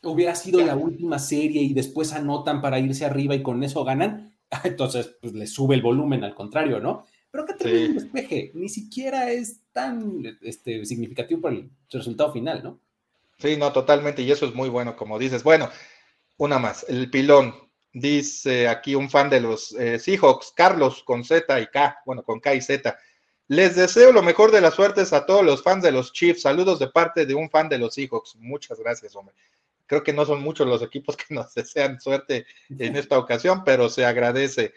hubiera 0.03 0.35
sido 0.35 0.65
la 0.65 0.77
última 0.77 1.19
serie 1.19 1.63
y 1.63 1.75
después 1.75 2.13
anotan 2.13 2.61
para 2.61 2.79
irse 2.79 3.05
arriba 3.05 3.35
y 3.35 3.43
con 3.43 3.63
eso 3.63 3.85
ganan, 3.85 4.37
entonces 4.65 5.17
pues 5.21 5.35
le 5.35 5.47
sube 5.47 5.75
el 5.75 5.83
volumen, 5.83 6.25
al 6.25 6.35
contrario, 6.35 6.81
¿no? 6.81 7.05
Pero 7.31 7.45
que 7.45 7.55
termine 7.55 7.87
sí. 7.89 7.93
despeje, 7.93 8.53
ni 8.55 8.69
siquiera 8.69 9.31
es 9.31 9.61
tan 9.73 10.39
este, 10.43 10.85
significativo 10.85 11.43
para 11.43 11.57
el 11.57 11.71
resultado 11.91 12.33
final, 12.33 12.63
¿no? 12.63 12.81
Sí, 13.39 13.57
no, 13.57 13.73
totalmente, 13.73 14.23
y 14.23 14.33
eso 14.33 14.47
es 14.47 14.55
muy 14.55 14.69
bueno, 14.69 14.97
como 14.97 15.19
dices. 15.19 15.43
Bueno, 15.45 15.69
una 16.39 16.59
más, 16.59 16.85
el 16.89 17.11
pilón. 17.11 17.55
Dice 17.91 18.69
aquí 18.69 18.95
un 18.95 19.09
fan 19.09 19.31
de 19.31 19.41
los 19.41 19.73
eh, 19.73 19.99
Seahawks, 19.99 20.53
Carlos 20.55 21.03
con 21.03 21.25
Z 21.25 21.59
y 21.59 21.67
K, 21.69 21.99
bueno, 22.05 22.23
con 22.23 22.39
K 22.39 22.55
y 22.55 22.61
Z. 22.61 22.97
Les 23.49 23.77
deseo 23.77 24.13
lo 24.13 24.23
mejor 24.23 24.53
de 24.53 24.61
las 24.61 24.75
suertes 24.75 25.13
a 25.13 25.25
todos 25.25 25.45
los 25.45 25.63
fans 25.63 25.83
de 25.83 25.91
los 25.91 26.13
Chiefs. 26.13 26.43
Saludos 26.43 26.79
de 26.79 26.89
parte 26.89 27.25
de 27.25 27.35
un 27.35 27.49
fan 27.49 27.69
de 27.69 27.79
los 27.79 27.95
Seahawks. 27.95 28.37
Muchas 28.37 28.79
gracias, 28.79 29.17
hombre. 29.17 29.35
Creo 29.89 30.05
que 30.05 30.13
no 30.13 30.27
son 30.27 30.43
muchos 30.43 30.69
los 30.69 30.83
equipos 30.83 31.17
que 31.17 31.35
nos 31.35 31.53
desean 31.55 32.01
suerte 32.01 32.47
en 32.79 32.95
esta 32.95 33.19
ocasión, 33.19 33.65
pero 33.65 33.89
se 33.89 34.05
agradece. 34.05 34.73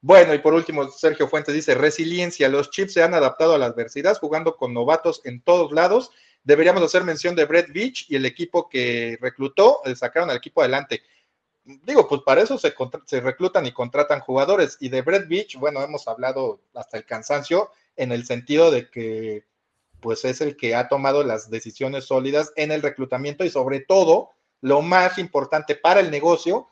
Bueno, 0.00 0.34
y 0.34 0.38
por 0.38 0.54
último, 0.54 0.90
Sergio 0.90 1.28
Fuentes 1.28 1.54
dice, 1.54 1.74
resiliencia, 1.74 2.48
los 2.48 2.70
Chiefs 2.70 2.94
se 2.94 3.02
han 3.02 3.14
adaptado 3.14 3.54
a 3.54 3.58
la 3.58 3.66
adversidad 3.66 4.18
jugando 4.18 4.56
con 4.56 4.74
novatos 4.74 5.20
en 5.24 5.40
todos 5.40 5.70
lados. 5.72 6.10
Deberíamos 6.42 6.82
hacer 6.82 7.04
mención 7.04 7.36
de 7.36 7.44
Brett 7.44 7.72
Beach 7.72 8.06
y 8.08 8.16
el 8.16 8.26
equipo 8.26 8.68
que 8.68 9.18
reclutó, 9.20 9.80
eh, 9.84 9.94
sacaron 9.94 10.30
al 10.30 10.36
equipo 10.36 10.60
adelante. 10.60 11.02
Digo, 11.64 12.06
pues 12.06 12.20
para 12.22 12.42
eso 12.42 12.58
se, 12.58 12.74
se 13.06 13.20
reclutan 13.20 13.64
y 13.66 13.72
contratan 13.72 14.20
jugadores. 14.20 14.76
Y 14.80 14.88
de 14.88 15.02
Brett 15.02 15.28
Beach, 15.28 15.56
bueno, 15.56 15.82
hemos 15.82 16.06
hablado 16.08 16.60
hasta 16.74 16.98
el 16.98 17.06
cansancio 17.06 17.70
en 17.96 18.12
el 18.12 18.26
sentido 18.26 18.70
de 18.70 18.90
que 18.90 19.44
pues 20.00 20.26
es 20.26 20.42
el 20.42 20.58
que 20.58 20.74
ha 20.74 20.88
tomado 20.88 21.24
las 21.24 21.48
decisiones 21.48 22.04
sólidas 22.04 22.52
en 22.56 22.72
el 22.72 22.82
reclutamiento 22.82 23.42
y 23.42 23.48
sobre 23.48 23.80
todo 23.80 24.32
lo 24.64 24.80
más 24.80 25.18
importante 25.18 25.76
para 25.76 26.00
el 26.00 26.10
negocio, 26.10 26.68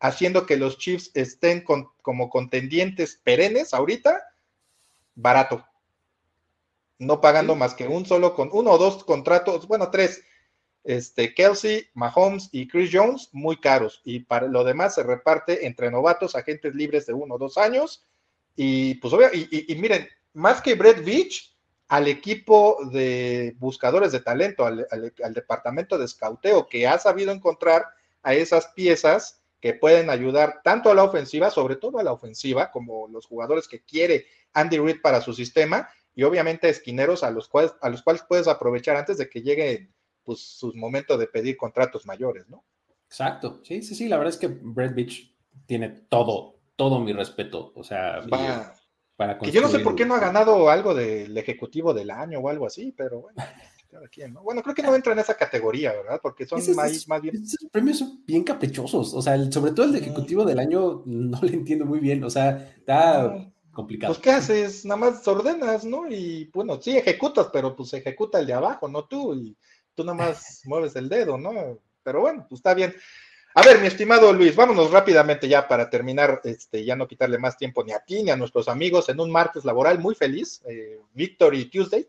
haciendo 0.00 0.44
que 0.44 0.56
los 0.56 0.76
Chiefs 0.76 1.12
estén 1.14 1.62
como 1.62 2.30
contendientes 2.30 3.20
perennes 3.22 3.72
ahorita, 3.72 4.20
barato. 5.14 5.64
No 6.98 7.20
pagando 7.20 7.54
más 7.54 7.74
que 7.74 7.86
un 7.86 8.04
solo 8.04 8.34
con 8.34 8.50
uno 8.50 8.72
o 8.72 8.78
dos 8.78 9.04
contratos, 9.04 9.68
bueno, 9.68 9.88
tres. 9.88 10.24
Este, 10.82 11.32
Kelsey, 11.32 11.86
Mahomes 11.94 12.48
y 12.50 12.66
Chris 12.66 12.90
Jones, 12.92 13.28
muy 13.30 13.60
caros. 13.60 14.00
Y 14.02 14.18
para 14.18 14.48
lo 14.48 14.64
demás 14.64 14.96
se 14.96 15.04
reparte 15.04 15.64
entre 15.64 15.92
novatos, 15.92 16.34
agentes 16.34 16.74
libres 16.74 17.06
de 17.06 17.12
uno 17.12 17.36
o 17.36 17.38
dos 17.38 17.56
años. 17.56 18.04
Y 18.56 18.94
pues, 18.96 19.14
y, 19.32 19.72
y 19.72 19.76
miren, 19.76 20.08
más 20.32 20.60
que 20.60 20.74
Brett 20.74 21.04
Beach, 21.04 21.56
al 21.88 22.06
equipo 22.06 22.78
de 22.92 23.56
buscadores 23.58 24.12
de 24.12 24.20
talento, 24.20 24.66
al, 24.66 24.86
departamento 25.34 25.98
de 25.98 26.04
escauteo, 26.04 26.66
que 26.68 26.86
ha 26.86 26.98
sabido 26.98 27.32
encontrar 27.32 27.86
a 28.22 28.34
esas 28.34 28.68
piezas 28.68 29.42
que 29.60 29.72
pueden 29.74 30.10
ayudar 30.10 30.60
tanto 30.62 30.90
a 30.90 30.94
la 30.94 31.02
ofensiva, 31.02 31.50
sobre 31.50 31.76
todo 31.76 31.98
a 31.98 32.04
la 32.04 32.12
ofensiva, 32.12 32.70
como 32.70 33.08
los 33.08 33.26
jugadores 33.26 33.66
que 33.66 33.82
quiere 33.82 34.26
Andy 34.52 34.78
Reid 34.78 35.00
para 35.00 35.20
su 35.22 35.32
sistema, 35.32 35.88
y 36.14 36.24
obviamente 36.24 36.68
esquineros 36.68 37.22
a 37.24 37.30
los 37.30 37.48
cuales, 37.48 37.74
a 37.80 37.88
los 37.88 38.02
cuales 38.02 38.22
puedes 38.28 38.48
aprovechar 38.48 38.96
antes 38.96 39.18
de 39.18 39.28
que 39.28 39.40
llegue 39.40 39.88
pues, 40.24 40.40
su 40.40 40.74
momento 40.74 41.16
de 41.16 41.26
pedir 41.26 41.56
contratos 41.56 42.06
mayores, 42.06 42.48
¿no? 42.48 42.64
Exacto, 43.06 43.60
sí, 43.64 43.82
sí, 43.82 43.94
sí, 43.94 44.08
la 44.08 44.18
verdad 44.18 44.34
es 44.34 44.38
que 44.38 44.48
Brad 44.48 44.94
Beach 44.94 45.34
tiene 45.64 45.88
todo, 45.88 46.56
todo 46.76 47.00
mi 47.00 47.12
respeto, 47.12 47.72
o 47.74 47.82
sea, 47.82 48.20
que 49.40 49.50
yo 49.50 49.60
no 49.60 49.68
sé 49.68 49.80
por 49.80 49.96
qué 49.96 50.06
no 50.06 50.14
ha 50.14 50.20
ganado 50.20 50.70
algo 50.70 50.94
del 50.94 51.36
ejecutivo 51.36 51.92
del 51.92 52.10
año 52.10 52.38
o 52.38 52.48
algo 52.48 52.66
así, 52.66 52.94
pero 52.96 53.22
bueno, 53.22 53.42
cada 53.90 54.06
quien, 54.08 54.32
¿no? 54.32 54.42
Bueno, 54.42 54.62
creo 54.62 54.74
que 54.74 54.82
no 54.82 54.94
entra 54.94 55.12
en 55.12 55.18
esa 55.18 55.36
categoría, 55.36 55.92
¿verdad? 55.92 56.20
Porque 56.22 56.46
son 56.46 56.60
más, 56.76 57.08
más, 57.08 57.20
bien. 57.20 57.42
Esos 57.42 57.68
premios 57.70 57.98
son 57.98 58.22
bien 58.24 58.44
caprichosos, 58.44 59.14
o 59.14 59.22
sea, 59.22 59.36
sobre 59.50 59.72
todo 59.72 59.86
el 59.86 59.92
de 59.92 59.98
ejecutivo 59.98 60.44
del 60.44 60.60
año 60.60 61.02
no 61.04 61.40
le 61.42 61.52
entiendo 61.52 61.84
muy 61.84 61.98
bien, 61.98 62.22
o 62.22 62.30
sea, 62.30 62.74
está 62.76 63.50
complicado. 63.72 64.14
Pues, 64.14 64.22
¿qué 64.22 64.30
haces? 64.30 64.84
Nada 64.84 65.00
más 65.00 65.26
ordenas, 65.26 65.84
¿no? 65.84 66.08
Y 66.08 66.48
bueno, 66.54 66.80
sí 66.80 66.96
ejecutas, 66.96 67.48
pero 67.52 67.74
pues 67.74 67.92
ejecuta 67.94 68.38
el 68.38 68.46
de 68.46 68.54
abajo, 68.54 68.86
no 68.88 69.06
tú, 69.06 69.34
y 69.34 69.56
tú 69.94 70.04
nada 70.04 70.16
más 70.16 70.62
mueves 70.64 70.94
el 70.94 71.08
dedo, 71.08 71.36
¿no? 71.38 71.52
Pero 72.04 72.20
bueno, 72.20 72.46
pues 72.48 72.60
está 72.60 72.72
bien. 72.74 72.94
A 73.54 73.62
ver, 73.62 73.80
mi 73.80 73.86
estimado 73.86 74.32
Luis, 74.32 74.54
vámonos 74.54 74.90
rápidamente 74.90 75.48
ya 75.48 75.66
para 75.66 75.88
terminar, 75.88 76.40
este, 76.44 76.84
ya 76.84 76.94
no 76.94 77.08
quitarle 77.08 77.38
más 77.38 77.56
tiempo 77.56 77.82
ni 77.82 77.92
a 77.92 78.00
ti 78.00 78.22
ni 78.22 78.30
a 78.30 78.36
nuestros 78.36 78.68
amigos 78.68 79.08
en 79.08 79.20
un 79.20 79.30
martes 79.30 79.64
laboral 79.64 79.98
muy 79.98 80.14
feliz, 80.14 80.62
eh, 80.66 81.00
Victory 81.14 81.64
Tuesday. 81.64 82.06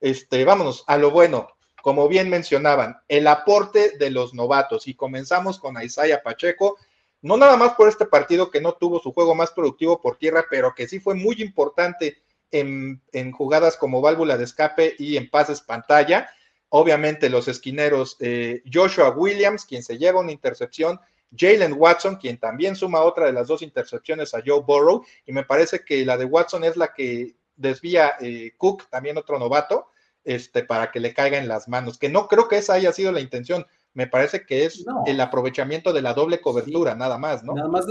Este, 0.00 0.44
vámonos 0.44 0.84
a 0.86 0.96
lo 0.96 1.10
bueno. 1.10 1.48
Como 1.82 2.08
bien 2.08 2.28
mencionaban, 2.28 2.98
el 3.06 3.26
aporte 3.28 3.96
de 3.98 4.10
los 4.10 4.34
novatos 4.34 4.88
y 4.88 4.94
comenzamos 4.94 5.60
con 5.60 5.80
Isaiah 5.80 6.22
Pacheco, 6.22 6.76
no 7.22 7.36
nada 7.36 7.56
más 7.56 7.74
por 7.74 7.88
este 7.88 8.06
partido 8.06 8.50
que 8.50 8.60
no 8.60 8.72
tuvo 8.72 8.98
su 8.98 9.12
juego 9.12 9.34
más 9.34 9.52
productivo 9.52 10.00
por 10.00 10.16
tierra, 10.16 10.44
pero 10.50 10.74
que 10.74 10.88
sí 10.88 10.98
fue 11.00 11.14
muy 11.14 11.40
importante 11.40 12.18
en, 12.50 13.00
en 13.12 13.30
jugadas 13.32 13.76
como 13.76 14.00
válvula 14.00 14.36
de 14.36 14.44
escape 14.44 14.96
y 14.98 15.16
en 15.16 15.30
pases 15.30 15.60
pantalla 15.60 16.28
obviamente 16.70 17.30
los 17.30 17.48
esquineros 17.48 18.16
eh, 18.20 18.62
Joshua 18.72 19.10
Williams, 19.10 19.64
quien 19.64 19.82
se 19.82 19.98
lleva 19.98 20.20
una 20.20 20.32
intercepción, 20.32 21.00
Jalen 21.36 21.74
Watson, 21.76 22.16
quien 22.16 22.38
también 22.38 22.74
suma 22.74 23.02
otra 23.02 23.26
de 23.26 23.32
las 23.32 23.48
dos 23.48 23.62
intercepciones 23.62 24.34
a 24.34 24.42
Joe 24.44 24.62
Burrow, 24.66 25.04
y 25.26 25.32
me 25.32 25.44
parece 25.44 25.80
que 25.84 26.04
la 26.04 26.16
de 26.16 26.24
Watson 26.24 26.64
es 26.64 26.76
la 26.76 26.92
que 26.94 27.34
desvía 27.56 28.12
eh, 28.20 28.52
Cook, 28.56 28.88
también 28.88 29.18
otro 29.18 29.38
novato, 29.38 29.88
este, 30.24 30.64
para 30.64 30.90
que 30.90 31.00
le 31.00 31.14
caiga 31.14 31.38
en 31.38 31.48
las 31.48 31.68
manos, 31.68 31.98
que 31.98 32.08
no 32.08 32.28
creo 32.28 32.48
que 32.48 32.58
esa 32.58 32.74
haya 32.74 32.92
sido 32.92 33.12
la 33.12 33.20
intención, 33.20 33.66
me 33.94 34.06
parece 34.06 34.44
que 34.46 34.64
es 34.64 34.84
el 35.06 35.20
aprovechamiento 35.20 35.92
de 35.92 36.02
la 36.02 36.14
doble 36.14 36.40
cobertura, 36.40 36.94
nada 36.94 37.18
más, 37.18 37.42
¿no? 37.42 37.54
Nada 37.54 37.68
más 37.68 37.86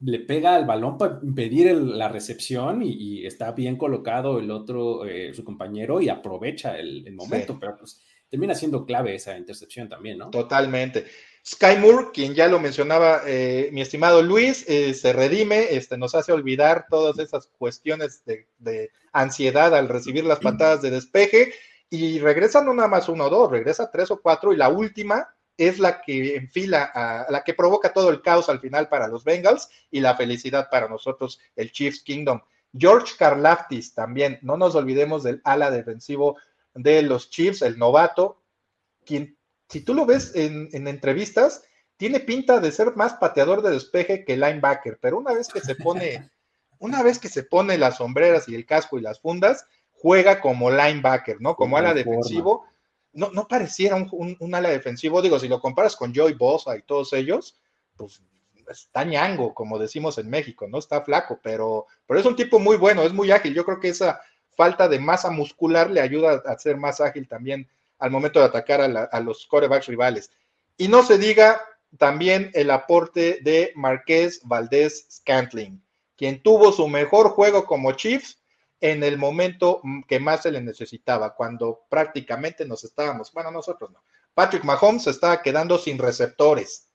le 0.00 0.20
pega 0.20 0.54
al 0.54 0.64
balón 0.64 0.96
para 0.96 1.18
impedir 1.22 1.74
la 1.74 2.08
recepción 2.08 2.82
y, 2.82 3.26
está 3.26 3.52
bien 3.52 3.76
colocado 3.76 4.38
el 4.38 4.50
otro, 4.50 5.04
eh, 5.04 5.34
su 5.34 5.44
compañero, 5.44 6.00
y 6.00 6.08
aprovecha 6.08 6.78
el, 6.78 7.12
momento, 7.12 7.58
pero 7.60 7.76
pues 7.76 8.00
termina 8.30 8.54
siendo 8.54 8.86
clave 8.86 9.16
esa 9.16 9.36
intercepción 9.36 9.88
también, 9.88 10.18
¿no? 10.18 10.30
Totalmente. 10.30 11.06
Sky 11.44 11.76
Moore, 11.78 12.08
quien 12.12 12.34
ya 12.34 12.46
lo 12.46 12.60
mencionaba 12.60 13.22
eh, 13.26 13.70
mi 13.72 13.80
estimado 13.80 14.22
Luis, 14.22 14.64
eh, 14.68 14.94
se 14.94 15.12
redime, 15.12 15.74
este, 15.74 15.96
nos 15.96 16.14
hace 16.14 16.32
olvidar 16.32 16.86
todas 16.88 17.18
esas 17.18 17.48
cuestiones 17.58 18.22
de, 18.24 18.90
ansiedad 19.12 19.74
al 19.74 19.88
recibir 19.88 20.24
las 20.24 20.38
patadas 20.38 20.82
de 20.82 20.90
despeje 20.90 21.52
y 21.88 22.20
regresa 22.20 22.62
no 22.62 22.72
nada 22.72 22.88
más 22.88 23.08
uno 23.08 23.24
o 23.24 23.30
dos, 23.30 23.50
regresa 23.50 23.90
tres 23.90 24.08
o 24.12 24.20
cuatro 24.20 24.52
y 24.52 24.56
la 24.56 24.68
última 24.68 25.34
es 25.56 25.80
la 25.80 26.00
que 26.00 26.36
enfila, 26.36 26.92
a, 26.94 27.26
la 27.28 27.42
que 27.42 27.54
provoca 27.54 27.92
todo 27.92 28.10
el 28.10 28.22
caos 28.22 28.48
al 28.48 28.60
final 28.60 28.88
para 28.88 29.08
los 29.08 29.24
Bengals 29.24 29.68
y 29.90 29.98
la 29.98 30.14
felicidad 30.14 30.68
para 30.70 30.88
nosotros, 30.88 31.40
el 31.56 31.72
Chiefs 31.72 32.02
Kingdom. 32.04 32.40
George 32.72 33.14
Karlaftis 33.18 33.94
también, 33.94 34.38
no 34.42 34.56
nos 34.56 34.76
olvidemos 34.76 35.24
del 35.24 35.40
ala 35.42 35.72
defensivo 35.72 36.36
de 36.74 37.02
los 37.02 37.30
Chiefs, 37.30 37.62
el 37.62 37.78
novato, 37.78 38.42
quien, 39.04 39.36
si 39.68 39.80
tú 39.80 39.94
lo 39.94 40.06
ves 40.06 40.32
en, 40.34 40.68
entrevistas, 40.72 41.62
tiene 41.96 42.20
pinta 42.20 42.60
de 42.60 42.72
ser 42.72 42.96
más 42.96 43.14
pateador 43.14 43.62
de 43.62 43.70
despeje 43.70 44.24
que 44.24 44.36
linebacker, 44.36 44.98
pero 45.00 45.18
una 45.18 45.34
vez 45.34 45.48
que 45.48 45.60
se 45.60 45.74
pone, 45.74 46.30
una 46.78 47.02
vez 47.02 47.18
que 47.18 47.28
se 47.28 47.42
pone 47.42 47.78
las 47.78 47.98
sombreras 47.98 48.48
y 48.48 48.54
el 48.54 48.66
casco 48.66 48.98
y 48.98 49.02
las 49.02 49.20
fundas, 49.20 49.66
juega 49.90 50.40
como 50.40 50.70
linebacker, 50.70 51.40
¿no? 51.40 51.54
Como 51.54 51.76
ala 51.76 51.92
defensivo. 51.92 52.64
no, 53.12 53.30
no 53.30 53.46
pareciera 53.46 53.96
un, 53.96 54.54
ala 54.54 54.70
defensivo. 54.70 55.20
Digo, 55.20 55.38
si 55.38 55.48
lo 55.48 55.60
comparas 55.60 55.94
con 55.94 56.14
Joey 56.14 56.34
Bosa 56.34 56.76
y 56.76 56.82
todos 56.82 57.12
ellos, 57.12 57.60
pues 57.96 58.22
está 58.70 59.04
ñango, 59.04 59.52
como 59.52 59.78
decimos 59.78 60.18
en 60.18 60.30
México, 60.30 60.66
¿no? 60.68 60.78
Está 60.78 61.02
flaco, 61.02 61.38
pero, 61.42 61.86
pero 62.06 62.20
es 62.20 62.26
un 62.26 62.36
tipo 62.36 62.58
muy 62.58 62.76
bueno, 62.76 63.02
es 63.02 63.12
muy 63.12 63.30
ágil. 63.30 63.54
Yo 63.54 63.64
creo 63.64 63.80
que 63.80 63.88
esa 63.88 64.20
falta 64.56 64.88
de 64.88 64.98
masa 64.98 65.30
muscular 65.30 65.90
le 65.90 66.00
ayuda 66.00 66.42
a 66.44 66.58
ser 66.58 66.76
más 66.76 67.00
ágil 67.00 67.28
también 67.28 67.68
al 67.98 68.10
momento 68.10 68.40
de 68.40 68.46
atacar 68.46 68.80
a, 68.80 69.20
los 69.20 69.46
corebacks 69.46 69.86
rivales. 69.86 70.30
Y 70.76 70.88
no 70.88 71.02
se 71.02 71.18
diga 71.18 71.60
también 71.98 72.50
el 72.54 72.70
aporte 72.70 73.40
de 73.42 73.72
Marqués 73.76 74.40
Valdés 74.44 75.06
Scantling, 75.10 75.82
quien 76.16 76.42
tuvo 76.42 76.72
su 76.72 76.88
mejor 76.88 77.30
juego 77.30 77.66
como 77.66 77.92
Chiefs 77.92 78.38
en 78.80 79.02
el 79.04 79.18
momento 79.18 79.82
que 80.08 80.18
más 80.18 80.42
se 80.42 80.50
le 80.50 80.62
necesitaba, 80.62 81.34
cuando 81.34 81.82
prácticamente 81.90 82.64
nos 82.64 82.84
estábamos, 82.84 83.30
bueno, 83.32 83.50
nosotros 83.50 83.90
no. 83.90 84.02
Patrick 84.32 84.64
Mahomes 84.64 85.02
se 85.04 85.10
estaba 85.10 85.42
quedando 85.42 85.76
sin 85.76 85.98
receptores. 85.98 86.88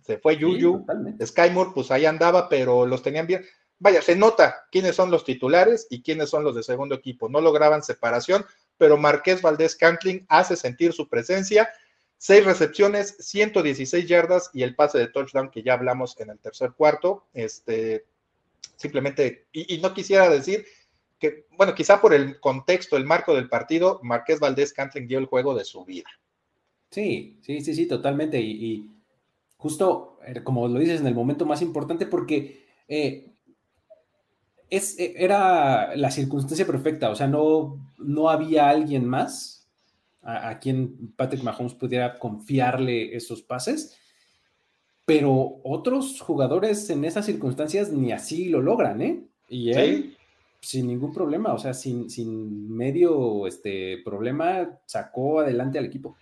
Se 0.00 0.18
fue 0.18 0.36
Yuyu, 0.36 0.84
Skymore, 1.24 1.70
pues 1.72 1.90
ahí 1.90 2.04
andaba, 2.04 2.48
pero 2.48 2.84
los 2.84 3.02
tenían 3.02 3.26
bien. 3.26 3.44
Vaya, 3.84 4.02
se 4.02 4.16
nota 4.16 4.66
quiénes 4.72 4.96
son 4.96 5.10
los 5.10 5.24
titulares 5.24 5.86
y 5.90 6.02
quiénes 6.02 6.30
son 6.30 6.42
los 6.42 6.56
de 6.56 6.62
segundo 6.62 6.96
equipo. 6.96 7.28
No 7.28 7.40
lograban 7.40 7.84
separación, 7.84 8.44
pero 8.78 8.96
Marqués 8.96 9.42
Valdés 9.42 9.76
Cantling 9.76 10.24
hace 10.28 10.56
sentir 10.56 10.92
su 10.92 11.08
presencia. 11.08 11.70
Seis 12.18 12.44
recepciones, 12.44 13.16
116 13.20 14.08
yardas 14.08 14.50
y 14.54 14.62
el 14.62 14.74
pase 14.74 14.98
de 14.98 15.08
touchdown 15.08 15.50
que 15.50 15.62
ya 15.62 15.74
hablamos 15.74 16.18
en 16.18 16.30
el 16.30 16.38
tercer 16.40 16.72
cuarto. 16.72 17.26
Este, 17.34 18.06
simplemente, 18.76 19.46
y 19.52 19.78
no 19.78 19.94
quisiera 19.94 20.28
decir 20.30 20.64
bueno, 21.56 21.74
quizá 21.74 22.00
por 22.00 22.14
el 22.14 22.40
contexto, 22.40 22.96
el 22.96 23.04
marco 23.04 23.34
del 23.34 23.48
partido, 23.48 24.00
Marqués 24.02 24.40
Valdés 24.40 24.72
Cantling 24.72 25.06
dio 25.06 25.18
el 25.18 25.26
juego 25.26 25.54
de 25.54 25.64
su 25.64 25.84
vida. 25.84 26.08
Sí, 26.90 27.38
sí, 27.42 27.60
sí, 27.60 27.74
sí, 27.74 27.86
totalmente. 27.86 28.40
Y, 28.40 28.90
justo, 29.56 30.18
eh, 30.26 30.42
como 30.42 30.68
lo 30.68 30.78
dices, 30.78 31.00
en 31.00 31.06
el 31.06 31.14
momento 31.14 31.46
más 31.46 31.62
importante, 31.62 32.06
porque 32.06 32.64
eh, 32.88 33.33
es, 34.70 34.98
eh, 34.98 35.14
era 35.16 35.94
la 35.96 36.10
circunstancia 36.10 36.66
perfecta, 36.66 37.10
o 37.10 37.14
sea, 37.14 37.26
no, 37.26 37.78
no 37.98 38.28
había 38.28 38.68
alguien 38.68 39.06
más 39.06 39.68
a, 40.22 40.48
a, 40.48 40.58
quien 40.58 41.12
Patrick 41.16 41.42
Mahomes 41.42 41.74
pudiera 41.74 42.18
confiarle 42.18 43.14
esos 43.14 43.42
pases, 43.42 43.98
pero 45.04 45.60
otros 45.64 46.20
jugadores 46.20 46.88
en 46.90 47.04
esas 47.04 47.26
circunstancias 47.26 47.90
ni 47.90 48.12
así 48.12 48.48
lo 48.48 48.62
logran, 48.62 49.02
¿eh? 49.02 49.24
Y 49.48 49.70
él 49.72 50.16
sin 50.64 50.86
ningún 50.86 51.12
problema, 51.12 51.52
o 51.52 51.58
sea, 51.58 51.74
sin, 51.74 52.08
sin 52.08 52.74
medio 52.74 53.46
este, 53.46 53.98
problema, 54.02 54.80
sacó 54.86 55.40
adelante 55.40 55.78
al 55.78 55.84
equipo. 55.84 56.16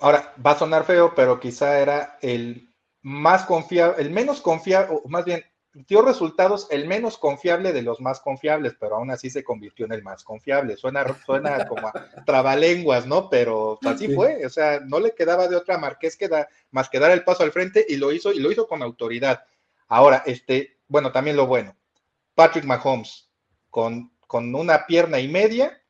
Ahora, 0.00 0.34
va 0.44 0.52
a 0.52 0.58
sonar 0.58 0.84
feo, 0.84 1.12
pero 1.14 1.38
quizá 1.38 1.78
era 1.78 2.18
el 2.22 2.70
más 3.02 3.44
confiable, 3.44 4.02
el 4.02 4.10
menos 4.10 4.40
confiable, 4.40 5.00
o 5.04 5.08
más 5.08 5.24
bien, 5.24 5.42
dio 5.74 6.02
resultados 6.02 6.66
el 6.70 6.86
menos 6.86 7.18
confiable 7.18 7.72
de 7.72 7.82
los 7.82 8.00
más 8.00 8.20
confiables, 8.20 8.74
pero 8.78 8.96
aún 8.96 9.10
así 9.10 9.30
se 9.30 9.44
convirtió 9.44 9.86
en 9.86 9.92
el 9.92 10.02
más 10.02 10.24
confiable. 10.24 10.76
Suena, 10.76 11.04
suena 11.24 11.66
como 11.68 11.88
a 11.88 11.92
trabalenguas, 12.24 13.06
¿no? 13.06 13.28
Pero 13.30 13.78
así 13.84 14.14
fue, 14.14 14.44
o 14.44 14.50
sea, 14.50 14.80
no 14.80 14.98
le 15.00 15.14
quedaba 15.14 15.48
de 15.48 15.56
otra 15.56 15.78
Marqués 15.78 16.16
que 16.16 16.28
más 16.70 16.88
que 16.88 16.98
dar 16.98 17.10
el 17.10 17.24
paso 17.24 17.42
al 17.42 17.52
frente 17.52 17.84
y 17.88 17.96
lo 17.96 18.12
hizo, 18.12 18.32
y 18.32 18.40
lo 18.40 18.50
hizo 18.50 18.66
con 18.66 18.82
autoridad. 18.82 19.44
Ahora, 19.88 20.22
este, 20.26 20.78
bueno, 20.88 21.12
también 21.12 21.36
lo 21.36 21.46
bueno, 21.46 21.76
Patrick 22.34 22.64
Mahomes, 22.64 23.30
con, 23.70 24.12
una 24.30 24.86
pierna 24.86 25.18
y 25.20 25.28
media, 25.28 25.82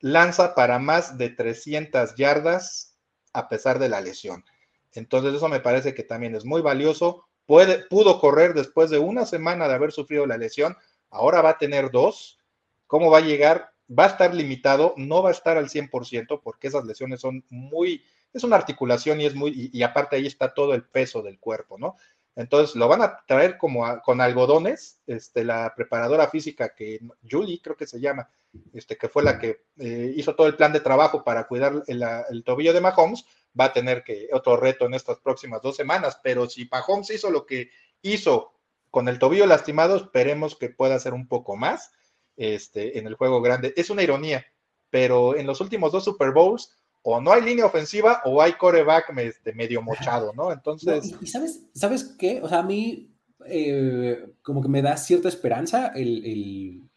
lanza 0.00 0.54
para 0.54 0.78
más 0.78 1.18
de 1.18 1.30
300 1.30 2.14
yardas 2.16 2.96
a 3.32 3.48
pesar 3.48 3.78
de 3.78 3.88
la 3.88 4.00
lesión. 4.00 4.44
Entonces 4.92 5.34
eso 5.34 5.48
me 5.48 5.60
parece 5.60 5.94
que 5.94 6.02
también 6.02 6.34
es 6.34 6.44
muy 6.44 6.62
valioso. 6.62 7.27
Puede, 7.48 7.78
pudo 7.86 8.20
correr 8.20 8.52
después 8.52 8.90
de 8.90 8.98
una 8.98 9.24
semana 9.24 9.68
de 9.68 9.74
haber 9.74 9.90
sufrido 9.90 10.26
la 10.26 10.36
lesión, 10.36 10.76
ahora 11.08 11.40
va 11.40 11.48
a 11.48 11.58
tener 11.58 11.90
dos. 11.90 12.38
¿Cómo 12.86 13.10
va 13.10 13.18
a 13.18 13.22
llegar? 13.22 13.72
Va 13.90 14.04
a 14.04 14.08
estar 14.08 14.34
limitado, 14.34 14.92
no 14.98 15.22
va 15.22 15.30
a 15.30 15.32
estar 15.32 15.56
al 15.56 15.70
100% 15.70 16.42
porque 16.44 16.68
esas 16.68 16.84
lesiones 16.84 17.22
son 17.22 17.42
muy, 17.48 18.04
es 18.34 18.44
una 18.44 18.56
articulación 18.56 19.22
y 19.22 19.24
es 19.24 19.34
muy, 19.34 19.70
y 19.72 19.82
aparte 19.82 20.16
ahí 20.16 20.26
está 20.26 20.52
todo 20.52 20.74
el 20.74 20.84
peso 20.84 21.22
del 21.22 21.38
cuerpo, 21.38 21.78
¿no? 21.78 21.96
Entonces 22.38 22.76
lo 22.76 22.86
van 22.86 23.00
a 23.00 23.18
traer 23.26 23.56
como 23.56 24.00
con 24.02 24.20
algodones, 24.20 25.00
este, 25.06 25.42
la 25.42 25.72
preparadora 25.74 26.28
física 26.28 26.74
que 26.74 27.00
Julie 27.28 27.62
creo 27.62 27.76
que 27.76 27.86
se 27.86 27.98
llama, 27.98 28.28
este, 28.74 28.98
que 28.98 29.08
fue 29.08 29.22
la 29.22 29.38
que 29.38 29.62
eh, 29.78 30.12
hizo 30.14 30.36
todo 30.36 30.46
el 30.46 30.54
plan 30.54 30.72
de 30.74 30.80
trabajo 30.80 31.24
para 31.24 31.48
cuidar 31.48 31.82
el, 31.86 32.44
tobillo 32.44 32.74
de 32.74 32.82
Mahomes, 32.82 33.24
va 33.58 33.66
a 33.66 33.72
tener 33.72 34.04
que 34.04 34.28
otro 34.32 34.56
reto 34.56 34.86
en 34.86 34.94
estas 34.94 35.18
próximas 35.18 35.62
dos 35.62 35.76
semanas. 35.76 36.20
Pero 36.22 36.48
si 36.48 36.68
Mahomes 36.70 37.10
hizo 37.10 37.30
lo 37.30 37.46
que 37.46 37.70
hizo 38.02 38.52
con 38.90 39.08
el 39.08 39.18
tobillo 39.18 39.46
lastimado, 39.46 39.96
esperemos 39.96 40.56
que 40.56 40.70
pueda 40.70 40.94
hacer 40.94 41.14
un 41.14 41.28
poco 41.28 41.56
más 41.56 41.92
este, 42.36 42.98
en 42.98 43.06
el 43.06 43.14
juego 43.14 43.42
grande. 43.42 43.74
Es 43.76 43.90
una 43.90 44.02
ironía, 44.02 44.44
pero 44.90 45.36
en 45.36 45.46
los 45.46 45.60
últimos 45.60 45.92
dos 45.92 46.04
Super 46.04 46.32
Bowls 46.32 46.74
o 47.02 47.20
no 47.20 47.32
hay 47.32 47.42
línea 47.42 47.66
ofensiva 47.66 48.22
o 48.24 48.42
hay 48.42 48.52
coreback 48.54 49.16
este, 49.18 49.52
medio 49.52 49.82
mochado, 49.82 50.32
¿no? 50.34 50.52
Entonces. 50.52 51.14
y, 51.20 51.26
sabes, 51.26 51.62
¿sabes 51.74 52.04
qué? 52.18 52.40
O 52.42 52.48
sea, 52.48 52.58
a 52.58 52.62
mí 52.62 53.14
eh, 53.46 54.34
como 54.42 54.62
que 54.62 54.68
me 54.68 54.82
da 54.82 54.96
cierta 54.96 55.28
esperanza 55.28 55.92
el, 55.94 56.88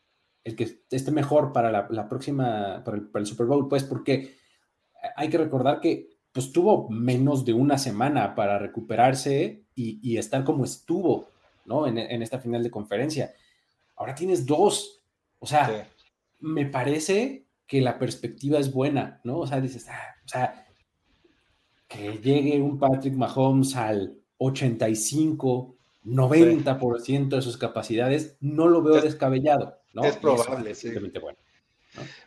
que 0.43 0.81
esté 0.89 1.11
mejor 1.11 1.53
para 1.53 1.71
la, 1.71 2.09
próxima, 2.09 2.83
para 2.83 2.97
el, 2.97 3.25
Super 3.25 3.45
Bowl, 3.45 3.69
pues, 3.69 3.83
porque 3.83 4.35
hay 5.15 5.29
que 5.29 5.37
recordar 5.37 5.79
que 5.79 6.10
pues 6.31 6.51
tuvo 6.51 6.89
menos 6.89 7.45
de 7.45 7.53
una 7.53 7.77
semana 7.77 8.35
para 8.35 8.57
recuperarse 8.57 9.63
y, 9.75 10.17
estar 10.17 10.43
como 10.43 10.63
estuvo, 10.63 11.27
¿no? 11.65 11.87
En, 11.87 12.21
esta 12.21 12.39
final 12.39 12.63
de 12.63 12.71
conferencia. 12.71 13.33
Ahora 13.95 14.13
tienes 14.15 14.45
dos. 14.45 15.01
O 15.39 15.47
sea, 15.47 15.87
me 16.39 16.65
parece 16.65 17.45
que 17.65 17.81
la 17.81 17.97
perspectiva 17.97 18.59
es 18.59 18.71
buena, 18.71 19.19
¿no? 19.23 19.39
O 19.39 19.47
sea, 19.47 19.59
dices, 19.59 19.87
ah, 19.89 20.15
o 20.23 20.27
sea, 20.27 20.67
que 21.87 22.19
llegue 22.19 22.61
un 22.61 22.77
Patrick 22.77 23.15
Mahomes 23.15 23.75
al 23.75 24.17
85, 24.37 25.75
90% 26.05 27.29
de 27.29 27.41
sus 27.41 27.57
capacidades, 27.57 28.37
no 28.39 28.67
lo 28.67 28.81
veo 28.81 29.01
descabellado, 29.01 29.79
¿no? 29.93 30.03
Es 30.03 30.17
probable, 30.17 30.75
sí. 30.75 30.91
Bueno, 30.91 31.37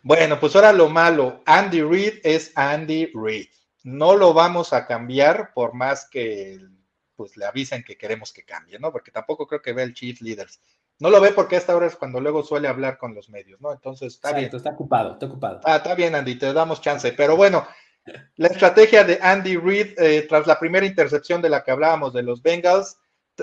bueno, 0.03 0.41
pues 0.41 0.55
ahora 0.57 0.73
lo 0.73 0.89
malo, 0.89 1.43
Andy 1.47 1.83
Reid 1.83 2.15
es 2.23 2.53
Andy 2.55 3.11
Reid. 3.15 3.49
No 3.85 4.17
lo 4.17 4.35
vamos 4.35 4.73
a 4.73 4.87
cambiar 4.87 5.53
por 5.55 5.75
más 5.75 6.09
que 6.11 6.59
pues 7.15 7.37
le 7.37 7.45
avisen 7.45 7.85
que 7.85 7.97
queremos 7.97 8.33
que 8.33 8.45
cambie, 8.45 8.79
¿no? 8.79 8.91
Porque 8.91 9.13
tampoco 9.13 9.47
creo 9.47 9.63
que 9.63 9.73
vea 9.73 9.85
el 9.85 9.95
Chief 9.95 10.21
Leaders. 10.21 10.61
No 10.99 11.11
lo 11.11 11.21
ve 11.21 11.33
porque 11.33 11.57
a 11.57 11.59
esta 11.59 11.77
hora 11.77 11.87
es 11.87 11.97
cuando 11.97 12.21
luego 12.21 12.43
suele 12.43 12.69
hablar 12.69 12.99
con 12.99 13.15
los 13.15 13.29
medios, 13.29 13.61
¿no? 13.61 13.73
Entonces, 13.73 14.15
está 14.15 14.33
bien. 14.33 14.51
Está 14.53 14.71
ocupado, 14.71 15.13
está 15.13 15.27
ocupado. 15.27 15.61
Ah, 15.65 15.77
está 15.77 15.95
bien, 15.95 16.15
Andy, 16.15 16.37
te 16.37 16.53
damos 16.53 16.81
chance. 16.81 17.13
Pero 17.13 17.37
bueno, 17.37 17.67
la 18.37 18.49
estrategia 18.49 19.05
de 19.05 19.19
Andy 19.21 19.57
Reid, 19.57 19.99
eh, 19.99 20.27
tras 20.29 20.47
la 20.47 20.59
primera 20.59 20.87
intercepción 20.87 21.43
de 21.43 21.49
la 21.49 21.63
que 21.63 21.71
hablábamos 21.71 22.13
de 22.13 22.23
los 22.23 22.43
Bengals, 22.43 22.99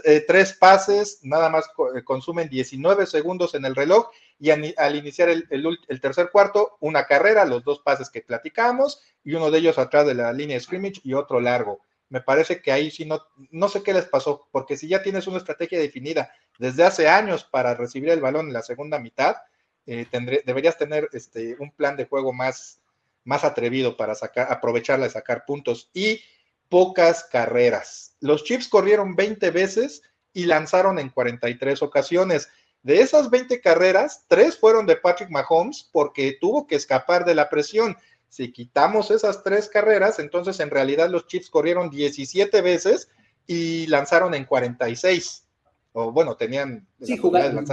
eh, 0.06 0.24
tres 0.26 0.54
pases, 0.54 1.20
nada 1.24 1.50
más 1.50 1.66
eh, 1.96 2.04
consumen 2.04 2.50
19 2.50 3.06
segundos 3.06 3.56
en 3.56 3.66
el 3.66 3.76
reloj 3.76 4.10
y 4.40 4.50
al 4.50 4.96
iniciar 4.96 5.30
el, 5.30 5.48
el, 5.50 6.02
tercer 6.02 6.30
cuarto, 6.32 6.78
una 6.80 7.06
carrera, 7.06 7.46
los 7.46 7.64
dos 7.64 7.80
pases 7.80 8.10
que 8.10 8.22
platicamos 8.22 9.04
y 9.24 9.34
uno 9.36 9.52
de 9.52 9.60
ellos 9.60 9.78
atrás 9.78 10.08
de 10.08 10.16
la 10.16 10.34
línea 10.34 10.56
de 10.56 10.64
scrimmage 10.64 11.02
y 11.04 11.14
otro 11.14 11.40
largo. 11.40 11.82
Me 12.10 12.22
parece 12.22 12.62
que 12.62 12.72
ahí 12.72 12.90
sí 12.90 13.06
no, 13.06 13.22
no 13.52 13.70
sé 13.70 13.84
qué 13.84 13.94
les 13.94 14.06
pasó, 14.06 14.48
porque 14.52 14.78
si 14.78 14.88
ya 14.88 15.04
tienes 15.04 15.28
una 15.28 15.38
estrategia 15.38 15.80
definida 15.80 16.32
desde 16.58 16.84
hace 16.84 17.08
años 17.08 17.44
para 17.44 17.76
recibir 17.76 18.10
el 18.10 18.20
balón 18.20 18.48
en 18.48 18.54
la 18.54 18.64
segunda 18.64 18.98
mitad, 18.98 19.36
eh, 19.86 20.08
deberías 20.46 20.78
tener 20.78 21.10
este, 21.14 21.56
un 21.60 21.72
plan 21.72 21.96
de 21.96 22.06
juego 22.06 22.34
más, 22.34 22.82
más 23.24 23.44
atrevido 23.44 23.98
para 23.98 24.16
sacar, 24.16 24.52
aprovecharla 24.52 25.08
y 25.08 25.12
sacar 25.12 25.46
puntos. 25.46 25.90
Y 25.94 26.22
pocas 26.72 27.26
carreras. 27.26 28.16
Los 28.20 28.44
Chiefs 28.44 28.68
corrieron 28.68 29.16
20 29.16 29.52
veces 29.52 30.02
y 30.34 30.46
lanzaron 30.46 30.98
en 30.98 31.10
43 31.10 31.84
ocasiones. 31.84 32.50
De 32.82 33.02
esas 33.02 33.30
20 33.30 33.62
carreras, 33.62 34.26
tres 34.28 34.58
fueron 34.58 34.88
de 34.88 34.96
Patrick 34.96 35.30
Mahomes 35.30 35.88
porque 35.92 36.40
tuvo 36.42 36.66
que 36.66 36.76
escapar 36.76 37.26
de 37.26 37.36
la 37.36 37.48
presión 37.48 37.96
si 38.32 38.54
quitamos 38.54 39.12
esas 39.12 39.44
tres 39.44 39.68
carreras, 39.68 40.18
entonces 40.18 40.62
en 40.62 40.70
realidad 40.70 41.10
los 41.10 41.28
Chiefs 41.28 41.50
corrieron 41.50 41.90
17 41.90 42.62
veces 42.62 43.10
y 43.46 43.88
lanzaron 43.88 44.34
en 44.34 44.46
46. 44.46 45.46
O 45.92 46.14
bueno, 46.14 46.38
tenían. 46.38 46.88
Sí, 47.02 47.20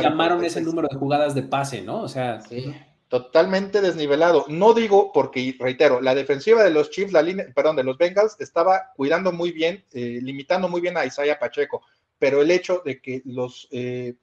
llamaron 0.03 0.45
ese 0.45 0.61
número 0.61 0.89
de 0.91 0.99
jugadas 0.99 1.37
de 1.37 1.45
pase, 1.45 1.83
¿no? 1.83 2.03
O 2.03 2.09
sea. 2.09 2.41
Sí. 2.41 2.75
Totalmente 3.09 3.80
desnivelado. 3.80 4.44
No 4.48 4.74
digo 4.74 5.12
porque, 5.12 5.56
reitero, 5.59 6.01
la 6.01 6.14
defensiva 6.14 6.62
de 6.62 6.70
los 6.70 6.90
Chiefs, 6.90 7.12
la 7.12 7.22
línea, 7.22 7.47
perdón, 7.55 7.76
de 7.76 7.85
los 7.85 7.97
Bengals, 7.97 8.36
estaba 8.39 8.93
cuidando 8.97 9.32
muy 9.32 9.51
bien, 9.51 9.85
eh, 9.93 10.20
limitando 10.22 10.68
muy 10.68 10.82
bien 10.82 10.98
a 10.98 11.06
Isaiah 11.06 11.39
Pacheco, 11.39 11.82
pero 12.18 12.43
el 12.43 12.51
hecho 12.51 12.82
de 12.85 13.01
que 13.01 13.22
los, 13.24 13.66
eh, 13.70 14.14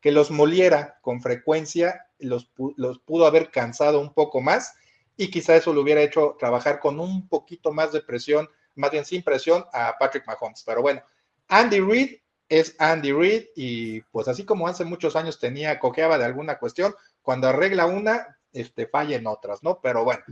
que 0.00 0.12
los 0.12 0.30
moliera 0.30 0.98
con 1.00 1.22
frecuencia, 1.22 2.06
los, 2.18 2.50
los 2.76 2.98
pudo 2.98 3.26
haber 3.26 3.50
cansado 3.50 3.98
un 4.00 4.12
poco 4.12 4.42
más 4.42 4.74
y 5.16 5.30
quizá 5.30 5.56
eso 5.56 5.72
lo 5.72 5.80
hubiera 5.80 6.02
hecho 6.02 6.36
trabajar 6.38 6.80
con 6.80 7.00
un 7.00 7.28
poquito 7.28 7.72
más 7.72 7.92
de 7.92 8.02
presión, 8.02 8.48
más 8.74 8.90
bien 8.90 9.06
sin 9.06 9.22
presión 9.22 9.64
a 9.72 9.96
Patrick 9.98 10.26
Mahomes. 10.26 10.62
Pero 10.66 10.82
bueno, 10.82 11.02
Andy 11.48 11.80
Reid 11.80 12.16
es 12.48 12.74
Andy 12.78 13.12
Reid 13.12 13.44
y 13.56 14.00
pues 14.02 14.28
así 14.28 14.44
como 14.44 14.68
hace 14.68 14.84
muchos 14.84 15.16
años 15.16 15.38
tenía, 15.38 15.78
cojeaba 15.78 16.18
de 16.18 16.24
alguna 16.24 16.58
cuestión, 16.58 16.94
cuando 17.22 17.48
arregla 17.48 17.86
una, 17.86 18.33
este, 18.54 18.88
en 18.92 19.26
otras, 19.26 19.62
¿no? 19.62 19.80
Pero 19.82 20.04
bueno, 20.04 20.22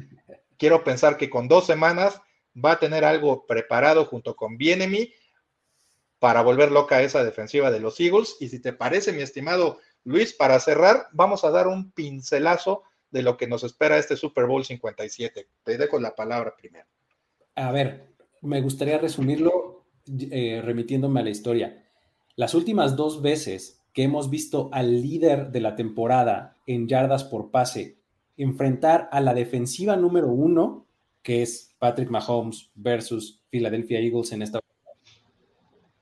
quiero 0.56 0.82
pensar 0.82 1.16
que 1.16 1.28
con 1.28 1.48
dos 1.48 1.66
semanas 1.66 2.20
va 2.56 2.72
a 2.72 2.78
tener 2.78 3.04
algo 3.04 3.46
preparado 3.46 4.06
junto 4.06 4.36
con 4.36 4.56
Bienemi 4.56 5.12
para 6.18 6.42
volver 6.42 6.70
loca 6.70 7.02
esa 7.02 7.24
defensiva 7.24 7.70
de 7.70 7.80
los 7.80 7.98
Eagles. 8.00 8.36
Y 8.40 8.48
si 8.48 8.60
te 8.60 8.72
parece, 8.72 9.12
mi 9.12 9.22
estimado 9.22 9.80
Luis, 10.04 10.32
para 10.32 10.58
cerrar, 10.60 11.08
vamos 11.12 11.44
a 11.44 11.50
dar 11.50 11.66
un 11.66 11.92
pincelazo 11.92 12.82
de 13.10 13.22
lo 13.22 13.36
que 13.36 13.46
nos 13.46 13.62
espera 13.62 13.98
este 13.98 14.16
Super 14.16 14.46
Bowl 14.46 14.64
57. 14.64 15.48
Te 15.62 15.78
dejo 15.78 15.98
la 16.00 16.14
palabra 16.14 16.54
primero. 16.56 16.86
A 17.54 17.70
ver, 17.70 18.06
me 18.40 18.60
gustaría 18.60 18.98
resumirlo 18.98 19.84
eh, 20.06 20.60
remitiéndome 20.64 21.20
a 21.20 21.24
la 21.24 21.30
historia. 21.30 21.84
Las 22.34 22.54
últimas 22.54 22.96
dos 22.96 23.20
veces 23.20 23.80
que 23.92 24.04
hemos 24.04 24.30
visto 24.30 24.70
al 24.72 25.02
líder 25.02 25.50
de 25.50 25.60
la 25.60 25.76
temporada 25.76 26.56
en 26.66 26.88
yardas 26.88 27.24
por 27.24 27.50
pase 27.50 27.98
enfrentar 28.42 29.08
a 29.12 29.20
la 29.20 29.34
defensiva 29.34 29.96
número 29.96 30.28
uno, 30.28 30.86
que 31.22 31.42
es 31.42 31.74
Patrick 31.78 32.10
Mahomes 32.10 32.70
versus 32.74 33.42
Philadelphia 33.50 34.00
Eagles 34.00 34.32
en 34.32 34.42
esta. 34.42 34.60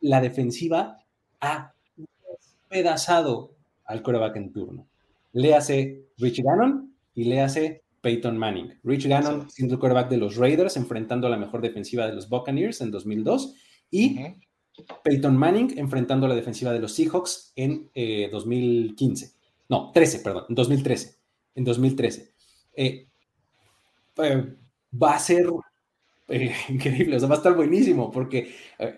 La 0.00 0.20
defensiva 0.20 1.04
ha 1.40 1.74
despedazado 1.96 3.54
al 3.84 4.02
coreback 4.02 4.36
en 4.36 4.52
turno. 4.52 4.88
Le 5.32 5.54
hace 5.54 6.06
Rich 6.18 6.42
Gannon 6.42 6.94
y 7.14 7.24
le 7.24 7.40
hace 7.40 7.82
Peyton 8.00 8.36
Manning. 8.36 8.78
Rich 8.82 9.06
Gannon 9.06 9.50
siendo 9.50 9.74
el 9.74 9.80
quarterback 9.80 10.08
de 10.08 10.16
los 10.16 10.36
Raiders, 10.36 10.76
enfrentando 10.76 11.26
a 11.26 11.30
la 11.30 11.36
mejor 11.36 11.60
defensiva 11.60 12.06
de 12.06 12.14
los 12.14 12.28
Buccaneers 12.28 12.80
en 12.80 12.90
2002, 12.90 13.54
y 13.90 14.18
Peyton 15.04 15.36
Manning 15.36 15.78
enfrentando 15.78 16.26
a 16.26 16.30
la 16.30 16.34
defensiva 16.34 16.72
de 16.72 16.80
los 16.80 16.94
Seahawks 16.94 17.52
en 17.56 17.90
2015. 18.30 19.26
Eh, 19.26 19.30
no, 19.68 19.90
13, 19.92 20.20
perdón, 20.20 20.44
en 20.48 20.54
2013. 20.54 21.19
En 21.54 21.64
2013. 21.64 22.32
Eh, 22.74 23.06
eh, 24.16 24.56
va 25.02 25.14
a 25.14 25.18
ser 25.18 25.46
increíble, 26.68 27.16
o 27.16 27.18
sea, 27.18 27.28
va 27.28 27.34
a 27.34 27.38
estar 27.38 27.54
buenísimo, 27.54 28.10
porque 28.10 28.54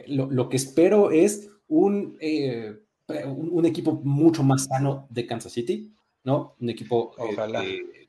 lo, 0.08 0.48
que 0.48 0.56
espero 0.56 1.10
es 1.10 1.48
un, 1.68 2.18
un, 3.08 3.64
equipo 3.64 4.00
mucho 4.04 4.42
más 4.42 4.66
sano 4.66 5.06
de 5.08 5.26
Kansas 5.26 5.52
City, 5.52 5.92
¿no? 6.24 6.56
Un 6.60 6.70
equipo 6.70 7.14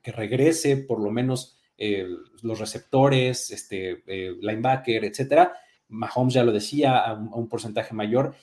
que 0.02 0.12
regrese 0.12 0.76
por 0.76 1.00
lo 1.00 1.10
menos 1.10 1.56
los 2.42 2.58
receptores, 2.58 3.50
este, 3.50 4.02
linebacker, 4.40 5.04
etcétera, 5.04 5.54
Mahomes 5.88 6.34
ya 6.34 6.44
lo 6.44 6.52
decía, 6.52 6.98
a 6.98 7.14
un, 7.14 7.48
porcentaje 7.48 7.94
mayor, 7.94 8.34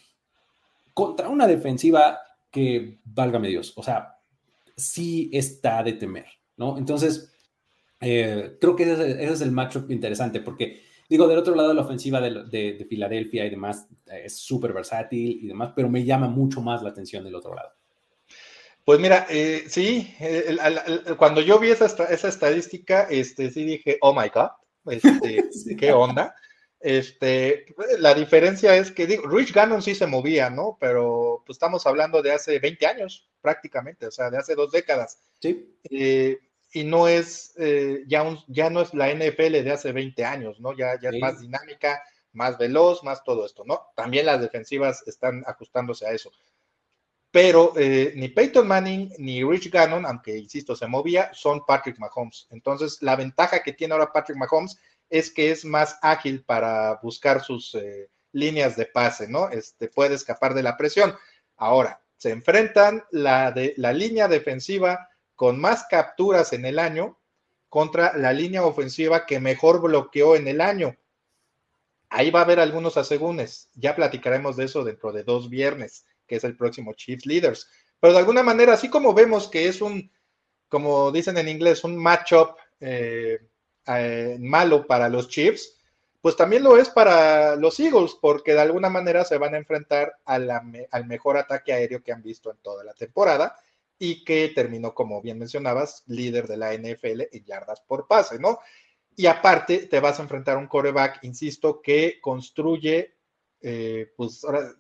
contra 0.94 1.30
una 1.30 1.48
defensiva 1.48 2.20
que, 2.50 3.00
válgame 3.04 3.50
Dios, 3.50 3.74
o 3.76 3.84
sea, 3.84 4.18
sí 4.76 5.30
está 5.34 5.84
de 5.84 5.94
temer, 5.94 6.28
¿no? 6.58 6.78
Entonces, 6.78 7.32
eh, 8.00 8.58
creo 8.60 8.76
que 8.76 8.92
ese, 8.92 9.24
es 9.24 9.42
el 9.42 9.52
matchup 9.52 9.92
interesante, 9.92 10.42
porque, 10.42 10.82
digo, 11.08 11.28
del 11.28 11.38
otro 11.38 11.56
lado, 11.56 11.74
la 11.74 11.82
ofensiva 11.84 12.20
de, 12.20 12.86
Filadelfia 12.90 13.46
y 13.46 13.50
demás 13.50 13.88
es 14.08 14.38
súper 14.38 14.74
versátil 14.74 15.40
y 15.44 15.48
demás, 15.48 15.74
pero 15.76 15.90
me 15.90 16.04
llama 16.04 16.28
mucho 16.28 16.62
más 16.62 16.82
la 16.82 16.90
atención 16.90 17.24
del 17.24 17.36
otro 17.36 17.54
lado. 17.54 17.70
Pues 18.84 19.00
mira, 19.00 19.28
eh, 19.30 19.66
sí, 19.68 20.12
cuando 21.18 21.42
yo 21.42 21.60
vi 21.60 21.70
esa, 21.70 21.86
esa, 21.86 22.28
estadística, 22.28 23.04
este, 23.04 23.52
sí 23.52 23.64
dije, 23.64 23.98
oh 24.02 24.14
my 24.14 24.30
God, 24.34 24.50
este, 24.92 25.76
¿qué 25.76 25.92
onda? 25.92 26.34
Este, 26.82 27.68
la 28.00 28.14
diferencia 28.16 28.76
es 28.76 28.92
que 28.92 29.06
digo, 29.06 29.28
Rich 29.28 29.54
Gannon 29.54 29.82
sí 29.82 29.94
se 29.94 30.08
movía, 30.08 30.50
¿no? 30.50 30.78
Pero 30.80 31.44
pues, 31.46 31.56
estamos 31.56 31.86
hablando 31.86 32.22
de 32.22 32.32
hace 32.32 32.58
20 32.60 32.88
años 32.88 33.30
prácticamente, 33.40 34.08
o 34.08 34.12
sea, 34.12 34.30
de 34.30 34.38
hace 34.38 34.56
dos 34.56 34.72
décadas. 34.72 35.20
Sí. 35.40 35.78
Eh, 35.90 36.40
y 36.74 36.84
no 36.84 37.08
es 37.08 37.54
eh, 37.58 38.04
ya, 38.08 38.24
un, 38.24 38.40
ya 38.48 38.70
no 38.70 38.82
es 38.82 38.94
la 38.94 39.14
NFL 39.14 39.64
de 39.64 39.72
hace 39.72 39.92
20 39.92 40.26
años, 40.26 40.60
¿no? 40.60 40.76
Ya, 40.76 41.00
ya 41.00 41.10
es 41.10 41.20
más 41.20 41.40
dinámica, 41.42 42.02
más 42.34 42.58
veloz, 42.58 43.04
más 43.04 43.24
todo 43.24 43.46
esto, 43.46 43.64
¿no? 43.66 43.92
También 43.96 44.26
las 44.26 44.42
defensivas 44.42 45.06
están 45.08 45.44
ajustándose 45.46 46.08
a 46.08 46.12
eso. 46.12 46.32
Pero 47.30 47.74
eh, 47.78 48.14
ni 48.16 48.28
Peyton 48.28 48.68
Manning 48.68 49.14
ni 49.18 49.44
Rich 49.44 49.72
Gannon, 49.72 50.06
aunque 50.06 50.38
insisto, 50.38 50.76
se 50.76 50.88
movía, 50.88 51.32
son 51.34 51.66
Patrick 51.66 51.98
Mahomes. 51.98 52.48
Entonces, 52.52 53.02
la 53.02 53.16
ventaja 53.16 53.64
que 53.64 53.74
tiene 53.74 53.94
ahora 53.94 54.12
Patrick 54.12 54.38
Mahomes 54.38 54.78
es 55.12 55.30
que 55.30 55.52
es 55.52 55.66
más 55.66 56.00
ágil 56.02 56.44
para 56.44 57.00
buscar 57.04 57.44
sus 57.44 57.76
eh, 57.76 58.10
líneas 58.32 58.78
de 58.78 58.86
pase, 58.86 59.28
¿no? 59.28 59.50
Este, 59.50 59.90
puede 59.90 60.16
escapar 60.16 60.54
de 60.54 60.64
la 60.64 60.78
presión. 60.78 61.14
Ahora, 61.58 62.02
se 62.18 62.32
enfrentan 62.32 63.04
la, 63.12 63.52
de, 63.52 63.74
la 63.78 63.92
línea 63.92 64.30
defensiva 64.30 65.10
con 65.36 65.60
más 65.60 65.86
capturas 65.90 66.54
en 66.54 66.66
el 66.66 66.80
año 66.80 67.20
contra 67.68 68.18
la 68.18 68.32
línea 68.32 68.64
ofensiva 68.64 69.26
que 69.26 69.40
mejor 69.40 69.82
bloqueó 69.82 70.36
en 70.36 70.48
el 70.48 70.62
año. 70.62 70.96
Ahí 72.10 72.32
va 72.32 72.40
a 72.40 72.44
haber 72.44 72.60
algunos 72.60 72.96
asegúnes. 72.96 73.70
Ya 73.76 73.96
platicaremos 73.96 74.56
de 74.56 74.66
eso 74.66 74.84
dentro 74.84 75.12
de 75.12 75.24
dos 75.24 75.50
viernes, 75.50 76.06
que 76.26 76.38
es 76.38 76.44
el 76.46 76.56
próximo 76.56 76.94
Chiefs 76.94 77.26
Leaders. 77.26 77.70
Pero 78.00 78.14
de 78.14 78.20
alguna 78.20 78.44
manera, 78.44 78.74
así 78.74 78.90
como 78.90 79.14
vemos 79.14 79.50
que 79.50 79.68
es 79.68 79.82
un, 79.82 80.12
como 80.70 81.12
dicen 81.12 81.38
en 81.38 81.50
inglés, 81.50 81.84
un 81.84 81.98
matchup 81.98 82.56
eh, 82.80 83.40
eh, 83.88 84.38
malo 84.40 84.86
para 84.86 85.10
los 85.10 85.28
Chiefs, 85.28 85.78
pues 86.22 86.36
también 86.36 86.64
lo 86.64 86.78
es 86.78 86.90
para 86.90 87.56
los 87.56 87.80
Eagles, 87.80 88.16
porque 88.22 88.54
de 88.54 88.62
alguna 88.62 88.90
manera 88.90 89.26
se 89.26 89.38
van 89.38 89.56
a 89.56 89.58
enfrentar 89.58 90.14
al 90.26 91.06
mejor 91.08 91.38
ataque 91.38 91.74
aéreo 91.74 92.04
que 92.04 92.12
han 92.12 92.22
visto 92.22 92.52
en 92.52 92.58
toda 92.58 92.84
la 92.84 92.94
temporada 92.94 93.56
y 93.98 94.24
que 94.24 94.50
terminó, 94.50 94.94
como 94.94 95.22
bien 95.22 95.40
mencionabas, 95.40 96.04
líder 96.08 96.48
de 96.48 96.58
la 96.58 96.74
NFL 96.74 97.22
en 97.32 97.46
yardas 97.46 97.82
por 97.82 98.08
pase, 98.08 98.40
¿no? 98.40 98.60
Y 99.16 99.26
aparte, 99.26 99.88
te 99.88 100.00
vas 100.00 100.20
a 100.20 100.24
enfrentar 100.24 100.58
a 100.58 100.60
un 100.60 100.68
coreback, 100.68 101.24
insisto, 101.24 101.82
que 101.82 102.20
construye, 102.22 103.16
eh, 103.62 104.12
pues 104.16 104.44
ahora, 104.44 104.74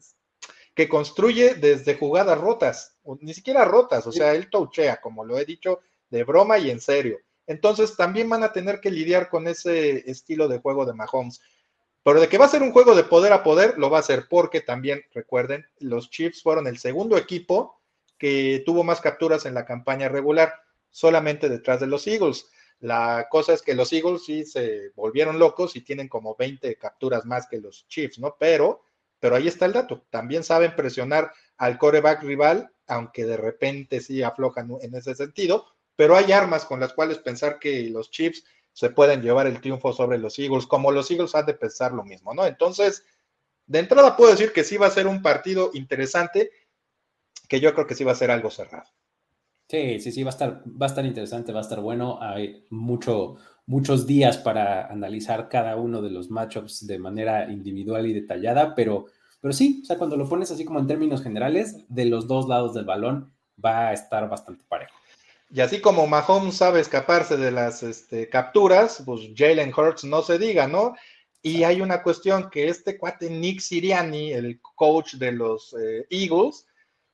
que 0.73 0.87
construye 0.87 1.55
desde 1.55 1.95
jugadas 1.95 2.39
rotas, 2.39 2.97
ni 3.19 3.33
siquiera 3.33 3.65
rotas, 3.65 4.07
o 4.07 4.11
sea, 4.11 4.33
él 4.33 4.49
touchea, 4.49 5.01
como 5.01 5.25
lo 5.25 5.37
he 5.37 5.45
dicho, 5.45 5.81
de 6.09 6.23
broma 6.23 6.57
y 6.59 6.69
en 6.69 6.79
serio. 6.79 7.19
Entonces 7.51 7.97
también 7.97 8.29
van 8.29 8.43
a 8.43 8.53
tener 8.53 8.79
que 8.79 8.89
lidiar 8.89 9.29
con 9.29 9.45
ese 9.45 10.09
estilo 10.09 10.47
de 10.47 10.59
juego 10.59 10.85
de 10.85 10.93
Mahomes. 10.93 11.41
Pero 12.01 12.21
de 12.21 12.29
que 12.29 12.37
va 12.37 12.45
a 12.45 12.49
ser 12.49 12.63
un 12.63 12.71
juego 12.71 12.95
de 12.95 13.03
poder 13.03 13.33
a 13.33 13.43
poder, 13.43 13.77
lo 13.77 13.89
va 13.89 13.99
a 13.99 14.03
ser 14.03 14.27
porque 14.29 14.61
también, 14.61 15.03
recuerden, 15.13 15.67
los 15.79 16.09
Chiefs 16.09 16.41
fueron 16.41 16.65
el 16.65 16.79
segundo 16.79 17.17
equipo 17.17 17.81
que 18.17 18.63
tuvo 18.65 18.85
más 18.85 19.01
capturas 19.01 19.45
en 19.45 19.53
la 19.53 19.65
campaña 19.65 20.07
regular, 20.07 20.53
solamente 20.89 21.49
detrás 21.49 21.81
de 21.81 21.87
los 21.87 22.07
Eagles. 22.07 22.47
La 22.79 23.27
cosa 23.29 23.51
es 23.53 23.61
que 23.61 23.75
los 23.75 23.91
Eagles 23.91 24.23
sí 24.23 24.45
se 24.45 24.91
volvieron 24.95 25.37
locos 25.37 25.75
y 25.75 25.81
tienen 25.81 26.07
como 26.07 26.37
20 26.37 26.77
capturas 26.77 27.25
más 27.25 27.47
que 27.47 27.59
los 27.59 27.85
Chiefs, 27.89 28.17
¿no? 28.17 28.37
Pero, 28.39 28.81
pero 29.19 29.35
ahí 29.35 29.49
está 29.49 29.65
el 29.65 29.73
dato. 29.73 30.05
También 30.09 30.45
saben 30.45 30.73
presionar 30.73 31.33
al 31.57 31.77
coreback 31.77 32.23
rival, 32.23 32.71
aunque 32.87 33.25
de 33.25 33.35
repente 33.35 33.99
sí 33.99 34.23
aflojan 34.23 34.71
en 34.81 34.95
ese 34.95 35.15
sentido, 35.15 35.67
pero 35.95 36.15
hay 36.15 36.31
armas 36.31 36.65
con 36.65 36.79
las 36.79 36.93
cuales 36.93 37.19
pensar 37.19 37.59
que 37.59 37.89
los 37.89 38.11
Chiefs 38.11 38.43
se 38.73 38.89
pueden 38.89 39.21
llevar 39.21 39.47
el 39.47 39.61
triunfo 39.61 39.93
sobre 39.93 40.17
los 40.17 40.37
Eagles, 40.39 40.65
como 40.65 40.91
los 40.91 41.09
Eagles 41.11 41.35
han 41.35 41.45
de 41.45 41.53
pensar 41.53 41.91
lo 41.91 42.03
mismo, 42.03 42.33
¿no? 42.33 42.45
Entonces, 42.45 43.05
de 43.67 43.79
entrada 43.79 44.15
puedo 44.15 44.31
decir 44.31 44.53
que 44.53 44.63
sí 44.63 44.77
va 44.77 44.87
a 44.87 44.91
ser 44.91 45.07
un 45.07 45.21
partido 45.21 45.71
interesante, 45.73 46.51
que 47.47 47.59
yo 47.59 47.73
creo 47.73 47.87
que 47.87 47.95
sí 47.95 48.03
va 48.03 48.13
a 48.13 48.15
ser 48.15 48.31
algo 48.31 48.49
cerrado. 48.49 48.89
Sí, 49.67 50.01
sí, 50.01 50.11
sí, 50.11 50.23
va 50.23 50.29
a 50.29 50.33
estar, 50.33 50.63
va 50.65 50.85
a 50.85 50.89
estar 50.89 51.05
interesante, 51.05 51.53
va 51.53 51.59
a 51.59 51.61
estar 51.61 51.79
bueno. 51.79 52.21
Hay 52.21 52.65
mucho, 52.69 53.37
muchos 53.65 54.05
días 54.05 54.37
para 54.37 54.87
analizar 54.87 55.47
cada 55.47 55.77
uno 55.77 56.01
de 56.01 56.09
los 56.09 56.29
matchups 56.29 56.85
de 56.85 56.99
manera 56.99 57.49
individual 57.49 58.05
y 58.05 58.13
detallada, 58.13 58.75
pero, 58.75 59.05
pero 59.39 59.53
sí, 59.53 59.79
o 59.81 59.85
sea, 59.85 59.97
cuando 59.97 60.17
lo 60.17 60.27
pones 60.27 60.51
así 60.51 60.65
como 60.65 60.79
en 60.79 60.87
términos 60.87 61.23
generales, 61.23 61.85
de 61.87 62.05
los 62.05 62.27
dos 62.27 62.49
lados 62.49 62.73
del 62.73 62.83
balón 62.83 63.33
va 63.63 63.87
a 63.87 63.93
estar 63.93 64.27
bastante 64.27 64.65
parejo. 64.67 65.00
Y 65.53 65.59
así 65.59 65.81
como 65.81 66.07
Mahomes 66.07 66.55
sabe 66.55 66.79
escaparse 66.79 67.35
de 67.35 67.51
las 67.51 67.83
este, 67.83 68.29
capturas, 68.29 69.03
pues 69.05 69.21
Jalen 69.35 69.73
Hurts 69.75 70.05
no 70.05 70.21
se 70.21 70.39
diga, 70.39 70.67
¿no? 70.67 70.95
Y 71.41 71.63
hay 71.63 71.81
una 71.81 72.01
cuestión 72.03 72.49
que 72.49 72.69
este 72.69 72.97
cuate 72.97 73.29
Nick 73.29 73.59
Siriani, 73.59 74.31
el 74.31 74.61
coach 74.61 75.15
de 75.15 75.33
los 75.33 75.75
eh, 75.77 76.07
Eagles, 76.09 76.65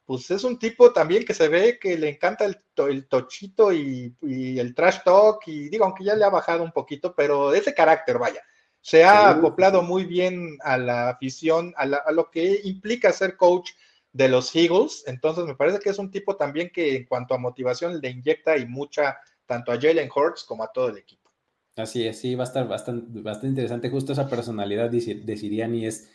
pues 0.05 0.29
es 0.29 0.43
un 0.43 0.59
tipo 0.59 0.93
también 0.93 1.25
que 1.25 1.33
se 1.33 1.47
ve 1.47 1.79
que 1.79 1.97
le 1.97 2.09
encanta 2.09 2.45
el, 2.45 2.61
el 2.89 3.07
tochito 3.07 3.73
y, 3.73 4.15
el 4.21 4.75
trash 4.75 4.99
talk, 5.03 5.41
y 5.47 5.69
digo, 5.69 5.85
aunque 5.85 6.03
ya 6.03 6.15
le 6.15 6.23
ha 6.23 6.29
bajado 6.29 6.63
un 6.63 6.71
poquito, 6.71 7.15
pero 7.15 7.53
ese 7.53 7.73
carácter, 7.73 8.19
vaya, 8.19 8.41
se 8.81 9.03
ha 9.03 9.31
acoplado 9.31 9.81
muy 9.81 10.05
bien 10.05 10.57
a 10.61 10.77
la 10.77 11.09
afición, 11.09 11.73
a, 11.75 11.83
a 11.83 12.11
lo 12.11 12.29
que 12.29 12.61
implica 12.65 13.11
ser 13.11 13.35
coach 13.35 13.71
de 14.17 14.27
los 14.27 14.53
Eagles. 14.55 15.03
Entonces 15.05 15.45
me 15.45 15.55
parece 15.55 15.79
que 15.79 15.89
es 15.89 15.99
un 15.99 16.09
tipo 16.09 16.35
también 16.35 16.71
que 16.73 16.95
en 16.95 17.05
cuanto 17.05 17.35
a 17.35 17.37
motivación 17.37 18.01
le 18.01 18.09
inyecta 18.09 18.57
y 18.57 18.65
mucha 18.65 19.17
tanto 19.45 19.71
a 19.71 19.79
Jalen 19.79 20.09
Hurts 20.13 20.43
como 20.43 20.63
a 20.63 20.71
todo 20.73 20.89
el 20.89 20.97
equipo. 20.97 21.29
Así 21.75 22.05
es, 22.05 22.19
sí, 22.19 22.33
va 22.33 22.43
a 22.43 22.47
estar 22.47 22.67
bastante, 22.67 23.21
bastante 23.21 23.49
interesante. 23.49 23.89
Justo 23.89 24.11
esa 24.11 24.27
personalidad 24.27 24.89
de 24.89 25.37
Siriani 25.37 25.85
es 25.85 26.09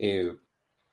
eh, 0.00 0.36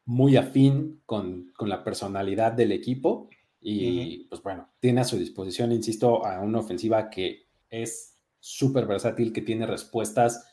muy 0.05 0.37
afín 0.37 1.01
con, 1.07 1.51
la 1.59 1.83
personalidad 1.83 2.51
del 2.51 2.71
equipo 2.71 3.29
y 3.59 4.25
pues 4.25 4.41
bueno, 4.41 4.69
tiene 4.79 5.01
a 5.01 5.03
su 5.03 5.17
disposición, 5.17 5.71
insisto, 5.71 6.25
a 6.25 6.39
una 6.39 6.59
ofensiva 6.59 7.09
que 7.09 7.47
es 7.69 8.19
súper 8.39 8.85
versátil, 8.85 9.33
que 9.33 9.41
tiene 9.41 9.65
respuestas 9.65 10.47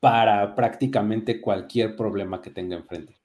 para 0.00 0.54
prácticamente 0.54 1.40
cualquier 1.40 1.96
problema 1.96 2.42
que 2.42 2.50
tenga 2.50 2.76
enfrente. 2.76 3.23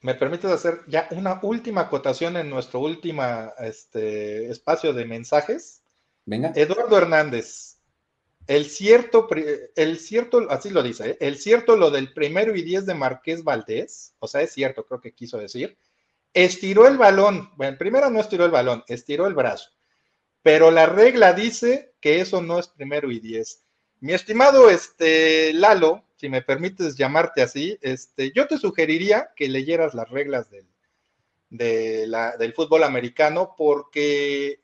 ¿Me 0.00 0.14
permites 0.14 0.50
hacer 0.50 0.82
ya 0.86 1.08
una 1.10 1.40
última 1.42 1.82
acotación 1.82 2.36
en 2.36 2.48
nuestro 2.48 2.80
último 2.80 3.22
este, 3.58 4.48
espacio 4.50 4.92
de 4.92 5.04
mensajes? 5.04 5.82
Venga. 6.24 6.52
Eduardo 6.54 6.98
Hernández, 6.98 7.78
el 8.48 8.70
cierto, 8.70 9.28
el 9.76 9.98
cierto, 9.98 10.46
así 10.50 10.70
lo 10.70 10.82
dice, 10.82 11.10
¿eh? 11.10 11.16
el 11.20 11.36
cierto 11.36 11.76
lo 11.76 11.90
del 11.90 12.14
primero 12.14 12.56
y 12.56 12.62
diez 12.62 12.86
de 12.86 12.94
Marqués 12.94 13.44
Valdés, 13.44 14.14
o 14.20 14.26
sea, 14.26 14.40
es 14.40 14.52
cierto, 14.52 14.86
creo 14.86 15.00
que 15.00 15.12
quiso 15.12 15.36
decir, 15.36 15.76
estiró 16.32 16.88
el 16.88 16.96
balón, 16.96 17.50
bueno, 17.56 17.76
primero 17.76 18.08
no 18.08 18.20
estiró 18.20 18.46
el 18.46 18.50
balón, 18.50 18.84
estiró 18.88 19.26
el 19.26 19.34
brazo, 19.34 19.70
pero 20.42 20.70
la 20.70 20.86
regla 20.86 21.34
dice 21.34 21.92
que 22.00 22.20
eso 22.20 22.40
no 22.40 22.58
es 22.58 22.68
primero 22.68 23.10
y 23.10 23.20
diez. 23.20 23.64
Mi 24.00 24.14
estimado 24.14 24.70
este, 24.70 25.52
Lalo, 25.52 26.07
si 26.18 26.28
me 26.28 26.42
permites 26.42 26.96
llamarte 26.96 27.42
así, 27.42 27.78
este, 27.80 28.32
yo 28.34 28.48
te 28.48 28.58
sugeriría 28.58 29.30
que 29.36 29.48
leyeras 29.48 29.94
las 29.94 30.10
reglas 30.10 30.50
del, 30.50 30.66
del 31.48 32.52
fútbol 32.54 32.82
americano 32.82 33.54
porque, 33.56 34.60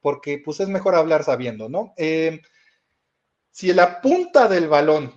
porque 0.00 0.40
pues 0.42 0.60
es 0.60 0.68
mejor 0.68 0.94
hablar 0.94 1.24
sabiendo, 1.24 1.68
¿no? 1.68 1.92
Eh, 1.98 2.40
si 3.50 3.72
la 3.74 4.00
punta 4.00 4.48
del 4.48 4.66
balón, 4.66 5.14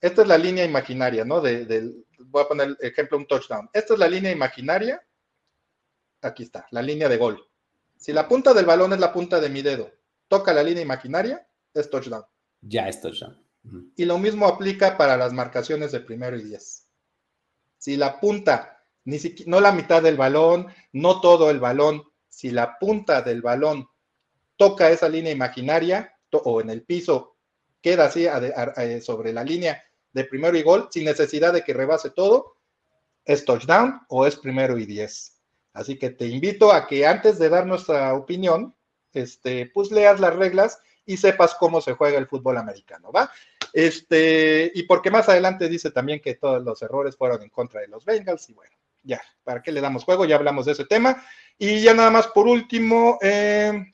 esta 0.00 0.22
es 0.22 0.28
la 0.28 0.36
línea 0.36 0.64
imaginaria, 0.64 1.24
¿no? 1.24 1.40
Voy 1.40 2.42
a 2.42 2.48
poner 2.48 2.76
ejemplo 2.80 3.18
un 3.18 3.26
touchdown. 3.26 3.70
Esta 3.72 3.94
es 3.94 4.00
la 4.00 4.08
línea 4.08 4.32
imaginaria. 4.32 5.00
Aquí 6.22 6.42
está, 6.42 6.66
la 6.72 6.82
línea 6.82 7.08
de 7.08 7.18
gol. 7.18 7.48
Si 7.96 8.12
la 8.12 8.26
punta 8.26 8.52
del 8.52 8.66
balón 8.66 8.94
es 8.94 8.98
la 8.98 9.12
punta 9.12 9.40
de 9.40 9.48
mi 9.48 9.62
dedo, 9.62 9.92
toca 10.26 10.52
la 10.52 10.64
línea 10.64 10.82
imaginaria, 10.82 11.46
es 11.72 11.88
touchdown. 11.88 12.24
Ya 12.62 12.88
es 12.88 13.00
touchdown. 13.00 13.49
Y 13.96 14.04
lo 14.04 14.18
mismo 14.18 14.46
aplica 14.46 14.96
para 14.96 15.16
las 15.16 15.32
marcaciones 15.32 15.92
de 15.92 16.00
primero 16.00 16.36
y 16.36 16.42
diez. 16.42 16.86
Si 17.78 17.96
la 17.96 18.18
punta, 18.20 18.82
ni 19.04 19.18
siquiera, 19.18 19.50
no 19.50 19.60
la 19.60 19.72
mitad 19.72 20.02
del 20.02 20.16
balón, 20.16 20.68
no 20.92 21.20
todo 21.20 21.50
el 21.50 21.60
balón, 21.60 22.02
si 22.28 22.50
la 22.50 22.78
punta 22.78 23.22
del 23.22 23.42
balón 23.42 23.88
toca 24.56 24.90
esa 24.90 25.08
línea 25.08 25.32
imaginaria 25.32 26.14
o 26.32 26.60
en 26.60 26.70
el 26.70 26.82
piso 26.82 27.36
queda 27.82 28.06
así 28.06 28.26
eh, 28.26 29.00
sobre 29.00 29.32
la 29.32 29.44
línea 29.44 29.82
de 30.12 30.24
primero 30.24 30.56
y 30.56 30.62
gol 30.62 30.88
sin 30.90 31.04
necesidad 31.04 31.52
de 31.52 31.62
que 31.62 31.74
rebase 31.74 32.10
todo, 32.10 32.56
es 33.24 33.44
touchdown 33.44 34.00
o 34.08 34.26
es 34.26 34.36
primero 34.36 34.78
y 34.78 34.86
diez. 34.86 35.40
Así 35.72 35.98
que 35.98 36.10
te 36.10 36.26
invito 36.26 36.72
a 36.72 36.86
que 36.86 37.06
antes 37.06 37.38
de 37.38 37.48
dar 37.48 37.66
nuestra 37.66 38.14
opinión, 38.14 38.74
este, 39.12 39.70
pues 39.72 39.90
leas 39.90 40.20
las 40.20 40.34
reglas 40.34 40.78
y 41.12 41.16
sepas 41.16 41.54
cómo 41.56 41.80
se 41.80 41.94
juega 41.94 42.18
el 42.18 42.28
fútbol 42.28 42.56
americano, 42.56 43.10
¿va? 43.10 43.30
Este, 43.72 44.70
y 44.74 44.84
porque 44.84 45.10
más 45.10 45.28
adelante 45.28 45.68
dice 45.68 45.90
también 45.90 46.20
que 46.20 46.34
todos 46.34 46.62
los 46.62 46.80
errores 46.82 47.16
fueron 47.16 47.42
en 47.42 47.50
contra 47.50 47.80
de 47.80 47.88
los 47.88 48.04
Bengals, 48.04 48.48
y 48.48 48.54
bueno, 48.54 48.76
ya, 49.02 49.20
¿para 49.42 49.60
qué 49.60 49.72
le 49.72 49.80
damos 49.80 50.04
juego? 50.04 50.24
Ya 50.24 50.36
hablamos 50.36 50.66
de 50.66 50.72
ese 50.72 50.84
tema. 50.84 51.22
Y 51.58 51.80
ya 51.80 51.94
nada 51.94 52.10
más 52.10 52.28
por 52.28 52.46
último, 52.46 53.18
eh, 53.22 53.92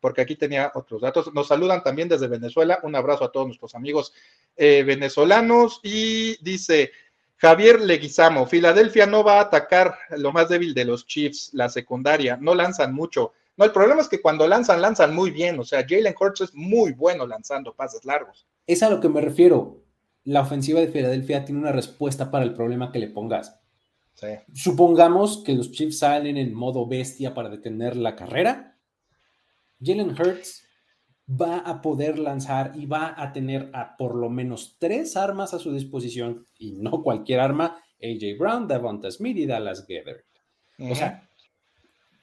porque 0.00 0.20
aquí 0.20 0.36
tenía 0.36 0.72
otros 0.74 1.00
datos. 1.00 1.32
Nos 1.32 1.48
saludan 1.48 1.82
también 1.82 2.08
desde 2.08 2.28
Venezuela. 2.28 2.80
Un 2.82 2.94
abrazo 2.96 3.24
a 3.24 3.32
todos 3.32 3.46
nuestros 3.46 3.74
amigos 3.74 4.12
eh, 4.56 4.82
venezolanos. 4.82 5.80
Y 5.82 6.42
dice 6.42 6.92
Javier 7.36 7.80
Leguizamo, 7.80 8.46
Filadelfia 8.46 9.06
no 9.06 9.24
va 9.24 9.38
a 9.38 9.42
atacar 9.42 9.96
lo 10.10 10.32
más 10.32 10.48
débil 10.48 10.74
de 10.74 10.84
los 10.84 11.06
Chiefs, 11.06 11.50
la 11.54 11.68
secundaria. 11.68 12.36
No 12.36 12.54
lanzan 12.54 12.92
mucho. 12.92 13.32
No, 13.56 13.64
el 13.64 13.72
problema 13.72 14.00
es 14.00 14.08
que 14.08 14.20
cuando 14.20 14.46
lanzan, 14.46 14.80
lanzan 14.80 15.14
muy 15.14 15.30
bien. 15.30 15.58
O 15.58 15.64
sea, 15.64 15.84
Jalen 15.86 16.14
Hurts 16.18 16.40
es 16.42 16.54
muy 16.54 16.92
bueno 16.92 17.26
lanzando 17.26 17.74
pases 17.74 18.04
largos. 18.04 18.46
Es 18.66 18.82
a 18.82 18.90
lo 18.90 19.00
que 19.00 19.08
me 19.08 19.20
refiero. 19.20 19.84
La 20.24 20.40
ofensiva 20.40 20.80
de 20.80 20.88
Filadelfia 20.88 21.44
tiene 21.44 21.60
una 21.60 21.72
respuesta 21.72 22.30
para 22.30 22.44
el 22.44 22.54
problema 22.54 22.92
que 22.92 22.98
le 22.98 23.08
pongas. 23.08 23.58
Supongamos 24.54 25.42
que 25.44 25.54
los 25.54 25.72
Chiefs 25.72 25.98
salen 25.98 26.36
en 26.36 26.54
modo 26.54 26.86
bestia 26.86 27.34
para 27.34 27.48
detener 27.48 27.96
la 27.96 28.14
carrera 28.14 28.72
Jalen 29.82 30.10
Hurts 30.10 30.64
va 31.28 31.58
a 31.58 31.80
poder 31.80 32.18
lanzar 32.18 32.72
y 32.74 32.86
va 32.86 33.14
a 33.16 33.32
tener 33.32 33.70
a 33.72 33.96
por 33.96 34.14
lo 34.14 34.30
menos 34.30 34.76
tres 34.78 35.16
armas 35.16 35.54
a 35.54 35.58
su 35.58 35.72
disposición 35.72 36.46
y 36.58 36.72
no 36.72 37.02
cualquier 37.02 37.40
arma, 37.40 37.82
AJ 38.00 38.38
Brown, 38.38 38.68
Devonta 38.68 39.10
Smith 39.10 39.36
y 39.38 39.46
Dallas 39.46 39.86
Gather. 39.86 40.24
O 40.78 40.94
sea, 40.94 41.28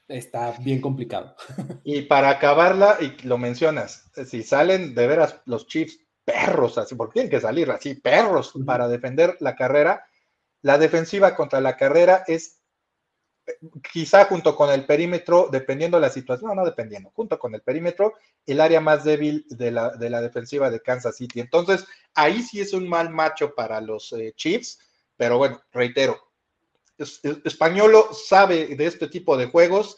está 0.10 0.52
bien 0.60 0.82
complicado. 0.82 1.36
Y 1.84 2.02
para 2.02 2.30
acabarla, 2.30 2.98
y 3.00 3.26
lo 3.26 3.38
mencionas, 3.38 4.12
si 4.28 4.44
salen 4.44 4.94
de 4.94 5.08
veras 5.08 5.40
los 5.46 5.68
Chiefs 5.68 6.00
perros, 6.26 6.78
así, 6.78 6.96
porque 6.96 7.14
tienen 7.14 7.32
que 7.32 7.40
salir 7.40 7.72
así, 7.72 7.96
perros, 7.96 8.54
para 8.66 8.88
defender 8.88 9.38
la 9.40 9.56
carrera, 9.56 10.06
la 10.62 10.78
defensiva 10.78 11.36
contra 11.36 11.62
la 11.62 11.78
carrera 11.78 12.24
es 12.28 12.60
quizá 13.92 14.26
junto 14.26 14.56
con 14.56 14.70
el 14.70 14.86
perímetro, 14.86 15.50
dependiendo 15.52 15.98
de 15.98 16.02
la 16.02 16.10
situación, 16.10 16.50
no, 16.50 16.56
no 16.56 16.66
dependiendo, 16.66 17.12
junto 17.12 17.40
con 17.40 17.56
el 17.56 17.62
perímetro, 17.62 18.14
el 18.46 18.62
área 18.62 18.80
más 18.80 19.04
débil 19.04 19.46
de 19.50 19.72
la, 19.72 20.22
defensiva 20.22 20.70
de 20.70 20.82
Kansas 20.82 21.18
City. 21.18 21.40
Entonces, 21.40 21.86
ahí 22.14 22.42
sí 22.42 22.62
es 22.62 22.74
un 22.74 22.88
mal 22.88 23.10
macho 23.10 23.56
para 23.56 23.82
los 23.82 24.12
eh, 24.14 24.34
Chiefs, 24.36 24.80
pero 25.18 25.38
bueno, 25.38 25.62
reitero, 25.72 26.29
Españolo 27.46 28.14
sabe 28.14 28.76
de 28.76 28.86
este 28.86 29.08
tipo 29.08 29.38
de 29.38 29.48
juegos, 29.48 29.98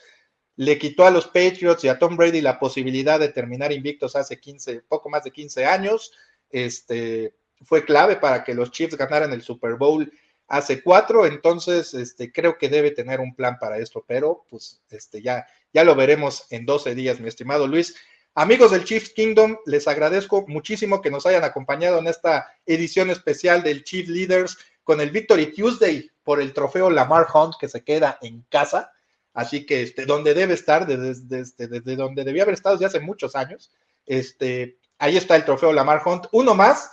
le 0.56 0.78
quitó 0.78 1.06
a 1.06 1.12
los 1.12 1.28
Patriots 1.28 1.84
y 1.84 1.88
a 1.88 1.98
Tom 1.98 2.16
Brady 2.16 2.42
la 2.42 2.60
posibilidad 2.60 3.20
de 3.20 3.30
terminar 3.30 3.72
invictos 3.72 4.16
hace 4.16 4.40
15, 4.40 4.84
poco 4.88 5.10
más 5.10 5.24
de 5.24 5.32
15 5.32 5.66
años, 5.66 6.12
este, 6.50 7.36
fue 7.64 7.86
clave 7.86 8.18
para 8.18 8.44
que 8.44 8.54
los 8.54 8.72
Chiefs 8.72 8.98
ganaran 8.98 9.34
el 9.34 9.42
Super 9.42 9.76
Bowl 9.76 10.12
hace 10.48 10.84
cuatro, 10.84 11.26
entonces 11.26 11.94
este, 11.94 12.32
creo 12.32 12.58
que 12.58 12.68
debe 12.68 12.92
tener 12.92 13.22
un 13.22 13.34
plan 13.34 13.58
para 13.58 13.78
esto, 13.78 14.04
pero 14.06 14.46
pues 14.50 14.82
este, 14.90 15.22
ya, 15.22 15.48
ya 15.74 15.84
lo 15.86 15.96
veremos 15.96 16.46
en 16.50 16.66
12 16.66 16.94
días, 16.94 17.20
mi 17.20 17.30
estimado 17.30 17.68
Luis. 17.68 17.96
Amigos 18.36 18.72
del 18.72 18.84
Chiefs 18.84 19.14
Kingdom, 19.14 19.58
les 19.66 19.88
agradezco 19.88 20.46
muchísimo 20.48 21.02
que 21.02 21.12
nos 21.12 21.26
hayan 21.26 21.44
acompañado 21.44 22.00
en 22.00 22.08
esta 22.08 22.54
edición 22.66 23.10
especial 23.10 23.64
del 23.64 23.84
Chief 23.84 24.08
Leaders 24.08 24.58
con 24.84 25.02
el 25.02 25.12
Victory 25.12 25.54
Tuesday 25.54 26.10
por 26.24 26.42
el 26.42 26.54
trofeo 26.54 26.90
Lamar 26.90 27.28
Hunt 27.34 27.56
que 27.60 27.70
se 27.70 27.84
queda 27.84 28.18
en 28.22 28.46
casa. 28.50 28.92
Así 29.34 29.66
que 29.66 29.84
este, 29.84 30.06
donde 30.06 30.34
debe 30.34 30.54
estar, 30.54 30.86
desde, 30.86 31.16
desde, 31.26 31.68
desde 31.68 31.96
donde 31.96 32.24
debía 32.24 32.44
haber 32.44 32.56
estado 32.56 32.76
desde 32.76 32.88
hace 32.88 33.00
muchos 33.00 33.36
años, 33.36 33.72
este, 34.06 34.78
ahí 34.98 35.18
está 35.18 35.36
el 35.36 35.46
trofeo 35.46 35.72
Lamar 35.72 36.02
Hunt. 36.06 36.26
Uno 36.32 36.54
más 36.54 36.92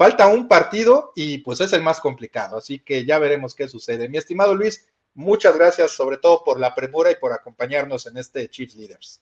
Falta 0.00 0.28
un 0.28 0.48
partido 0.48 1.12
y 1.14 1.38
pues 1.38 1.60
es 1.60 1.74
el 1.74 1.82
más 1.82 2.00
complicado, 2.00 2.56
así 2.56 2.78
que 2.78 3.04
ya 3.04 3.18
veremos 3.18 3.54
qué 3.54 3.68
sucede. 3.68 4.08
Mi 4.08 4.16
estimado 4.16 4.54
Luis, 4.54 4.88
muchas 5.12 5.54
gracias 5.54 5.90
sobre 5.90 6.16
todo 6.16 6.42
por 6.42 6.58
la 6.58 6.74
premura 6.74 7.10
y 7.10 7.16
por 7.16 7.34
acompañarnos 7.34 8.06
en 8.06 8.16
este 8.16 8.48
Chiefs 8.48 8.76
Leaders. 8.76 9.20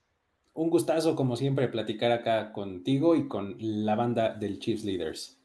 Un 0.55 0.71
gustazo, 0.71 1.17
como 1.17 1.35
siempre, 1.35 1.67
platicar 1.67 2.13
acá 2.13 2.53
contigo 2.53 3.17
y 3.17 3.27
con 3.27 3.57
la 3.59 3.97
banda 3.97 4.35
del 4.35 4.61
Chiefs 4.61 4.85
Leaders. 4.85 5.38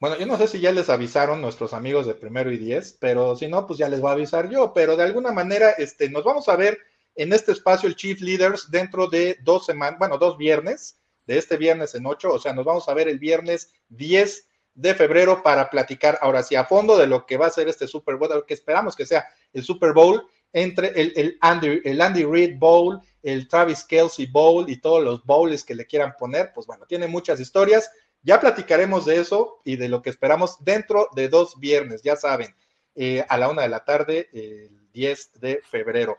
Bueno, 0.00 0.18
yo 0.18 0.26
no 0.26 0.36
sé 0.36 0.48
si 0.48 0.60
ya 0.60 0.72
les 0.72 0.90
avisaron 0.90 1.40
nuestros 1.40 1.72
amigos 1.72 2.06
de 2.06 2.14
primero 2.14 2.52
y 2.52 2.58
diez, 2.58 2.96
pero 3.00 3.36
si 3.36 3.48
no, 3.48 3.66
pues 3.66 3.78
ya 3.78 3.88
les 3.88 4.00
voy 4.00 4.10
a 4.10 4.14
avisar 4.14 4.50
yo. 4.50 4.72
Pero 4.74 4.96
de 4.96 5.04
alguna 5.04 5.32
manera, 5.32 5.70
este, 5.70 6.10
nos 6.10 6.24
vamos 6.24 6.48
a 6.48 6.56
ver 6.56 6.78
en 7.14 7.32
este 7.32 7.52
espacio 7.52 7.88
el 7.88 7.96
Chiefs 7.96 8.20
Leaders 8.20 8.70
dentro 8.70 9.06
de 9.06 9.38
dos 9.42 9.66
semanas, 9.66 9.98
bueno, 9.98 10.18
dos 10.18 10.36
viernes 10.36 10.98
de 11.26 11.38
este 11.38 11.56
viernes 11.56 11.94
en 11.94 12.06
8, 12.06 12.32
o 12.34 12.38
sea, 12.38 12.52
nos 12.52 12.64
vamos 12.64 12.88
a 12.88 12.94
ver 12.94 13.08
el 13.08 13.18
viernes 13.18 13.72
10 13.88 14.46
de 14.74 14.94
febrero 14.94 15.42
para 15.42 15.70
platicar 15.70 16.18
ahora 16.20 16.42
sí 16.42 16.54
a 16.56 16.64
fondo 16.64 16.98
de 16.98 17.06
lo 17.06 17.24
que 17.24 17.36
va 17.36 17.46
a 17.46 17.50
ser 17.50 17.68
este 17.68 17.86
Super 17.86 18.16
Bowl, 18.16 18.44
que 18.46 18.54
esperamos 18.54 18.96
que 18.96 19.06
sea 19.06 19.26
el 19.52 19.64
Super 19.64 19.92
Bowl 19.92 20.26
entre 20.52 20.88
el, 21.00 21.12
el, 21.16 21.38
Andy, 21.40 21.80
el 21.84 22.00
Andy 22.00 22.24
Reid 22.24 22.58
Bowl, 22.58 23.00
el 23.22 23.48
Travis 23.48 23.84
Kelsey 23.84 24.26
Bowl 24.26 24.68
y 24.68 24.80
todos 24.80 25.02
los 25.02 25.24
bowls 25.24 25.64
que 25.64 25.74
le 25.74 25.86
quieran 25.86 26.14
poner, 26.18 26.52
pues 26.54 26.66
bueno, 26.66 26.84
tiene 26.86 27.06
muchas 27.06 27.40
historias. 27.40 27.90
Ya 28.24 28.40
platicaremos 28.40 29.04
de 29.04 29.20
eso 29.20 29.60
y 29.64 29.76
de 29.76 29.88
lo 29.88 30.02
que 30.02 30.10
esperamos 30.10 30.56
dentro 30.64 31.08
de 31.14 31.28
dos 31.28 31.60
viernes, 31.60 32.02
ya 32.02 32.16
saben, 32.16 32.54
eh, 32.94 33.24
a 33.28 33.38
la 33.38 33.48
una 33.48 33.62
de 33.62 33.68
la 33.68 33.84
tarde, 33.84 34.28
el 34.32 34.90
10 34.92 35.40
de 35.40 35.60
febrero. 35.70 36.16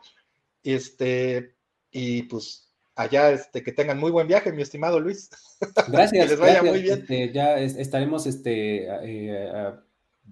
Este, 0.62 1.56
y 1.90 2.22
pues 2.22 2.72
allá 2.94 3.32
este, 3.32 3.62
que 3.62 3.72
tengan 3.72 3.98
muy 3.98 4.10
buen 4.10 4.28
viaje, 4.28 4.52
mi 4.52 4.62
estimado 4.62 5.00
Luis. 5.00 5.30
Gracias. 5.88 6.24
que 6.24 6.30
les 6.30 6.38
vaya 6.38 6.62
muy 6.62 6.82
bien. 6.82 7.00
Este, 7.00 7.32
ya 7.32 7.58
estaremos 7.58 8.26
este, 8.26 8.86
eh, 8.86 9.72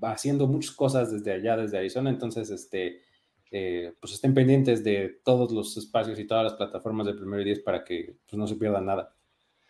haciendo 0.01 0.47
muchas 0.47 0.73
cosas 0.73 1.13
desde 1.13 1.33
allá, 1.33 1.57
desde 1.57 1.79
Arizona, 1.79 2.11
entonces 2.11 2.51
este, 2.51 3.03
eh, 3.51 3.93
pues 4.01 4.13
estén 4.13 4.35
pendientes 4.35 4.83
de 4.83 5.21
todos 5.25 5.53
los 5.53 5.77
espacios 5.77 6.19
y 6.19 6.25
todas 6.25 6.45
las 6.45 6.55
plataformas 6.55 7.07
de 7.07 7.15
Primero 7.15 7.43
y 7.43 7.45
Diez 7.45 7.61
para 7.61 7.85
que 7.85 8.17
pues, 8.27 8.39
no 8.39 8.47
se 8.47 8.57
pierdan 8.57 8.87
nada. 8.87 9.15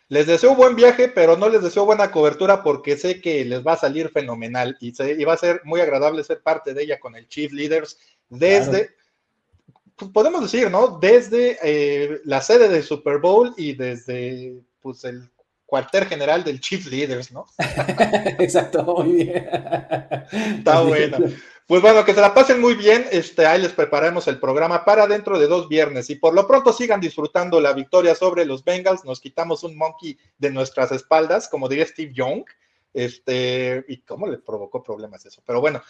Les 0.07 0.27
deseo 0.27 0.55
buen 0.55 0.75
viaje, 0.75 1.09
pero 1.09 1.35
no 1.35 1.49
les 1.49 1.61
deseo 1.61 1.85
buena 1.85 2.11
cobertura 2.11 2.61
porque 2.63 2.97
sé 2.97 3.21
que 3.21 3.43
les 3.43 3.65
va 3.65 3.73
a 3.73 3.77
salir 3.77 4.09
fenomenal 4.09 4.77
y, 4.79 4.93
se, 4.93 5.23
va 5.25 5.33
a 5.33 5.37
ser 5.37 5.61
muy 5.63 5.81
agradable 5.81 6.23
ser 6.23 6.41
parte 6.41 6.73
de 6.73 6.83
ella 6.83 6.99
con 6.99 7.15
el 7.15 7.27
Chief 7.27 7.51
Leaders 7.51 7.97
desde, 8.29 8.91
pues 9.95 10.11
podemos 10.11 10.41
decir, 10.41 10.69
¿no? 10.69 10.99
Desde 10.99 11.57
eh, 11.63 12.21
la 12.25 12.41
sede 12.41 12.69
del 12.69 12.83
Super 12.83 13.17
Bowl 13.17 13.53
y 13.57 13.73
desde 13.73 14.61
pues, 14.81 15.03
el 15.05 15.29
cuartel 15.65 16.05
general 16.05 16.43
del 16.43 16.59
Chief 16.59 16.85
Leaders, 16.85 17.31
¿no? 17.31 17.47
Exacto, 18.39 18.83
muy 18.83 19.23
bien. 19.23 19.49
Está 20.57 20.81
bueno. 20.81 21.17
Pues 21.67 21.81
bueno, 21.81 22.05
que 22.05 22.13
se 22.13 22.21
la 22.21 22.33
pasen 22.33 22.61
muy 22.61 22.75
bien. 22.75 23.07
Este, 23.11 23.47
ahí 23.47 23.59
les 23.59 23.73
preparamos 23.73 24.27
el 24.27 24.39
programa 24.39 24.85
para 24.85 25.07
dentro 25.07 25.39
de 25.39 25.47
dos 25.47 25.67
viernes. 25.67 26.11
Y 26.11 26.15
por 26.15 26.35
lo 26.35 26.45
pronto 26.47 26.71
sigan 26.71 27.01
disfrutando 27.01 27.59
la 27.59 27.73
victoria 27.73 28.13
sobre 28.13 28.45
los 28.45 28.63
Bengals. 28.63 29.03
Nos 29.03 29.19
quitamos 29.19 29.63
un 29.63 29.75
monkey 29.75 30.15
de 30.37 30.51
nuestras 30.51 30.91
espaldas, 30.91 31.49
como 31.49 31.67
diría 31.67 31.87
Steve 31.87 32.13
Young. 32.13 32.43
Este, 32.93 33.83
y 33.87 33.97
cómo 34.01 34.27
le 34.27 34.37
provocó 34.37 34.83
problemas 34.83 35.25
eso. 35.25 35.41
Pero 35.43 35.59
bueno, 35.59 35.81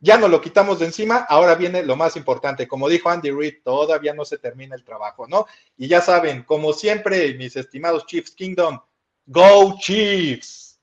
ya 0.00 0.18
nos 0.18 0.28
lo 0.28 0.38
quitamos 0.38 0.80
de 0.80 0.86
encima. 0.86 1.24
Ahora 1.26 1.54
viene 1.54 1.82
lo 1.82 1.96
más 1.96 2.14
importante. 2.16 2.68
Como 2.68 2.90
dijo 2.90 3.08
Andy 3.08 3.30
Reid, 3.30 3.62
todavía 3.64 4.12
no 4.12 4.26
se 4.26 4.36
termina 4.36 4.76
el 4.76 4.84
trabajo, 4.84 5.26
¿no? 5.26 5.46
Y 5.78 5.88
ya 5.88 6.02
saben, 6.02 6.42
como 6.42 6.74
siempre, 6.74 7.32
mis 7.34 7.56
estimados 7.56 8.04
Chiefs 8.04 8.32
Kingdom, 8.32 8.78
Go 9.24 9.78
Chiefs. 9.78 10.78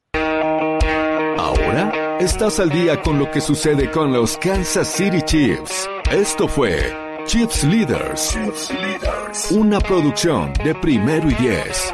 Ahora 1.38 2.09
estás 2.20 2.60
al 2.60 2.70
día 2.70 3.02
con 3.02 3.18
lo 3.18 3.32
que 3.32 3.40
sucede 3.42 3.90
con 3.90 4.12
los 4.12 4.38
Kansas 4.38 4.88
City 4.90 5.22
Chiefs. 5.22 5.90
Esto 6.12 6.48
fue 6.48 6.94
Chiefs 7.26 7.64
Leaders, 7.64 8.30
Chiefs 8.32 8.72
Leaders. 8.72 9.52
una 9.52 9.80
producción 9.80 10.54
de 10.64 10.76
primero 10.76 11.30
y 11.30 11.34
diez. 11.36 11.94